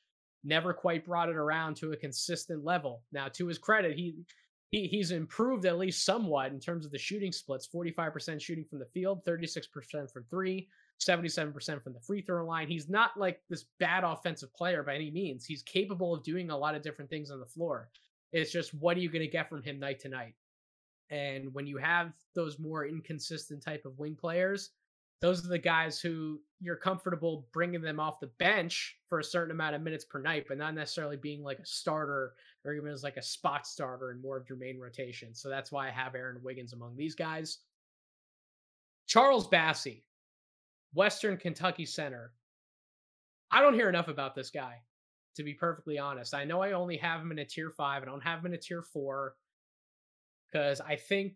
never 0.45 0.73
quite 0.73 1.05
brought 1.05 1.29
it 1.29 1.37
around 1.37 1.77
to 1.77 1.93
a 1.93 1.97
consistent 1.97 2.65
level. 2.65 3.03
Now, 3.13 3.29
to 3.29 3.47
his 3.47 3.59
credit, 3.59 3.97
he 3.97 4.15
he 4.75 4.89
he's 4.89 5.11
improved 5.13 5.67
at 5.67 5.79
least 5.79 6.05
somewhat 6.05 6.53
in 6.53 6.59
terms 6.59 6.85
of 6.85 6.93
the 6.93 6.99
shooting 6.99 7.33
splits 7.33 7.69
45% 7.69 8.41
shooting 8.41 8.65
from 8.65 8.81
the 8.81 8.87
field 8.87 9.25
36% 9.25 10.11
from 10.13 10.25
three 10.31 10.69
77% 11.01 11.83
from 11.83 11.93
the 11.93 12.01
free 12.01 12.23
throw 12.23 12.45
line 12.45 12.69
he's 12.69 12.89
not 12.89 13.11
like 13.17 13.41
this 13.49 13.67
bad 13.79 14.05
offensive 14.05 14.53
player 14.55 14.83
by 14.83 14.95
any 14.95 15.11
means 15.11 15.45
he's 15.45 15.63
capable 15.63 16.15
of 16.15 16.25
doing 16.25 16.51
a 16.51 16.57
lot 16.57 16.75
of 16.75 16.83
different 16.83 17.11
things 17.11 17.31
on 17.31 17.41
the 17.41 17.47
floor 17.47 17.89
it's 18.35 18.53
just 18.53 18.75
what 18.75 18.97
are 18.97 19.01
you 19.01 19.09
going 19.09 19.25
to 19.25 19.31
get 19.31 19.49
from 19.49 19.63
him 19.63 19.79
night 19.79 20.01
to 20.01 20.09
night 20.09 20.35
and 21.11 21.53
when 21.55 21.67
you 21.67 21.77
have 21.77 22.13
those 22.35 22.59
more 22.59 22.87
inconsistent 22.87 23.63
type 23.63 23.85
of 23.85 23.99
wing 23.99 24.15
players 24.15 24.71
those 25.25 25.43
are 25.43 25.49
the 25.49 25.59
guys 25.59 26.01
who 26.01 26.39
you're 26.61 26.77
comfortable 26.77 27.47
bringing 27.51 27.81
them 27.81 27.99
off 27.99 28.21
the 28.21 28.31
bench 28.39 28.99
for 29.09 29.21
a 29.21 29.25
certain 29.25 29.53
amount 29.53 29.75
of 29.75 29.81
minutes 29.81 30.05
per 30.05 30.21
night, 30.21 30.45
but 30.47 30.59
not 30.59 30.75
necessarily 30.75 31.17
being 31.17 31.43
like 31.43 31.59
a 31.59 31.65
starter 31.65 32.35
or 32.63 32.75
even 32.75 32.91
as 32.91 33.03
like 33.03 33.17
a 33.17 33.23
spot 33.23 33.67
starter 33.67 34.11
in 34.11 34.21
more 34.21 34.37
of 34.37 34.47
your 34.51 34.59
main 34.59 34.79
rotation. 34.79 35.35
So 35.35 35.49
that's 35.49 35.73
why 35.73 35.89
I 35.89 35.93
have 35.93 36.15
Aaron 36.15 36.43
Wiggins 36.43 36.75
among 36.75 36.95
these 36.95 37.15
guys. 37.15 37.61
Charles 39.07 39.49
Bassey, 39.49 40.03
Western 40.93 41.39
Kentucky 41.39 41.87
center. 41.87 42.33
I 43.51 43.63
don't 43.63 43.73
hear 43.73 43.89
enough 43.89 44.09
about 44.09 44.35
this 44.35 44.51
guy, 44.51 44.83
to 45.37 45.43
be 45.43 45.55
perfectly 45.55 45.99
honest. 45.99 46.35
I 46.35 46.45
know 46.45 46.63
I 46.63 46.73
only 46.73 46.97
have 46.99 47.21
him 47.21 47.33
in 47.33 47.39
a 47.39 47.45
tier 47.45 47.71
five. 47.71 48.03
I 48.03 48.07
don't 48.07 48.23
have 48.23 48.41
him 48.41 48.47
in 48.47 48.55
a 48.55 48.59
tier 48.59 48.83
four 48.83 49.35
because 50.51 50.81
I 50.81 50.97
think 50.97 51.35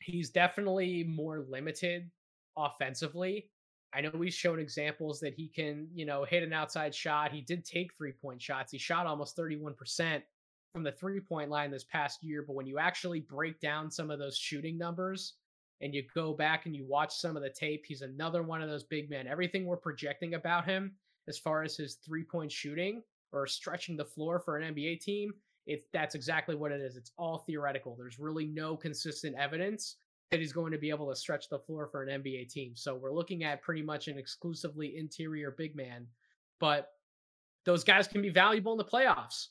he's 0.00 0.30
definitely 0.30 1.04
more 1.04 1.44
limited 1.48 2.10
offensively. 2.56 3.50
I 3.94 4.00
know 4.00 4.10
we've 4.14 4.32
shown 4.32 4.58
examples 4.58 5.20
that 5.20 5.34
he 5.34 5.48
can, 5.48 5.88
you 5.92 6.06
know, 6.06 6.24
hit 6.24 6.42
an 6.42 6.52
outside 6.52 6.94
shot. 6.94 7.32
He 7.32 7.42
did 7.42 7.64
take 7.64 7.94
three 7.96 8.12
point 8.12 8.40
shots. 8.40 8.72
He 8.72 8.78
shot 8.78 9.06
almost 9.06 9.36
31% 9.36 10.22
from 10.72 10.82
the 10.82 10.92
three 10.92 11.20
point 11.20 11.50
line 11.50 11.70
this 11.70 11.84
past 11.84 12.22
year. 12.22 12.44
But 12.46 12.54
when 12.54 12.66
you 12.66 12.78
actually 12.78 13.20
break 13.20 13.60
down 13.60 13.90
some 13.90 14.10
of 14.10 14.18
those 14.18 14.36
shooting 14.36 14.78
numbers 14.78 15.34
and 15.82 15.94
you 15.94 16.04
go 16.14 16.32
back 16.32 16.64
and 16.64 16.74
you 16.74 16.86
watch 16.88 17.14
some 17.14 17.36
of 17.36 17.42
the 17.42 17.50
tape, 17.50 17.84
he's 17.86 18.02
another 18.02 18.42
one 18.42 18.62
of 18.62 18.70
those 18.70 18.84
big 18.84 19.10
men. 19.10 19.26
Everything 19.26 19.66
we're 19.66 19.76
projecting 19.76 20.34
about 20.34 20.64
him 20.64 20.92
as 21.28 21.38
far 21.38 21.62
as 21.62 21.76
his 21.76 21.94
three 21.94 22.24
point 22.24 22.50
shooting 22.50 23.02
or 23.32 23.46
stretching 23.46 23.96
the 23.96 24.04
floor 24.04 24.38
for 24.38 24.56
an 24.56 24.74
NBA 24.74 25.00
team, 25.00 25.32
it 25.66 25.84
that's 25.92 26.14
exactly 26.14 26.54
what 26.54 26.72
it 26.72 26.80
is. 26.80 26.96
It's 26.96 27.12
all 27.16 27.38
theoretical. 27.38 27.94
There's 27.96 28.18
really 28.18 28.46
no 28.46 28.76
consistent 28.76 29.36
evidence 29.36 29.96
that 30.30 30.40
he's 30.40 30.52
going 30.52 30.72
to 30.72 30.78
be 30.78 30.90
able 30.90 31.08
to 31.10 31.16
stretch 31.16 31.48
the 31.48 31.58
floor 31.58 31.86
for 31.86 32.02
an 32.02 32.22
NBA 32.22 32.48
team. 32.50 32.72
So 32.74 32.94
we're 32.94 33.12
looking 33.12 33.44
at 33.44 33.62
pretty 33.62 33.82
much 33.82 34.08
an 34.08 34.18
exclusively 34.18 34.96
interior 34.96 35.50
big 35.50 35.76
man, 35.76 36.06
but 36.58 36.88
those 37.64 37.84
guys 37.84 38.08
can 38.08 38.22
be 38.22 38.30
valuable 38.30 38.72
in 38.72 38.78
the 38.78 38.84
playoffs. 38.84 39.48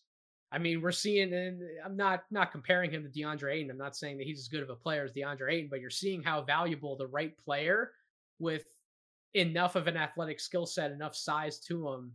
I 0.51 0.57
mean, 0.57 0.81
we're 0.81 0.91
seeing, 0.91 1.33
and 1.33 1.61
I'm 1.85 1.95
not 1.95 2.23
not 2.29 2.51
comparing 2.51 2.91
him 2.91 3.03
to 3.03 3.09
DeAndre 3.09 3.53
Ayton. 3.53 3.71
I'm 3.71 3.77
not 3.77 3.95
saying 3.95 4.17
that 4.17 4.27
he's 4.27 4.39
as 4.39 4.47
good 4.49 4.63
of 4.63 4.69
a 4.69 4.75
player 4.75 5.05
as 5.05 5.13
DeAndre 5.13 5.53
Ayton, 5.53 5.69
but 5.69 5.79
you're 5.79 5.89
seeing 5.89 6.21
how 6.21 6.41
valuable 6.41 6.97
the 6.97 7.07
right 7.07 7.37
player 7.37 7.91
with 8.39 8.65
enough 9.33 9.75
of 9.75 9.87
an 9.87 9.97
athletic 9.97 10.39
skill 10.39 10.65
set, 10.65 10.91
enough 10.91 11.15
size 11.15 11.59
to 11.59 11.89
him, 11.89 12.11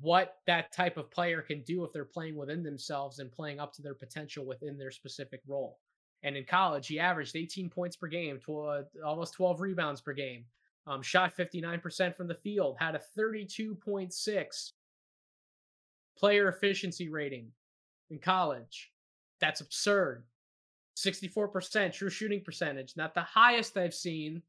what 0.00 0.36
that 0.46 0.72
type 0.72 0.96
of 0.96 1.10
player 1.10 1.42
can 1.42 1.62
do 1.62 1.84
if 1.84 1.92
they're 1.92 2.04
playing 2.04 2.36
within 2.36 2.62
themselves 2.62 3.18
and 3.18 3.30
playing 3.30 3.60
up 3.60 3.72
to 3.74 3.82
their 3.82 3.94
potential 3.94 4.44
within 4.44 4.76
their 4.76 4.90
specific 4.90 5.40
role. 5.46 5.78
And 6.22 6.36
in 6.36 6.44
college, 6.44 6.88
he 6.88 6.98
averaged 6.98 7.36
18 7.36 7.70
points 7.70 7.96
per 7.96 8.08
game, 8.08 8.40
to 8.46 8.84
almost 9.04 9.34
12 9.34 9.60
rebounds 9.60 10.00
per 10.00 10.12
game. 10.12 10.44
Um, 10.88 11.02
shot 11.02 11.36
59% 11.36 12.16
from 12.16 12.28
the 12.28 12.34
field, 12.34 12.76
had 12.78 12.94
a 12.94 13.00
32.6 13.18 14.72
player 16.16 16.48
efficiency 16.48 17.08
rating 17.08 17.50
in 18.10 18.18
college. 18.18 18.92
That's 19.40 19.60
absurd. 19.60 20.24
64% 20.96 21.92
true 21.92 22.08
shooting 22.08 22.40
percentage, 22.42 22.96
not 22.96 23.14
the 23.14 23.20
highest 23.22 23.76
I've 23.76 23.94
seen 23.94 24.42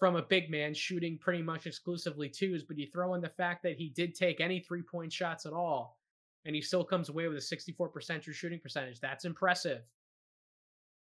from 0.00 0.16
a 0.16 0.22
big 0.22 0.50
man 0.50 0.72
shooting 0.72 1.18
pretty 1.18 1.42
much 1.42 1.66
exclusively 1.66 2.28
twos, 2.28 2.64
but 2.64 2.78
you 2.78 2.86
throw 2.86 3.14
in 3.14 3.20
the 3.20 3.28
fact 3.28 3.62
that 3.62 3.76
he 3.76 3.90
did 3.90 4.14
take 4.14 4.40
any 4.40 4.58
three 4.58 4.82
point 4.82 5.12
shots 5.12 5.44
at 5.44 5.52
all, 5.52 5.98
and 6.46 6.56
he 6.56 6.62
still 6.62 6.82
comes 6.82 7.10
away 7.10 7.28
with 7.28 7.36
a 7.36 7.40
64% 7.40 8.22
true 8.22 8.32
shooting 8.32 8.58
percentage. 8.58 8.98
That's 8.98 9.26
impressive. 9.26 9.82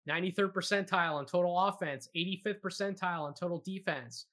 93rd 0.07 0.53
percentile 0.53 1.13
on 1.13 1.25
total 1.25 1.57
offense, 1.57 2.09
85th 2.15 2.59
percentile 2.59 3.21
on 3.21 3.33
total 3.33 3.59
defense. 3.65 4.25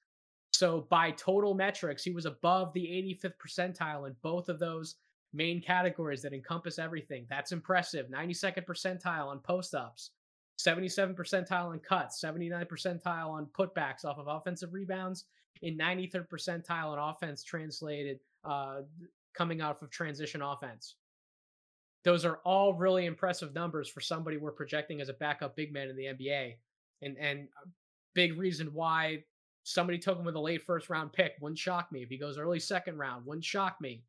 So 0.51 0.85
by 0.89 1.11
total 1.11 1.53
metrics, 1.53 2.03
he 2.03 2.11
was 2.11 2.25
above 2.25 2.73
the 2.73 2.85
85th 2.85 3.33
percentile 3.37 4.07
in 4.07 4.15
both 4.21 4.49
of 4.49 4.59
those 4.59 4.95
main 5.33 5.61
categories 5.61 6.21
that 6.23 6.33
encompass 6.33 6.77
everything. 6.79 7.25
That's 7.29 7.51
impressive. 7.53 8.07
92nd 8.09 8.65
percentile 8.65 9.27
on 9.27 9.39
post 9.39 9.75
ups, 9.75 10.11
77 10.57 11.15
percentile 11.15 11.69
on 11.69 11.79
cuts, 11.79 12.19
79 12.19 12.65
percentile 12.65 13.29
on 13.29 13.47
putbacks 13.57 14.03
off 14.03 14.17
of 14.17 14.27
offensive 14.27 14.73
rebounds, 14.73 15.25
in 15.61 15.77
93rd 15.77 16.27
percentile 16.27 16.97
on 16.97 16.99
offense 16.99 17.43
translated 17.43 18.19
uh, 18.43 18.81
coming 19.33 19.61
out 19.61 19.81
of 19.81 19.89
transition 19.89 20.41
offense. 20.41 20.95
Those 22.03 22.25
are 22.25 22.39
all 22.45 22.73
really 22.73 23.05
impressive 23.05 23.53
numbers 23.53 23.89
for 23.89 24.01
somebody 24.01 24.37
we're 24.37 24.51
projecting 24.51 25.01
as 25.01 25.09
a 25.09 25.13
backup 25.13 25.55
big 25.55 25.73
man 25.73 25.89
in 25.89 25.95
the 25.95 26.05
NBA. 26.05 26.55
And 27.01 27.17
and 27.17 27.47
big 28.15 28.37
reason 28.37 28.73
why 28.73 29.23
somebody 29.63 29.97
took 29.99 30.17
him 30.17 30.25
with 30.25 30.35
a 30.35 30.39
late 30.39 30.63
first 30.63 30.89
round 30.89 31.11
pick 31.13 31.33
wouldn't 31.41 31.59
shock 31.59 31.91
me. 31.91 32.01
If 32.01 32.09
he 32.09 32.17
goes 32.17 32.37
early 32.37 32.59
second 32.59 32.97
round, 32.97 33.25
wouldn't 33.25 33.45
shock 33.45 33.79
me. 33.81 34.03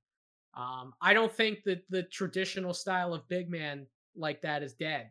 Um, 0.54 0.94
I 1.02 1.12
don't 1.12 1.32
think 1.32 1.64
that 1.64 1.82
the 1.90 2.04
traditional 2.04 2.72
style 2.72 3.12
of 3.12 3.28
big 3.28 3.50
man 3.50 3.86
like 4.16 4.40
that 4.42 4.62
is 4.62 4.72
dead 4.74 5.10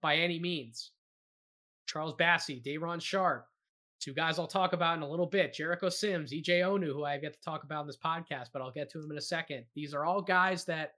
by 0.00 0.16
any 0.16 0.38
means. 0.38 0.92
Charles 1.86 2.14
Bassey, 2.14 2.62
Day'Ron 2.62 3.00
Sharpe, 3.00 3.46
Two 4.00 4.14
guys 4.14 4.38
I'll 4.38 4.46
talk 4.46 4.72
about 4.72 4.96
in 4.96 5.02
a 5.02 5.08
little 5.08 5.26
bit 5.26 5.52
Jericho 5.52 5.90
Sims, 5.90 6.32
EJ 6.32 6.62
Onu, 6.62 6.86
who 6.86 7.04
I 7.04 7.18
get 7.18 7.34
to 7.34 7.40
talk 7.42 7.64
about 7.64 7.82
in 7.82 7.86
this 7.86 7.98
podcast, 7.98 8.46
but 8.50 8.62
I'll 8.62 8.72
get 8.72 8.90
to 8.92 8.98
him 8.98 9.10
in 9.10 9.18
a 9.18 9.22
second. 9.22 9.64
These 9.74 9.92
are 9.92 10.06
all 10.06 10.22
guys 10.22 10.64
that 10.64 10.94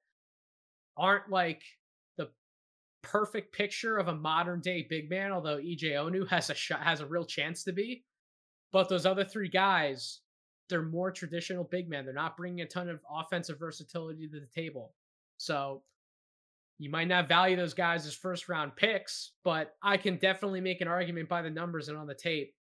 aren't 0.97 1.29
like 1.29 1.63
the 2.17 2.29
perfect 3.03 3.53
picture 3.53 3.99
of 3.99 4.07
a 4.07 4.15
modern 4.15 4.61
day 4.61 4.87
big 4.89 5.11
man, 5.11 5.33
although 5.33 5.57
EJ 5.57 5.95
Onu 5.95 6.29
has 6.29 6.49
a 6.49 6.55
shot, 6.55 6.83
has 6.83 7.01
a 7.01 7.07
real 7.07 7.25
chance 7.25 7.65
to 7.65 7.73
be. 7.73 8.05
But 8.71 8.89
those 8.89 9.05
other 9.05 9.25
three 9.25 9.49
guys, 9.49 10.21
they're 10.69 10.83
more 10.83 11.11
traditional 11.11 11.65
big 11.65 11.89
men. 11.89 12.05
They're 12.05 12.15
not 12.15 12.37
bringing 12.37 12.61
a 12.61 12.69
ton 12.69 12.89
of 12.89 13.01
offensive 13.13 13.59
versatility 13.59 14.29
to 14.29 14.39
the 14.39 14.47
table. 14.47 14.95
So 15.39 15.83
you 16.79 16.91
might 16.91 17.09
not 17.09 17.29
value 17.29 17.57
those 17.57 17.75
guys 17.75 18.07
as 18.07 18.15
first 18.15 18.49
round 18.49 18.75
picks, 18.77 19.33
but 19.45 19.75
I 19.83 19.97
can 19.97 20.17
definitely 20.17 20.61
make 20.61 20.81
an 20.81 20.89
argument 20.89 21.29
by 21.29 21.43
the 21.43 21.51
numbers 21.51 21.89
and 21.89 21.99
on 21.99 22.07
the 22.07 22.15
tape 22.15 22.55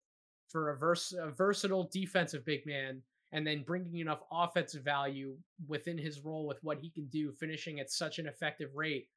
for 0.49 0.71
a, 0.71 0.77
vers- 0.77 1.13
a 1.17 1.29
versatile 1.29 1.89
defensive 1.91 2.43
big 2.45 2.65
man 2.65 3.01
and 3.31 3.45
then 3.45 3.63
bringing 3.63 3.97
enough 3.97 4.21
offensive 4.31 4.83
value 4.83 5.37
within 5.67 5.97
his 5.97 6.21
role 6.21 6.47
with 6.47 6.57
what 6.63 6.79
he 6.79 6.89
can 6.89 7.05
do, 7.07 7.31
finishing 7.31 7.79
at 7.79 7.91
such 7.91 8.17
an 8.17 8.27
effective 8.27 8.69
rate, 8.73 9.07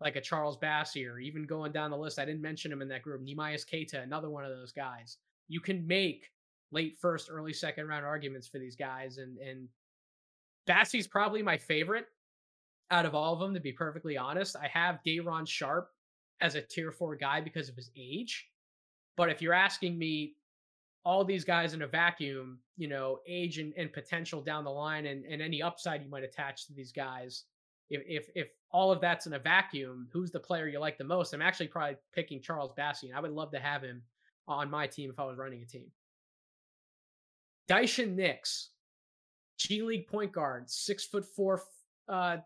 like 0.00 0.16
a 0.16 0.20
Charles 0.20 0.56
Bassey, 0.56 1.08
or 1.08 1.18
even 1.18 1.46
going 1.46 1.72
down 1.72 1.90
the 1.90 1.96
list. 1.96 2.18
I 2.18 2.24
didn't 2.24 2.40
mention 2.40 2.72
him 2.72 2.80
in 2.80 2.88
that 2.88 3.02
group. 3.02 3.22
Neemias 3.22 3.68
Queta, 3.68 4.00
another 4.00 4.30
one 4.30 4.44
of 4.44 4.50
those 4.50 4.72
guys. 4.72 5.18
You 5.48 5.60
can 5.60 5.86
make 5.86 6.30
late 6.72 6.96
first, 7.00 7.28
early 7.30 7.52
second 7.52 7.86
round 7.86 8.06
arguments 8.06 8.48
for 8.48 8.58
these 8.58 8.76
guys, 8.76 9.18
and 9.18 9.38
and 9.38 9.68
Bassey's 10.66 11.06
probably 11.06 11.42
my 11.42 11.56
favorite 11.56 12.06
out 12.90 13.06
of 13.06 13.14
all 13.14 13.34
of 13.34 13.40
them. 13.40 13.54
To 13.54 13.60
be 13.60 13.72
perfectly 13.72 14.16
honest, 14.16 14.56
I 14.56 14.68
have 14.68 15.02
Day'Ron 15.04 15.46
Sharpe 15.46 15.90
as 16.40 16.54
a 16.54 16.62
tier 16.62 16.92
four 16.92 17.16
guy 17.16 17.40
because 17.40 17.68
of 17.68 17.76
his 17.76 17.90
age. 17.96 18.48
But 19.16 19.30
if 19.30 19.42
you're 19.42 19.54
asking 19.54 19.98
me 19.98 20.34
all 21.04 21.24
these 21.24 21.44
guys 21.44 21.74
in 21.74 21.82
a 21.82 21.86
vacuum, 21.86 22.58
you 22.76 22.86
know, 22.86 23.20
age 23.26 23.58
and, 23.58 23.72
and 23.76 23.92
potential 23.92 24.42
down 24.42 24.64
the 24.64 24.70
line 24.70 25.06
and, 25.06 25.24
and 25.24 25.40
any 25.40 25.62
upside 25.62 26.02
you 26.02 26.10
might 26.10 26.22
attach 26.24 26.66
to 26.66 26.72
these 26.72 26.92
guys. 26.92 27.44
If, 27.90 28.02
if 28.06 28.28
if 28.34 28.48
all 28.70 28.92
of 28.92 29.00
that's 29.00 29.26
in 29.26 29.32
a 29.32 29.38
vacuum, 29.38 30.08
who's 30.12 30.30
the 30.30 30.38
player 30.38 30.68
you 30.68 30.78
like 30.78 30.98
the 30.98 31.04
most? 31.04 31.32
I'm 31.32 31.40
actually 31.40 31.68
probably 31.68 31.96
picking 32.14 32.42
Charles 32.42 32.72
Bassey, 32.78 33.04
and 33.04 33.16
I 33.16 33.20
would 33.20 33.30
love 33.30 33.50
to 33.52 33.58
have 33.58 33.82
him 33.82 34.02
on 34.46 34.70
my 34.70 34.86
team 34.86 35.08
if 35.10 35.18
I 35.18 35.24
was 35.24 35.38
running 35.38 35.62
a 35.62 35.66
team. 35.66 35.90
Daishen 37.70 38.14
Nix, 38.14 38.70
G 39.56 39.82
League 39.82 40.06
point 40.06 40.32
guard, 40.32 40.68
six 40.68 41.06
foot 41.06 41.24
four 41.24 41.62
uh, 42.08 42.38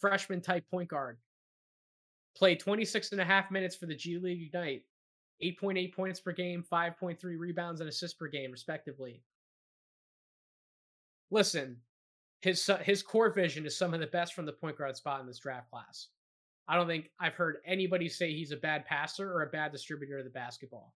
freshman 0.00 0.40
type 0.40 0.64
point 0.70 0.88
guard. 0.88 1.18
Played 2.36 2.60
26 2.60 3.12
and 3.12 3.20
a 3.20 3.24
half 3.24 3.50
minutes 3.50 3.76
for 3.76 3.86
the 3.86 3.94
G 3.94 4.18
League 4.18 4.42
Ignite 4.42 4.84
8.8 5.42 5.94
points 5.94 6.20
per 6.20 6.32
game, 6.32 6.64
5.3 6.70 7.18
rebounds 7.38 7.80
and 7.80 7.88
assists 7.88 8.16
per 8.16 8.28
game, 8.28 8.50
respectively. 8.50 9.22
Listen, 11.30 11.76
his 12.42 12.68
his 12.82 13.02
core 13.02 13.32
vision 13.32 13.66
is 13.66 13.76
some 13.76 13.94
of 13.94 14.00
the 14.00 14.06
best 14.06 14.34
from 14.34 14.46
the 14.46 14.52
point 14.52 14.76
guard 14.76 14.96
spot 14.96 15.20
in 15.20 15.26
this 15.26 15.38
draft 15.38 15.70
class. 15.70 16.08
I 16.68 16.76
don't 16.76 16.86
think 16.86 17.10
I've 17.18 17.34
heard 17.34 17.56
anybody 17.66 18.08
say 18.08 18.32
he's 18.32 18.52
a 18.52 18.56
bad 18.56 18.84
passer 18.84 19.30
or 19.30 19.42
a 19.42 19.50
bad 19.50 19.72
distributor 19.72 20.18
of 20.18 20.24
the 20.24 20.30
basketball. 20.30 20.94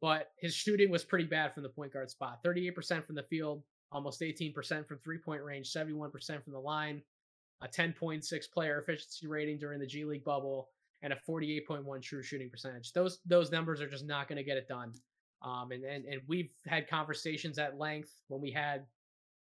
But 0.00 0.30
his 0.38 0.54
shooting 0.54 0.90
was 0.90 1.04
pretty 1.04 1.24
bad 1.24 1.52
from 1.52 1.64
the 1.64 1.68
point 1.68 1.92
guard 1.92 2.10
spot 2.10 2.38
38% 2.44 3.04
from 3.04 3.16
the 3.16 3.24
field, 3.24 3.62
almost 3.90 4.20
18% 4.20 4.86
from 4.86 4.98
three 4.98 5.18
point 5.18 5.42
range, 5.42 5.72
71% 5.72 6.12
from 6.44 6.52
the 6.52 6.58
line, 6.58 7.02
a 7.62 7.68
10.6 7.68 8.50
player 8.52 8.78
efficiency 8.78 9.26
rating 9.26 9.58
during 9.58 9.80
the 9.80 9.86
G 9.86 10.04
League 10.04 10.24
bubble, 10.24 10.68
and 11.02 11.12
a 11.12 11.16
48.1 11.28 12.02
true 12.02 12.22
shooting 12.22 12.50
percentage. 12.50 12.92
Those 12.92 13.20
those 13.26 13.50
numbers 13.50 13.80
are 13.80 13.88
just 13.88 14.06
not 14.06 14.28
going 14.28 14.36
to 14.36 14.42
get 14.42 14.56
it 14.56 14.68
done. 14.68 14.92
Um, 15.42 15.70
and, 15.70 15.84
and 15.84 16.04
and 16.04 16.20
we've 16.26 16.50
had 16.66 16.88
conversations 16.88 17.58
at 17.58 17.78
length 17.78 18.10
when 18.28 18.40
we 18.40 18.50
had 18.50 18.86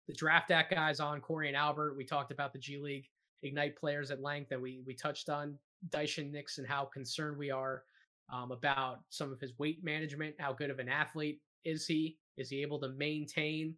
the 0.08 0.14
draft 0.14 0.50
act 0.50 0.72
guys 0.72 1.00
on 1.00 1.20
Corey 1.20 1.48
and 1.48 1.56
Albert. 1.56 1.96
We 1.96 2.04
talked 2.04 2.32
about 2.32 2.52
the 2.52 2.58
G 2.58 2.78
League 2.78 3.08
Ignite 3.42 3.76
players 3.76 4.10
at 4.10 4.22
length, 4.22 4.52
and 4.52 4.62
we 4.62 4.82
we 4.86 4.94
touched 4.94 5.28
on 5.28 5.58
Daishen 5.90 6.30
Nix 6.30 6.58
and 6.58 6.66
how 6.66 6.84
concerned 6.86 7.36
we 7.36 7.50
are 7.50 7.84
um, 8.32 8.50
about 8.52 9.00
some 9.10 9.32
of 9.32 9.40
his 9.40 9.58
weight 9.58 9.84
management. 9.84 10.34
How 10.38 10.52
good 10.52 10.70
of 10.70 10.78
an 10.78 10.88
athlete 10.88 11.40
is 11.64 11.86
he? 11.86 12.18
Is 12.36 12.48
he 12.48 12.62
able 12.62 12.80
to 12.80 12.88
maintain 12.90 13.74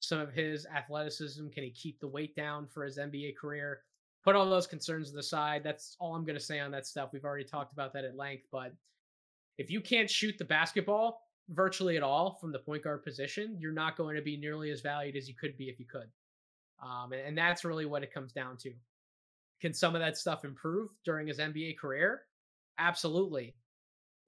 some 0.00 0.20
of 0.20 0.32
his 0.32 0.66
athleticism? 0.66 1.48
Can 1.48 1.64
he 1.64 1.70
keep 1.70 2.00
the 2.00 2.08
weight 2.08 2.34
down 2.36 2.66
for 2.66 2.84
his 2.84 2.98
NBA 2.98 3.36
career? 3.36 3.80
put 4.28 4.36
all 4.36 4.48
those 4.48 4.66
concerns 4.66 5.08
to 5.08 5.16
the 5.16 5.22
side. 5.22 5.62
That's 5.64 5.96
all 5.98 6.14
I'm 6.14 6.24
going 6.24 6.38
to 6.38 6.44
say 6.44 6.60
on 6.60 6.70
that 6.72 6.86
stuff. 6.86 7.10
We've 7.14 7.24
already 7.24 7.44
talked 7.44 7.72
about 7.72 7.92
that 7.94 8.04
at 8.04 8.16
length. 8.16 8.44
But 8.52 8.74
if 9.56 9.70
you 9.70 9.80
can't 9.80 10.10
shoot 10.10 10.36
the 10.36 10.44
basketball 10.44 11.22
virtually 11.48 11.96
at 11.96 12.02
all 12.02 12.36
from 12.38 12.52
the 12.52 12.58
point 12.58 12.84
guard 12.84 13.02
position, 13.02 13.56
you're 13.58 13.72
not 13.72 13.96
going 13.96 14.16
to 14.16 14.22
be 14.22 14.36
nearly 14.36 14.70
as 14.70 14.82
valued 14.82 15.16
as 15.16 15.28
you 15.28 15.34
could 15.34 15.56
be 15.56 15.70
if 15.70 15.78
you 15.78 15.86
could. 15.86 16.08
Um, 16.82 17.12
and, 17.12 17.22
and 17.22 17.38
that's 17.38 17.64
really 17.64 17.86
what 17.86 18.02
it 18.02 18.12
comes 18.12 18.32
down 18.32 18.58
to. 18.58 18.72
Can 19.60 19.72
some 19.72 19.94
of 19.94 20.00
that 20.00 20.18
stuff 20.18 20.44
improve 20.44 20.90
during 21.06 21.26
his 21.26 21.38
NBA 21.38 21.78
career? 21.78 22.22
Absolutely. 22.78 23.54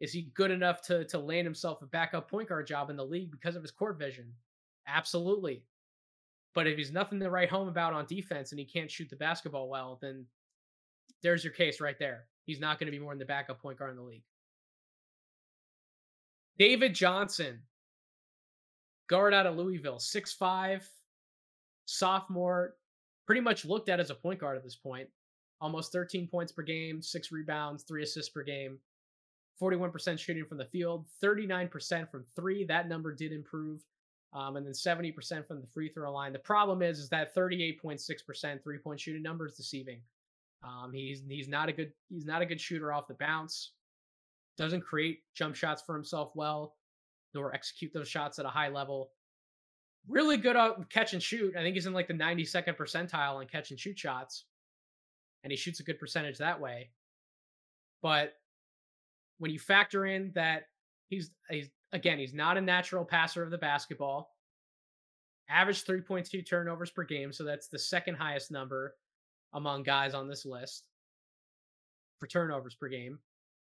Is 0.00 0.12
he 0.12 0.32
good 0.34 0.50
enough 0.50 0.80
to 0.86 1.04
to 1.04 1.18
land 1.18 1.44
himself 1.46 1.82
a 1.82 1.86
backup 1.86 2.28
point 2.30 2.48
guard 2.48 2.66
job 2.66 2.88
in 2.88 2.96
the 2.96 3.04
league 3.04 3.30
because 3.30 3.54
of 3.54 3.62
his 3.62 3.70
court 3.70 3.98
vision? 3.98 4.32
Absolutely. 4.94 5.62
But 6.54 6.66
if 6.66 6.76
he's 6.76 6.92
nothing 6.92 7.20
to 7.20 7.30
write 7.30 7.50
home 7.50 7.68
about 7.68 7.92
on 7.92 8.06
defense 8.06 8.50
and 8.50 8.58
he 8.58 8.64
can't 8.64 8.90
shoot 8.90 9.08
the 9.08 9.16
basketball 9.16 9.68
well, 9.68 9.98
then 10.02 10.26
there's 11.22 11.44
your 11.44 11.52
case 11.52 11.80
right 11.80 11.98
there. 11.98 12.26
He's 12.44 12.60
not 12.60 12.78
going 12.78 12.86
to 12.86 12.96
be 12.96 12.98
more 12.98 13.12
than 13.12 13.18
the 13.18 13.24
backup 13.24 13.60
point 13.60 13.78
guard 13.78 13.90
in 13.90 13.96
the 13.96 14.02
league. 14.02 14.24
David 16.58 16.94
Johnson, 16.94 17.60
guard 19.08 19.32
out 19.32 19.46
of 19.46 19.56
Louisville, 19.56 19.98
six 19.98 20.32
five, 20.32 20.88
sophomore, 21.86 22.74
pretty 23.26 23.40
much 23.40 23.64
looked 23.64 23.88
at 23.88 24.00
as 24.00 24.10
a 24.10 24.14
point 24.14 24.40
guard 24.40 24.56
at 24.56 24.64
this 24.64 24.76
point. 24.76 25.08
Almost 25.60 25.92
13 25.92 26.26
points 26.26 26.52
per 26.52 26.62
game, 26.62 27.00
six 27.02 27.30
rebounds, 27.30 27.84
three 27.84 28.02
assists 28.02 28.30
per 28.30 28.42
game, 28.42 28.78
41% 29.60 30.18
shooting 30.18 30.44
from 30.46 30.58
the 30.58 30.64
field, 30.64 31.06
39% 31.22 32.10
from 32.10 32.24
three. 32.34 32.64
That 32.64 32.88
number 32.88 33.14
did 33.14 33.32
improve 33.32 33.82
um, 34.32 34.56
and 34.56 34.64
then 34.64 34.72
70% 34.72 35.46
from 35.46 35.60
the 35.60 35.66
free 35.66 35.88
throw 35.88 36.12
line. 36.12 36.32
The 36.32 36.38
problem 36.38 36.82
is, 36.82 36.98
is 36.98 37.08
that 37.08 37.34
38.6% 37.34 38.62
three 38.62 38.78
point 38.78 39.00
shooting 39.00 39.22
number 39.22 39.46
is 39.46 39.54
deceiving. 39.54 40.00
Um, 40.62 40.92
he's 40.92 41.22
he's 41.26 41.48
not 41.48 41.68
a 41.68 41.72
good 41.72 41.92
he's 42.10 42.26
not 42.26 42.42
a 42.42 42.46
good 42.46 42.60
shooter 42.60 42.92
off 42.92 43.08
the 43.08 43.14
bounce. 43.14 43.72
Doesn't 44.58 44.82
create 44.82 45.20
jump 45.34 45.56
shots 45.56 45.82
for 45.84 45.94
himself 45.94 46.32
well, 46.34 46.76
nor 47.34 47.54
execute 47.54 47.92
those 47.94 48.08
shots 48.08 48.38
at 48.38 48.44
a 48.44 48.50
high 48.50 48.68
level. 48.68 49.10
Really 50.06 50.36
good 50.36 50.56
at 50.56 50.90
catch 50.90 51.12
and 51.12 51.22
shoot. 51.22 51.54
I 51.56 51.62
think 51.62 51.74
he's 51.74 51.86
in 51.86 51.92
like 51.92 52.08
the 52.08 52.14
92nd 52.14 52.76
percentile 52.76 53.36
on 53.36 53.46
catch 53.46 53.70
and 53.70 53.80
shoot 53.80 53.98
shots, 53.98 54.44
and 55.44 55.50
he 55.50 55.56
shoots 55.56 55.80
a 55.80 55.84
good 55.84 55.98
percentage 55.98 56.38
that 56.38 56.60
way. 56.60 56.90
But 58.02 58.34
when 59.38 59.50
you 59.50 59.58
factor 59.58 60.04
in 60.04 60.32
that 60.34 60.64
he's 61.08 61.30
he's 61.48 61.70
again, 61.92 62.18
he's 62.18 62.34
not 62.34 62.56
a 62.56 62.60
natural 62.60 63.04
passer 63.04 63.42
of 63.42 63.50
the 63.50 63.58
basketball. 63.58 64.34
Average 65.48 65.84
3.2 65.84 66.46
turnovers 66.48 66.90
per 66.90 67.04
game, 67.04 67.32
so 67.32 67.44
that's 67.44 67.68
the 67.68 67.78
second 67.78 68.14
highest 68.14 68.50
number 68.50 68.94
among 69.52 69.82
guys 69.82 70.14
on 70.14 70.28
this 70.28 70.46
list 70.46 70.84
for 72.18 72.26
turnovers 72.26 72.74
per 72.74 72.88
game. 72.88 73.18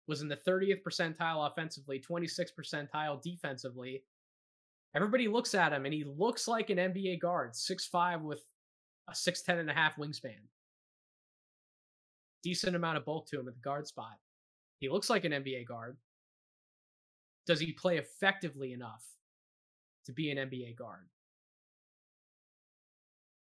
Was 0.08 0.22
in 0.22 0.28
the 0.28 0.38
30th 0.38 0.82
percentile 0.84 1.50
offensively, 1.50 2.00
26th 2.00 2.54
percentile 2.60 3.22
defensively. 3.22 4.04
Everybody 4.96 5.28
looks 5.28 5.54
at 5.54 5.72
him 5.72 5.86
and 5.86 5.94
he 5.94 6.04
looks 6.04 6.48
like 6.48 6.72
an 6.72 6.78
NBA 6.78 7.20
guard, 7.20 7.54
6'5 7.54 8.22
with 8.22 8.44
a 9.08 9.14
6'10 9.14 9.60
and 9.60 9.70
a 9.70 9.74
half 9.74 9.98
wingspan. 9.98 10.42
Decent 12.42 12.76
amount 12.76 12.98
of 12.98 13.06
bulk 13.06 13.28
to 13.28 13.40
him 13.40 13.48
at 13.48 13.54
the 13.54 13.62
guard 13.62 13.88
spot. 13.88 14.18
He 14.80 14.90
looks 14.90 15.10
like 15.10 15.26
an 15.26 15.32
NBA 15.32 15.68
guard 15.68 15.98
does 17.50 17.60
he 17.60 17.72
play 17.72 17.98
effectively 17.98 18.74
enough 18.74 19.04
to 20.06 20.12
be 20.12 20.30
an 20.30 20.38
NBA 20.38 20.78
guard? 20.78 21.10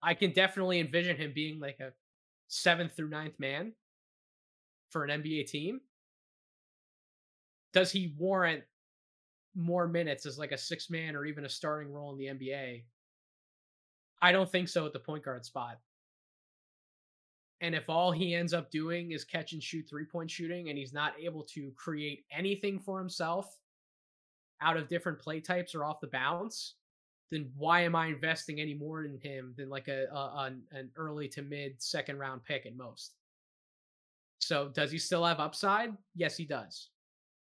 I 0.02 0.16
can 0.16 0.32
definitely 0.32 0.80
envision 0.80 1.16
him 1.16 1.34
being 1.36 1.60
like 1.60 1.80
a 1.80 1.94
seventh 2.48 2.96
through 2.96 3.10
ninth 3.10 3.40
man 3.40 3.74
for 4.90 5.04
an 5.04 5.22
NBA 5.22 5.46
team. 5.46 5.82
Does 7.74 7.92
he 7.92 8.16
warrant 8.18 8.64
more 9.54 9.88
minutes 9.88 10.26
as 10.26 10.40
like 10.40 10.52
a 10.52 10.58
six 10.58 10.90
man 10.90 11.16
or 11.16 11.24
even 11.24 11.46
a 11.46 11.50
starting 11.50 11.94
role 11.94 12.12
in 12.12 12.18
the 12.18 12.26
NBA? 12.26 12.82
I 14.20 14.32
don't 14.32 14.52
think 14.52 14.68
so 14.68 14.88
at 14.88 14.94
the 14.94 15.00
point 15.00 15.26
guard 15.26 15.46
spot. 15.46 15.78
And 17.62 17.76
if 17.76 17.88
all 17.88 18.12
he 18.12 18.34
ends 18.34 18.56
up 18.56 18.72
doing 18.72 19.12
is 19.12 19.24
catch 19.24 19.54
and 19.54 19.62
shoot 19.62 19.86
three 19.88 20.06
point 20.06 20.32
shooting 20.32 20.70
and 20.70 20.78
he's 20.80 20.92
not 20.92 21.14
able 21.22 21.44
to 21.54 21.72
create 21.76 22.26
anything 22.32 22.80
for 22.80 22.98
himself 22.98 23.60
out 24.62 24.78
of 24.78 24.90
different 24.90 25.20
play 25.20 25.40
types 25.40 25.74
or 25.76 25.84
off 25.84 26.02
the 26.02 26.08
bounce, 26.08 26.76
then 27.32 27.50
why 27.56 27.82
am 27.82 27.96
I 27.96 28.08
investing 28.08 28.60
any 28.60 28.74
more 28.74 29.06
in 29.06 29.18
him 29.18 29.54
than 29.58 29.70
like 29.70 29.88
a, 29.88 30.06
a 30.12 30.52
an 30.72 30.90
early 30.96 31.28
to 31.30 31.42
mid 31.42 31.82
second 31.82 32.18
round 32.20 32.44
pick 32.44 32.66
at 32.66 32.76
most? 32.76 33.14
So 34.40 34.70
does 34.70 34.92
he 34.92 34.98
still 34.98 35.26
have 35.26 35.40
upside? 35.40 35.96
Yes, 36.16 36.36
he 36.36 36.46
does. 36.46 36.90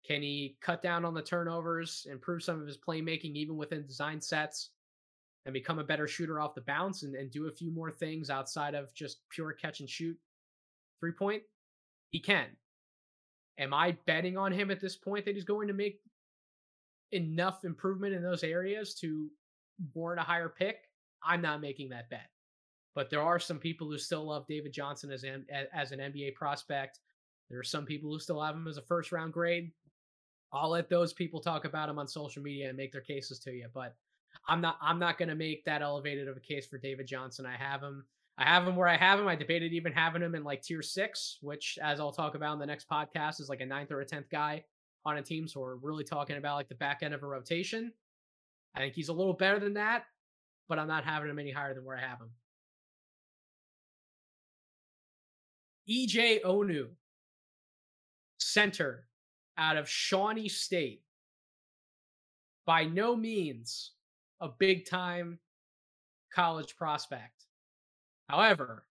Can 0.07 0.21
he 0.21 0.59
cut 0.61 0.83
down 0.83 1.05
on 1.05 1.15
the 1.15 1.23
turnovers, 1.23 2.07
improve 2.11 2.43
some 2.43 2.61
of 2.61 2.67
his 2.67 2.77
playmaking 2.77 3.35
even 3.35 3.57
within 3.57 3.87
design 3.87 4.21
sets, 4.21 4.71
and 5.47 5.53
become 5.53 5.79
a 5.79 5.85
better 5.85 6.07
shooter 6.07 6.41
off 6.41 6.55
the 6.55 6.61
bounce 6.63 7.03
and, 7.03 7.15
and 7.15 7.31
do 7.31 7.49
a 7.49 7.53
few 7.53 7.71
more 7.71 7.91
things 7.91 8.31
outside 8.31 8.75
of 8.75 8.95
just 8.95 9.29
pure 9.31 9.53
catch 9.53 9.81
and 9.81 9.89
shoot 9.89 10.17
three 11.01 11.13
point? 11.13 11.43
He 12.11 12.21
can. 12.21 12.47
Am 13.59 13.73
I 13.73 13.97
betting 14.07 14.37
on 14.37 14.53
him 14.53 14.71
at 14.71 14.81
this 14.81 14.97
point 14.97 15.25
that 15.25 15.35
he's 15.35 15.45
going 15.45 15.69
to 15.69 15.75
make 15.75 16.01
enough 17.15 17.65
improvement 17.65 18.15
in 18.15 18.23
those 18.23 18.45
areas 18.45 18.95
to 18.97 19.29
warrant 19.95 20.21
a 20.21 20.25
higher 20.25 20.49
pick? 20.49 20.89
I'm 21.23 21.41
not 21.41 21.61
making 21.61 21.89
that 21.91 22.11
bet. 22.11 22.31
But 22.95 23.11
there 23.11 23.23
are 23.23 23.39
some 23.39 23.59
people 23.59 23.89
who 23.89 23.99
still 23.99 24.25
love 24.25 24.47
David 24.47 24.73
Johnson 24.73 25.11
as 25.11 25.25
an, 25.25 25.47
as 25.73 25.93
an 25.93 25.99
NBA 25.99 26.35
prospect. 26.35 27.01
There 27.51 27.59
are 27.59 27.65
some 27.65 27.87
people 27.87 28.11
who 28.11 28.21
still 28.21 28.41
have 28.41 28.55
him 28.55 28.69
as 28.69 28.77
a 28.77 28.83
first 28.83 29.11
round 29.11 29.33
grade. 29.33 29.73
I'll 30.53 30.71
let 30.71 30.89
those 30.89 31.13
people 31.13 31.41
talk 31.41 31.65
about 31.65 31.89
him 31.89 31.99
on 31.99 32.07
social 32.07 32.43
media 32.43 32.69
and 32.69 32.77
make 32.77 32.93
their 32.93 33.01
cases 33.01 33.41
to 33.41 33.51
you. 33.51 33.67
But 33.75 33.97
I'm 34.49 34.61
not 34.61 34.79
I'm 34.81 34.99
not 34.99 35.19
going 35.19 35.29
to 35.29 35.35
make 35.35 35.65
that 35.65 35.83
elevated 35.83 36.29
of 36.29 36.37
a 36.37 36.41
case 36.41 36.67
for 36.67 36.79
David 36.79 37.07
Johnson. 37.07 37.47
I 37.47 37.57
have 37.57 37.83
him 37.83 38.05
I 38.39 38.45
have 38.45 38.67
him 38.67 38.77
where 38.77 38.89
I 38.89 38.97
have 38.97 39.19
him. 39.19 39.29
I 39.29 39.37
debated 39.37 39.73
even 39.73 39.93
having 39.93 40.23
him 40.23 40.35
in 40.35 40.45
like 40.45 40.63
tier 40.63 40.83
six, 40.83 41.39
which, 41.41 41.79
as 41.83 42.01
I'll 42.01 42.13
talk 42.13 42.35
about 42.35 42.55
in 42.55 42.59
the 42.59 42.67
next 42.67 42.89
podcast, 42.89 43.41
is 43.41 43.49
like 43.49 43.61
a 43.61 43.67
ninth 43.67 43.93
or 43.93 44.01
a 44.01 44.05
tenth 44.05 44.29
guy 44.29 44.65
on 45.05 45.19
a 45.19 45.23
team. 45.23 45.47
So 45.47 45.61
we're 45.61 45.77
really 45.77 46.05
talking 46.05 46.37
about 46.37 46.57
like 46.57 46.69
the 46.69 46.75
back 46.75 47.03
end 47.03 47.15
of 47.15 47.23
a 47.23 47.27
rotation. 47.27 47.93
I 48.75 48.81
think 48.81 48.95
he's 48.95 49.09
a 49.09 49.13
little 49.13 49.35
better 49.35 49.59
than 49.59 49.75
that, 49.75 50.05
but 50.69 50.79
I'm 50.79 50.89
not 50.89 51.05
having 51.05 51.31
him 51.31 51.39
any 51.39 51.53
higher 51.53 51.75
than 51.75 51.85
where 51.85 51.97
I 51.97 52.01
have 52.01 52.19
him. 52.21 52.31
EJ 55.89 56.43
Onu, 56.43 56.89
center 58.39 59.07
out 59.59 59.77
of 59.77 59.89
Shawnee 59.89 60.49
State. 60.49 61.03
By 62.67 62.85
no 62.85 63.15
means 63.15 63.93
a 64.41 64.49
big 64.49 64.89
time 64.89 65.39
college 66.35 66.77
prospect. 66.77 67.45
However, 68.29 68.87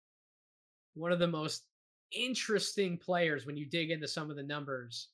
one 0.95 1.13
of 1.13 1.19
the 1.19 1.27
most 1.27 1.65
interesting 2.13 2.97
players 2.97 3.45
when 3.45 3.59
you 3.59 3.67
dig 3.67 3.91
into 3.91 4.09
some 4.09 4.31
of 4.31 4.37
the 4.37 4.43
numbers 4.43 5.09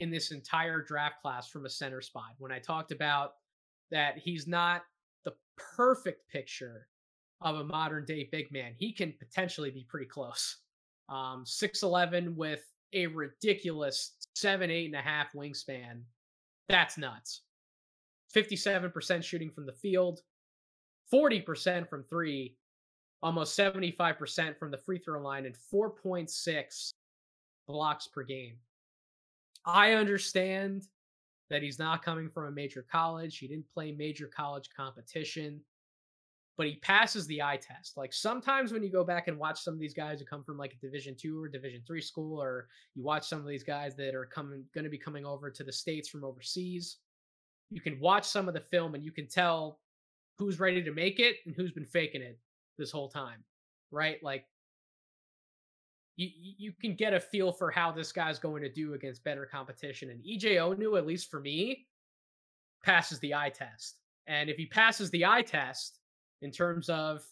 in 0.00 0.10
this 0.10 0.32
entire 0.32 0.82
draft 0.82 1.22
class 1.22 1.48
from 1.48 1.66
a 1.66 1.70
center 1.70 2.00
spot. 2.00 2.34
When 2.38 2.50
I 2.50 2.58
talked 2.58 2.90
about 2.90 3.34
that 3.90 4.18
he's 4.18 4.46
not 4.46 4.82
the 5.24 5.32
perfect 5.76 6.28
picture 6.28 6.88
of 7.42 7.56
a 7.56 7.64
modern 7.64 8.04
day 8.04 8.28
big 8.32 8.50
man, 8.50 8.72
he 8.76 8.92
can 8.92 9.14
potentially 9.18 9.70
be 9.70 9.86
pretty 9.88 10.06
close. 10.06 10.58
Um, 11.08 11.44
6'11 11.44 12.34
with 12.34 12.62
a 12.92 13.06
ridiculous 13.06 14.12
seven, 14.34 14.70
eight 14.70 14.86
and 14.86 14.94
a 14.94 15.00
half 15.00 15.32
wingspan. 15.32 16.02
That's 16.68 16.98
nuts. 16.98 17.42
57% 18.34 19.22
shooting 19.22 19.50
from 19.50 19.66
the 19.66 19.72
field, 19.72 20.20
40% 21.12 21.88
from 21.88 22.04
three, 22.04 22.56
almost 23.22 23.58
75% 23.58 24.56
from 24.56 24.70
the 24.70 24.78
free 24.78 24.98
throw 24.98 25.20
line, 25.20 25.46
and 25.46 25.56
4.6 25.72 26.90
blocks 27.66 28.06
per 28.06 28.22
game. 28.22 28.54
I 29.64 29.92
understand 29.92 30.86
that 31.50 31.62
he's 31.62 31.78
not 31.78 32.04
coming 32.04 32.30
from 32.30 32.46
a 32.46 32.50
major 32.50 32.84
college. 32.90 33.38
He 33.38 33.48
didn't 33.48 33.68
play 33.68 33.92
major 33.92 34.28
college 34.34 34.70
competition, 34.74 35.60
but 36.56 36.66
he 36.66 36.76
passes 36.76 37.26
the 37.26 37.42
eye 37.42 37.58
test. 37.60 37.96
Like 37.96 38.12
sometimes 38.12 38.72
when 38.72 38.82
you 38.82 38.90
go 38.90 39.04
back 39.04 39.28
and 39.28 39.38
watch 39.38 39.60
some 39.60 39.74
of 39.74 39.80
these 39.80 39.94
guys 39.94 40.20
who 40.20 40.26
come 40.26 40.44
from 40.44 40.56
like 40.56 40.72
a 40.72 40.86
Division 40.86 41.16
two 41.18 41.42
or 41.42 41.48
Division 41.48 41.82
three 41.86 42.00
school, 42.00 42.40
or 42.40 42.68
you 42.94 43.02
watch 43.02 43.28
some 43.28 43.40
of 43.40 43.46
these 43.46 43.64
guys 43.64 43.96
that 43.96 44.14
are 44.14 44.26
coming 44.26 44.64
going 44.74 44.84
to 44.84 44.90
be 44.90 44.98
coming 44.98 45.26
over 45.26 45.50
to 45.50 45.64
the 45.64 45.72
states 45.72 46.08
from 46.08 46.24
overseas, 46.24 46.98
you 47.70 47.80
can 47.80 47.98
watch 48.00 48.26
some 48.26 48.48
of 48.48 48.54
the 48.54 48.60
film 48.60 48.94
and 48.94 49.04
you 49.04 49.12
can 49.12 49.26
tell 49.26 49.80
who's 50.38 50.60
ready 50.60 50.82
to 50.82 50.92
make 50.92 51.20
it 51.20 51.36
and 51.46 51.54
who's 51.54 51.72
been 51.72 51.84
faking 51.84 52.22
it 52.22 52.38
this 52.78 52.90
whole 52.90 53.08
time, 53.08 53.44
right? 53.90 54.22
Like 54.22 54.46
you 56.20 56.54
you 56.58 56.72
can 56.72 56.94
get 56.94 57.14
a 57.14 57.20
feel 57.20 57.52
for 57.52 57.70
how 57.70 57.90
this 57.90 58.12
guy's 58.12 58.38
going 58.38 58.62
to 58.62 58.68
do 58.68 58.94
against 58.94 59.24
better 59.24 59.46
competition. 59.46 60.10
And 60.10 60.22
EJ 60.22 60.56
Onu, 60.56 60.98
at 60.98 61.06
least 61.06 61.30
for 61.30 61.40
me, 61.40 61.86
passes 62.84 63.18
the 63.20 63.34
eye 63.34 63.50
test. 63.50 64.00
And 64.26 64.50
if 64.50 64.56
he 64.56 64.66
passes 64.66 65.10
the 65.10 65.24
eye 65.24 65.42
test 65.42 65.98
in 66.42 66.50
terms 66.50 66.88
of 66.88 67.22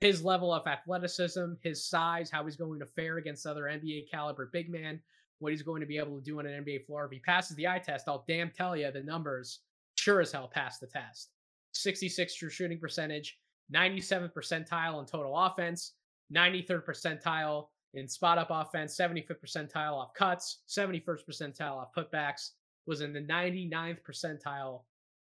his 0.00 0.22
level 0.22 0.52
of 0.52 0.66
athleticism, 0.66 1.54
his 1.62 1.88
size, 1.88 2.30
how 2.30 2.44
he's 2.44 2.56
going 2.56 2.78
to 2.80 2.86
fare 2.86 3.16
against 3.16 3.46
other 3.46 3.62
NBA 3.62 4.10
caliber 4.10 4.50
big 4.52 4.68
man, 4.68 5.00
what 5.38 5.52
he's 5.52 5.62
going 5.62 5.80
to 5.80 5.86
be 5.86 5.98
able 5.98 6.16
to 6.18 6.24
do 6.24 6.38
on 6.38 6.46
an 6.46 6.64
NBA 6.64 6.84
floor. 6.84 7.06
If 7.06 7.12
he 7.12 7.20
passes 7.20 7.56
the 7.56 7.66
eye 7.66 7.78
test, 7.78 8.08
I'll 8.08 8.24
damn 8.28 8.50
tell 8.50 8.76
you 8.76 8.90
the 8.90 9.02
numbers 9.02 9.60
sure 9.94 10.20
as 10.20 10.32
hell 10.32 10.48
pass 10.52 10.78
the 10.78 10.86
test. 10.86 11.30
66 11.72 12.34
true 12.36 12.50
shooting 12.50 12.78
percentage, 12.78 13.38
97th 13.74 14.32
percentile 14.32 15.00
in 15.00 15.06
total 15.06 15.36
offense, 15.36 15.92
93rd 16.32 16.84
percentile 16.84 17.68
in 17.94 18.08
spot 18.08 18.38
up 18.38 18.48
offense, 18.50 18.96
75th 18.96 19.38
percentile 19.44 19.92
off 19.92 20.14
cuts, 20.14 20.58
71st 20.68 21.24
percentile 21.28 21.76
off 21.76 21.94
putbacks, 21.96 22.50
was 22.86 23.00
in 23.00 23.12
the 23.12 23.20
99th 23.20 23.98
percentile 24.02 24.82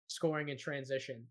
scoring 0.08 0.48
in 0.48 0.58
transition. 0.58 1.24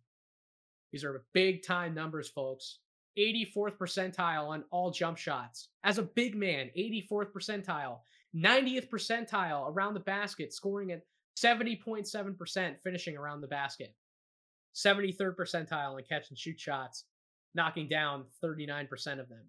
These 0.92 1.04
are 1.04 1.26
big 1.34 1.66
time 1.66 1.94
numbers, 1.94 2.30
folks. 2.30 2.80
84th 3.18 3.78
percentile 3.78 4.48
on 4.48 4.64
all 4.72 4.92
jump 4.92 5.18
shots. 5.18 5.70
As 5.84 5.98
a 5.98 6.04
big 6.04 6.36
man, 6.36 6.70
84th 6.78 7.32
percentile. 7.32 8.00
90th 8.36 8.90
percentile 8.90 9.70
around 9.70 9.94
the 9.94 10.00
basket, 10.00 10.54
scoring 10.54 10.92
at 10.92 11.04
70.7%, 11.38 12.76
finishing 12.84 13.18
around 13.18 13.42
the 13.42 13.48
basket. 13.48 13.96
73rd 14.76 15.36
percentile 15.36 16.00
in 16.00 16.06
catch 16.06 16.30
and 16.30 16.38
shoot 16.38 16.60
shots, 16.60 17.06
knocking 17.54 17.88
down 17.88 18.26
39% 18.44 19.20
of 19.20 19.30
them 19.30 19.46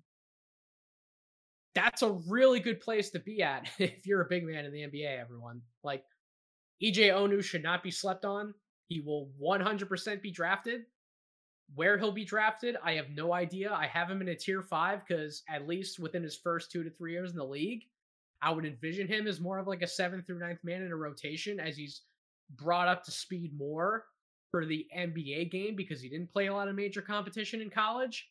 that's 1.75 2.03
a 2.03 2.13
really 2.29 2.61
good 2.61 2.81
place 2.81 3.11
to 3.11 3.19
be 3.19 3.43
at 3.43 3.69
if 3.79 4.07
you're 4.07 4.23
a 4.23 4.29
big 4.29 4.45
man 4.45 4.65
in 4.65 4.73
the 4.73 4.81
NBA, 4.81 5.21
everyone. 5.21 5.61
Like, 5.83 6.05
EJ 6.83 7.11
Onu 7.11 7.43
should 7.43 7.63
not 7.63 7.83
be 7.83 7.91
slept 7.91 8.25
on. 8.25 8.55
He 8.89 9.01
will 9.01 9.31
100% 9.43 10.23
be 10.23 10.31
drafted. 10.31 10.83
Where 11.75 11.97
he'll 11.97 12.13
be 12.13 12.27
drafted, 12.27 12.77
I 12.85 12.93
have 12.93 13.11
no 13.11 13.33
idea. 13.33 13.73
I 13.73 13.87
have 13.87 14.11
him 14.11 14.21
in 14.21 14.29
a 14.29 14.35
tier 14.35 14.63
five 14.63 15.01
because, 15.07 15.43
at 15.49 15.67
least 15.67 15.99
within 15.99 16.23
his 16.23 16.37
first 16.37 16.71
two 16.71 16.85
to 16.85 16.91
three 16.91 17.13
years 17.13 17.31
in 17.31 17.39
the 17.39 17.45
league, 17.45 17.85
I 18.43 18.51
would 18.51 18.67
envision 18.67 19.09
him 19.09 19.27
as 19.27 19.41
more 19.41 19.59
of 19.59 19.67
like 19.67 19.81
a 19.81 19.87
seventh 19.87 20.27
through 20.27 20.41
ninth 20.41 20.63
man 20.63 20.83
in 20.83 20.93
a 20.93 20.97
rotation 20.97 21.59
as 21.59 21.77
he's 21.77 22.03
brought 22.57 22.89
up 22.89 23.03
to 23.05 23.11
speed 23.11 23.57
more 23.57 24.05
for 24.51 24.67
the 24.67 24.87
NBA 24.97 25.51
game 25.51 25.75
because 25.75 26.03
he 26.03 26.09
didn't 26.11 26.31
play 26.31 26.47
a 26.47 26.53
lot 26.53 26.69
of 26.69 26.77
major 26.77 27.01
competition 27.01 27.63
in 27.63 27.71
college. 27.71 28.29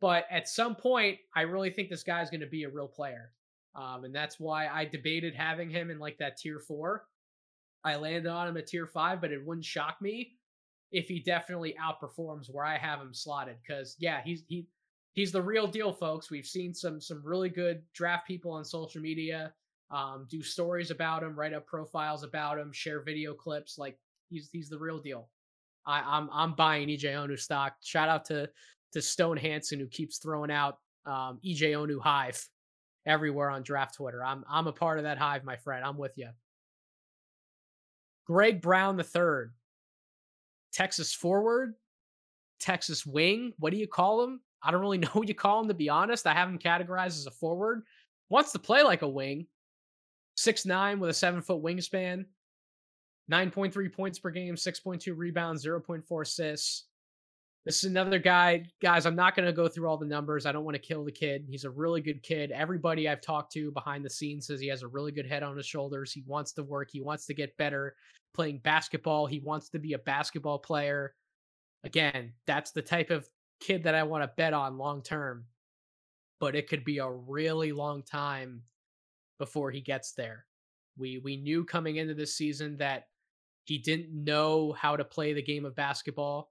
But 0.00 0.26
at 0.30 0.48
some 0.48 0.74
point, 0.74 1.18
I 1.34 1.42
really 1.42 1.70
think 1.70 1.90
this 1.90 2.02
guy's 2.02 2.30
going 2.30 2.40
to 2.40 2.46
be 2.46 2.64
a 2.64 2.70
real 2.70 2.88
player. 2.88 3.32
Um, 3.74 4.04
and 4.04 4.14
that's 4.14 4.40
why 4.40 4.66
I 4.66 4.84
debated 4.84 5.34
having 5.34 5.70
him 5.70 5.90
in 5.90 5.98
like 5.98 6.18
that 6.18 6.36
tier 6.38 6.58
four. 6.58 7.04
I 7.84 7.96
landed 7.96 8.26
on 8.26 8.48
him 8.48 8.56
at 8.56 8.66
tier 8.66 8.86
five, 8.86 9.20
but 9.20 9.32
it 9.32 9.44
wouldn't 9.44 9.64
shock 9.64 10.00
me 10.00 10.32
if 10.90 11.06
he 11.06 11.20
definitely 11.20 11.76
outperforms 11.80 12.50
where 12.50 12.64
I 12.64 12.76
have 12.76 13.00
him 13.00 13.14
slotted. 13.14 13.56
Because 13.62 13.96
yeah, 13.98 14.20
he's 14.24 14.42
he 14.48 14.66
he's 15.12 15.32
the 15.32 15.42
real 15.42 15.66
deal, 15.66 15.92
folks. 15.92 16.30
We've 16.30 16.46
seen 16.46 16.74
some 16.74 17.00
some 17.00 17.22
really 17.24 17.48
good 17.48 17.82
draft 17.94 18.26
people 18.26 18.52
on 18.52 18.64
social 18.64 19.00
media 19.00 19.52
um, 19.90 20.26
do 20.30 20.42
stories 20.42 20.90
about 20.90 21.22
him, 21.22 21.36
write 21.36 21.52
up 21.52 21.66
profiles 21.66 22.22
about 22.22 22.58
him, 22.58 22.72
share 22.72 23.02
video 23.02 23.34
clips. 23.34 23.78
Like 23.78 23.98
he's 24.28 24.48
he's 24.52 24.68
the 24.68 24.78
real 24.78 24.98
deal. 24.98 25.28
I, 25.86 26.00
I'm 26.00 26.28
I'm 26.32 26.54
buying 26.54 26.88
EJ 26.88 27.04
Onu 27.04 27.38
stock. 27.38 27.74
Shout 27.82 28.08
out 28.08 28.24
to 28.26 28.48
to 28.92 29.02
Stone 29.02 29.36
Hansen, 29.36 29.78
who 29.78 29.86
keeps 29.86 30.18
throwing 30.18 30.50
out 30.50 30.78
um, 31.06 31.38
EJ 31.44 31.72
Onu 31.72 32.00
hive 32.00 32.42
everywhere 33.06 33.50
on 33.50 33.62
draft 33.62 33.94
Twitter. 33.94 34.24
I'm 34.24 34.44
I'm 34.48 34.66
a 34.66 34.72
part 34.72 34.98
of 34.98 35.04
that 35.04 35.18
hive, 35.18 35.44
my 35.44 35.56
friend. 35.56 35.84
I'm 35.84 35.96
with 35.96 36.16
you. 36.16 36.28
Greg 38.26 38.60
Brown 38.60 38.96
the 38.96 39.04
third, 39.04 39.52
Texas 40.72 41.12
forward, 41.12 41.74
Texas 42.60 43.04
wing. 43.04 43.52
What 43.58 43.70
do 43.70 43.76
you 43.76 43.88
call 43.88 44.22
him? 44.22 44.40
I 44.62 44.70
don't 44.70 44.80
really 44.80 44.98
know 44.98 45.08
what 45.12 45.28
you 45.28 45.34
call 45.34 45.60
him 45.60 45.68
to 45.68 45.74
be 45.74 45.88
honest. 45.88 46.26
I 46.26 46.34
have 46.34 46.48
him 46.48 46.58
categorized 46.58 47.18
as 47.18 47.26
a 47.26 47.30
forward. 47.30 47.82
Wants 48.28 48.52
to 48.52 48.58
play 48.58 48.82
like 48.82 49.02
a 49.02 49.08
wing. 49.08 49.46
Six 50.36 50.64
nine 50.64 51.00
with 51.00 51.10
a 51.10 51.14
seven 51.14 51.42
foot 51.42 51.62
wingspan. 51.62 52.24
9.3 53.30 53.92
points 53.92 54.18
per 54.18 54.30
game, 54.30 54.56
6.2 54.56 55.16
rebounds, 55.16 55.64
0.4 55.64 56.22
assists. 56.22 56.86
This 57.66 57.84
is 57.84 57.90
another 57.90 58.18
guy, 58.18 58.64
guys. 58.80 59.04
I'm 59.04 59.14
not 59.14 59.36
going 59.36 59.44
to 59.44 59.52
go 59.52 59.68
through 59.68 59.86
all 59.86 59.98
the 59.98 60.06
numbers. 60.06 60.46
I 60.46 60.52
don't 60.52 60.64
want 60.64 60.76
to 60.76 60.80
kill 60.80 61.04
the 61.04 61.12
kid. 61.12 61.44
He's 61.46 61.64
a 61.64 61.70
really 61.70 62.00
good 62.00 62.22
kid. 62.22 62.52
Everybody 62.52 63.06
I've 63.06 63.20
talked 63.20 63.52
to 63.52 63.70
behind 63.72 64.02
the 64.02 64.10
scenes 64.10 64.46
says 64.46 64.60
he 64.60 64.68
has 64.68 64.82
a 64.82 64.88
really 64.88 65.12
good 65.12 65.26
head 65.26 65.42
on 65.42 65.56
his 65.56 65.66
shoulders. 65.66 66.10
He 66.10 66.24
wants 66.26 66.52
to 66.52 66.62
work. 66.62 66.88
He 66.90 67.02
wants 67.02 67.26
to 67.26 67.34
get 67.34 67.56
better 67.58 67.96
playing 68.32 68.60
basketball. 68.60 69.26
He 69.26 69.40
wants 69.40 69.68
to 69.70 69.78
be 69.78 69.92
a 69.92 69.98
basketball 69.98 70.58
player. 70.58 71.14
Again, 71.84 72.32
that's 72.46 72.70
the 72.72 72.82
type 72.82 73.10
of 73.10 73.28
kid 73.60 73.82
that 73.84 73.94
I 73.94 74.04
want 74.04 74.24
to 74.24 74.32
bet 74.38 74.54
on 74.54 74.78
long 74.78 75.02
term. 75.02 75.44
But 76.40 76.54
it 76.54 76.66
could 76.66 76.84
be 76.84 76.98
a 76.98 77.10
really 77.10 77.72
long 77.72 78.02
time 78.02 78.62
before 79.38 79.70
he 79.70 79.82
gets 79.82 80.12
there. 80.12 80.46
We 80.96 81.18
we 81.18 81.36
knew 81.36 81.66
coming 81.66 81.96
into 81.96 82.14
this 82.14 82.34
season 82.34 82.78
that 82.78 83.08
he 83.64 83.76
didn't 83.76 84.12
know 84.12 84.72
how 84.72 84.96
to 84.96 85.04
play 85.04 85.34
the 85.34 85.42
game 85.42 85.66
of 85.66 85.76
basketball 85.76 86.50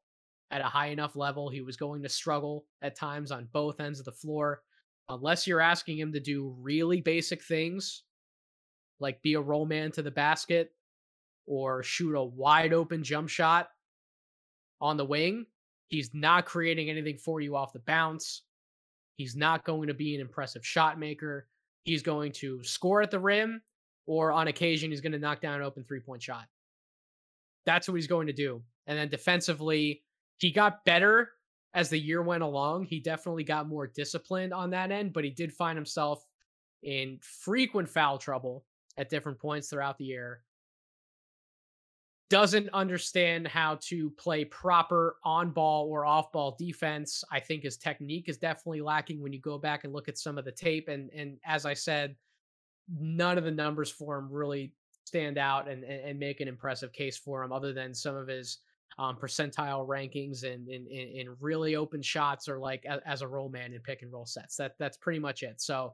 at 0.51 0.61
a 0.61 0.65
high 0.65 0.87
enough 0.87 1.15
level. 1.15 1.49
He 1.49 1.61
was 1.61 1.77
going 1.77 2.01
to 2.03 2.09
struggle 2.09 2.65
at 2.81 2.95
times 2.95 3.31
on 3.31 3.47
both 3.51 3.79
ends 3.79 3.99
of 3.99 4.05
the 4.05 4.11
floor. 4.11 4.61
Unless 5.09 5.47
you're 5.47 5.61
asking 5.61 5.97
him 5.97 6.13
to 6.13 6.19
do 6.19 6.55
really 6.59 7.01
basic 7.01 7.43
things 7.43 8.03
like 8.99 9.21
be 9.21 9.33
a 9.35 9.41
roll 9.41 9.65
man 9.65 9.91
to 9.93 10.01
the 10.01 10.11
basket 10.11 10.71
or 11.47 11.81
shoot 11.83 12.15
a 12.15 12.23
wide 12.23 12.73
open 12.73 13.03
jump 13.03 13.29
shot 13.29 13.69
on 14.81 14.97
the 14.97 15.05
wing, 15.05 15.45
he's 15.87 16.11
not 16.13 16.45
creating 16.45 16.89
anything 16.89 17.17
for 17.17 17.41
you 17.41 17.55
off 17.55 17.73
the 17.73 17.79
bounce. 17.79 18.43
He's 19.15 19.35
not 19.35 19.65
going 19.65 19.87
to 19.87 19.93
be 19.93 20.15
an 20.15 20.21
impressive 20.21 20.65
shot 20.65 20.99
maker. 20.99 21.47
He's 21.83 22.03
going 22.03 22.31
to 22.33 22.63
score 22.63 23.01
at 23.01 23.11
the 23.11 23.19
rim, 23.19 23.61
or 24.05 24.31
on 24.31 24.47
occasion, 24.47 24.91
he's 24.91 25.01
going 25.01 25.11
to 25.11 25.19
knock 25.19 25.41
down 25.41 25.55
an 25.55 25.65
open 25.65 25.83
three 25.83 25.99
point 25.99 26.21
shot. 26.21 26.45
That's 27.65 27.87
what 27.87 27.95
he's 27.95 28.07
going 28.07 28.27
to 28.27 28.33
do. 28.33 28.61
And 28.87 28.97
then 28.97 29.09
defensively, 29.09 30.03
he 30.39 30.51
got 30.51 30.83
better 30.85 31.31
as 31.73 31.89
the 31.89 31.99
year 31.99 32.21
went 32.21 32.43
along. 32.43 32.85
He 32.85 32.99
definitely 32.99 33.43
got 33.43 33.67
more 33.67 33.87
disciplined 33.87 34.53
on 34.53 34.71
that 34.71 34.91
end, 34.91 35.13
but 35.13 35.23
he 35.23 35.29
did 35.29 35.53
find 35.53 35.77
himself 35.77 36.25
in 36.81 37.19
frequent 37.21 37.89
foul 37.89 38.17
trouble 38.17 38.65
at 38.97 39.09
different 39.09 39.39
points 39.39 39.69
throughout 39.69 39.97
the 39.97 40.05
year. 40.05 40.41
Doesn't 42.29 42.69
understand 42.69 43.47
how 43.47 43.79
to 43.81 44.11
play 44.11 44.45
proper 44.45 45.17
on 45.23 45.51
ball 45.51 45.87
or 45.89 46.05
off 46.05 46.31
ball 46.31 46.55
defense. 46.57 47.23
I 47.31 47.39
think 47.39 47.63
his 47.63 47.77
technique 47.77 48.29
is 48.29 48.37
definitely 48.37 48.81
lacking 48.81 49.21
when 49.21 49.33
you 49.33 49.41
go 49.41 49.57
back 49.57 49.83
and 49.83 49.93
look 49.93 50.07
at 50.07 50.17
some 50.17 50.37
of 50.37 50.45
the 50.45 50.51
tape. 50.51 50.87
And 50.89 51.09
and 51.09 51.37
as 51.43 51.65
I 51.65 51.73
said, 51.73 52.15
none 52.87 53.37
of 53.37 53.43
the 53.43 53.51
numbers 53.51 53.89
for 53.89 54.17
him 54.17 54.31
really 54.31 54.73
stand 55.05 55.39
out 55.39 55.67
and, 55.67 55.83
and, 55.83 56.05
and 56.05 56.19
make 56.19 56.39
an 56.39 56.47
impressive 56.47 56.93
case 56.93 57.17
for 57.17 57.43
him, 57.43 57.51
other 57.51 57.73
than 57.73 57.95
some 57.95 58.15
of 58.15 58.27
his 58.27 58.59
um, 58.99 59.15
percentile 59.15 59.87
rankings 59.87 60.43
and 60.43 60.67
in 60.67 61.35
really 61.39 61.77
open 61.77 62.01
shots 62.01 62.49
or 62.49 62.59
like 62.59 62.83
a, 62.83 62.99
as 63.07 63.21
a 63.21 63.27
roll 63.27 63.47
man 63.47 63.71
in 63.71 63.79
pick 63.79 64.01
and 64.01 64.11
roll 64.11 64.25
sets. 64.25 64.57
That 64.57 64.75
that's 64.77 64.97
pretty 64.97 65.19
much 65.19 65.41
it. 65.41 65.61
So 65.61 65.93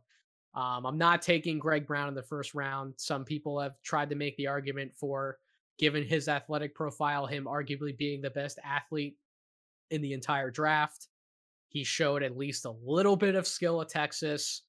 um, 0.56 0.86
I'm 0.86 0.98
not 0.98 1.22
taking 1.22 1.60
Greg 1.60 1.86
Brown 1.86 2.07
in 2.07 2.15
the 2.15 2.23
first 2.23 2.56
round. 2.56 2.95
Some 2.98 3.23
people 3.23 3.60
have 3.60 3.73
tried 3.84 4.10
to 4.10 4.15
make 4.15 4.36
the 4.38 4.48
argument 4.48 4.91
for, 4.95 5.38
given 5.77 6.03
his 6.03 6.27
athletic 6.27 6.73
profile, 6.73 7.27
him 7.27 7.45
arguably 7.45 7.95
being 7.95 8.22
the 8.22 8.30
best 8.32 8.57
athlete 8.64 9.18
in 9.91 10.02
the 10.02 10.14
entire 10.14 10.49
draft. 10.49 11.10
He 11.69 11.84
showed 11.84 12.23
at 12.23 12.38
least 12.38 12.65
a 12.65 12.73
little 12.84 13.18
bit 13.18 13.36
of 13.36 13.45
skill 13.45 13.82
at 13.82 13.90
Texas. 13.90 14.64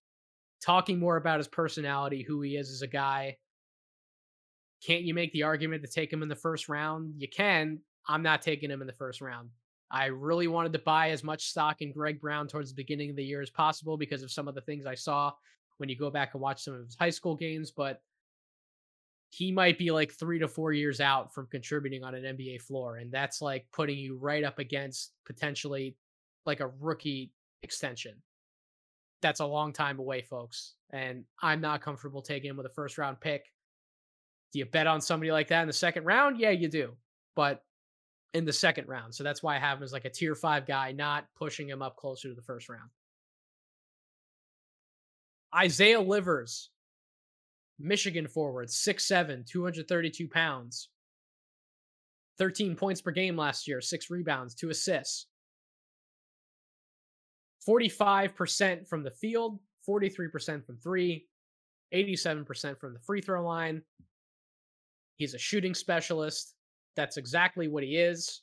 Talking 0.61 0.99
more 0.99 1.17
about 1.17 1.39
his 1.39 1.49
personality, 1.49 2.23
who 2.23 2.43
he 2.43 2.57
is 2.57 2.71
as 2.71 2.83
a 2.83 2.87
guy. 2.87 3.37
Can't 4.85 5.05
you 5.05 5.15
make 5.15 5.33
the 5.33 5.45
argument 5.45 5.83
to 5.85 5.89
take 5.89 6.13
him 6.13 6.23
in 6.23 6.29
the 6.29 6.35
first 6.35 6.69
round? 6.69 7.15
You 7.17 7.29
can, 7.29 7.79
I'm 8.09 8.23
not 8.23 8.43
taking 8.43 8.71
him 8.71 8.81
in 8.81 8.87
the 8.87 8.93
first 8.93 9.21
round. 9.21 9.51
I 9.91 10.07
really 10.07 10.49
wanted 10.49 10.73
to 10.73 10.81
buy 10.81 11.11
as 11.11 11.23
much 11.23 11.49
stock 11.49 11.81
in 11.81 11.93
Greg 11.93 12.21
Brown 12.21 12.49
towards 12.49 12.71
the 12.71 12.77
beginning 12.77 13.11
of 13.11 13.17
the 13.17 13.25
year 13.25 13.41
as 13.41 13.51
possible 13.51 13.97
because 13.97 14.23
of 14.23 14.33
some 14.33 14.49
of 14.49 14.55
the 14.55 14.61
things 14.63 14.85
I 14.85 14.95
saw 14.95 15.33
when 15.79 15.89
you 15.89 15.97
go 15.97 16.11
back 16.11 16.35
and 16.35 16.41
watch 16.41 16.65
some 16.65 16.75
of 16.75 16.85
his 16.85 16.97
high 16.99 17.11
school 17.11 17.37
games, 17.37 17.71
but 17.71 18.01
he 19.31 19.53
might 19.53 19.79
be 19.79 19.91
like 19.91 20.13
three 20.13 20.39
to 20.39 20.49
four 20.49 20.73
years 20.73 21.01
out 21.01 21.35
from 21.35 21.47
contributing 21.47 22.03
on 22.03 22.15
an 22.15 22.37
NBA 22.37 22.63
floor. 22.63 22.97
And 22.97 23.13
that's 23.13 23.43
like 23.43 23.67
putting 23.73 23.99
you 23.99 24.17
right 24.17 24.43
up 24.43 24.59
against 24.59 25.13
potentially 25.25 25.97
like 26.47 26.61
a 26.61 26.71
rookie 26.81 27.33
extension. 27.63 28.15
That's 29.23 29.41
a 29.41 29.47
long 29.47 29.73
time 29.73 29.99
away, 29.99 30.23
folks. 30.23 30.75
And 30.91 31.25
I'm 31.43 31.61
not 31.61 31.83
comfortable 31.83 32.23
taking 32.23 32.51
him 32.51 32.57
with 32.57 32.67
a 32.67 32.71
first 32.71 32.99
round 32.99 33.21
pick. 33.21 33.45
Do 34.53 34.61
you 34.61 34.65
bet 34.65 34.87
on 34.87 35.01
somebody 35.01 35.33
like 35.33 35.49
that 35.49 35.63
in 35.63 35.67
the 35.67 35.73
second 35.73 36.05
round? 36.05 36.39
Yeah, 36.39 36.51
you 36.51 36.69
do. 36.69 36.93
But 37.35 37.63
in 38.37 38.45
the 38.45 38.53
second 38.53 38.87
round. 38.87 39.15
So 39.15 39.25
that's 39.25 39.43
why 39.43 39.57
I 39.57 39.59
have 39.59 39.79
him 39.79 39.85
as 39.85 39.93
like 39.95 40.05
a 40.05 40.11
tier 40.11 40.35
five 40.35 40.67
guy, 40.67 40.93
not 40.93 41.25
pushing 41.35 41.67
him 41.67 41.81
up 41.81 41.97
closer 41.97 42.29
to 42.29 42.35
the 42.35 42.43
first 42.43 42.69
round. 42.69 42.91
Isaiah 45.55 46.01
Livers, 46.01 46.69
Michigan 47.79 48.29
forward, 48.29 48.69
6'7, 48.69 49.47
232 49.47 50.29
pounds. 50.29 50.91
13 52.39 52.77
points 52.77 53.01
per 53.01 53.11
game 53.11 53.39
last 53.39 53.67
year, 53.67 53.81
six 53.81 54.11
rebounds, 54.11 54.55
two 54.55 54.69
assists. 54.69 55.29
45% 57.67 58.87
from 58.87 59.03
the 59.03 59.11
field, 59.11 59.59
43% 59.89 60.67
from 60.67 60.77
three, 60.77 61.27
87% 61.95 62.79
from 62.79 62.93
the 62.93 63.01
free 63.01 63.23
throw 63.23 63.43
line. 63.43 63.81
He's 65.17 65.33
a 65.33 65.39
shooting 65.39 65.75
specialist. 65.75 66.56
That's 66.97 67.17
exactly 67.17 67.69
what 67.69 67.85
he 67.85 67.97
is. 67.97 68.43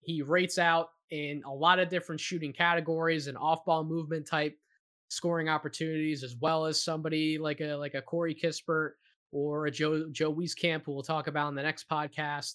He 0.00 0.22
rates 0.22 0.58
out 0.58 0.88
in 1.10 1.42
a 1.46 1.52
lot 1.52 1.78
of 1.78 1.88
different 1.88 2.20
shooting 2.20 2.52
categories 2.52 3.26
and 3.26 3.36
off-ball 3.36 3.84
movement 3.84 4.26
type 4.26 4.56
scoring 5.08 5.48
opportunities, 5.48 6.24
as 6.24 6.34
well 6.40 6.64
as 6.64 6.82
somebody 6.82 7.38
like 7.38 7.60
a 7.60 7.74
like 7.74 7.94
a 7.94 8.02
Corey 8.02 8.34
Kispert 8.34 8.92
or 9.30 9.66
a 9.66 9.70
Joe 9.70 10.08
Joe 10.10 10.34
Wieskamp, 10.34 10.84
who 10.84 10.92
we'll 10.92 11.02
talk 11.02 11.26
about 11.26 11.48
in 11.50 11.54
the 11.54 11.62
next 11.62 11.88
podcast. 11.88 12.54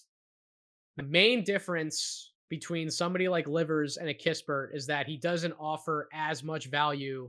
The 0.96 1.04
main 1.04 1.44
difference 1.44 2.32
between 2.50 2.90
somebody 2.90 3.28
like 3.28 3.46
Livers 3.46 3.96
and 3.96 4.08
a 4.08 4.14
Kispert 4.14 4.74
is 4.74 4.86
that 4.86 5.06
he 5.06 5.16
doesn't 5.16 5.54
offer 5.60 6.08
as 6.12 6.42
much 6.42 6.66
value 6.66 7.28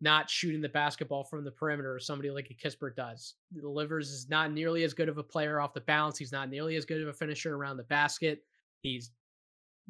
not 0.00 0.30
shooting 0.30 0.60
the 0.60 0.68
basketball 0.68 1.24
from 1.24 1.44
the 1.44 1.50
perimeter 1.50 1.92
or 1.92 1.98
somebody 1.98 2.30
like 2.30 2.50
a 2.50 2.54
Kispert 2.54 2.94
does. 2.94 3.34
Livers 3.60 4.10
is 4.10 4.28
not 4.28 4.52
nearly 4.52 4.84
as 4.84 4.94
good 4.94 5.08
of 5.08 5.18
a 5.18 5.22
player 5.22 5.60
off 5.60 5.74
the 5.74 5.80
bounce. 5.80 6.16
He's 6.16 6.32
not 6.32 6.48
nearly 6.48 6.76
as 6.76 6.84
good 6.84 7.02
of 7.02 7.08
a 7.08 7.12
finisher 7.12 7.56
around 7.56 7.76
the 7.76 7.82
basket. 7.84 8.44
He's 8.80 9.10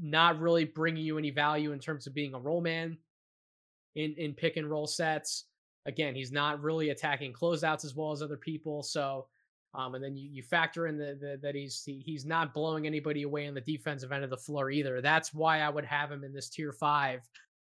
not 0.01 0.41
really 0.41 0.65
bringing 0.65 1.05
you 1.05 1.19
any 1.19 1.31
value 1.31 1.73
in 1.73 1.79
terms 1.79 2.07
of 2.07 2.15
being 2.15 2.35
a 2.35 2.39
roll 2.39 2.61
man 2.61 2.97
in, 3.97 4.15
in 4.17 4.33
pick 4.33 4.57
and 4.57 4.71
roll 4.71 4.87
sets. 4.87 5.45
Again, 5.87 6.15
he's 6.15 6.33
not 6.33 6.63
really 6.63 6.91
attacking 6.91 7.33
closeouts 7.33 7.85
as 7.85 7.95
well 7.95 8.13
as 8.13 8.23
other 8.23 8.37
people. 8.37 8.83
So, 8.83 9.27
um, 9.75 9.95
and 9.95 10.03
then 10.03 10.17
you, 10.17 10.31
you 10.31 10.43
factor 10.43 10.87
in 10.87 10.97
the, 10.97 11.19
the, 11.21 11.39
that 11.43 11.55
he's 11.55 11.83
he, 11.85 12.03
he's 12.05 12.25
not 12.25 12.55
blowing 12.55 12.87
anybody 12.87 13.23
away 13.23 13.47
on 13.47 13.55
the 13.55 13.61
defensive 13.61 14.13
end 14.13 14.25
of 14.25 14.31
the 14.31 14.37
floor 14.37 14.71
either. 14.71 15.03
That's 15.03 15.35
why 15.35 15.61
I 15.61 15.69
would 15.69 15.85
have 15.85 16.11
him 16.11 16.25
in 16.25 16.33
this 16.33 16.49
tier 16.49 16.73
five 16.73 17.21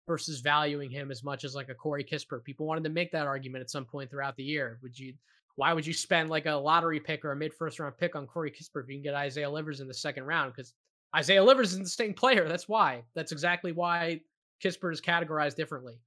versus 0.07 0.41
valuing 0.41 0.91
him 0.91 1.11
as 1.11 1.25
much 1.25 1.45
as 1.45 1.55
like 1.55 1.69
a 1.69 1.75
Corey 1.75 2.05
Kispert. 2.05 2.45
People 2.45 2.67
wanted 2.67 2.85
to 2.85 2.91
make 2.91 3.11
that 3.13 3.27
argument 3.27 3.63
at 3.63 3.71
some 3.71 3.85
point 3.85 4.11
throughout 4.11 4.37
the 4.37 4.45
year. 4.45 4.79
Would 4.83 4.99
you? 4.99 5.15
Why 5.57 5.73
would 5.73 5.87
you 5.87 5.93
spend 5.93 6.31
like 6.31 6.47
a 6.47 6.53
lottery 6.53 6.99
pick 6.99 7.25
or 7.25 7.33
a 7.33 7.37
mid 7.37 7.55
first 7.55 7.79
round 7.79 7.97
pick 7.97 8.17
on 8.17 8.27
Corey 8.27 8.51
Kispert 8.51 8.83
if 8.83 8.89
you 8.89 8.97
can 8.97 9.03
get 9.03 9.15
Isaiah 9.15 9.51
Livers 9.51 9.81
in 9.81 9.89
the 9.89 9.95
second 9.95 10.25
round? 10.25 10.53
Because 10.53 10.75
Isaiah 11.15 11.45
Livers 11.45 11.73
is 11.73 11.79
the 11.79 11.87
same 11.87 12.13
player. 12.13 12.49
That's 12.49 12.69
why. 12.69 13.05
That's 13.15 13.33
exactly 13.33 13.73
why 13.73 14.21
Kispert 14.63 14.93
is 14.93 15.01
categorized 15.01 15.55
differently. 15.55 16.01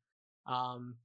Um, 0.45 0.95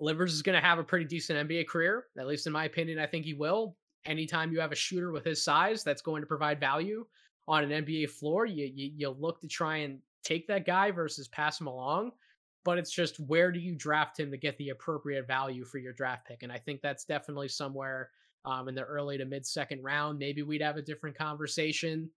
Livers 0.00 0.34
is 0.34 0.42
going 0.42 0.60
to 0.60 0.66
have 0.66 0.78
a 0.78 0.84
pretty 0.84 1.04
decent 1.04 1.48
NBA 1.48 1.66
career, 1.66 2.06
at 2.18 2.26
least 2.26 2.46
in 2.46 2.52
my 2.52 2.64
opinion. 2.64 2.98
I 2.98 3.06
think 3.06 3.24
he 3.24 3.34
will. 3.34 3.76
Anytime 4.06 4.52
you 4.52 4.60
have 4.60 4.72
a 4.72 4.76
shooter 4.76 5.12
with 5.12 5.24
his 5.24 5.42
size 5.42 5.82
that's 5.82 6.02
going 6.02 6.22
to 6.22 6.26
provide 6.26 6.60
value 6.60 7.06
on 7.48 7.64
an 7.64 7.84
NBA 7.84 8.10
floor, 8.10 8.46
you, 8.46 8.70
you 8.72 8.92
you 8.96 9.08
look 9.10 9.40
to 9.40 9.48
try 9.48 9.78
and 9.78 9.98
take 10.24 10.46
that 10.48 10.66
guy 10.66 10.90
versus 10.90 11.28
pass 11.28 11.60
him 11.60 11.66
along. 11.66 12.12
But 12.64 12.78
it's 12.78 12.90
just 12.90 13.20
where 13.20 13.52
do 13.52 13.60
you 13.60 13.74
draft 13.74 14.18
him 14.18 14.30
to 14.30 14.38
get 14.38 14.56
the 14.56 14.70
appropriate 14.70 15.26
value 15.26 15.64
for 15.64 15.78
your 15.78 15.92
draft 15.92 16.26
pick? 16.26 16.42
And 16.42 16.50
I 16.50 16.58
think 16.58 16.80
that's 16.80 17.04
definitely 17.04 17.48
somewhere 17.48 18.08
um, 18.46 18.68
in 18.68 18.74
the 18.74 18.82
early 18.82 19.18
to 19.18 19.24
mid 19.26 19.46
second 19.46 19.82
round. 19.82 20.18
Maybe 20.18 20.42
we'd 20.42 20.62
have 20.62 20.76
a 20.76 20.82
different 20.82 21.16
conversation. 21.16 22.10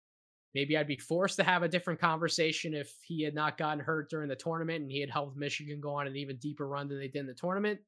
Maybe 0.55 0.77
I'd 0.77 0.87
be 0.87 0.97
forced 0.97 1.37
to 1.37 1.45
have 1.45 1.63
a 1.63 1.69
different 1.69 2.01
conversation 2.01 2.75
if 2.75 2.95
he 3.03 3.23
had 3.23 3.35
not 3.35 3.59
gotten 3.59 3.81
hurt 3.81 4.09
during 4.09 4.29
the 4.29 4.37
tournament 4.37 4.83
and 4.83 4.91
he 4.91 5.01
had 5.01 5.11
helped 5.11 5.37
Michigan 5.37 5.81
go 5.81 5.95
on 5.95 6.07
an 6.07 6.17
even 6.17 6.37
deeper 6.37 6.69
run 6.69 6.89
than 6.89 6.99
they 6.99 7.09
did 7.09 7.21
in 7.21 7.27
the 7.27 7.35
tournament. 7.35 7.81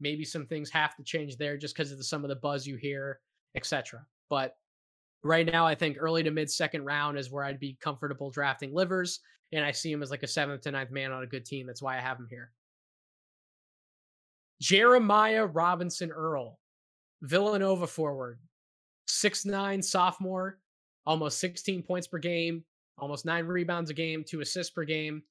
Maybe 0.00 0.24
some 0.24 0.46
things 0.46 0.70
have 0.70 0.96
to 0.96 1.02
change 1.02 1.36
there 1.36 1.56
just 1.56 1.76
because 1.76 1.92
of 1.92 1.98
the, 1.98 2.04
some 2.04 2.24
of 2.24 2.28
the 2.28 2.36
buzz 2.36 2.66
you 2.66 2.76
hear, 2.76 3.20
etc. 3.56 4.06
But 4.30 4.56
right 5.22 5.46
now, 5.46 5.66
I 5.66 5.74
think 5.74 5.96
early 5.98 6.22
to 6.22 6.30
mid 6.30 6.50
second 6.50 6.84
round 6.84 7.18
is 7.18 7.30
where 7.30 7.44
I'd 7.44 7.60
be 7.60 7.76
comfortable 7.80 8.30
drafting 8.30 8.74
Livers 8.74 9.20
and 9.52 9.64
I 9.64 9.72
see 9.72 9.90
him 9.90 10.02
as 10.02 10.10
like 10.10 10.22
a 10.22 10.28
seventh 10.28 10.62
to 10.62 10.70
ninth 10.70 10.90
man 10.90 11.12
on 11.12 11.22
a 11.22 11.26
good 11.26 11.44
team. 11.44 11.66
That's 11.66 11.82
why 11.82 11.96
I 11.96 12.00
have 12.00 12.18
him 12.18 12.26
here. 12.28 12.50
Jeremiah 14.60 15.46
Robinson 15.46 16.10
Earl, 16.10 16.58
Villanova 17.22 17.86
forward, 17.86 18.38
six 19.06 19.44
nine 19.44 19.82
sophomore, 19.82 20.58
almost 21.06 21.38
16 21.38 21.82
points 21.82 22.06
per 22.06 22.18
game, 22.18 22.64
almost 22.98 23.24
nine 23.24 23.46
rebounds 23.46 23.90
a 23.90 23.94
game, 23.94 24.24
two 24.24 24.40
assists 24.40 24.72
per 24.72 24.84
game. 24.84 25.22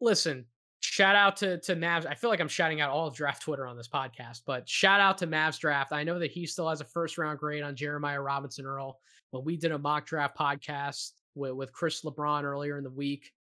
Listen, 0.00 0.44
shout 0.80 1.16
out 1.16 1.36
to 1.38 1.58
to 1.58 1.76
Mavs. 1.76 2.06
I 2.06 2.14
feel 2.14 2.30
like 2.30 2.40
I'm 2.40 2.48
shouting 2.48 2.80
out 2.80 2.90
all 2.90 3.06
of 3.06 3.14
draft 3.14 3.42
Twitter 3.42 3.66
on 3.66 3.76
this 3.76 3.88
podcast, 3.88 4.42
but 4.46 4.68
shout 4.68 5.00
out 5.00 5.18
to 5.18 5.26
Mavs 5.26 5.58
draft. 5.58 5.92
I 5.92 6.04
know 6.04 6.18
that 6.18 6.30
he 6.30 6.46
still 6.46 6.68
has 6.68 6.80
a 6.80 6.84
first 6.84 7.18
round 7.18 7.38
grade 7.38 7.62
on 7.62 7.76
Jeremiah 7.76 8.20
Robinson 8.20 8.66
Earl, 8.66 8.98
but 9.32 9.44
we 9.44 9.56
did 9.56 9.72
a 9.72 9.78
mock 9.78 10.06
draft 10.06 10.36
podcast 10.36 11.12
with, 11.34 11.52
with 11.52 11.72
Chris 11.72 12.02
LeBron 12.02 12.44
earlier 12.44 12.78
in 12.78 12.84
the 12.84 12.90
week. 12.90 13.32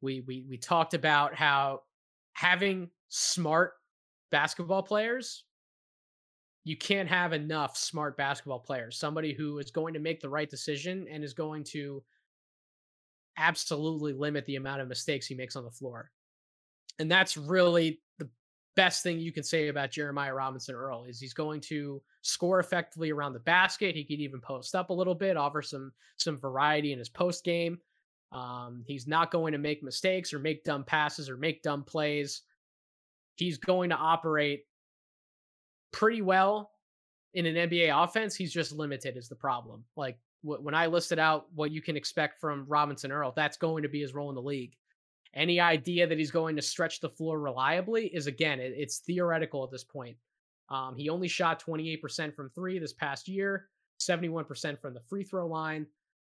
We 0.00 0.22
we 0.26 0.44
we 0.48 0.56
talked 0.56 0.94
about 0.94 1.34
how 1.34 1.82
having 2.32 2.90
smart 3.08 3.74
basketball 4.30 4.82
players, 4.82 5.44
you 6.64 6.76
can't 6.76 7.08
have 7.08 7.32
enough 7.32 7.76
smart 7.76 8.16
basketball 8.16 8.60
players. 8.60 8.96
Somebody 8.96 9.32
who 9.34 9.58
is 9.58 9.70
going 9.70 9.94
to 9.94 10.00
make 10.00 10.20
the 10.20 10.28
right 10.28 10.48
decision 10.48 11.06
and 11.10 11.24
is 11.24 11.34
going 11.34 11.64
to 11.64 12.02
absolutely 13.36 14.12
limit 14.12 14.44
the 14.46 14.56
amount 14.56 14.80
of 14.80 14.88
mistakes 14.88 15.26
he 15.26 15.34
makes 15.34 15.56
on 15.56 15.64
the 15.64 15.70
floor. 15.70 16.10
And 17.00 17.10
that's 17.10 17.36
really 17.36 18.00
the 18.18 18.28
best 18.76 19.02
thing 19.02 19.18
you 19.18 19.32
can 19.32 19.42
say 19.42 19.68
about 19.68 19.90
Jeremiah 19.90 20.34
Robinson 20.34 20.74
Earl 20.74 21.04
is 21.04 21.18
he's 21.18 21.32
going 21.32 21.60
to 21.62 22.00
score 22.22 22.60
effectively 22.60 23.10
around 23.10 23.32
the 23.32 23.40
basket. 23.40 23.96
He 23.96 24.04
could 24.04 24.20
even 24.20 24.40
post 24.40 24.74
up 24.74 24.90
a 24.90 24.92
little 24.92 25.14
bit, 25.14 25.36
offer 25.36 25.62
some 25.62 25.92
some 26.18 26.36
variety 26.36 26.92
in 26.92 26.98
his 26.98 27.08
post 27.08 27.42
game. 27.42 27.78
Um, 28.32 28.84
he's 28.86 29.08
not 29.08 29.30
going 29.30 29.52
to 29.52 29.58
make 29.58 29.82
mistakes 29.82 30.32
or 30.32 30.38
make 30.38 30.62
dumb 30.62 30.84
passes 30.84 31.28
or 31.28 31.36
make 31.36 31.62
dumb 31.62 31.82
plays. 31.82 32.42
He's 33.36 33.58
going 33.58 33.90
to 33.90 33.96
operate 33.96 34.66
pretty 35.92 36.22
well 36.22 36.70
in 37.34 37.46
an 37.46 37.54
NBA 37.68 38.04
offense. 38.04 38.36
He's 38.36 38.52
just 38.52 38.72
limited 38.72 39.16
is 39.16 39.28
the 39.28 39.34
problem. 39.34 39.84
Like 39.96 40.18
wh- 40.42 40.62
when 40.62 40.74
I 40.74 40.86
listed 40.86 41.18
out 41.18 41.46
what 41.54 41.72
you 41.72 41.80
can 41.80 41.96
expect 41.96 42.40
from 42.40 42.66
Robinson 42.68 43.10
Earl, 43.10 43.32
that's 43.34 43.56
going 43.56 43.82
to 43.82 43.88
be 43.88 44.00
his 44.00 44.14
role 44.14 44.28
in 44.28 44.34
the 44.34 44.42
league. 44.42 44.76
Any 45.34 45.60
idea 45.60 46.06
that 46.06 46.18
he's 46.18 46.30
going 46.30 46.56
to 46.56 46.62
stretch 46.62 47.00
the 47.00 47.08
floor 47.08 47.38
reliably 47.38 48.06
is 48.06 48.26
again, 48.26 48.58
it, 48.58 48.74
it's 48.76 48.98
theoretical 48.98 49.62
at 49.64 49.70
this 49.70 49.84
point. 49.84 50.16
Um, 50.68 50.96
he 50.96 51.08
only 51.08 51.28
shot 51.28 51.62
28% 51.62 52.34
from 52.34 52.50
three 52.50 52.78
this 52.78 52.92
past 52.92 53.28
year, 53.28 53.68
71% 54.00 54.80
from 54.80 54.94
the 54.94 55.00
free 55.00 55.24
throw 55.24 55.46
line. 55.46 55.86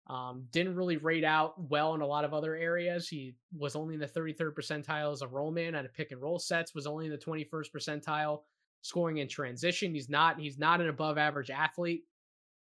Um, 0.08 0.44
didn't 0.52 0.76
really 0.76 0.98
rate 0.98 1.24
out 1.24 1.60
well 1.68 1.94
in 1.94 2.00
a 2.00 2.06
lot 2.06 2.24
of 2.24 2.32
other 2.32 2.54
areas. 2.54 3.08
He 3.08 3.34
was 3.56 3.74
only 3.74 3.94
in 3.94 4.00
the 4.00 4.06
33rd 4.06 4.54
percentile 4.54 5.12
as 5.12 5.22
a 5.22 5.26
roll 5.26 5.50
man 5.50 5.74
on 5.74 5.84
a 5.84 5.88
pick 5.88 6.12
and 6.12 6.22
roll 6.22 6.38
sets, 6.38 6.74
was 6.74 6.86
only 6.86 7.06
in 7.06 7.10
the 7.10 7.18
21st 7.18 7.72
percentile 7.74 8.42
scoring 8.82 9.18
in 9.18 9.26
transition. 9.26 9.92
He's 9.92 10.08
not 10.08 10.38
he's 10.38 10.58
not 10.58 10.80
an 10.80 10.88
above 10.88 11.18
average 11.18 11.50
athlete. 11.50 12.04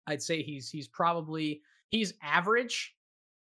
I'd 0.05 0.21
say 0.21 0.41
he's 0.41 0.69
he's 0.69 0.87
probably 0.87 1.61
he's 1.89 2.13
average. 2.21 2.95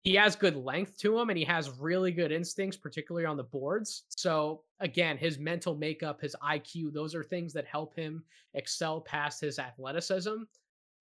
He 0.05 0.13
has 0.13 0.35
good 0.35 0.55
length 0.55 0.99
to 0.99 1.19
him 1.19 1.29
and 1.29 1.37
he 1.37 1.43
has 1.45 1.79
really 1.79 2.11
good 2.11 2.31
instincts, 2.31 2.77
particularly 2.77 3.25
on 3.25 3.37
the 3.37 3.43
boards. 3.43 4.03
So 4.09 4.61
again, 4.79 5.17
his 5.17 5.39
mental 5.39 5.75
makeup, 5.75 6.21
his 6.21 6.35
IQ, 6.43 6.93
those 6.93 7.15
are 7.15 7.23
things 7.23 7.51
that 7.53 7.65
help 7.65 7.95
him 7.95 8.23
excel 8.53 9.01
past 9.01 9.41
his 9.41 9.57
athleticism. 9.57 10.43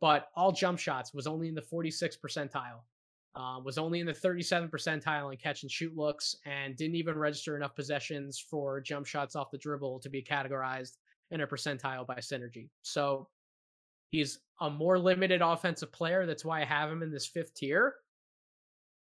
But 0.00 0.30
all 0.34 0.52
jump 0.52 0.78
shots 0.78 1.12
was 1.12 1.26
only 1.26 1.48
in 1.48 1.54
the 1.54 1.60
46th 1.60 2.18
percentile. 2.18 2.80
Uh, 3.36 3.60
was 3.62 3.78
only 3.78 4.00
in 4.00 4.06
the 4.06 4.12
37th 4.12 4.70
percentile 4.70 5.30
in 5.30 5.36
catch 5.36 5.64
and 5.64 5.70
shoot 5.70 5.94
looks 5.96 6.36
and 6.46 6.76
didn't 6.76 6.94
even 6.94 7.18
register 7.18 7.56
enough 7.56 7.74
possessions 7.74 8.38
for 8.38 8.80
jump 8.80 9.04
shots 9.04 9.36
off 9.36 9.50
the 9.50 9.58
dribble 9.58 9.98
to 9.98 10.08
be 10.08 10.22
categorized 10.22 10.98
in 11.30 11.42
a 11.42 11.46
percentile 11.46 12.06
by 12.06 12.14
synergy. 12.16 12.68
So 12.82 13.28
he's 14.10 14.38
a 14.60 14.70
more 14.70 14.98
limited 14.98 15.42
offensive 15.42 15.92
player. 15.92 16.26
That's 16.26 16.44
why 16.44 16.62
I 16.62 16.64
have 16.64 16.90
him 16.90 17.02
in 17.02 17.10
this 17.10 17.26
fifth 17.26 17.52
tier. 17.54 17.96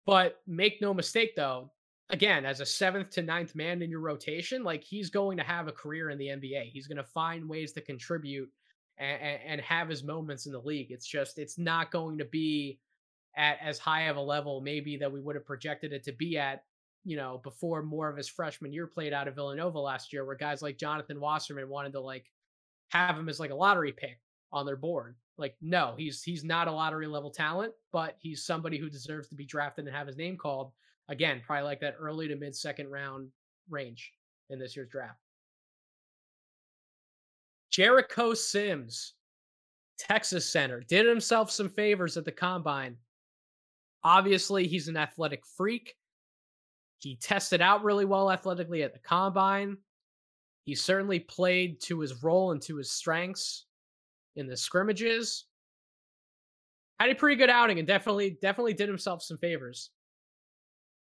But 0.05 0.41
make 0.45 0.81
no 0.81 0.93
mistake, 0.93 1.35
though, 1.35 1.71
again, 2.09 2.45
as 2.45 2.59
a 2.59 2.65
seventh 2.65 3.09
to 3.11 3.21
ninth 3.21 3.55
man 3.55 3.81
in 3.81 3.89
your 3.89 4.01
rotation, 4.01 4.63
like 4.63 4.83
he's 4.83 5.09
going 5.09 5.37
to 5.37 5.43
have 5.43 5.67
a 5.67 5.71
career 5.71 6.09
in 6.09 6.17
the 6.17 6.27
NBA. 6.27 6.71
He's 6.71 6.87
going 6.87 6.97
to 6.97 7.03
find 7.03 7.49
ways 7.49 7.71
to 7.73 7.81
contribute 7.81 8.49
and, 8.97 9.39
and, 9.45 9.61
have 9.61 9.89
his 9.89 10.03
moments 10.03 10.45
in 10.45 10.51
the 10.51 10.59
league. 10.59 10.91
It's 10.91 11.07
just, 11.07 11.37
it's 11.39 11.57
not 11.57 11.91
going 11.91 12.17
to 12.19 12.25
be 12.25 12.79
at 13.35 13.57
as 13.61 13.79
high 13.79 14.03
of 14.03 14.15
a 14.15 14.21
level, 14.21 14.61
maybe 14.61 14.95
that 14.97 15.11
we 15.11 15.19
would 15.19 15.35
have 15.35 15.45
projected 15.45 15.91
it 15.91 16.03
to 16.03 16.13
be 16.13 16.37
at 16.37 16.63
you 17.05 17.15
know, 17.15 17.39
before 17.43 17.83
more 17.83 18.09
of 18.09 18.17
his 18.17 18.27
freshman 18.27 18.73
year 18.73 18.87
played 18.87 19.13
out 19.13 19.27
of 19.27 19.35
Villanova 19.35 19.79
last 19.79 20.11
year, 20.11 20.25
where 20.25 20.35
guys 20.35 20.63
like 20.63 20.77
Jonathan 20.77 21.19
Wasserman 21.19 21.69
wanted 21.69 21.93
to 21.93 21.99
like 22.01 22.25
have 22.89 23.15
him 23.15 23.29
as 23.29 23.39
like 23.39 23.51
a 23.51 23.55
lottery 23.55 23.91
pick 23.91 24.19
on 24.55 24.65
their 24.65 24.77
board. 24.77 25.15
Like, 25.37 25.55
no, 25.61 25.93
he's 25.97 26.23
he's 26.23 26.45
not 26.45 26.69
a 26.69 26.71
lottery 26.71 27.07
level 27.07 27.29
talent, 27.29 27.73
but 27.91 28.15
he's 28.19 28.45
somebody 28.45 28.77
who 28.77 28.89
deserves 28.89 29.27
to 29.27 29.35
be 29.35 29.45
drafted 29.45 29.85
and 29.85 29.95
have 29.95 30.07
his 30.07 30.17
name 30.17 30.37
called. 30.37 30.71
Again, 31.09 31.41
probably 31.45 31.65
like 31.65 31.81
that 31.81 31.97
early 31.99 32.27
to 32.29 32.35
mid 32.35 32.55
second 32.55 32.89
round 32.89 33.27
range 33.69 34.13
in 34.49 34.57
this 34.57 34.75
year's 34.75 34.89
draft. 34.89 35.19
Jericho 37.69 38.33
Sims, 38.33 39.13
Texas 39.99 40.49
center, 40.49 40.79
did 40.79 41.05
himself 41.05 41.51
some 41.51 41.67
favors 41.67 42.15
at 42.15 42.23
the 42.23 42.31
combine. 42.31 42.95
Obviously, 44.03 44.67
he's 44.67 44.87
an 44.87 44.95
athletic 44.95 45.45
freak. 45.45 45.95
He 46.99 47.17
tested 47.17 47.61
out 47.61 47.83
really 47.83 48.05
well 48.05 48.31
athletically 48.31 48.83
at 48.83 48.93
the 48.93 48.99
combine. 48.99 49.77
He 50.63 50.75
certainly 50.75 51.19
played 51.19 51.81
to 51.81 51.99
his 51.99 52.23
role 52.23 52.51
and 52.51 52.61
to 52.63 52.77
his 52.77 52.89
strengths 52.89 53.64
in 54.35 54.47
the 54.47 54.57
scrimmages. 54.57 55.45
Had 56.99 57.09
a 57.09 57.15
pretty 57.15 57.35
good 57.35 57.49
outing 57.49 57.79
and 57.79 57.87
definitely 57.87 58.37
definitely 58.41 58.73
did 58.73 58.87
himself 58.87 59.21
some 59.21 59.37
favors. 59.37 59.91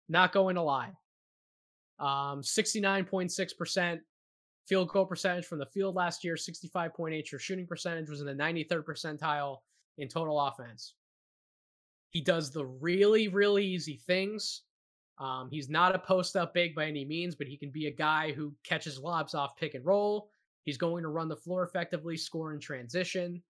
Not 0.10 0.34
going 0.34 0.56
to 0.56 0.62
lie. 0.62 0.92
Um, 2.00 2.42
69.6% 2.42 4.00
field 4.68 4.90
goal 4.90 5.06
percentage 5.06 5.46
from 5.46 5.60
the 5.60 5.66
field 5.68 5.96
last 5.96 6.24
year, 6.24 6.36
65.8 6.36 7.32
your 7.32 7.40
shooting 7.40 7.68
percentage 7.68 8.10
was 8.10 8.22
in 8.22 8.28
the 8.28 8.34
93rd 8.34 8.84
percentile 8.84 9.58
in 9.98 10.08
total 10.08 10.40
offense. 10.40 10.94
He 12.12 12.22
does 12.22 12.52
the 12.52 12.66
really, 12.66 13.28
really 13.28 13.66
easy 13.66 14.02
things 14.08 14.64
um, 15.20 15.50
he's 15.52 15.70
not 15.70 15.96
a 15.96 16.00
post 16.00 16.36
up 16.36 16.54
big 16.54 16.74
by 16.74 16.86
any 16.86 17.04
means, 17.04 17.36
but 17.36 17.48
he 17.48 17.58
can 17.58 17.72
be 17.72 17.88
a 17.88 17.92
guy 17.92 18.32
who 18.32 18.54
catches 18.64 18.98
lobs 18.98 19.36
off 19.36 19.58
pick 19.58 19.74
and 19.74 19.86
roll. 19.86 20.30
He's 20.66 20.78
going 20.78 21.04
to 21.04 21.10
run 21.10 21.30
the 21.30 21.36
floor 21.36 21.64
effectively, 21.64 22.18
score 22.18 22.54
in 22.54 22.60
transition. 22.60 23.42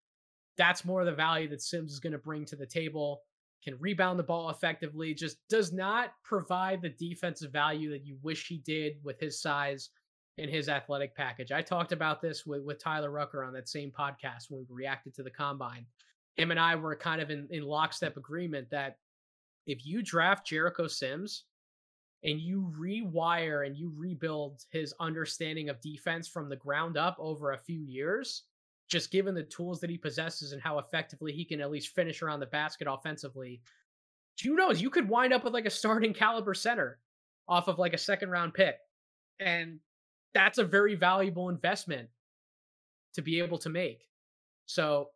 That's 0.57 0.85
more 0.85 1.01
of 1.01 1.05
the 1.05 1.13
value 1.13 1.49
that 1.49 1.61
Sims 1.61 1.91
is 1.91 1.99
going 1.99 2.13
to 2.13 2.19
bring 2.19 2.45
to 2.45 2.55
the 2.55 2.65
table. 2.65 3.21
Can 3.63 3.75
rebound 3.79 4.17
the 4.17 4.23
ball 4.23 4.49
effectively, 4.49 5.13
just 5.13 5.37
does 5.49 5.73
not 5.73 6.13
provide 6.23 6.81
the 6.81 6.89
defensive 6.89 7.51
value 7.51 7.89
that 7.91 8.05
you 8.05 8.17
wish 8.21 8.47
he 8.47 8.59
did 8.59 8.93
with 9.03 9.19
his 9.19 9.41
size 9.41 9.89
and 10.37 10.49
his 10.49 10.69
athletic 10.69 11.15
package. 11.15 11.51
I 11.51 11.61
talked 11.61 11.91
about 11.91 12.21
this 12.21 12.45
with, 12.45 12.63
with 12.63 12.81
Tyler 12.81 13.11
Rucker 13.11 13.43
on 13.43 13.53
that 13.53 13.67
same 13.67 13.91
podcast 13.91 14.45
when 14.49 14.61
we 14.61 14.75
reacted 14.75 15.13
to 15.15 15.23
the 15.23 15.29
combine. 15.29 15.85
Him 16.37 16.51
and 16.51 16.59
I 16.59 16.75
were 16.75 16.95
kind 16.95 17.21
of 17.21 17.29
in, 17.29 17.47
in 17.51 17.63
lockstep 17.63 18.15
agreement 18.15 18.69
that 18.71 18.97
if 19.67 19.85
you 19.85 20.01
draft 20.01 20.47
Jericho 20.47 20.87
Sims, 20.87 21.43
and 22.23 22.39
you 22.39 22.71
rewire 22.77 23.65
and 23.65 23.77
you 23.77 23.93
rebuild 23.95 24.63
his 24.71 24.93
understanding 24.99 25.69
of 25.69 25.79
defense 25.81 26.27
from 26.27 26.49
the 26.49 26.55
ground 26.55 26.97
up 26.97 27.15
over 27.19 27.51
a 27.51 27.57
few 27.57 27.81
years, 27.81 28.43
just 28.89 29.11
given 29.11 29.33
the 29.33 29.43
tools 29.43 29.79
that 29.79 29.89
he 29.89 29.97
possesses 29.97 30.51
and 30.51 30.61
how 30.61 30.79
effectively 30.79 31.31
he 31.31 31.45
can 31.45 31.61
at 31.61 31.71
least 31.71 31.95
finish 31.95 32.21
around 32.21 32.39
the 32.39 32.45
basket 32.47 32.87
offensively, 32.89 33.61
who 34.43 34.55
knows? 34.55 34.81
You 34.81 34.89
could 34.89 35.07
wind 35.07 35.33
up 35.33 35.43
with 35.43 35.53
like 35.53 35.65
a 35.65 35.71
starting 35.71 36.13
caliber 36.13 36.53
center 36.53 36.99
off 37.47 37.67
of 37.67 37.79
like 37.79 37.93
a 37.93 37.97
second 37.97 38.29
round 38.29 38.53
pick. 38.53 38.75
And 39.39 39.79
that's 40.33 40.57
a 40.57 40.63
very 40.63 40.95
valuable 40.95 41.49
investment 41.49 42.09
to 43.13 43.21
be 43.21 43.39
able 43.39 43.57
to 43.59 43.69
make. 43.69 44.03
So 44.65 45.09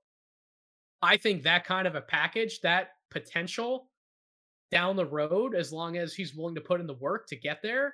I 1.02 1.18
think 1.18 1.44
that 1.44 1.66
kind 1.66 1.86
of 1.86 1.96
a 1.96 2.02
package, 2.02 2.62
that 2.62 2.92
potential 3.12 3.90
down 4.72 4.96
the 4.96 5.06
road 5.06 5.56
as 5.56 5.72
long 5.72 5.98
as 5.98 6.14
he's 6.14 6.36
willing 6.36 6.56
to 6.56 6.62
put 6.62 6.80
in 6.80 6.88
the 6.88 6.94
work 6.96 7.28
to 7.28 7.36
get 7.36 7.62
there. 7.62 7.94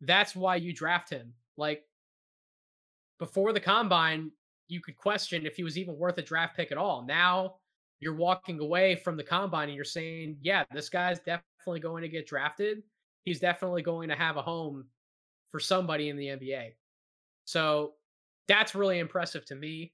That's 0.00 0.34
why 0.34 0.56
you 0.56 0.72
draft 0.72 1.10
him. 1.10 1.32
Like 1.56 1.82
before 3.18 3.52
the 3.52 3.60
combine, 3.60 4.30
you 4.68 4.80
could 4.80 4.96
question 4.96 5.46
if 5.46 5.56
he 5.56 5.64
was 5.64 5.78
even 5.78 5.98
worth 5.98 6.18
a 6.18 6.22
draft 6.22 6.56
pick 6.56 6.72
at 6.72 6.78
all. 6.78 7.04
Now 7.06 7.56
you're 8.00 8.16
walking 8.16 8.60
away 8.60 8.96
from 8.96 9.16
the 9.16 9.22
combine 9.22 9.68
and 9.68 9.76
you're 9.76 9.84
saying, 9.84 10.36
yeah, 10.42 10.64
this 10.72 10.88
guy's 10.88 11.18
definitely 11.20 11.80
going 11.80 12.02
to 12.02 12.08
get 12.08 12.26
drafted. 12.26 12.82
He's 13.24 13.40
definitely 13.40 13.82
going 13.82 14.08
to 14.08 14.14
have 14.14 14.36
a 14.36 14.42
home 14.42 14.86
for 15.50 15.60
somebody 15.60 16.08
in 16.08 16.16
the 16.16 16.26
NBA. 16.26 16.72
So 17.44 17.92
that's 18.48 18.74
really 18.74 18.98
impressive 18.98 19.44
to 19.46 19.54
me. 19.54 19.92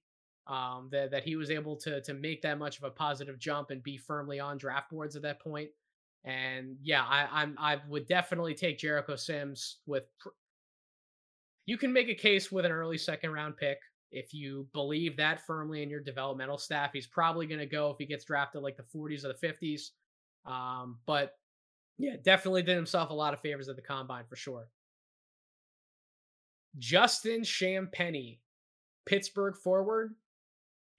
Um, 0.51 0.89
that 0.91 1.13
that 1.13 1.23
he 1.23 1.37
was 1.37 1.51
able 1.51 1.77
to 1.77 2.01
to 2.01 2.13
make 2.13 2.43
that 2.43 2.59
much 2.59 2.79
of 2.79 2.85
a 2.85 2.91
positive 2.91 3.39
jump 3.39 3.71
and 3.71 3.83
be 3.83 3.97
firmly 3.97 4.41
on 4.41 4.59
draft 4.59 4.91
boards 4.91 5.15
at 5.15 5.23
that 5.23 5.41
point. 5.41 5.71
And 6.25 6.77
yeah, 6.83 7.05
I, 7.05 7.29
I'm 7.31 7.57
I 7.59 7.79
would 7.89 8.09
definitely 8.09 8.55
take 8.55 8.79
Jericho 8.79 9.15
Sims 9.17 9.77
with. 9.87 10.05
Pr- 10.19 10.31
you 11.67 11.79
can 11.79 11.93
make 11.93 12.09
a 12.09 12.15
case 12.15 12.51
with 12.51 12.65
an 12.65 12.73
early 12.73 12.99
second 12.99 13.31
round 13.31 13.57
pick 13.57 13.79
if 14.11 14.35
you 14.35 14.67
believe 14.73 15.17
that 15.17 15.47
firmly 15.47 15.83
in 15.83 15.91
your 15.91 16.01
developmental 16.01 16.59
staff. 16.59 16.91
He's 16.93 17.07
probably 17.07 17.47
going 17.47 17.61
to 17.61 17.67
go 17.67 17.91
if 17.91 17.99
he 17.99 18.07
gets 18.07 18.25
drafted 18.25 18.63
like 18.63 18.77
the 18.77 18.83
40s 18.83 19.25
or 19.25 19.29
the 19.29 19.47
50s. 19.47 19.91
Um, 20.51 20.99
but 21.07 21.35
yeah, 21.99 22.17
definitely 22.23 22.63
did 22.63 22.77
himself 22.77 23.11
a 23.11 23.15
lot 23.15 23.35
of 23.35 23.41
favors 23.41 23.69
at 23.69 23.77
the 23.77 23.83
combine 23.83 24.25
for 24.29 24.37
sure. 24.37 24.69
Justin 26.79 27.43
Champagnie, 27.43 28.39
Pittsburgh 29.07 29.57
forward. 29.57 30.15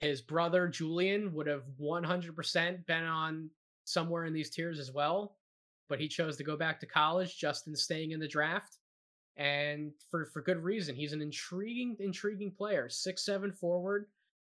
His 0.02 0.22
brother 0.22 0.68
Julian 0.68 1.34
would 1.34 1.48
have 1.48 1.64
100% 1.80 2.86
been 2.88 3.04
on 3.04 3.50
somewhere 3.86 4.26
in 4.26 4.34
these 4.34 4.50
tiers 4.50 4.80
as 4.80 4.92
well, 4.92 5.38
but 5.90 6.00
he 6.00 6.08
chose 6.08 6.38
to 6.38 6.44
go 6.44 6.58
back 6.58 6.80
to 6.80 6.86
college. 6.88 7.38
Justin 7.38 7.76
staying 7.76 8.12
in 8.12 8.20
the 8.20 8.28
draft. 8.28 8.78
and 9.38 9.92
for 10.10 10.26
for 10.26 10.42
good 10.42 10.62
reason. 10.64 10.96
He's 10.96 11.14
an 11.14 11.22
intriguing 11.22 11.96
intriguing 12.00 12.52
player. 12.52 12.90
Six 12.90 13.24
seven 13.26 13.52
forward, 13.54 14.08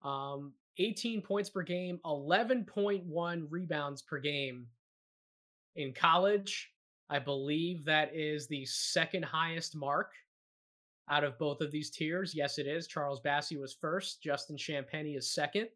um, 0.02 0.52
18 0.78 1.22
points 1.22 1.48
per 1.50 1.62
game, 1.62 2.00
11.1 2.04 3.46
rebounds 3.50 4.02
per 4.02 4.18
game 4.18 4.66
in 5.76 5.92
college. 5.92 6.72
I 7.08 7.18
believe 7.18 7.84
that 7.84 8.14
is 8.14 8.48
the 8.48 8.64
second 8.66 9.24
highest 9.24 9.76
mark 9.76 10.10
out 11.10 11.24
of 11.24 11.38
both 11.38 11.60
of 11.60 11.70
these 11.70 11.90
tiers. 11.90 12.34
Yes, 12.34 12.58
it 12.58 12.66
is. 12.66 12.86
Charles 12.86 13.20
Bassey 13.20 13.60
was 13.60 13.74
first. 13.74 14.22
Justin 14.22 14.56
Champagnie 14.56 15.16
is 15.16 15.30
second. 15.30 15.68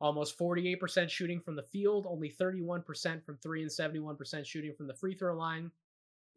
Almost 0.00 0.38
48% 0.38 1.08
shooting 1.10 1.40
from 1.40 1.56
the 1.56 1.62
field, 1.62 2.06
only 2.08 2.30
31% 2.30 3.24
from 3.24 3.36
three, 3.38 3.62
and 3.62 3.70
71% 3.70 4.46
shooting 4.46 4.72
from 4.76 4.86
the 4.86 4.94
free 4.94 5.14
throw 5.14 5.36
line. 5.36 5.72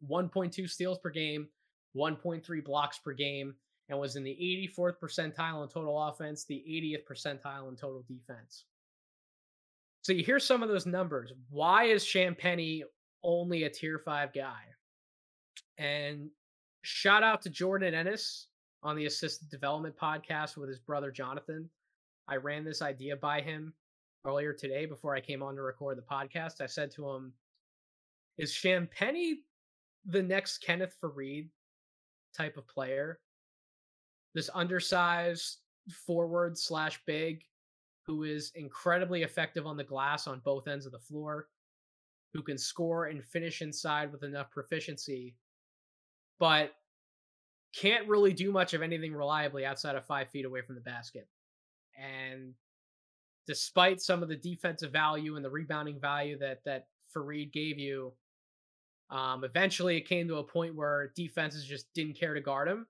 1.2 0.08 0.68
steals 0.68 0.98
per 0.98 1.10
game, 1.10 1.46
1.3 1.96 2.64
blocks 2.64 2.98
per 2.98 3.12
game, 3.12 3.54
and 3.88 3.98
was 3.98 4.16
in 4.16 4.24
the 4.24 4.70
84th 4.76 4.98
percentile 5.00 5.62
in 5.62 5.68
total 5.68 6.02
offense, 6.08 6.44
the 6.44 6.64
80th 6.68 7.04
percentile 7.04 7.68
in 7.68 7.76
total 7.76 8.04
defense. 8.08 8.64
So 10.02 10.12
you 10.12 10.24
hear 10.24 10.40
some 10.40 10.64
of 10.64 10.68
those 10.68 10.86
numbers. 10.86 11.32
Why 11.48 11.84
is 11.84 12.02
Champagnie 12.02 12.82
only 13.22 13.62
a 13.62 13.70
tier 13.70 14.00
five 14.00 14.32
guy? 14.32 14.62
And 15.78 16.30
shout 16.82 17.22
out 17.22 17.42
to 17.42 17.50
Jordan 17.50 17.94
Ennis 17.94 18.48
on 18.82 18.96
the 18.96 19.06
Assisted 19.06 19.48
Development 19.50 19.94
podcast 19.96 20.56
with 20.56 20.68
his 20.68 20.80
brother 20.80 21.10
Jonathan. 21.10 21.68
I 22.28 22.36
ran 22.36 22.64
this 22.64 22.82
idea 22.82 23.16
by 23.16 23.40
him 23.40 23.72
earlier 24.24 24.52
today 24.52 24.86
before 24.86 25.14
I 25.14 25.20
came 25.20 25.42
on 25.42 25.54
to 25.56 25.62
record 25.62 25.98
the 25.98 26.02
podcast. 26.02 26.60
I 26.60 26.66
said 26.66 26.90
to 26.92 27.08
him, 27.08 27.32
Is 28.38 28.52
Champagnie 28.52 29.34
the 30.06 30.22
next 30.22 30.58
Kenneth 30.58 30.96
Faried 31.02 31.48
type 32.36 32.56
of 32.56 32.66
player? 32.68 33.20
This 34.34 34.50
undersized 34.54 35.58
forward 36.06 36.58
slash 36.58 37.00
big 37.06 37.42
who 38.06 38.24
is 38.24 38.50
incredibly 38.56 39.22
effective 39.22 39.66
on 39.66 39.76
the 39.76 39.84
glass 39.84 40.26
on 40.26 40.42
both 40.44 40.66
ends 40.66 40.86
of 40.86 40.92
the 40.92 40.98
floor, 40.98 41.46
who 42.32 42.42
can 42.42 42.58
score 42.58 43.06
and 43.06 43.24
finish 43.24 43.62
inside 43.62 44.10
with 44.10 44.24
enough 44.24 44.50
proficiency, 44.50 45.36
but 46.42 46.72
can't 47.72 48.08
really 48.08 48.32
do 48.32 48.50
much 48.50 48.74
of 48.74 48.82
anything 48.82 49.14
reliably 49.14 49.64
outside 49.64 49.94
of 49.94 50.04
five 50.04 50.28
feet 50.30 50.44
away 50.44 50.60
from 50.60 50.74
the 50.74 50.80
basket. 50.80 51.28
And 51.96 52.54
despite 53.46 54.00
some 54.00 54.24
of 54.24 54.28
the 54.28 54.34
defensive 54.34 54.90
value 54.90 55.36
and 55.36 55.44
the 55.44 55.50
rebounding 55.50 56.00
value 56.00 56.36
that 56.40 56.58
that 56.64 56.88
Faried 57.14 57.52
gave 57.52 57.78
you, 57.78 58.12
um, 59.08 59.44
eventually 59.44 59.96
it 59.96 60.08
came 60.08 60.26
to 60.26 60.38
a 60.38 60.42
point 60.42 60.74
where 60.74 61.12
defenses 61.14 61.64
just 61.64 61.86
didn't 61.94 62.18
care 62.18 62.34
to 62.34 62.40
guard 62.40 62.66
him 62.66 62.88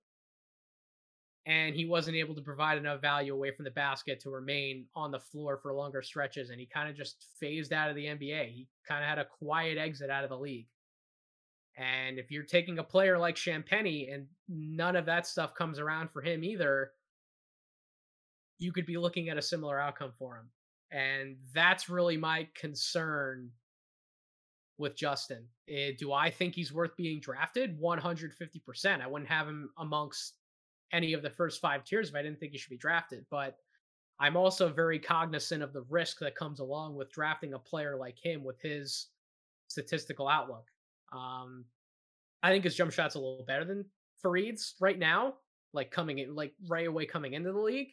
and 1.45 1.77
he 1.77 1.85
wasn't 1.85 2.17
able 2.17 2.35
to 2.35 2.41
provide 2.41 2.79
enough 2.79 3.03
value 3.03 3.35
away 3.35 3.51
from 3.51 3.67
the 3.67 3.71
basket 3.71 4.19
to 4.21 4.31
remain 4.31 4.87
on 4.95 5.11
the 5.11 5.21
floor 5.21 5.59
for 5.59 5.75
longer 5.75 6.01
stretches 6.01 6.49
and 6.49 6.59
he 6.59 6.65
kind 6.65 6.89
of 6.89 6.97
just 6.97 7.27
phased 7.39 7.75
out 7.75 7.91
of 7.91 7.97
the 7.97 8.07
NBA. 8.07 8.51
He 8.51 8.67
kind 8.89 9.05
of 9.05 9.11
had 9.11 9.19
a 9.19 9.27
quiet 9.27 9.77
exit 9.77 10.09
out 10.09 10.25
of 10.25 10.31
the 10.31 10.39
league. 10.39 10.69
And 11.77 12.19
if 12.19 12.31
you're 12.31 12.43
taking 12.43 12.79
a 12.79 12.85
player 12.85 13.19
like 13.19 13.37
Champagnie 13.37 14.13
and 14.13 14.27
none 14.49 14.97
of 14.97 15.07
that 15.07 15.27
stuff 15.27 15.55
comes 15.55 15.79
around 15.79 16.11
for 16.11 16.21
him 16.21 16.45
either, 16.45 16.93
you 18.59 18.73
could 18.73 18.87
be 18.87 18.99
looking 18.99 19.29
at 19.29 19.39
a 19.39 19.43
similar 19.43 19.81
outcome 19.81 20.13
for 20.19 20.37
him. 20.37 20.49
And 20.91 21.37
that's 21.55 21.89
really 21.89 22.19
my 22.19 22.47
concern 22.55 23.51
with 24.79 24.97
Justin. 24.97 25.47
Uh, 25.71 25.93
do 25.99 26.13
I 26.13 26.31
think 26.31 26.55
he's 26.55 26.73
worth 26.73 26.95
being 26.97 27.21
drafted? 27.21 27.81
150%. 27.81 29.01
I 29.01 29.07
wouldn't 29.07 29.31
have 29.31 29.49
him 29.49 29.71
amongst 29.79 30.35
any 30.93 31.15
of 31.15 31.23
the 31.23 31.31
first 31.31 31.61
five 31.61 31.85
tiers 31.85 32.11
if 32.11 32.15
I 32.15 32.23
didn't 32.23 32.39
think 32.39 32.53
he 32.53 32.59
should 32.59 32.71
be 32.71 32.77
drafted. 32.77 33.25
But 33.31 33.57
I'm 34.21 34.37
also 34.37 34.69
very 34.69 34.99
cognizant 34.99 35.63
of 35.63 35.73
the 35.73 35.85
risk 35.89 36.19
that 36.21 36.37
comes 36.37 36.61
along 36.61 36.97
with 36.97 37.11
drafting 37.11 37.55
a 37.55 37.59
player 37.59 37.97
like 37.97 38.19
him 38.23 38.45
with 38.45 38.61
his 38.61 39.09
statistical 39.69 40.29
outlook. 40.29 40.67
Um, 41.13 41.65
I 42.43 42.51
think 42.51 42.65
his 42.65 42.75
jump 42.75 42.93
shot's 42.93 43.15
a 43.15 43.19
little 43.19 43.45
better 43.47 43.65
than 43.65 43.85
Faried's 44.23 44.75
right 44.81 44.99
now, 44.99 45.35
like 45.73 45.91
coming 45.91 46.19
in, 46.19 46.35
like 46.35 46.53
right 46.69 46.87
away 46.87 47.07
coming 47.07 47.35
into 47.35 47.53
the 47.53 47.61
league. 47.61 47.89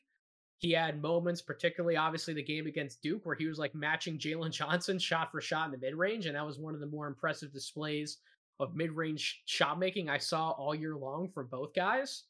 He 0.58 0.72
had 0.72 1.02
moments, 1.02 1.42
particularly 1.42 1.96
obviously 1.96 2.34
the 2.34 2.44
game 2.44 2.68
against 2.68 3.02
Duke, 3.02 3.26
where 3.26 3.36
he 3.36 3.48
was 3.48 3.60
like 3.60 3.74
matching 3.76 4.18
Jalen 4.18 4.52
Johnson 4.52 5.00
shot 5.00 5.32
for 5.32 5.42
shot 5.42 5.66
in 5.66 5.72
the 5.72 5.78
mid 5.78 5.96
range, 5.96 6.26
and 6.26 6.36
that 6.36 6.46
was 6.46 6.60
one 6.60 6.74
of 6.74 6.80
the 6.80 6.88
more 6.88 7.08
impressive 7.08 7.54
displays 7.54 8.18
of 8.60 8.76
mid 8.76 8.92
range 8.92 9.42
shot 9.46 9.80
making 9.80 10.10
I 10.10 10.18
saw 10.18 10.52
all 10.52 10.76
year 10.76 10.96
long 10.96 11.30
from 11.30 11.48
both 11.48 11.74
guys 11.74 12.24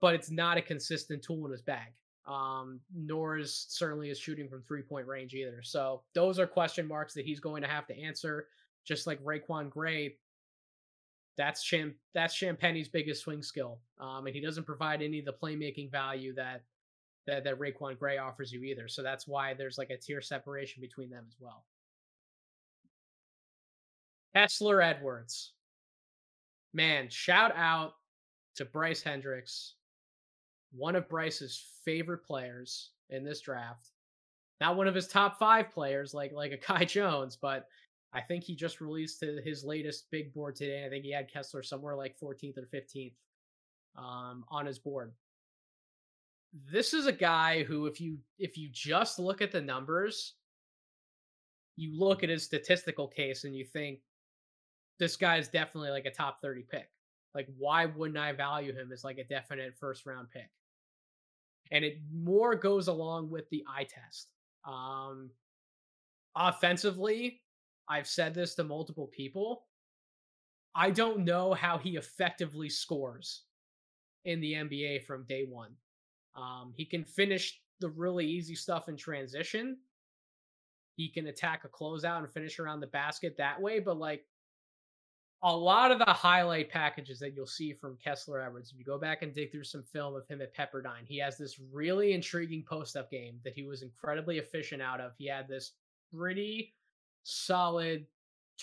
but 0.00 0.14
it's 0.14 0.30
not 0.30 0.58
a 0.58 0.62
consistent 0.62 1.22
tool 1.22 1.44
in 1.46 1.52
his 1.52 1.62
bag. 1.62 1.92
Um, 2.26 2.80
nor 2.92 3.38
is 3.38 3.66
certainly 3.68 4.08
his 4.08 4.18
shooting 4.18 4.48
from 4.48 4.62
three 4.62 4.82
point 4.82 5.06
range 5.06 5.34
either. 5.34 5.60
So 5.62 6.02
those 6.12 6.40
are 6.40 6.46
question 6.46 6.88
marks 6.88 7.14
that 7.14 7.24
he's 7.24 7.38
going 7.38 7.62
to 7.62 7.68
have 7.68 7.86
to 7.86 7.96
answer. 7.96 8.48
Just 8.86 9.06
like 9.06 9.22
RaiQuan 9.22 9.70
Gray, 9.70 10.16
that's 11.36 11.62
Cham 11.62 11.94
that's 12.14 12.34
Champagnie's 12.34 12.88
biggest 12.88 13.22
swing 13.22 13.42
skill. 13.42 13.78
Um, 14.00 14.26
and 14.26 14.34
he 14.34 14.40
doesn't 14.40 14.64
provide 14.64 15.02
any 15.02 15.18
of 15.18 15.24
the 15.24 15.32
playmaking 15.32 15.90
value 15.90 16.34
that 16.34 16.62
that 17.26 17.44
that 17.44 17.58
RaiQuan 17.58 17.98
Gray 17.98 18.18
offers 18.18 18.52
you 18.52 18.62
either. 18.62 18.88
So 18.88 19.02
that's 19.02 19.26
why 19.26 19.54
there's 19.54 19.78
like 19.78 19.90
a 19.90 19.96
tier 19.96 20.20
separation 20.22 20.80
between 20.80 21.10
them 21.10 21.24
as 21.28 21.36
well. 21.38 21.64
Kessler 24.34 24.82
Edwards. 24.82 25.52
Man, 26.72 27.08
shout 27.08 27.52
out 27.56 27.94
to 28.56 28.64
Bryce 28.64 29.02
Hendricks 29.02 29.74
one 30.76 30.96
of 30.96 31.08
Bryce's 31.08 31.64
favorite 31.84 32.24
players 32.24 32.90
in 33.10 33.24
this 33.24 33.40
draft. 33.40 33.90
Not 34.60 34.76
one 34.76 34.88
of 34.88 34.94
his 34.94 35.08
top 35.08 35.38
five 35.38 35.70
players 35.70 36.14
like 36.14 36.32
like 36.32 36.52
a 36.52 36.56
Kai 36.56 36.84
Jones, 36.86 37.36
but 37.36 37.68
I 38.16 38.22
think 38.22 38.44
he 38.44 38.56
just 38.56 38.80
released 38.80 39.22
his 39.44 39.62
latest 39.62 40.06
big 40.10 40.32
board 40.32 40.56
today. 40.56 40.86
I 40.86 40.88
think 40.88 41.04
he 41.04 41.12
had 41.12 41.30
Kessler 41.30 41.62
somewhere 41.62 41.94
like 41.94 42.18
14th 42.18 42.56
or 42.56 42.66
15th 42.74 43.12
um, 43.94 44.42
on 44.48 44.64
his 44.64 44.78
board. 44.78 45.12
This 46.72 46.94
is 46.94 47.04
a 47.04 47.12
guy 47.12 47.62
who, 47.64 47.84
if 47.84 48.00
you 48.00 48.16
if 48.38 48.56
you 48.56 48.70
just 48.72 49.18
look 49.18 49.42
at 49.42 49.52
the 49.52 49.60
numbers, 49.60 50.32
you 51.76 51.92
look 51.94 52.22
at 52.22 52.30
his 52.30 52.42
statistical 52.42 53.06
case 53.06 53.44
and 53.44 53.54
you 53.54 53.66
think 53.66 53.98
this 54.98 55.14
guy 55.14 55.36
is 55.36 55.48
definitely 55.48 55.90
like 55.90 56.06
a 56.06 56.10
top 56.10 56.40
30 56.40 56.64
pick. 56.70 56.88
Like, 57.34 57.48
why 57.58 57.84
wouldn't 57.84 58.18
I 58.18 58.32
value 58.32 58.72
him 58.72 58.92
as 58.92 59.04
like 59.04 59.18
a 59.18 59.24
definite 59.24 59.74
first 59.78 60.06
round 60.06 60.30
pick? 60.30 60.48
And 61.70 61.84
it 61.84 61.98
more 62.10 62.54
goes 62.54 62.88
along 62.88 63.28
with 63.28 63.46
the 63.50 63.62
eye 63.68 63.84
test. 63.84 64.30
Um, 64.64 65.28
offensively, 66.34 67.42
I've 67.88 68.06
said 68.06 68.34
this 68.34 68.54
to 68.56 68.64
multiple 68.64 69.06
people. 69.06 69.64
I 70.74 70.90
don't 70.90 71.24
know 71.24 71.54
how 71.54 71.78
he 71.78 71.96
effectively 71.96 72.68
scores 72.68 73.42
in 74.24 74.40
the 74.40 74.54
NBA 74.54 75.04
from 75.04 75.24
day 75.24 75.46
one. 75.48 75.70
Um, 76.34 76.72
he 76.76 76.84
can 76.84 77.04
finish 77.04 77.60
the 77.80 77.88
really 77.88 78.26
easy 78.26 78.54
stuff 78.54 78.88
in 78.88 78.96
transition. 78.96 79.78
He 80.96 81.08
can 81.08 81.28
attack 81.28 81.64
a 81.64 81.68
closeout 81.68 82.18
and 82.18 82.30
finish 82.30 82.58
around 82.58 82.80
the 82.80 82.86
basket 82.88 83.36
that 83.38 83.60
way, 83.60 83.78
but 83.78 83.98
like 83.98 84.24
a 85.42 85.54
lot 85.54 85.90
of 85.90 85.98
the 85.98 86.04
highlight 86.06 86.70
packages 86.70 87.18
that 87.20 87.34
you'll 87.34 87.46
see 87.46 87.72
from 87.72 87.98
Kessler 88.02 88.40
Edwards, 88.40 88.72
if 88.72 88.78
you 88.78 88.84
go 88.84 88.98
back 88.98 89.22
and 89.22 89.34
dig 89.34 89.52
through 89.52 89.64
some 89.64 89.82
film 89.82 90.14
of 90.14 90.26
him 90.26 90.40
at 90.40 90.54
Pepperdine, 90.54 91.06
he 91.06 91.18
has 91.18 91.36
this 91.36 91.58
really 91.72 92.12
intriguing 92.12 92.64
post 92.68 92.96
up 92.96 93.10
game 93.10 93.38
that 93.44 93.52
he 93.54 93.62
was 93.62 93.82
incredibly 93.82 94.38
efficient 94.38 94.82
out 94.82 95.00
of. 95.00 95.12
He 95.18 95.28
had 95.28 95.46
this 95.46 95.72
pretty 96.12 96.74
solid 97.26 98.06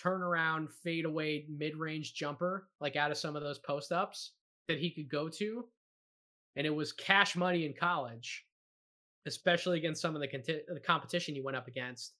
turnaround, 0.01 0.69
fadeaway, 0.83 1.45
mid 1.49 1.75
range 1.75 2.13
jumper, 2.13 2.69
like 2.79 2.95
out 2.95 3.11
of 3.11 3.17
some 3.17 3.35
of 3.35 3.43
those 3.43 3.59
post 3.59 3.91
ups 3.91 4.31
that 4.67 4.79
he 4.79 4.89
could 4.89 5.09
go 5.09 5.29
to. 5.29 5.65
And 6.55 6.65
it 6.65 6.73
was 6.73 6.91
cash 6.91 7.35
money 7.35 7.65
in 7.65 7.73
college, 7.73 8.45
especially 9.25 9.77
against 9.77 10.01
some 10.01 10.15
of 10.15 10.21
the, 10.21 10.27
conti- 10.27 10.61
the 10.67 10.79
competition 10.79 11.35
he 11.35 11.41
went 11.41 11.57
up 11.57 11.67
against. 11.67 12.13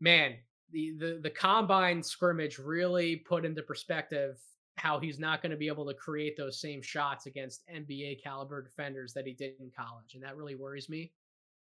Man, 0.00 0.34
the 0.72 0.94
the 0.98 1.20
the 1.22 1.30
combine 1.30 2.02
scrimmage 2.02 2.58
really 2.58 3.16
put 3.16 3.44
into 3.44 3.62
perspective 3.62 4.38
how 4.76 4.98
he's 4.98 5.18
not 5.18 5.40
going 5.40 5.52
to 5.52 5.56
be 5.56 5.68
able 5.68 5.86
to 5.86 5.94
create 5.94 6.36
those 6.36 6.60
same 6.60 6.82
shots 6.82 7.24
against 7.24 7.66
NBA 7.74 8.22
caliber 8.22 8.60
defenders 8.60 9.14
that 9.14 9.26
he 9.26 9.32
did 9.32 9.54
in 9.60 9.70
college, 9.74 10.14
and 10.14 10.22
that 10.22 10.36
really 10.36 10.54
worries 10.54 10.88
me. 10.90 11.12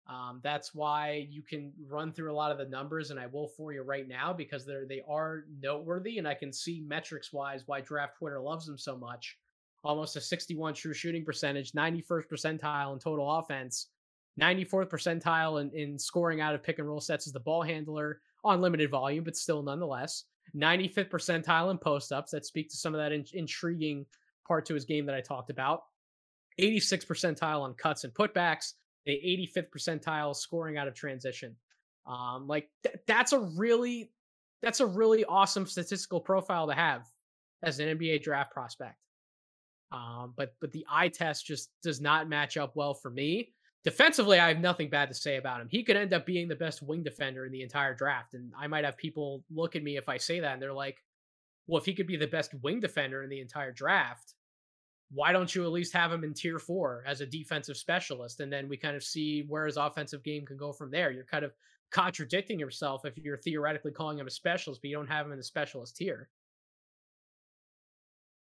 Um, 0.08 0.40
that's 0.42 0.72
why 0.72 1.26
you 1.30 1.42
can 1.42 1.72
run 1.88 2.12
through 2.12 2.32
a 2.32 2.34
lot 2.34 2.52
of 2.52 2.58
the 2.58 2.64
numbers, 2.66 3.10
and 3.10 3.18
I 3.18 3.26
will 3.26 3.48
for 3.48 3.72
you 3.72 3.82
right 3.82 4.06
now 4.06 4.32
because 4.32 4.64
they're 4.64 4.86
they 4.86 5.02
are 5.08 5.44
noteworthy, 5.60 6.18
and 6.18 6.28
I 6.28 6.34
can 6.34 6.52
see 6.52 6.80
metrics 6.86 7.32
wise 7.32 7.64
why 7.66 7.80
Draft 7.80 8.16
Twitter 8.16 8.40
loves 8.40 8.66
them 8.66 8.78
so 8.78 8.96
much. 8.96 9.36
Almost 9.82 10.16
a 10.16 10.20
61 10.20 10.74
true 10.74 10.94
shooting 10.94 11.24
percentage, 11.24 11.72
91st 11.72 12.28
percentile 12.28 12.92
in 12.92 12.98
total 12.98 13.30
offense, 13.38 13.88
94th 14.40 14.88
percentile 14.88 15.60
in, 15.60 15.70
in 15.72 15.98
scoring 15.98 16.40
out 16.40 16.54
of 16.54 16.62
pick 16.62 16.78
and 16.78 16.88
roll 16.88 17.00
sets 17.00 17.26
as 17.26 17.32
the 17.32 17.40
ball 17.40 17.62
handler, 17.62 18.20
on 18.44 18.60
limited 18.60 18.90
volume, 18.90 19.24
but 19.24 19.36
still 19.36 19.62
nonetheless. 19.62 20.24
95th 20.56 21.10
percentile 21.10 21.70
in 21.70 21.78
post 21.78 22.12
ups 22.12 22.30
that 22.30 22.46
speak 22.46 22.68
to 22.70 22.76
some 22.76 22.94
of 22.94 23.00
that 23.00 23.12
in- 23.12 23.26
intriguing 23.32 24.06
part 24.46 24.64
to 24.66 24.74
his 24.74 24.84
game 24.84 25.06
that 25.06 25.14
I 25.14 25.20
talked 25.20 25.50
about. 25.50 25.82
86th 26.60 27.06
percentile 27.06 27.62
on 27.62 27.74
cuts 27.74 28.04
and 28.04 28.14
putbacks, 28.14 28.74
the 29.06 29.12
85th 29.56 29.68
percentile 29.70 30.34
scoring 30.34 30.76
out 30.76 30.88
of 30.88 30.94
transition. 30.94 31.56
Um, 32.06 32.46
like 32.46 32.68
th- 32.82 32.96
that's 33.06 33.32
a 33.32 33.38
really 33.38 34.10
that's 34.62 34.80
a 34.80 34.86
really 34.86 35.24
awesome 35.24 35.66
statistical 35.66 36.20
profile 36.20 36.66
to 36.68 36.74
have 36.74 37.02
as 37.62 37.78
an 37.78 37.98
NBA 37.98 38.22
draft 38.22 38.52
prospect. 38.52 38.96
Um, 39.92 40.34
but 40.36 40.54
but 40.60 40.72
the 40.72 40.86
eye 40.90 41.08
test 41.08 41.46
just 41.46 41.70
does 41.82 42.00
not 42.00 42.28
match 42.28 42.56
up 42.56 42.74
well 42.74 42.94
for 42.94 43.10
me. 43.10 43.52
Defensively, 43.84 44.40
I 44.40 44.48
have 44.48 44.58
nothing 44.58 44.90
bad 44.90 45.08
to 45.08 45.14
say 45.14 45.36
about 45.36 45.60
him. 45.60 45.68
He 45.70 45.84
could 45.84 45.96
end 45.96 46.12
up 46.12 46.26
being 46.26 46.48
the 46.48 46.56
best 46.56 46.82
wing 46.82 47.04
defender 47.04 47.46
in 47.46 47.52
the 47.52 47.62
entire 47.62 47.94
draft, 47.94 48.34
and 48.34 48.52
I 48.58 48.66
might 48.66 48.84
have 48.84 48.96
people 48.96 49.44
look 49.54 49.76
at 49.76 49.84
me 49.84 49.96
if 49.96 50.08
I 50.08 50.16
say 50.16 50.40
that, 50.40 50.54
and 50.54 50.62
they're 50.62 50.72
like, 50.72 50.96
"Well, 51.68 51.78
if 51.78 51.86
he 51.86 51.94
could 51.94 52.08
be 52.08 52.16
the 52.16 52.26
best 52.26 52.52
wing 52.62 52.80
defender 52.80 53.22
in 53.22 53.30
the 53.30 53.40
entire 53.40 53.70
draft, 53.70 54.34
why 55.10 55.32
don't 55.32 55.54
you 55.54 55.64
at 55.64 55.72
least 55.72 55.92
have 55.92 56.12
him 56.12 56.24
in 56.24 56.34
tier 56.34 56.58
four 56.58 57.04
as 57.06 57.20
a 57.20 57.26
defensive 57.26 57.76
specialist, 57.76 58.40
and 58.40 58.52
then 58.52 58.68
we 58.68 58.76
kind 58.76 58.96
of 58.96 59.04
see 59.04 59.44
where 59.48 59.66
his 59.66 59.76
offensive 59.76 60.22
game 60.22 60.44
can 60.44 60.56
go 60.56 60.72
from 60.72 60.90
there?" 60.90 61.10
You're 61.10 61.24
kind 61.24 61.44
of 61.44 61.52
contradicting 61.90 62.58
yourself 62.58 63.04
if 63.04 63.16
you're 63.16 63.36
theoretically 63.36 63.92
calling 63.92 64.18
him 64.18 64.26
a 64.26 64.30
specialist, 64.30 64.82
but 64.82 64.90
you 64.90 64.96
don't 64.96 65.06
have 65.06 65.26
him 65.26 65.32
in 65.32 65.38
the 65.38 65.44
specialist 65.44 65.96
tier. 65.96 66.28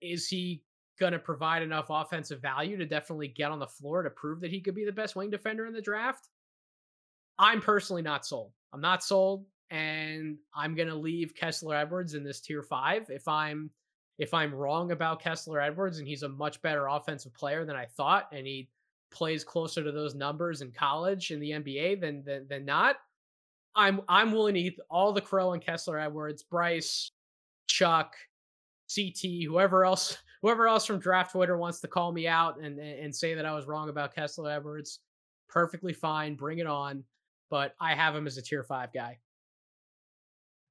Is 0.00 0.28
he 0.28 0.62
going 1.00 1.12
to 1.12 1.18
provide 1.18 1.62
enough 1.62 1.86
offensive 1.90 2.40
value 2.40 2.76
to 2.76 2.86
definitely 2.86 3.28
get 3.28 3.50
on 3.50 3.58
the 3.58 3.66
floor 3.66 4.02
to 4.02 4.10
prove 4.10 4.40
that 4.40 4.50
he 4.50 4.60
could 4.60 4.74
be 4.74 4.84
the 4.84 4.92
best 4.92 5.16
wing 5.16 5.30
defender 5.30 5.66
in 5.66 5.72
the 5.72 5.80
draft? 5.80 6.28
I'm 7.38 7.60
personally 7.60 8.02
not 8.02 8.24
sold. 8.24 8.52
I'm 8.72 8.80
not 8.80 9.02
sold, 9.02 9.46
and 9.70 10.38
I'm 10.54 10.74
going 10.74 10.88
to 10.88 10.94
leave 10.94 11.34
Kessler 11.34 11.74
Edwards 11.74 12.14
in 12.14 12.22
this 12.22 12.40
tier 12.40 12.62
five. 12.62 13.10
If 13.10 13.26
I'm 13.26 13.70
if 14.18 14.34
I'm 14.34 14.54
wrong 14.54 14.92
about 14.92 15.20
Kessler 15.20 15.60
Edwards 15.60 15.98
and 15.98 16.06
he's 16.06 16.22
a 16.22 16.28
much 16.28 16.60
better 16.62 16.86
offensive 16.86 17.34
player 17.34 17.64
than 17.64 17.76
I 17.76 17.86
thought, 17.86 18.28
and 18.32 18.46
he 18.46 18.68
plays 19.10 19.44
closer 19.44 19.82
to 19.82 19.92
those 19.92 20.14
numbers 20.14 20.62
in 20.62 20.72
college 20.72 21.30
in 21.30 21.40
the 21.40 21.50
NBA 21.50 22.00
than 22.00 22.24
than, 22.24 22.46
than 22.48 22.64
not, 22.64 22.96
I'm 23.74 24.00
I'm 24.08 24.32
willing 24.32 24.54
to 24.54 24.60
eat 24.60 24.78
all 24.90 25.12
the 25.12 25.20
crow 25.20 25.52
and 25.52 25.62
Kessler 25.62 25.98
Edwards, 25.98 26.42
Bryce, 26.42 27.10
Chuck, 27.66 28.14
CT, 28.94 29.44
whoever 29.46 29.84
else 29.84 30.18
whoever 30.42 30.66
else 30.66 30.84
from 30.86 30.98
draft 30.98 31.32
Twitter 31.32 31.56
wants 31.56 31.80
to 31.80 31.88
call 31.88 32.12
me 32.12 32.26
out 32.26 32.60
and 32.60 32.78
and 32.78 33.14
say 33.14 33.34
that 33.34 33.46
I 33.46 33.54
was 33.54 33.66
wrong 33.66 33.88
about 33.88 34.14
Kessler 34.14 34.50
Edwards, 34.50 35.00
perfectly 35.48 35.92
fine, 35.92 36.34
bring 36.34 36.58
it 36.58 36.66
on. 36.66 37.04
But 37.50 37.74
I 37.80 37.94
have 37.94 38.16
him 38.16 38.26
as 38.26 38.38
a 38.38 38.42
tier 38.42 38.62
five 38.62 38.92
guy. 38.92 39.18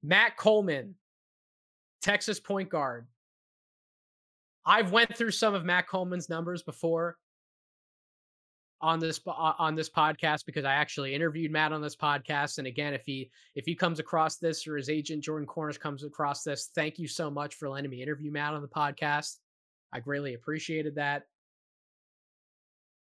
Matt 0.04 0.36
Coleman, 0.36 0.96
Texas 2.02 2.40
point 2.40 2.70
guard. 2.70 3.08
I've 4.66 4.92
went 4.92 5.16
through 5.16 5.32
some 5.32 5.54
of 5.54 5.66
Matt 5.66 5.88
Coleman's 5.88 6.30
numbers 6.30 6.64
before 6.64 7.18
on 8.82 9.00
this 9.00 9.20
on 9.28 9.76
this 9.76 9.90
podcast 9.90 10.46
because 10.46 10.66
I 10.66 10.74
actually 10.74 11.14
interviewed 11.14 11.52
Matt 11.52 11.72
on 11.72 11.82
this 11.82 11.96
podcast. 11.96 12.58
And 12.58 12.68
again, 12.68 12.94
if 12.94 13.04
he 13.06 13.30
if 13.56 13.66
he 13.66 13.76
comes 13.76 14.00
across 14.00 14.38
this 14.38 14.68
or 14.68 14.76
his 14.78 14.90
agent 14.90 15.24
Jordan 15.24 15.48
Cornish 15.48 15.78
comes 15.78 16.04
across 16.04 16.44
this, 16.44 16.72
thank 16.76 17.00
you 17.00 17.08
so 17.08 17.30
much 17.30 17.56
for 17.56 17.70
letting 17.70 17.90
me 17.90 18.02
interview 18.02 18.32
Matt 18.32 18.54
on 18.54 18.62
the 18.62 18.68
podcast. 18.68 19.38
I 19.94 20.00
greatly 20.00 20.34
appreciated 20.34 20.96
that. 20.96 21.24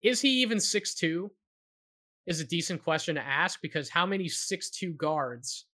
Is 0.02 0.20
he 0.20 0.42
even 0.42 0.60
six 0.60 0.94
two? 0.94 1.32
Is 2.26 2.40
a 2.40 2.44
decent 2.44 2.82
question 2.82 3.14
to 3.14 3.22
ask 3.22 3.60
because 3.62 3.88
how 3.88 4.04
many 4.04 4.28
six 4.28 4.70
two 4.70 4.92
guards 4.92 5.66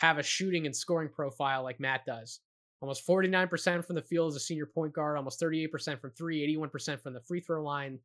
have 0.00 0.18
a 0.18 0.22
shooting 0.22 0.66
and 0.66 0.74
scoring 0.74 1.08
profile 1.08 1.62
like 1.62 1.80
Matt 1.80 2.04
does? 2.04 2.40
Almost 2.80 3.06
49% 3.06 3.84
from 3.84 3.96
the 3.96 4.02
field 4.02 4.32
as 4.32 4.36
a 4.36 4.40
senior 4.40 4.66
point 4.66 4.92
guard, 4.92 5.16
almost 5.16 5.40
38% 5.40 6.00
from 6.00 6.10
three, 6.10 6.56
81% 6.56 7.00
from 7.00 7.14
the 7.14 7.20
free 7.20 7.40
throw 7.40 7.62
line, 7.62 7.98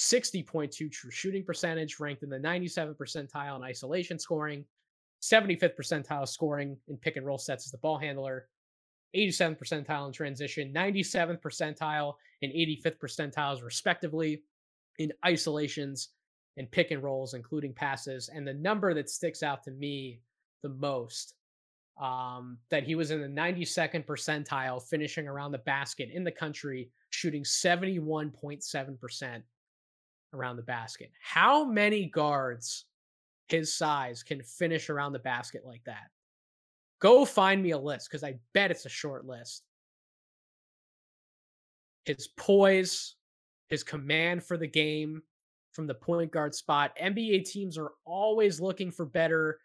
60.2 0.00 0.90
true 0.90 1.10
shooting 1.10 1.44
percentage, 1.44 2.00
ranked 2.00 2.22
in 2.22 2.30
the 2.30 2.38
97th 2.38 2.96
percentile 2.96 3.56
in 3.56 3.62
isolation 3.62 4.18
scoring, 4.18 4.64
75th 5.22 5.76
percentile 5.76 6.26
scoring 6.26 6.76
in 6.88 6.96
pick 6.96 7.16
and 7.16 7.26
roll 7.26 7.38
sets 7.38 7.66
as 7.66 7.72
the 7.72 7.78
ball 7.78 7.98
handler, 7.98 8.48
87th 9.16 9.58
percentile 9.58 10.06
in 10.06 10.12
transition, 10.12 10.72
97th 10.72 11.40
percentile 11.40 12.14
and 12.42 12.52
85th 12.52 12.98
percentiles, 12.98 13.62
respectively, 13.62 14.42
in 14.98 15.12
isolations 15.24 16.10
and 16.56 16.70
pick 16.70 16.90
and 16.90 17.02
rolls, 17.02 17.34
including 17.34 17.72
passes. 17.72 18.28
And 18.28 18.46
the 18.46 18.54
number 18.54 18.94
that 18.94 19.08
sticks 19.08 19.42
out 19.42 19.62
to 19.64 19.70
me 19.70 20.20
the 20.62 20.68
most 20.68 21.34
um, 21.98 22.58
that 22.70 22.84
he 22.84 22.94
was 22.94 23.10
in 23.10 23.20
the 23.20 23.28
92nd 23.28 24.06
percentile, 24.06 24.82
finishing 24.82 25.26
around 25.26 25.52
the 25.52 25.58
basket 25.58 26.10
in 26.12 26.24
the 26.24 26.30
country, 26.30 26.90
shooting 27.10 27.42
71.7% 27.42 29.42
around 30.34 30.56
the 30.56 30.62
basket. 30.62 31.10
How 31.20 31.64
many 31.64 32.06
guards 32.06 32.84
his 33.48 33.74
size 33.74 34.22
can 34.22 34.42
finish 34.42 34.90
around 34.90 35.12
the 35.12 35.18
basket 35.18 35.62
like 35.66 35.82
that? 35.86 36.10
Go 37.00 37.24
find 37.24 37.62
me 37.62 37.72
a 37.72 37.78
list 37.78 38.08
because 38.08 38.24
I 38.24 38.38
bet 38.54 38.70
it's 38.70 38.86
a 38.86 38.90
short 38.90 39.24
list. 39.24 39.64
His 42.04 42.28
poise, 42.36 43.16
his 43.68 43.82
command 43.82 44.44
for 44.44 44.56
the 44.56 44.66
game 44.66 45.22
from 45.72 45.86
the 45.86 45.94
point 45.94 46.30
guard 46.30 46.54
spot. 46.54 46.96
NBA 47.00 47.44
teams 47.44 47.76
are 47.76 47.92
always 48.04 48.60
looking 48.60 48.90
for 48.90 49.04
better 49.04 49.58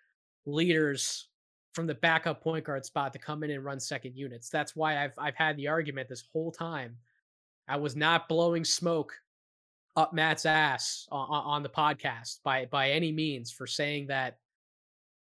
leaders 0.45 1.29
from 1.73 1.87
the 1.87 1.95
backup 1.95 2.41
point 2.41 2.65
guard 2.65 2.85
spot 2.85 3.13
to 3.13 3.19
come 3.19 3.43
in 3.43 3.51
and 3.51 3.65
run 3.65 3.79
second 3.79 4.15
units. 4.15 4.49
That's 4.49 4.75
why 4.75 5.03
I've 5.03 5.13
I've 5.17 5.35
had 5.35 5.57
the 5.57 5.67
argument 5.67 6.09
this 6.09 6.23
whole 6.31 6.51
time. 6.51 6.95
I 7.67 7.77
was 7.77 7.95
not 7.95 8.29
blowing 8.29 8.63
smoke 8.63 9.13
up 9.95 10.13
Matt's 10.13 10.45
ass 10.45 11.07
on, 11.11 11.27
on 11.29 11.63
the 11.63 11.69
podcast 11.69 12.39
by 12.43 12.65
by 12.65 12.91
any 12.91 13.11
means 13.11 13.51
for 13.51 13.67
saying 13.67 14.07
that 14.07 14.37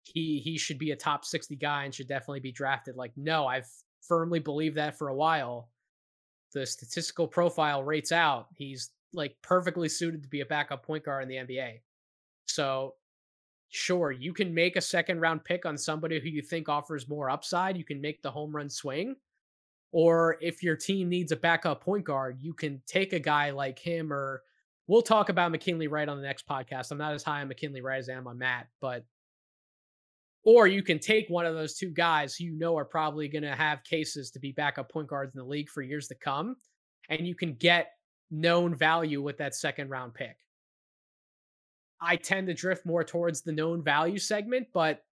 he 0.03 0.39
he 0.39 0.57
should 0.57 0.77
be 0.77 0.91
a 0.91 0.95
top 0.95 1.25
60 1.25 1.55
guy 1.55 1.85
and 1.85 1.93
should 1.93 2.07
definitely 2.07 2.39
be 2.39 2.51
drafted. 2.51 2.95
Like, 2.95 3.11
no, 3.15 3.47
I've 3.47 3.69
firmly 4.01 4.39
believed 4.39 4.77
that 4.77 4.97
for 4.97 5.09
a 5.09 5.15
while. 5.15 5.69
The 6.53 6.65
statistical 6.65 7.27
profile 7.27 7.83
rates 7.83 8.11
out. 8.11 8.47
He's 8.55 8.91
like 9.13 9.35
perfectly 9.41 9.89
suited 9.89 10.23
to 10.23 10.29
be 10.29 10.41
a 10.41 10.45
backup 10.45 10.85
point 10.85 11.03
guard 11.03 11.23
in 11.23 11.29
the 11.29 11.35
NBA. 11.35 11.81
So, 12.47 12.95
sure, 13.75 14.11
you 14.11 14.33
can 14.33 14.53
make 14.53 14.75
a 14.75 14.81
second 14.81 15.19
round 15.19 15.43
pick 15.43 15.65
on 15.65 15.77
somebody 15.77 16.19
who 16.19 16.29
you 16.29 16.41
think 16.41 16.69
offers 16.69 17.09
more 17.09 17.29
upside. 17.29 17.77
You 17.77 17.83
can 17.83 18.01
make 18.01 18.21
the 18.21 18.31
home 18.31 18.55
run 18.55 18.69
swing. 18.69 19.15
Or 19.91 20.37
if 20.41 20.63
your 20.63 20.75
team 20.75 21.09
needs 21.09 21.31
a 21.31 21.37
backup 21.37 21.81
point 21.81 22.05
guard, 22.05 22.37
you 22.41 22.53
can 22.53 22.81
take 22.85 23.13
a 23.13 23.19
guy 23.19 23.51
like 23.51 23.79
him 23.79 24.11
or 24.11 24.41
we'll 24.87 25.01
talk 25.01 25.29
about 25.29 25.51
McKinley 25.51 25.87
Wright 25.87 26.09
on 26.09 26.17
the 26.17 26.23
next 26.23 26.47
podcast. 26.47 26.91
I'm 26.91 26.97
not 26.97 27.13
as 27.13 27.23
high 27.23 27.41
on 27.41 27.47
McKinley 27.47 27.81
Wright 27.81 27.99
as 27.99 28.09
I 28.09 28.13
am 28.13 28.27
on 28.27 28.37
Matt, 28.37 28.67
but 28.81 29.05
or 30.43 30.67
you 30.67 30.83
can 30.83 30.99
take 30.99 31.27
one 31.29 31.45
of 31.45 31.55
those 31.55 31.75
two 31.75 31.89
guys 31.89 32.35
who 32.35 32.45
you 32.45 32.57
know 32.57 32.77
are 32.77 32.85
probably 32.85 33.27
going 33.27 33.43
to 33.43 33.55
have 33.55 33.83
cases 33.83 34.29
to 34.31 34.39
be 34.39 34.51
backup 34.51 34.91
point 34.91 35.07
guards 35.07 35.33
in 35.33 35.39
the 35.39 35.45
league 35.45 35.69
for 35.69 35.81
years 35.81 36.07
to 36.09 36.15
come, 36.15 36.55
and 37.09 37.25
you 37.27 37.35
can 37.35 37.53
get 37.55 37.91
known 38.31 38.75
value 38.75 39.21
with 39.21 39.37
that 39.37 39.55
second 39.55 39.89
round 39.89 40.13
pick. 40.13 40.37
I 42.01 42.15
tend 42.15 42.47
to 42.47 42.53
drift 42.53 42.85
more 42.85 43.03
towards 43.03 43.41
the 43.41 43.51
known 43.51 43.83
value 43.83 44.19
segment, 44.19 44.67
but 44.73 45.03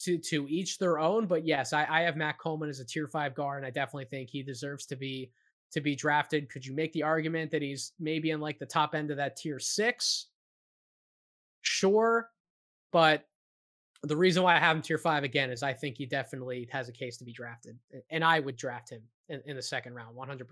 to 0.00 0.18
to 0.18 0.46
each 0.48 0.78
their 0.78 0.98
own. 0.98 1.26
But 1.26 1.46
yes, 1.46 1.72
I, 1.72 1.86
I 1.88 2.00
have 2.02 2.16
Matt 2.16 2.38
Coleman 2.38 2.68
as 2.68 2.80
a 2.80 2.84
tier 2.84 3.06
five 3.06 3.34
guard, 3.34 3.58
and 3.58 3.66
I 3.66 3.70
definitely 3.70 4.06
think 4.06 4.30
he 4.30 4.42
deserves 4.42 4.86
to 4.86 4.96
be 4.96 5.30
to 5.72 5.80
be 5.80 5.94
drafted. 5.94 6.50
Could 6.50 6.66
you 6.66 6.74
make 6.74 6.92
the 6.92 7.02
argument 7.02 7.50
that 7.50 7.62
he's 7.62 7.92
maybe 7.98 8.30
in 8.30 8.40
like 8.40 8.58
the 8.58 8.66
top 8.66 8.94
end 8.94 9.10
of 9.10 9.16
that 9.16 9.36
tier 9.36 9.58
six? 9.58 10.28
Sure, 11.62 12.28
but 12.92 13.24
the 14.02 14.16
reason 14.16 14.42
why 14.42 14.56
I 14.56 14.58
have 14.58 14.76
him 14.76 14.82
tier 14.82 14.98
five 14.98 15.22
again 15.22 15.50
is 15.50 15.62
I 15.62 15.72
think 15.72 15.96
he 15.96 16.06
definitely 16.06 16.68
has 16.72 16.88
a 16.88 16.92
case 16.92 17.16
to 17.18 17.24
be 17.24 17.32
drafted, 17.32 17.78
and 18.10 18.24
I 18.24 18.40
would 18.40 18.56
draft 18.56 18.90
him 18.90 19.02
in, 19.28 19.40
in 19.46 19.56
the 19.56 19.62
second 19.62 19.94
round, 19.94 20.16
100%. 20.16 20.46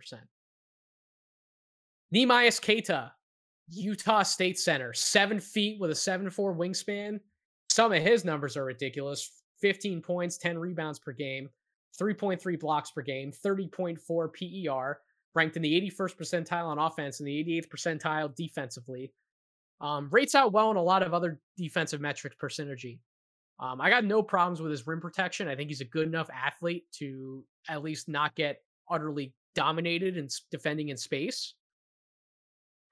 Neemias 2.15 2.61
Queta, 2.61 3.13
Utah 3.71 4.23
State 4.23 4.59
Center, 4.59 4.93
seven 4.93 5.41
feet 5.41 5.81
with 5.81 5.91
a 5.91 5.95
seven 5.95 6.29
four 6.31 6.55
wingspan. 6.55 7.21
Some 7.69 7.93
of 7.93 8.03
his 8.03 8.25
numbers 8.25 8.57
are 8.57 8.65
ridiculous 8.65 9.43
15 9.61 10.01
points, 10.01 10.39
10 10.39 10.59
rebounds 10.59 10.99
per 10.99 11.13
game, 11.13 11.49
3.3 12.01 12.59
blocks 12.59 12.91
per 12.91 13.03
game, 13.03 13.33
30.4 13.45 14.67
PER, 14.69 15.01
ranked 15.35 15.57
in 15.57 15.63
the 15.63 15.91
81st 15.91 16.17
percentile 16.17 16.67
on 16.67 16.79
offense 16.79 17.21
and 17.21 17.29
the 17.29 17.45
88th 17.45 17.69
percentile 17.69 18.35
defensively. 18.35 19.13
Um, 19.81 20.09
rates 20.11 20.35
out 20.35 20.53
well 20.53 20.71
in 20.71 20.77
a 20.77 20.83
lot 20.83 21.03
of 21.03 21.15
other 21.15 21.41
defensive 21.57 22.01
metrics 22.01 22.37
per 22.37 22.49
synergy. 22.49 22.99
Um, 23.59 23.81
I 23.81 23.91
got 23.91 24.05
no 24.05 24.23
problems 24.23 24.61
with 24.61 24.71
his 24.71 24.87
rim 24.87 25.01
protection. 25.01 25.49
I 25.49 25.55
think 25.55 25.69
he's 25.69 25.81
a 25.81 25.87
good 25.87 26.07
enough 26.09 26.31
athlete 26.31 26.85
to 26.99 27.45
at 27.69 27.83
least 27.83 28.09
not 28.09 28.35
get 28.35 28.63
utterly 28.91 29.35
dominated 29.55 30.17
and 30.17 30.31
defending 30.51 30.89
in 30.89 30.97
space. 30.97 31.55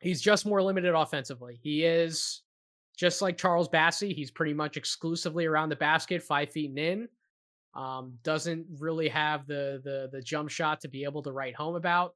He's 0.00 0.20
just 0.20 0.46
more 0.46 0.62
limited 0.62 0.94
offensively. 0.94 1.58
He 1.62 1.84
is 1.84 2.42
just 2.96 3.22
like 3.22 3.38
Charles 3.38 3.68
Bassey, 3.68 4.12
he's 4.14 4.30
pretty 4.30 4.54
much 4.54 4.76
exclusively 4.76 5.46
around 5.46 5.68
the 5.68 5.76
basket, 5.76 6.22
five 6.22 6.50
feet 6.50 6.70
and 6.70 6.78
in. 6.78 7.08
Um, 7.74 8.18
doesn't 8.24 8.66
really 8.78 9.08
have 9.08 9.46
the 9.46 9.80
the 9.84 10.08
the 10.10 10.22
jump 10.22 10.50
shot 10.50 10.80
to 10.80 10.88
be 10.88 11.04
able 11.04 11.22
to 11.22 11.32
write 11.32 11.54
home 11.54 11.76
about 11.76 12.14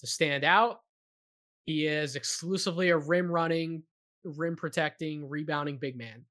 to 0.00 0.06
stand 0.06 0.44
out. 0.44 0.80
He 1.66 1.86
is 1.86 2.16
exclusively 2.16 2.90
a 2.90 2.96
rim 2.96 3.30
running, 3.30 3.82
rim 4.24 4.56
protecting, 4.56 5.28
rebounding 5.28 5.78
big 5.78 5.96
man. 5.96 6.24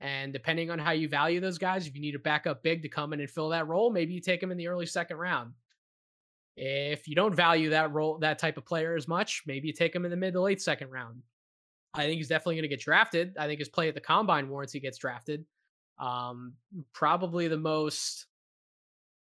And 0.00 0.32
depending 0.32 0.70
on 0.70 0.78
how 0.78 0.92
you 0.92 1.08
value 1.08 1.40
those 1.40 1.58
guys, 1.58 1.86
if 1.86 1.94
you 1.94 2.00
need 2.00 2.14
a 2.14 2.20
backup 2.20 2.62
big 2.62 2.82
to 2.82 2.88
come 2.88 3.12
in 3.12 3.20
and 3.20 3.30
fill 3.30 3.48
that 3.48 3.66
role, 3.66 3.90
maybe 3.90 4.12
you 4.12 4.20
take 4.20 4.42
him 4.42 4.52
in 4.52 4.58
the 4.58 4.68
early 4.68 4.86
second 4.86 5.16
round. 5.16 5.52
If 6.60 7.06
you 7.06 7.14
don't 7.14 7.34
value 7.34 7.70
that 7.70 7.92
role, 7.92 8.18
that 8.18 8.38
type 8.38 8.56
of 8.56 8.64
player 8.64 8.96
as 8.96 9.06
much, 9.06 9.42
maybe 9.46 9.68
you 9.68 9.72
take 9.72 9.94
him 9.94 10.04
in 10.04 10.10
the 10.10 10.16
mid 10.16 10.34
to 10.34 10.40
late 10.40 10.60
second 10.60 10.90
round. 10.90 11.22
I 11.94 12.04
think 12.04 12.18
he's 12.18 12.28
definitely 12.28 12.56
going 12.56 12.62
to 12.62 12.68
get 12.68 12.80
drafted. 12.80 13.36
I 13.38 13.46
think 13.46 13.60
his 13.60 13.68
play 13.68 13.88
at 13.88 13.94
the 13.94 14.00
combine 14.00 14.48
warrants 14.48 14.72
he 14.72 14.80
gets 14.80 14.98
drafted. 14.98 15.44
Um, 15.98 16.54
probably 16.92 17.48
the 17.48 17.56
most 17.56 18.26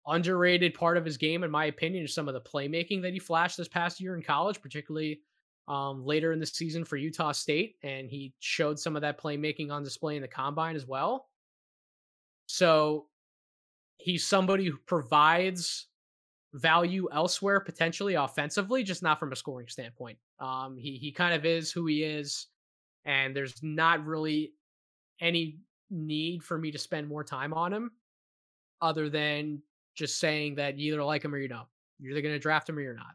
underrated 0.07 0.75
part 0.75 0.97
of 0.97 1.05
his 1.05 1.17
game, 1.17 1.43
in 1.43 1.51
my 1.51 1.67
opinion, 1.67 2.05
is 2.05 2.15
some 2.15 2.29
of 2.29 2.35
the 2.35 2.41
playmaking 2.41 3.03
that 3.03 3.13
he 3.13 3.19
flashed 3.19 3.57
this 3.57 3.69
past 3.69 4.01
year 4.01 4.15
in 4.15 4.23
college, 4.23 4.63
particularly 4.63 5.21
um, 5.69 6.05
later 6.05 6.33
in 6.33 6.39
the 6.39 6.47
season 6.47 6.85
for 6.85 6.97
Utah 6.97 7.33
State, 7.33 7.77
and 7.83 8.09
he 8.09 8.33
showed 8.39 8.79
some 8.79 8.95
of 8.95 9.03
that 9.03 9.21
playmaking 9.21 9.71
on 9.71 9.83
display 9.83 10.15
in 10.17 10.23
the 10.23 10.29
combine 10.29 10.77
as 10.77 10.87
well. 10.87 11.29
So 12.47 13.07
he's 13.99 14.25
somebody 14.25 14.67
who 14.67 14.77
provides 14.87 15.89
value 16.57 17.09
elsewhere, 17.13 17.61
potentially 17.61 18.15
offensively, 18.15 18.83
just 18.83 19.03
not 19.03 19.21
from 19.21 19.33
a 19.33 19.37
scoring 19.37 19.69
standpoint. 19.69 20.19
Um, 20.41 20.77
he 20.77 20.97
he 20.97 21.13
kind 21.13 21.35
of 21.35 21.45
is 21.45 21.71
who 21.71 21.87
he 21.87 22.03
is, 22.03 22.47
and 23.05 23.37
there's 23.37 23.63
not 23.63 24.05
really 24.05 24.53
any 25.21 25.59
need 25.91 26.43
for 26.43 26.59
me 26.59 26.71
to 26.71 26.79
spend 26.79 27.09
more 27.09 27.25
time 27.25 27.53
on 27.53 27.73
him, 27.73 27.91
other 28.81 29.09
than 29.09 29.63
just 29.95 30.19
saying 30.19 30.57
that 30.57 30.79
you 30.79 30.93
either 30.93 31.05
like 31.05 31.25
him 31.25 31.35
or 31.35 31.39
you 31.39 31.49
don't. 31.49 31.69
You're 31.99 32.13
either 32.13 32.23
going 32.23 32.35
to 32.35 32.39
draft 32.39 32.69
him 32.69 32.77
or 32.77 32.83
you're 32.83 32.95
not. 32.95 33.15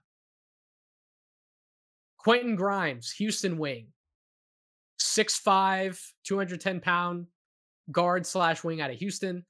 Quentin 2.17 2.55
Grimes, 2.55 3.11
Houston 3.11 3.57
wing. 3.57 3.87
6'5, 4.99 5.99
210 6.23 6.79
pound 6.79 7.25
guard 7.91 8.25
slash 8.25 8.63
wing 8.63 8.81
out 8.81 8.91
of 8.91 8.97
Houston. 8.97 9.43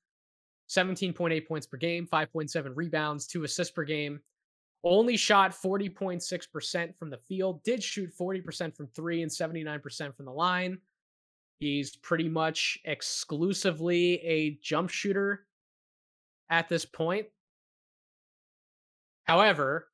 17.8 0.72 1.48
points 1.48 1.68
per 1.68 1.78
game, 1.78 2.08
5.7 2.08 2.72
rebounds, 2.76 3.28
two 3.28 3.44
assists 3.44 3.74
per 3.74 3.84
game. 3.84 4.22
Only 4.84 5.18
shot 5.18 5.52
40.6% 5.52 6.98
from 6.98 7.10
the 7.10 7.18
field, 7.18 7.62
did 7.64 7.84
shoot 7.84 8.10
40% 8.18 8.76
from 8.76 8.88
three 8.88 9.22
and 9.22 9.30
79% 9.30 10.16
from 10.16 10.26
the 10.26 10.32
line. 10.32 10.80
He's 11.60 11.96
pretty 11.98 12.30
much 12.30 12.80
exclusively 12.86 14.16
a 14.22 14.58
jump 14.64 14.90
shooter 14.90 15.46
at 16.50 16.70
this 16.70 16.86
point. 16.86 17.28
However, 19.26 19.88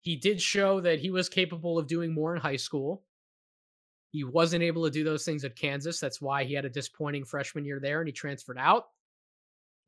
he 0.00 0.16
did 0.16 0.40
show 0.40 0.80
that 0.80 0.98
he 0.98 1.10
was 1.10 1.28
capable 1.28 1.78
of 1.78 1.86
doing 1.86 2.12
more 2.12 2.34
in 2.34 2.40
high 2.40 2.56
school. 2.56 3.04
He 4.10 4.24
wasn't 4.24 4.62
able 4.62 4.84
to 4.84 4.90
do 4.90 5.04
those 5.04 5.24
things 5.24 5.44
at 5.44 5.56
Kansas. 5.56 6.00
That's 6.00 6.20
why 6.20 6.44
he 6.44 6.54
had 6.54 6.64
a 6.64 6.70
disappointing 6.70 7.24
freshman 7.24 7.64
year 7.64 7.78
there 7.80 8.00
and 8.00 8.08
he 8.08 8.12
transferred 8.12 8.58
out. 8.58 8.86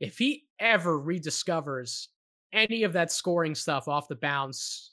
If 0.00 0.18
he 0.18 0.44
ever 0.58 0.98
rediscovers 0.98 2.08
any 2.52 2.82
of 2.84 2.92
that 2.94 3.12
scoring 3.12 3.54
stuff 3.54 3.88
off 3.88 4.08
the 4.08 4.16
bounce, 4.16 4.92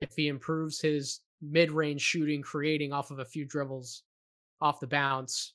if 0.00 0.14
he 0.14 0.28
improves 0.28 0.80
his 0.80 1.20
mid 1.42 1.70
range 1.70 2.00
shooting, 2.00 2.42
creating 2.42 2.92
off 2.92 3.10
of 3.10 3.18
a 3.18 3.24
few 3.24 3.44
dribbles 3.44 4.02
off 4.60 4.80
the 4.80 4.86
bounce, 4.86 5.52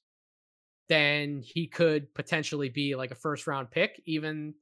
then 0.89 1.41
he 1.41 1.67
could 1.67 2.13
potentially 2.13 2.69
be 2.69 2.95
like 2.95 3.11
a 3.11 3.15
first 3.15 3.47
round 3.47 3.71
pick, 3.71 4.01
even 4.05 4.53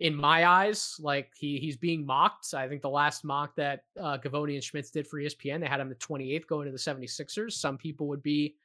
in 0.00 0.16
my 0.16 0.46
eyes, 0.46 0.96
like 0.98 1.30
he 1.36 1.58
he's 1.58 1.76
being 1.76 2.04
mocked. 2.04 2.54
I 2.54 2.68
think 2.68 2.82
the 2.82 2.90
last 2.90 3.24
mock 3.24 3.54
that 3.56 3.84
uh, 4.00 4.18
Givony 4.18 4.54
and 4.54 4.64
Schmitz 4.64 4.90
did 4.90 5.06
for 5.06 5.20
ESPN, 5.20 5.60
they 5.60 5.66
had 5.66 5.80
him 5.80 5.88
the 5.88 5.94
28th 5.94 6.46
going 6.46 6.66
to 6.66 6.72
the 6.72 6.78
76ers. 6.78 7.52
Some 7.52 7.78
people 7.78 8.08
would 8.08 8.22
be 8.22 8.56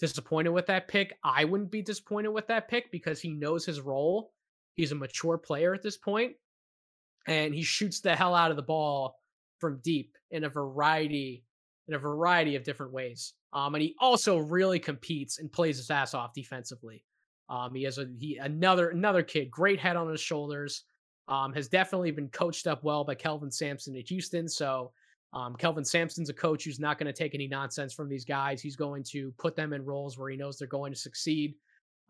disappointed 0.00 0.50
with 0.50 0.66
that 0.66 0.88
pick. 0.88 1.16
I 1.22 1.44
wouldn't 1.44 1.70
be 1.70 1.82
disappointed 1.82 2.30
with 2.30 2.48
that 2.48 2.68
pick 2.68 2.90
because 2.90 3.20
he 3.20 3.30
knows 3.30 3.64
his 3.64 3.80
role. 3.80 4.32
He's 4.74 4.92
a 4.92 4.96
mature 4.96 5.36
player 5.36 5.74
at 5.74 5.82
this 5.82 5.98
point, 5.98 6.32
and 7.26 7.54
he 7.54 7.62
shoots 7.62 8.00
the 8.00 8.16
hell 8.16 8.34
out 8.34 8.50
of 8.50 8.56
the 8.56 8.62
ball 8.62 9.16
from 9.58 9.80
deep 9.84 10.16
in 10.30 10.44
a 10.44 10.48
variety 10.48 11.44
in 11.86 11.94
a 11.94 11.98
variety 11.98 12.56
of 12.56 12.64
different 12.64 12.92
ways. 12.92 13.34
Um, 13.52 13.74
and 13.74 13.82
he 13.82 13.96
also 14.00 14.38
really 14.38 14.78
competes 14.78 15.38
and 15.38 15.52
plays 15.52 15.76
his 15.76 15.90
ass 15.90 16.14
off 16.14 16.32
defensively. 16.32 17.04
Um, 17.48 17.74
he 17.74 17.82
has 17.82 17.98
a 17.98 18.06
he 18.18 18.36
another 18.38 18.90
another 18.90 19.22
kid, 19.22 19.50
great 19.50 19.80
head 19.80 19.96
on 19.96 20.08
his 20.08 20.20
shoulders. 20.20 20.84
Um, 21.28 21.52
has 21.52 21.68
definitely 21.68 22.10
been 22.10 22.28
coached 22.28 22.66
up 22.66 22.82
well 22.82 23.04
by 23.04 23.14
Kelvin 23.14 23.52
Sampson 23.52 23.96
at 23.96 24.08
Houston. 24.08 24.48
So 24.48 24.90
um, 25.32 25.54
Kelvin 25.56 25.84
Sampson's 25.84 26.28
a 26.28 26.34
coach 26.34 26.64
who's 26.64 26.80
not 26.80 26.98
going 26.98 27.06
to 27.06 27.12
take 27.12 27.34
any 27.34 27.46
nonsense 27.46 27.92
from 27.92 28.08
these 28.08 28.24
guys. 28.24 28.60
He's 28.60 28.76
going 28.76 29.04
to 29.04 29.32
put 29.38 29.54
them 29.54 29.72
in 29.72 29.84
roles 29.84 30.18
where 30.18 30.30
he 30.30 30.36
knows 30.36 30.58
they're 30.58 30.68
going 30.68 30.92
to 30.92 30.98
succeed. 30.98 31.54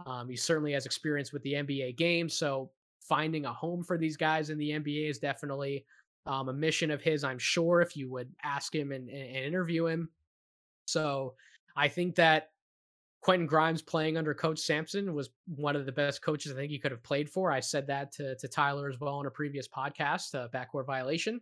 Um, 0.06 0.28
he 0.28 0.36
certainly 0.36 0.72
has 0.72 0.86
experience 0.86 1.32
with 1.32 1.42
the 1.42 1.54
NBA 1.54 1.96
game, 1.96 2.28
so 2.28 2.70
finding 3.00 3.44
a 3.44 3.52
home 3.52 3.82
for 3.82 3.98
these 3.98 4.16
guys 4.16 4.48
in 4.50 4.56
the 4.56 4.70
NBA 4.70 5.10
is 5.10 5.18
definitely 5.18 5.84
um, 6.26 6.48
a 6.48 6.52
mission 6.52 6.90
of 6.90 7.02
his. 7.02 7.24
I'm 7.24 7.38
sure 7.38 7.80
if 7.82 7.96
you 7.96 8.10
would 8.10 8.32
ask 8.42 8.74
him 8.74 8.92
and, 8.92 9.08
and 9.10 9.36
interview 9.36 9.86
him. 9.86 10.08
So 10.86 11.34
I 11.76 11.88
think 11.88 12.14
that 12.16 12.50
Quentin 13.20 13.46
Grimes 13.46 13.82
playing 13.82 14.16
under 14.16 14.32
Coach 14.32 14.60
Sampson 14.60 15.14
was 15.14 15.30
one 15.56 15.76
of 15.76 15.84
the 15.86 15.92
best 15.92 16.22
coaches 16.22 16.52
I 16.52 16.54
think 16.54 16.70
he 16.70 16.78
could 16.78 16.90
have 16.90 17.02
played 17.02 17.28
for. 17.28 17.52
I 17.52 17.60
said 17.60 17.86
that 17.88 18.12
to, 18.12 18.34
to 18.36 18.48
Tyler 18.48 18.88
as 18.88 18.98
well 18.98 19.20
in 19.20 19.26
a 19.26 19.30
previous 19.30 19.68
podcast, 19.68 20.34
uh, 20.34 20.48
backcourt 20.48 20.86
violation. 20.86 21.40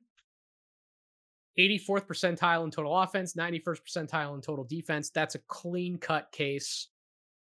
84th 1.58 2.06
percentile 2.06 2.64
in 2.64 2.70
total 2.70 2.96
offense, 2.96 3.34
91st 3.34 3.80
percentile 3.82 4.34
in 4.34 4.40
total 4.40 4.64
defense. 4.64 5.10
That's 5.10 5.34
a 5.34 5.40
clean 5.48 5.98
cut 5.98 6.30
case 6.30 6.88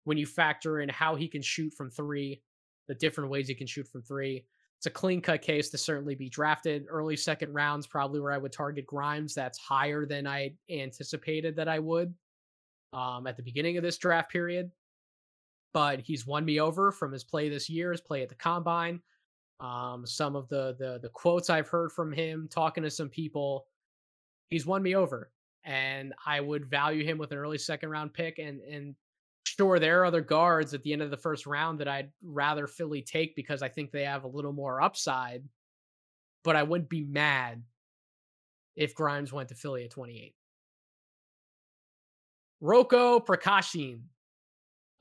when 0.04 0.16
you 0.16 0.26
factor 0.26 0.80
in 0.80 0.88
how 0.88 1.14
he 1.14 1.28
can 1.28 1.42
shoot 1.42 1.72
from 1.74 1.90
three, 1.90 2.42
the 2.88 2.94
different 2.94 3.30
ways 3.30 3.48
he 3.48 3.54
can 3.54 3.66
shoot 3.66 3.86
from 3.86 4.02
three. 4.02 4.46
It's 4.78 4.86
a 4.86 4.90
clean 4.90 5.20
cut 5.20 5.42
case 5.42 5.68
to 5.70 5.78
certainly 5.78 6.14
be 6.14 6.30
drafted. 6.30 6.86
Early 6.88 7.14
second 7.14 7.52
rounds, 7.52 7.86
probably 7.86 8.18
where 8.18 8.32
I 8.32 8.38
would 8.38 8.52
target 8.52 8.86
Grimes. 8.86 9.34
That's 9.34 9.58
higher 9.58 10.06
than 10.06 10.26
I 10.26 10.54
anticipated 10.70 11.54
that 11.56 11.68
I 11.68 11.78
would 11.78 12.14
um, 12.94 13.26
at 13.26 13.36
the 13.36 13.42
beginning 13.42 13.76
of 13.76 13.82
this 13.82 13.98
draft 13.98 14.32
period. 14.32 14.70
But 15.74 16.00
he's 16.00 16.26
won 16.26 16.46
me 16.46 16.60
over 16.60 16.90
from 16.90 17.12
his 17.12 17.24
play 17.24 17.50
this 17.50 17.68
year, 17.68 17.92
his 17.92 18.00
play 18.00 18.22
at 18.22 18.30
the 18.30 18.34
combine. 18.34 19.02
Um, 19.60 20.06
some 20.06 20.34
of 20.34 20.48
the 20.48 20.74
the 20.78 20.98
the 21.02 21.10
quotes 21.10 21.50
I've 21.50 21.68
heard 21.68 21.92
from 21.92 22.10
him, 22.10 22.48
talking 22.50 22.82
to 22.82 22.90
some 22.90 23.10
people, 23.10 23.66
he's 24.50 24.66
won 24.66 24.82
me 24.82 24.94
over, 24.94 25.30
and 25.64 26.12
I 26.26 26.40
would 26.40 26.66
value 26.66 27.04
him 27.04 27.18
with 27.18 27.32
an 27.32 27.38
early 27.38 27.58
second 27.58 27.90
round 27.90 28.12
pick. 28.12 28.38
And 28.38 28.60
and 28.60 28.94
sure, 29.44 29.78
there 29.78 30.02
are 30.02 30.06
other 30.06 30.20
guards 30.20 30.74
at 30.74 30.82
the 30.82 30.92
end 30.92 31.02
of 31.02 31.10
the 31.10 31.16
first 31.16 31.46
round 31.46 31.80
that 31.80 31.88
I'd 31.88 32.10
rather 32.22 32.66
Philly 32.66 33.02
take 33.02 33.34
because 33.36 33.62
I 33.62 33.68
think 33.68 33.90
they 33.90 34.04
have 34.04 34.24
a 34.24 34.28
little 34.28 34.52
more 34.52 34.82
upside. 34.82 35.44
But 36.42 36.56
I 36.56 36.62
wouldn't 36.62 36.88
be 36.88 37.04
mad 37.04 37.62
if 38.76 38.94
Grimes 38.94 39.32
went 39.32 39.50
to 39.50 39.54
Philly 39.54 39.84
at 39.84 39.90
28. 39.90 40.34
Roko 42.62 43.24
Prkačin, 43.24 44.00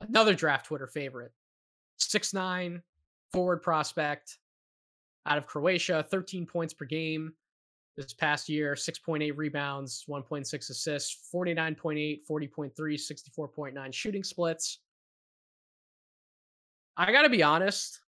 another 0.00 0.34
draft 0.34 0.66
Twitter 0.66 0.86
favorite. 0.86 1.32
Six 1.96 2.32
nine 2.32 2.82
forward 3.32 3.62
prospect 3.62 4.38
out 5.26 5.38
of 5.38 5.46
Croatia, 5.46 6.04
13 6.10 6.46
points 6.46 6.74
per 6.74 6.84
game 6.84 7.32
this 7.96 8.12
past 8.12 8.48
year, 8.48 8.74
6.8 8.74 9.36
rebounds, 9.36 10.04
1.6 10.08 10.70
assists, 10.70 11.30
49.8, 11.34 12.20
40.3, 12.28 12.72
64.9 12.74 13.94
shooting 13.94 14.24
splits. 14.24 14.78
I 16.96 17.12
got 17.12 17.22
to 17.22 17.28
be 17.28 17.42
honest. 17.42 18.00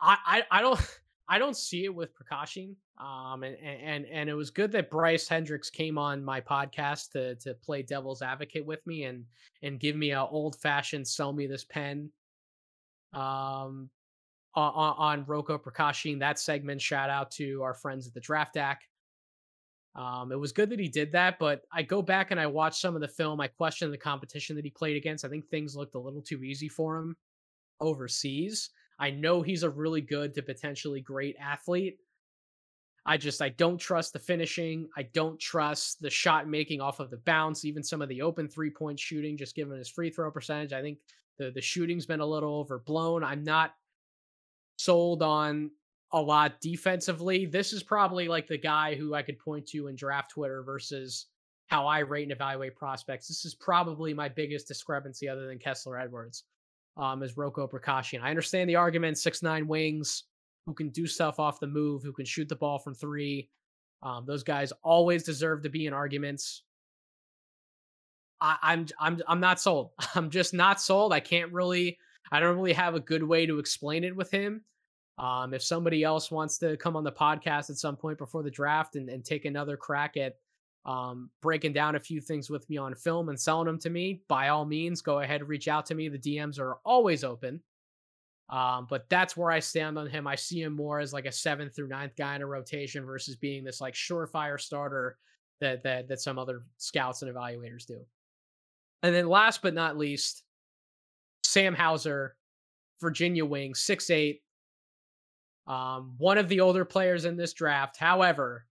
I, 0.00 0.16
I, 0.26 0.42
I 0.50 0.60
don't 0.60 0.80
I 1.28 1.38
don't 1.38 1.56
see 1.56 1.84
it 1.84 1.94
with 1.94 2.10
Prkačin. 2.14 2.74
Um, 2.98 3.42
and, 3.42 3.56
and 3.56 4.06
and 4.06 4.28
it 4.28 4.34
was 4.34 4.50
good 4.50 4.70
that 4.72 4.90
Bryce 4.90 5.26
Hendricks 5.26 5.70
came 5.70 5.98
on 5.98 6.24
my 6.24 6.40
podcast 6.40 7.10
to 7.12 7.34
to 7.36 7.54
play 7.54 7.82
devil's 7.82 8.22
advocate 8.22 8.64
with 8.64 8.86
me 8.86 9.04
and 9.04 9.24
and 9.62 9.80
give 9.80 9.96
me 9.96 10.12
a 10.12 10.22
old 10.22 10.56
fashioned 10.60 11.08
sell 11.08 11.32
me 11.32 11.46
this 11.46 11.64
pen. 11.64 12.10
Um, 13.14 13.88
on, 14.54 14.94
on 14.98 15.24
Roko 15.24 15.60
Prkačin, 15.60 16.18
that 16.20 16.38
segment. 16.38 16.80
Shout 16.80 17.10
out 17.10 17.30
to 17.32 17.62
our 17.62 17.74
friends 17.74 18.06
at 18.06 18.14
the 18.14 18.20
Draft 18.20 18.56
Act. 18.56 18.86
Um, 19.96 20.32
it 20.32 20.38
was 20.38 20.52
good 20.52 20.70
that 20.70 20.80
he 20.80 20.88
did 20.88 21.12
that, 21.12 21.38
but 21.38 21.62
I 21.72 21.82
go 21.82 22.02
back 22.02 22.32
and 22.32 22.40
I 22.40 22.46
watch 22.46 22.80
some 22.80 22.96
of 22.96 23.00
the 23.00 23.08
film. 23.08 23.40
I 23.40 23.46
question 23.46 23.90
the 23.90 23.98
competition 23.98 24.56
that 24.56 24.64
he 24.64 24.70
played 24.70 24.96
against. 24.96 25.24
I 25.24 25.28
think 25.28 25.46
things 25.46 25.76
looked 25.76 25.94
a 25.94 26.00
little 26.00 26.22
too 26.22 26.42
easy 26.42 26.68
for 26.68 26.98
him 26.98 27.16
overseas. 27.80 28.70
I 28.98 29.10
know 29.10 29.42
he's 29.42 29.62
a 29.62 29.70
really 29.70 30.00
good 30.00 30.34
to 30.34 30.42
potentially 30.42 31.00
great 31.00 31.36
athlete. 31.40 31.98
I 33.06 33.18
just 33.18 33.42
I 33.42 33.50
don't 33.50 33.78
trust 33.78 34.14
the 34.14 34.18
finishing. 34.18 34.88
I 34.96 35.02
don't 35.02 35.38
trust 35.38 36.00
the 36.00 36.10
shot 36.10 36.48
making 36.48 36.80
off 36.80 37.00
of 37.00 37.10
the 37.10 37.18
bounce, 37.18 37.64
even 37.64 37.82
some 37.82 38.02
of 38.02 38.08
the 38.08 38.22
open 38.22 38.48
three 38.48 38.70
point 38.70 38.98
shooting, 38.98 39.36
just 39.36 39.54
given 39.54 39.76
his 39.78 39.90
free 39.90 40.10
throw 40.10 40.30
percentage. 40.30 40.72
I 40.72 40.80
think 40.80 40.98
The 41.38 41.50
the 41.50 41.60
shooting's 41.60 42.06
been 42.06 42.20
a 42.20 42.26
little 42.26 42.54
overblown. 42.60 43.22
I'm 43.22 43.44
not 43.44 43.74
sold 44.84 45.22
on 45.22 45.70
a 46.12 46.20
lot 46.20 46.60
defensively. 46.60 47.46
This 47.46 47.72
is 47.72 47.82
probably 47.82 48.28
like 48.28 48.46
the 48.46 48.58
guy 48.58 48.94
who 48.94 49.14
I 49.14 49.22
could 49.22 49.38
point 49.38 49.66
to 49.68 49.88
in 49.88 49.96
draft 49.96 50.30
Twitter 50.30 50.62
versus 50.62 51.26
how 51.66 51.86
I 51.86 52.00
rate 52.00 52.24
and 52.24 52.32
evaluate 52.32 52.76
prospects. 52.76 53.26
This 53.26 53.44
is 53.44 53.54
probably 53.54 54.14
my 54.14 54.28
biggest 54.28 54.68
discrepancy 54.68 55.28
other 55.28 55.46
than 55.46 55.58
Kessler 55.58 55.98
Edwards. 55.98 56.44
Um, 56.96 57.24
is 57.24 57.34
Roko 57.34 57.68
Prkačin. 57.68 58.22
I 58.22 58.30
understand 58.30 58.70
the 58.70 58.76
argument, 58.76 59.18
six 59.18 59.42
nine 59.42 59.66
wings, 59.66 60.24
who 60.66 60.74
can 60.74 60.90
do 60.90 61.08
stuff 61.08 61.40
off 61.40 61.58
the 61.58 61.66
move, 61.66 62.04
who 62.04 62.12
can 62.12 62.24
shoot 62.24 62.48
the 62.48 62.54
ball 62.54 62.78
from 62.78 62.94
three. 62.94 63.48
Um, 64.04 64.24
those 64.26 64.44
guys 64.44 64.72
always 64.84 65.24
deserve 65.24 65.62
to 65.64 65.68
be 65.68 65.86
in 65.86 65.92
arguments. 65.92 66.62
I, 68.40 68.56
I'm 68.62 68.86
I'm 69.00 69.20
I'm 69.26 69.40
not 69.40 69.60
sold. 69.60 69.90
I'm 70.14 70.30
just 70.30 70.54
not 70.54 70.80
sold. 70.80 71.12
I 71.12 71.18
can't 71.18 71.52
really 71.52 71.98
I 72.30 72.38
don't 72.38 72.56
really 72.56 72.72
have 72.74 72.94
a 72.94 73.00
good 73.00 73.22
way 73.22 73.46
to 73.46 73.58
explain 73.58 74.04
it 74.04 74.14
with 74.14 74.30
him. 74.30 74.62
Um, 75.18 75.54
if 75.54 75.62
somebody 75.62 76.02
else 76.02 76.30
wants 76.30 76.58
to 76.58 76.76
come 76.76 76.96
on 76.96 77.04
the 77.04 77.12
podcast 77.12 77.70
at 77.70 77.76
some 77.76 77.96
point 77.96 78.18
before 78.18 78.42
the 78.42 78.50
draft 78.50 78.96
and, 78.96 79.08
and 79.08 79.24
take 79.24 79.44
another 79.44 79.76
crack 79.76 80.16
at 80.16 80.34
um, 80.86 81.30
breaking 81.40 81.72
down 81.72 81.94
a 81.94 82.00
few 82.00 82.20
things 82.20 82.50
with 82.50 82.68
me 82.68 82.76
on 82.76 82.94
film 82.94 83.28
and 83.28 83.40
selling 83.40 83.66
them 83.66 83.78
to 83.80 83.90
me, 83.90 84.22
by 84.28 84.48
all 84.48 84.64
means, 84.64 85.00
go 85.00 85.20
ahead 85.20 85.40
and 85.40 85.48
reach 85.48 85.68
out 85.68 85.86
to 85.86 85.94
me. 85.94 86.08
The 86.08 86.18
DMs 86.18 86.58
are 86.58 86.78
always 86.84 87.24
open. 87.24 87.62
Um, 88.50 88.86
but 88.90 89.08
that's 89.08 89.36
where 89.36 89.50
I 89.50 89.60
stand 89.60 89.98
on 89.98 90.06
him. 90.06 90.26
I 90.26 90.34
see 90.34 90.60
him 90.60 90.74
more 90.74 91.00
as 91.00 91.12
like 91.12 91.24
a 91.26 91.32
seventh 91.32 91.74
through 91.74 91.88
ninth 91.88 92.14
guy 92.16 92.36
in 92.36 92.42
a 92.42 92.46
rotation 92.46 93.06
versus 93.06 93.36
being 93.36 93.64
this 93.64 93.80
like 93.80 93.94
surefire 93.94 94.60
starter 94.60 95.16
that 95.60 95.82
that 95.84 96.08
that 96.08 96.20
some 96.20 96.38
other 96.38 96.62
scouts 96.76 97.22
and 97.22 97.34
evaluators 97.34 97.86
do. 97.86 98.00
And 99.02 99.14
then 99.14 99.28
last 99.28 99.62
but 99.62 99.72
not 99.72 99.96
least, 99.96 100.42
Sam 101.42 101.74
Hauser, 101.74 102.36
Virginia 103.00 103.44
wing, 103.44 103.74
six 103.74 104.10
eight. 104.10 104.42
Um, 105.66 106.14
one 106.18 106.38
of 106.38 106.48
the 106.48 106.60
older 106.60 106.84
players 106.84 107.24
in 107.24 107.36
this 107.36 107.52
draft. 107.52 107.96
However, 107.96 108.66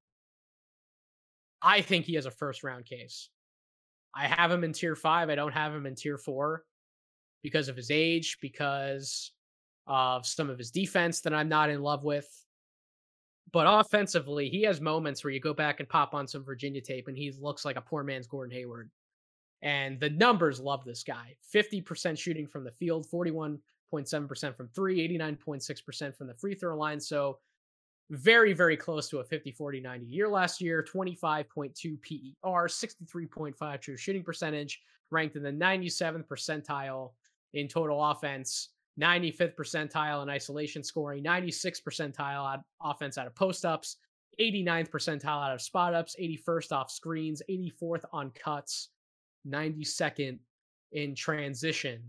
I 1.61 1.81
think 1.81 2.05
he 2.05 2.15
has 2.15 2.25
a 2.25 2.31
first 2.31 2.63
round 2.63 2.85
case. 2.85 3.29
I 4.15 4.27
have 4.27 4.51
him 4.51 4.63
in 4.63 4.73
tier 4.73 4.95
five. 4.95 5.29
I 5.29 5.35
don't 5.35 5.53
have 5.53 5.73
him 5.73 5.85
in 5.85 5.95
tier 5.95 6.17
four 6.17 6.63
because 7.41 7.67
of 7.67 7.75
his 7.75 7.89
age, 7.89 8.37
because 8.41 9.31
of 9.87 10.25
some 10.25 10.49
of 10.49 10.57
his 10.57 10.71
defense 10.71 11.21
that 11.21 11.33
I'm 11.33 11.49
not 11.49 11.69
in 11.69 11.81
love 11.81 12.03
with. 12.03 12.27
But 13.51 13.67
offensively, 13.67 14.49
he 14.49 14.63
has 14.63 14.81
moments 14.81 15.23
where 15.23 15.31
you 15.31 15.39
go 15.39 15.53
back 15.53 15.79
and 15.79 15.89
pop 15.89 16.13
on 16.13 16.27
some 16.27 16.43
Virginia 16.43 16.81
tape 16.81 17.07
and 17.07 17.17
he 17.17 17.31
looks 17.39 17.65
like 17.65 17.75
a 17.75 17.81
poor 17.81 18.03
man's 18.03 18.27
Gordon 18.27 18.55
Hayward. 18.55 18.89
And 19.61 19.99
the 19.99 20.09
numbers 20.09 20.59
love 20.59 20.83
this 20.83 21.03
guy 21.03 21.35
50% 21.53 22.17
shooting 22.17 22.47
from 22.47 22.63
the 22.63 22.71
field, 22.71 23.07
41.7% 23.93 24.55
from 24.55 24.67
three, 24.69 25.07
89.6% 25.17 26.15
from 26.15 26.27
the 26.27 26.33
free 26.33 26.55
throw 26.55 26.77
line. 26.77 26.99
So 26.99 27.39
very, 28.09 28.53
very 28.53 28.77
close 28.77 29.09
to 29.09 29.19
a 29.19 29.23
50 29.23 29.51
40 29.51 29.79
90 29.79 30.05
year 30.05 30.27
last 30.27 30.61
year, 30.61 30.83
25.2 30.83 32.01
PER, 32.01 32.67
63.5 32.67 33.81
true 33.81 33.97
shooting 33.97 34.23
percentage, 34.23 34.81
ranked 35.09 35.35
in 35.35 35.43
the 35.43 35.51
97th 35.51 36.27
percentile 36.27 37.11
in 37.53 37.67
total 37.67 38.03
offense 38.03 38.69
95th 38.99 39.55
percentile 39.55 40.21
in 40.21 40.29
isolation 40.29 40.83
scoring, 40.83 41.23
96th 41.23 41.81
percentile 41.83 42.53
out 42.53 42.59
offense 42.81 43.17
out 43.17 43.27
of 43.27 43.35
post 43.35 43.65
ups, 43.65 43.97
89th 44.39 44.89
percentile 44.89 45.43
out 45.43 45.53
of 45.53 45.61
spot 45.61 45.93
ups, 45.93 46.15
81st 46.19 46.71
off 46.71 46.91
screens, 46.91 47.41
84th 47.49 48.03
on 48.11 48.31
cuts, 48.31 48.89
92nd 49.47 50.37
in 50.91 51.15
transition, 51.15 52.03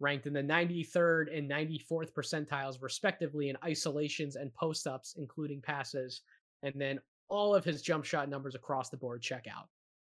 ranked 0.00 0.26
in 0.26 0.32
the 0.32 0.42
93rd 0.42 1.36
and 1.36 1.50
94th 1.50 2.12
percentiles 2.12 2.80
respectively 2.80 3.48
in 3.48 3.56
isolations 3.64 4.36
and 4.36 4.54
post 4.54 4.86
ups, 4.86 5.14
including 5.18 5.60
passes, 5.60 6.22
and 6.62 6.74
then 6.76 7.00
all 7.28 7.54
of 7.54 7.64
his 7.64 7.82
jump 7.82 8.04
shot 8.04 8.28
numbers 8.28 8.54
across 8.54 8.90
the 8.90 8.96
board 8.96 9.22
check 9.22 9.46
out, 9.50 9.68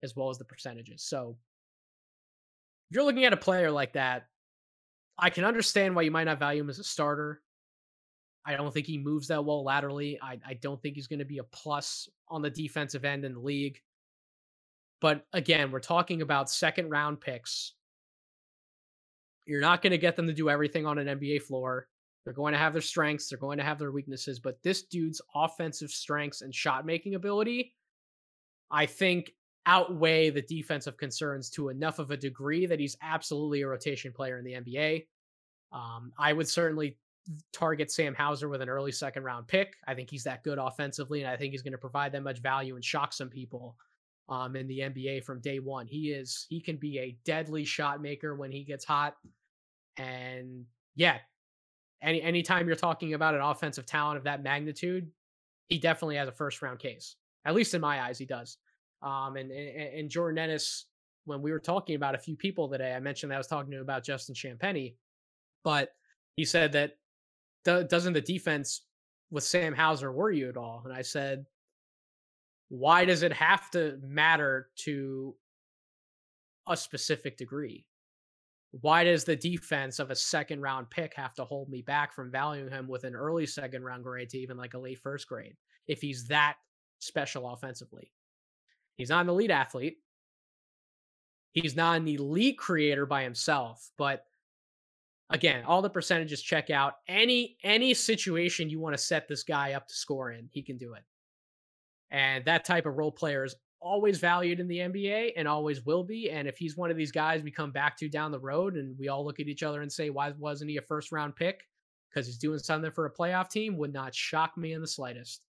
as 0.03 0.15
well 0.15 0.29
as 0.29 0.37
the 0.37 0.45
percentages. 0.45 1.03
So 1.03 1.35
if 2.89 2.95
you're 2.95 3.05
looking 3.05 3.25
at 3.25 3.33
a 3.33 3.37
player 3.37 3.71
like 3.71 3.93
that, 3.93 4.27
I 5.17 5.29
can 5.29 5.45
understand 5.45 5.95
why 5.95 6.03
you 6.03 6.11
might 6.11 6.25
not 6.25 6.39
value 6.39 6.61
him 6.61 6.69
as 6.69 6.79
a 6.79 6.83
starter. 6.83 7.41
I 8.45 8.55
don't 8.55 8.73
think 8.73 8.87
he 8.87 8.97
moves 8.97 9.27
that 9.27 9.45
well 9.45 9.63
laterally. 9.63 10.19
I, 10.21 10.39
I 10.45 10.53
don't 10.55 10.81
think 10.81 10.95
he's 10.95 11.07
going 11.07 11.19
to 11.19 11.25
be 11.25 11.37
a 11.37 11.43
plus 11.43 12.09
on 12.27 12.41
the 12.41 12.49
defensive 12.49 13.05
end 13.05 13.23
in 13.23 13.33
the 13.33 13.39
league. 13.39 13.79
But 14.99 15.25
again, 15.33 15.71
we're 15.71 15.79
talking 15.79 16.21
about 16.21 16.49
second 16.49 16.89
round 16.89 17.21
picks. 17.21 17.73
You're 19.45 19.61
not 19.61 19.81
going 19.81 19.91
to 19.91 19.97
get 19.97 20.15
them 20.15 20.27
to 20.27 20.33
do 20.33 20.49
everything 20.49 20.85
on 20.85 20.97
an 20.97 21.19
NBA 21.19 21.43
floor. 21.43 21.87
They're 22.23 22.33
going 22.33 22.53
to 22.53 22.59
have 22.59 22.73
their 22.73 22.81
strengths, 22.81 23.29
they're 23.29 23.39
going 23.39 23.57
to 23.57 23.63
have 23.63 23.79
their 23.79 23.91
weaknesses, 23.91 24.39
but 24.39 24.61
this 24.63 24.83
dude's 24.83 25.21
offensive 25.33 25.89
strengths 25.89 26.41
and 26.41 26.53
shot 26.53 26.85
making 26.85 27.15
ability, 27.15 27.73
I 28.69 28.85
think, 28.85 29.31
outweigh 29.65 30.29
the 30.29 30.41
defensive 30.41 30.97
concerns 30.97 31.49
to 31.51 31.69
enough 31.69 31.99
of 31.99 32.11
a 32.11 32.17
degree 32.17 32.65
that 32.65 32.79
he's 32.79 32.97
absolutely 33.01 33.61
a 33.61 33.67
rotation 33.67 34.11
player 34.11 34.37
in 34.37 34.45
the 34.45 34.53
NBA. 34.53 35.05
Um, 35.71 36.11
I 36.17 36.33
would 36.33 36.47
certainly 36.47 36.97
target 37.53 37.91
Sam 37.91 38.13
Hauser 38.13 38.49
with 38.49 38.61
an 38.61 38.69
early 38.69 38.91
second 38.91 39.23
round 39.23 39.47
pick. 39.47 39.75
I 39.87 39.93
think 39.93 40.09
he's 40.09 40.23
that 40.23 40.43
good 40.43 40.57
offensively, 40.57 41.21
and 41.21 41.29
I 41.29 41.37
think 41.37 41.51
he's 41.51 41.61
going 41.61 41.73
to 41.73 41.77
provide 41.77 42.11
that 42.11 42.23
much 42.23 42.39
value 42.39 42.75
and 42.75 42.83
shock 42.83 43.13
some 43.13 43.29
people 43.29 43.75
um, 44.29 44.55
in 44.55 44.67
the 44.67 44.79
NBA 44.79 45.23
from 45.23 45.39
day 45.41 45.59
one. 45.59 45.87
He 45.87 46.11
is 46.11 46.45
he 46.49 46.61
can 46.61 46.77
be 46.77 46.99
a 46.99 47.17
deadly 47.25 47.65
shot 47.65 48.01
maker 48.01 48.35
when 48.35 48.51
he 48.51 48.63
gets 48.63 48.85
hot, 48.85 49.15
and 49.97 50.65
yeah, 50.95 51.17
any 52.01 52.21
anytime 52.21 52.67
you're 52.67 52.75
talking 52.75 53.13
about 53.13 53.35
an 53.35 53.41
offensive 53.41 53.85
talent 53.85 54.17
of 54.17 54.23
that 54.23 54.43
magnitude, 54.43 55.07
he 55.67 55.77
definitely 55.77 56.15
has 56.17 56.27
a 56.27 56.33
first 56.33 56.61
round 56.61 56.79
case. 56.79 57.15
At 57.45 57.55
least 57.55 57.73
in 57.73 57.81
my 57.81 58.01
eyes, 58.01 58.17
he 58.17 58.25
does. 58.25 58.57
Um, 59.01 59.35
and, 59.35 59.51
and, 59.51 59.93
and 59.95 60.09
Jordan 60.09 60.37
Ennis, 60.37 60.85
when 61.25 61.41
we 61.41 61.51
were 61.51 61.59
talking 61.59 61.95
about 61.95 62.13
a 62.13 62.19
few 62.19 62.35
people 62.35 62.69
today, 62.69 62.93
I 62.93 62.99
mentioned 62.99 63.33
I 63.33 63.37
was 63.37 63.47
talking 63.47 63.71
to 63.71 63.81
about 63.81 64.03
Justin 64.03 64.35
Champagnie, 64.35 64.95
but 65.63 65.89
he 66.35 66.45
said 66.45 66.73
that 66.73 66.93
doesn't 67.63 68.13
the 68.13 68.21
defense 68.21 68.83
with 69.31 69.43
Sam 69.43 69.73
Hauser 69.73 70.11
worry 70.11 70.39
you 70.39 70.49
at 70.49 70.57
all? 70.57 70.81
And 70.85 70.93
I 70.93 71.01
said, 71.01 71.45
why 72.71 73.03
does 73.03 73.21
it 73.21 73.33
have 73.33 73.69
to 73.69 73.99
matter 74.01 74.69
to 74.77 75.35
a 76.69 76.77
specific 76.77 77.35
degree? 77.35 77.85
Why 78.79 79.03
does 79.03 79.25
the 79.25 79.35
defense 79.35 79.99
of 79.99 80.09
a 80.09 80.15
second 80.15 80.61
round 80.61 80.89
pick 80.89 81.13
have 81.15 81.33
to 81.33 81.43
hold 81.43 81.67
me 81.67 81.81
back 81.81 82.13
from 82.13 82.31
valuing 82.31 82.69
him 82.69 82.87
with 82.87 83.03
an 83.03 83.13
early 83.13 83.45
second 83.45 83.83
round 83.83 84.05
grade 84.05 84.29
to 84.29 84.37
even 84.37 84.55
like 84.55 84.73
a 84.73 84.79
late 84.79 84.99
first 84.99 85.27
grade 85.27 85.57
if 85.89 85.99
he's 85.99 86.27
that 86.27 86.55
special 86.99 87.51
offensively? 87.51 88.09
He's 88.95 89.09
not 89.09 89.25
an 89.25 89.29
elite 89.29 89.51
athlete. 89.51 89.97
He's 91.51 91.75
not 91.75 91.99
an 91.99 92.07
elite 92.07 92.57
creator 92.57 93.05
by 93.05 93.23
himself, 93.23 93.91
but 93.97 94.23
again, 95.29 95.65
all 95.65 95.81
the 95.81 95.89
percentages 95.89 96.41
check 96.41 96.69
out. 96.69 96.93
Any 97.09 97.57
any 97.65 97.93
situation 97.93 98.69
you 98.69 98.79
want 98.79 98.95
to 98.95 99.03
set 99.03 99.27
this 99.27 99.43
guy 99.43 99.73
up 99.73 99.89
to 99.89 99.93
score 99.93 100.31
in, 100.31 100.47
he 100.53 100.61
can 100.61 100.77
do 100.77 100.93
it. 100.93 101.03
And 102.11 102.43
that 102.45 102.65
type 102.65 102.85
of 102.85 102.97
role 102.97 103.11
player 103.11 103.43
is 103.43 103.55
always 103.79 104.19
valued 104.19 104.59
in 104.59 104.67
the 104.67 104.77
NBA 104.77 105.31
and 105.35 105.47
always 105.47 105.85
will 105.85 106.03
be. 106.03 106.29
And 106.29 106.47
if 106.47 106.57
he's 106.57 106.77
one 106.77 106.91
of 106.91 106.97
these 106.97 107.11
guys 107.11 107.41
we 107.41 107.51
come 107.51 107.71
back 107.71 107.97
to 107.97 108.09
down 108.09 108.31
the 108.31 108.39
road 108.39 108.75
and 108.75 108.95
we 108.99 109.07
all 109.07 109.25
look 109.25 109.39
at 109.39 109.47
each 109.47 109.63
other 109.63 109.81
and 109.81 109.91
say, 109.91 110.09
why 110.09 110.31
wasn't 110.37 110.69
he 110.69 110.77
a 110.77 110.81
first 110.81 111.11
round 111.11 111.35
pick? 111.35 111.61
Because 112.09 112.27
he's 112.27 112.37
doing 112.37 112.59
something 112.59 112.91
for 112.91 113.05
a 113.05 113.13
playoff 113.13 113.49
team 113.49 113.77
would 113.77 113.93
not 113.93 114.13
shock 114.13 114.57
me 114.57 114.73
in 114.73 114.81
the 114.81 114.87
slightest. 114.87 115.41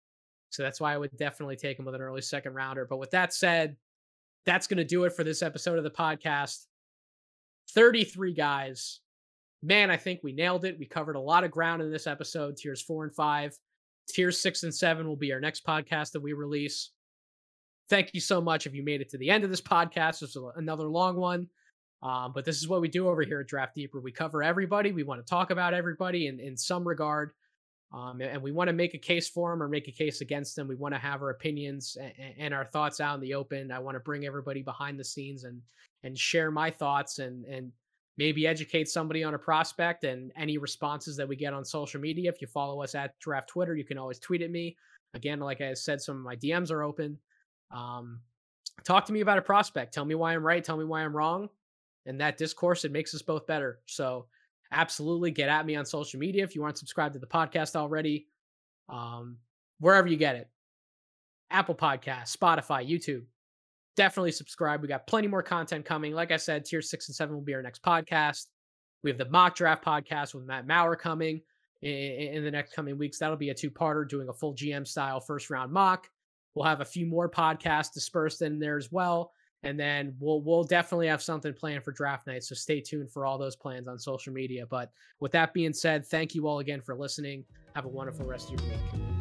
So 0.50 0.62
that's 0.62 0.80
why 0.80 0.94
I 0.94 0.98
would 0.98 1.16
definitely 1.16 1.56
take 1.56 1.78
him 1.78 1.84
with 1.84 1.94
an 1.94 2.00
early 2.00 2.22
second 2.22 2.54
rounder. 2.54 2.86
But 2.88 2.98
with 2.98 3.10
that 3.12 3.32
said, 3.32 3.76
that's 4.46 4.66
going 4.66 4.78
to 4.78 4.84
do 4.84 5.04
it 5.04 5.12
for 5.12 5.24
this 5.24 5.42
episode 5.42 5.78
of 5.78 5.84
the 5.84 5.90
podcast. 5.90 6.66
33 7.70 8.34
guys. 8.34 9.00
Man, 9.62 9.90
I 9.90 9.96
think 9.96 10.20
we 10.22 10.32
nailed 10.32 10.64
it. 10.64 10.78
We 10.78 10.86
covered 10.86 11.16
a 11.16 11.20
lot 11.20 11.44
of 11.44 11.50
ground 11.50 11.82
in 11.82 11.92
this 11.92 12.06
episode. 12.06 12.56
Tiers 12.56 12.82
four 12.82 13.04
and 13.04 13.14
five. 13.14 13.56
Tiers 14.12 14.40
six 14.40 14.62
and 14.62 14.74
seven 14.74 15.06
will 15.06 15.16
be 15.16 15.32
our 15.32 15.40
next 15.40 15.66
podcast 15.66 16.12
that 16.12 16.20
we 16.20 16.32
release. 16.32 16.90
Thank 17.88 18.14
you 18.14 18.20
so 18.20 18.40
much 18.40 18.66
if 18.66 18.74
you 18.74 18.84
made 18.84 19.00
it 19.00 19.10
to 19.10 19.18
the 19.18 19.30
end 19.30 19.44
of 19.44 19.50
this 19.50 19.60
podcast. 19.60 20.22
Is 20.22 20.36
another 20.56 20.88
long 20.88 21.16
one. 21.16 21.48
Um, 22.02 22.32
but 22.32 22.44
this 22.44 22.56
is 22.56 22.68
what 22.68 22.80
we 22.80 22.88
do 22.88 23.08
over 23.08 23.22
here 23.22 23.40
at 23.40 23.48
Draft 23.48 23.74
Deeper. 23.74 24.00
We 24.00 24.12
cover 24.12 24.42
everybody. 24.42 24.92
We 24.92 25.02
want 25.02 25.24
to 25.24 25.28
talk 25.28 25.50
about 25.50 25.74
everybody 25.74 26.28
in, 26.28 26.40
in 26.40 26.56
some 26.56 26.86
regard. 26.86 27.32
Um, 27.92 28.20
and 28.20 28.40
we 28.40 28.52
want 28.52 28.68
to 28.68 28.72
make 28.72 28.94
a 28.94 28.98
case 28.98 29.28
for 29.28 29.50
them 29.50 29.62
or 29.62 29.68
make 29.68 29.88
a 29.88 29.92
case 29.92 30.20
against 30.20 30.54
them. 30.54 30.68
We 30.68 30.76
want 30.76 30.94
to 30.94 31.00
have 31.00 31.22
our 31.22 31.30
opinions 31.30 31.96
and, 32.00 32.12
and, 32.38 32.54
our 32.54 32.64
thoughts 32.64 33.00
out 33.00 33.16
in 33.16 33.20
the 33.20 33.34
open. 33.34 33.72
I 33.72 33.80
want 33.80 33.96
to 33.96 34.00
bring 34.00 34.24
everybody 34.24 34.62
behind 34.62 34.98
the 34.98 35.04
scenes 35.04 35.42
and 35.42 35.60
and 36.04 36.16
share 36.16 36.52
my 36.52 36.70
thoughts 36.70 37.18
and 37.18 37.44
and 37.46 37.72
maybe 38.20 38.46
educate 38.46 38.86
somebody 38.86 39.24
on 39.24 39.32
a 39.32 39.38
prospect 39.38 40.04
and 40.04 40.30
any 40.36 40.58
responses 40.58 41.16
that 41.16 41.26
we 41.26 41.34
get 41.34 41.54
on 41.54 41.64
social 41.64 41.98
media. 41.98 42.28
If 42.28 42.42
you 42.42 42.46
follow 42.46 42.82
us 42.82 42.94
at 42.94 43.18
Draft 43.18 43.48
Twitter, 43.48 43.74
you 43.74 43.82
can 43.82 43.96
always 43.96 44.18
tweet 44.18 44.42
at 44.42 44.50
me. 44.50 44.76
Again, 45.14 45.40
like 45.40 45.62
I 45.62 45.72
said, 45.72 46.02
some 46.02 46.18
of 46.18 46.22
my 46.22 46.36
DMs 46.36 46.70
are 46.70 46.82
open. 46.82 47.16
Um, 47.70 48.20
talk 48.84 49.06
to 49.06 49.14
me 49.14 49.22
about 49.22 49.38
a 49.38 49.42
prospect. 49.42 49.94
Tell 49.94 50.04
me 50.04 50.14
why 50.14 50.34
I'm 50.34 50.44
right. 50.46 50.62
Tell 50.62 50.76
me 50.76 50.84
why 50.84 51.00
I'm 51.00 51.16
wrong. 51.16 51.48
and 52.04 52.20
that 52.20 52.36
discourse 52.36 52.84
it 52.84 52.92
makes 52.92 53.14
us 53.14 53.22
both 53.22 53.46
better. 53.46 53.80
So 53.86 54.26
absolutely 54.70 55.30
get 55.30 55.48
at 55.48 55.64
me 55.64 55.76
on 55.76 55.86
social 55.86 56.20
media 56.20 56.44
if 56.44 56.54
you 56.54 56.62
aren't 56.62 56.76
subscribed 56.76 57.14
to 57.14 57.20
the 57.20 57.26
podcast 57.26 57.74
already. 57.74 58.26
Um, 58.90 59.38
wherever 59.78 60.08
you 60.08 60.18
get 60.18 60.36
it. 60.36 60.50
Apple 61.50 61.74
Podcast, 61.74 62.36
Spotify, 62.36 62.86
YouTube. 62.86 63.24
Definitely 63.96 64.32
subscribe. 64.32 64.82
We 64.82 64.88
got 64.88 65.06
plenty 65.06 65.28
more 65.28 65.42
content 65.42 65.84
coming. 65.84 66.14
Like 66.14 66.30
I 66.30 66.36
said, 66.36 66.64
tier 66.64 66.82
six 66.82 67.08
and 67.08 67.14
seven 67.14 67.34
will 67.34 67.42
be 67.42 67.54
our 67.54 67.62
next 67.62 67.82
podcast. 67.82 68.46
We 69.02 69.10
have 69.10 69.18
the 69.18 69.28
mock 69.28 69.56
draft 69.56 69.84
podcast 69.84 70.34
with 70.34 70.44
Matt 70.44 70.66
Maurer 70.66 70.96
coming 70.96 71.40
in, 71.82 71.92
in 71.92 72.44
the 72.44 72.50
next 72.50 72.74
coming 72.74 72.98
weeks. 72.98 73.18
That'll 73.18 73.36
be 73.36 73.50
a 73.50 73.54
two 73.54 73.70
parter 73.70 74.08
doing 74.08 74.28
a 74.28 74.32
full 74.32 74.54
GM 74.54 74.86
style 74.86 75.20
first 75.20 75.50
round 75.50 75.72
mock. 75.72 76.08
We'll 76.54 76.66
have 76.66 76.80
a 76.80 76.84
few 76.84 77.06
more 77.06 77.28
podcasts 77.28 77.92
dispersed 77.92 78.42
in 78.42 78.58
there 78.58 78.76
as 78.76 78.90
well. 78.90 79.32
And 79.62 79.78
then 79.78 80.14
we'll 80.18 80.40
we'll 80.40 80.64
definitely 80.64 81.08
have 81.08 81.22
something 81.22 81.52
planned 81.52 81.84
for 81.84 81.92
draft 81.92 82.26
night. 82.26 82.44
So 82.44 82.54
stay 82.54 82.80
tuned 82.80 83.10
for 83.10 83.26
all 83.26 83.38
those 83.38 83.56
plans 83.56 83.88
on 83.88 83.98
social 83.98 84.32
media. 84.32 84.66
But 84.66 84.90
with 85.20 85.32
that 85.32 85.52
being 85.52 85.74
said, 85.74 86.06
thank 86.06 86.34
you 86.34 86.48
all 86.48 86.60
again 86.60 86.80
for 86.80 86.96
listening. 86.96 87.44
Have 87.74 87.84
a 87.84 87.88
wonderful 87.88 88.26
rest 88.26 88.50
of 88.50 88.60
your 88.60 88.70
week. 88.70 89.19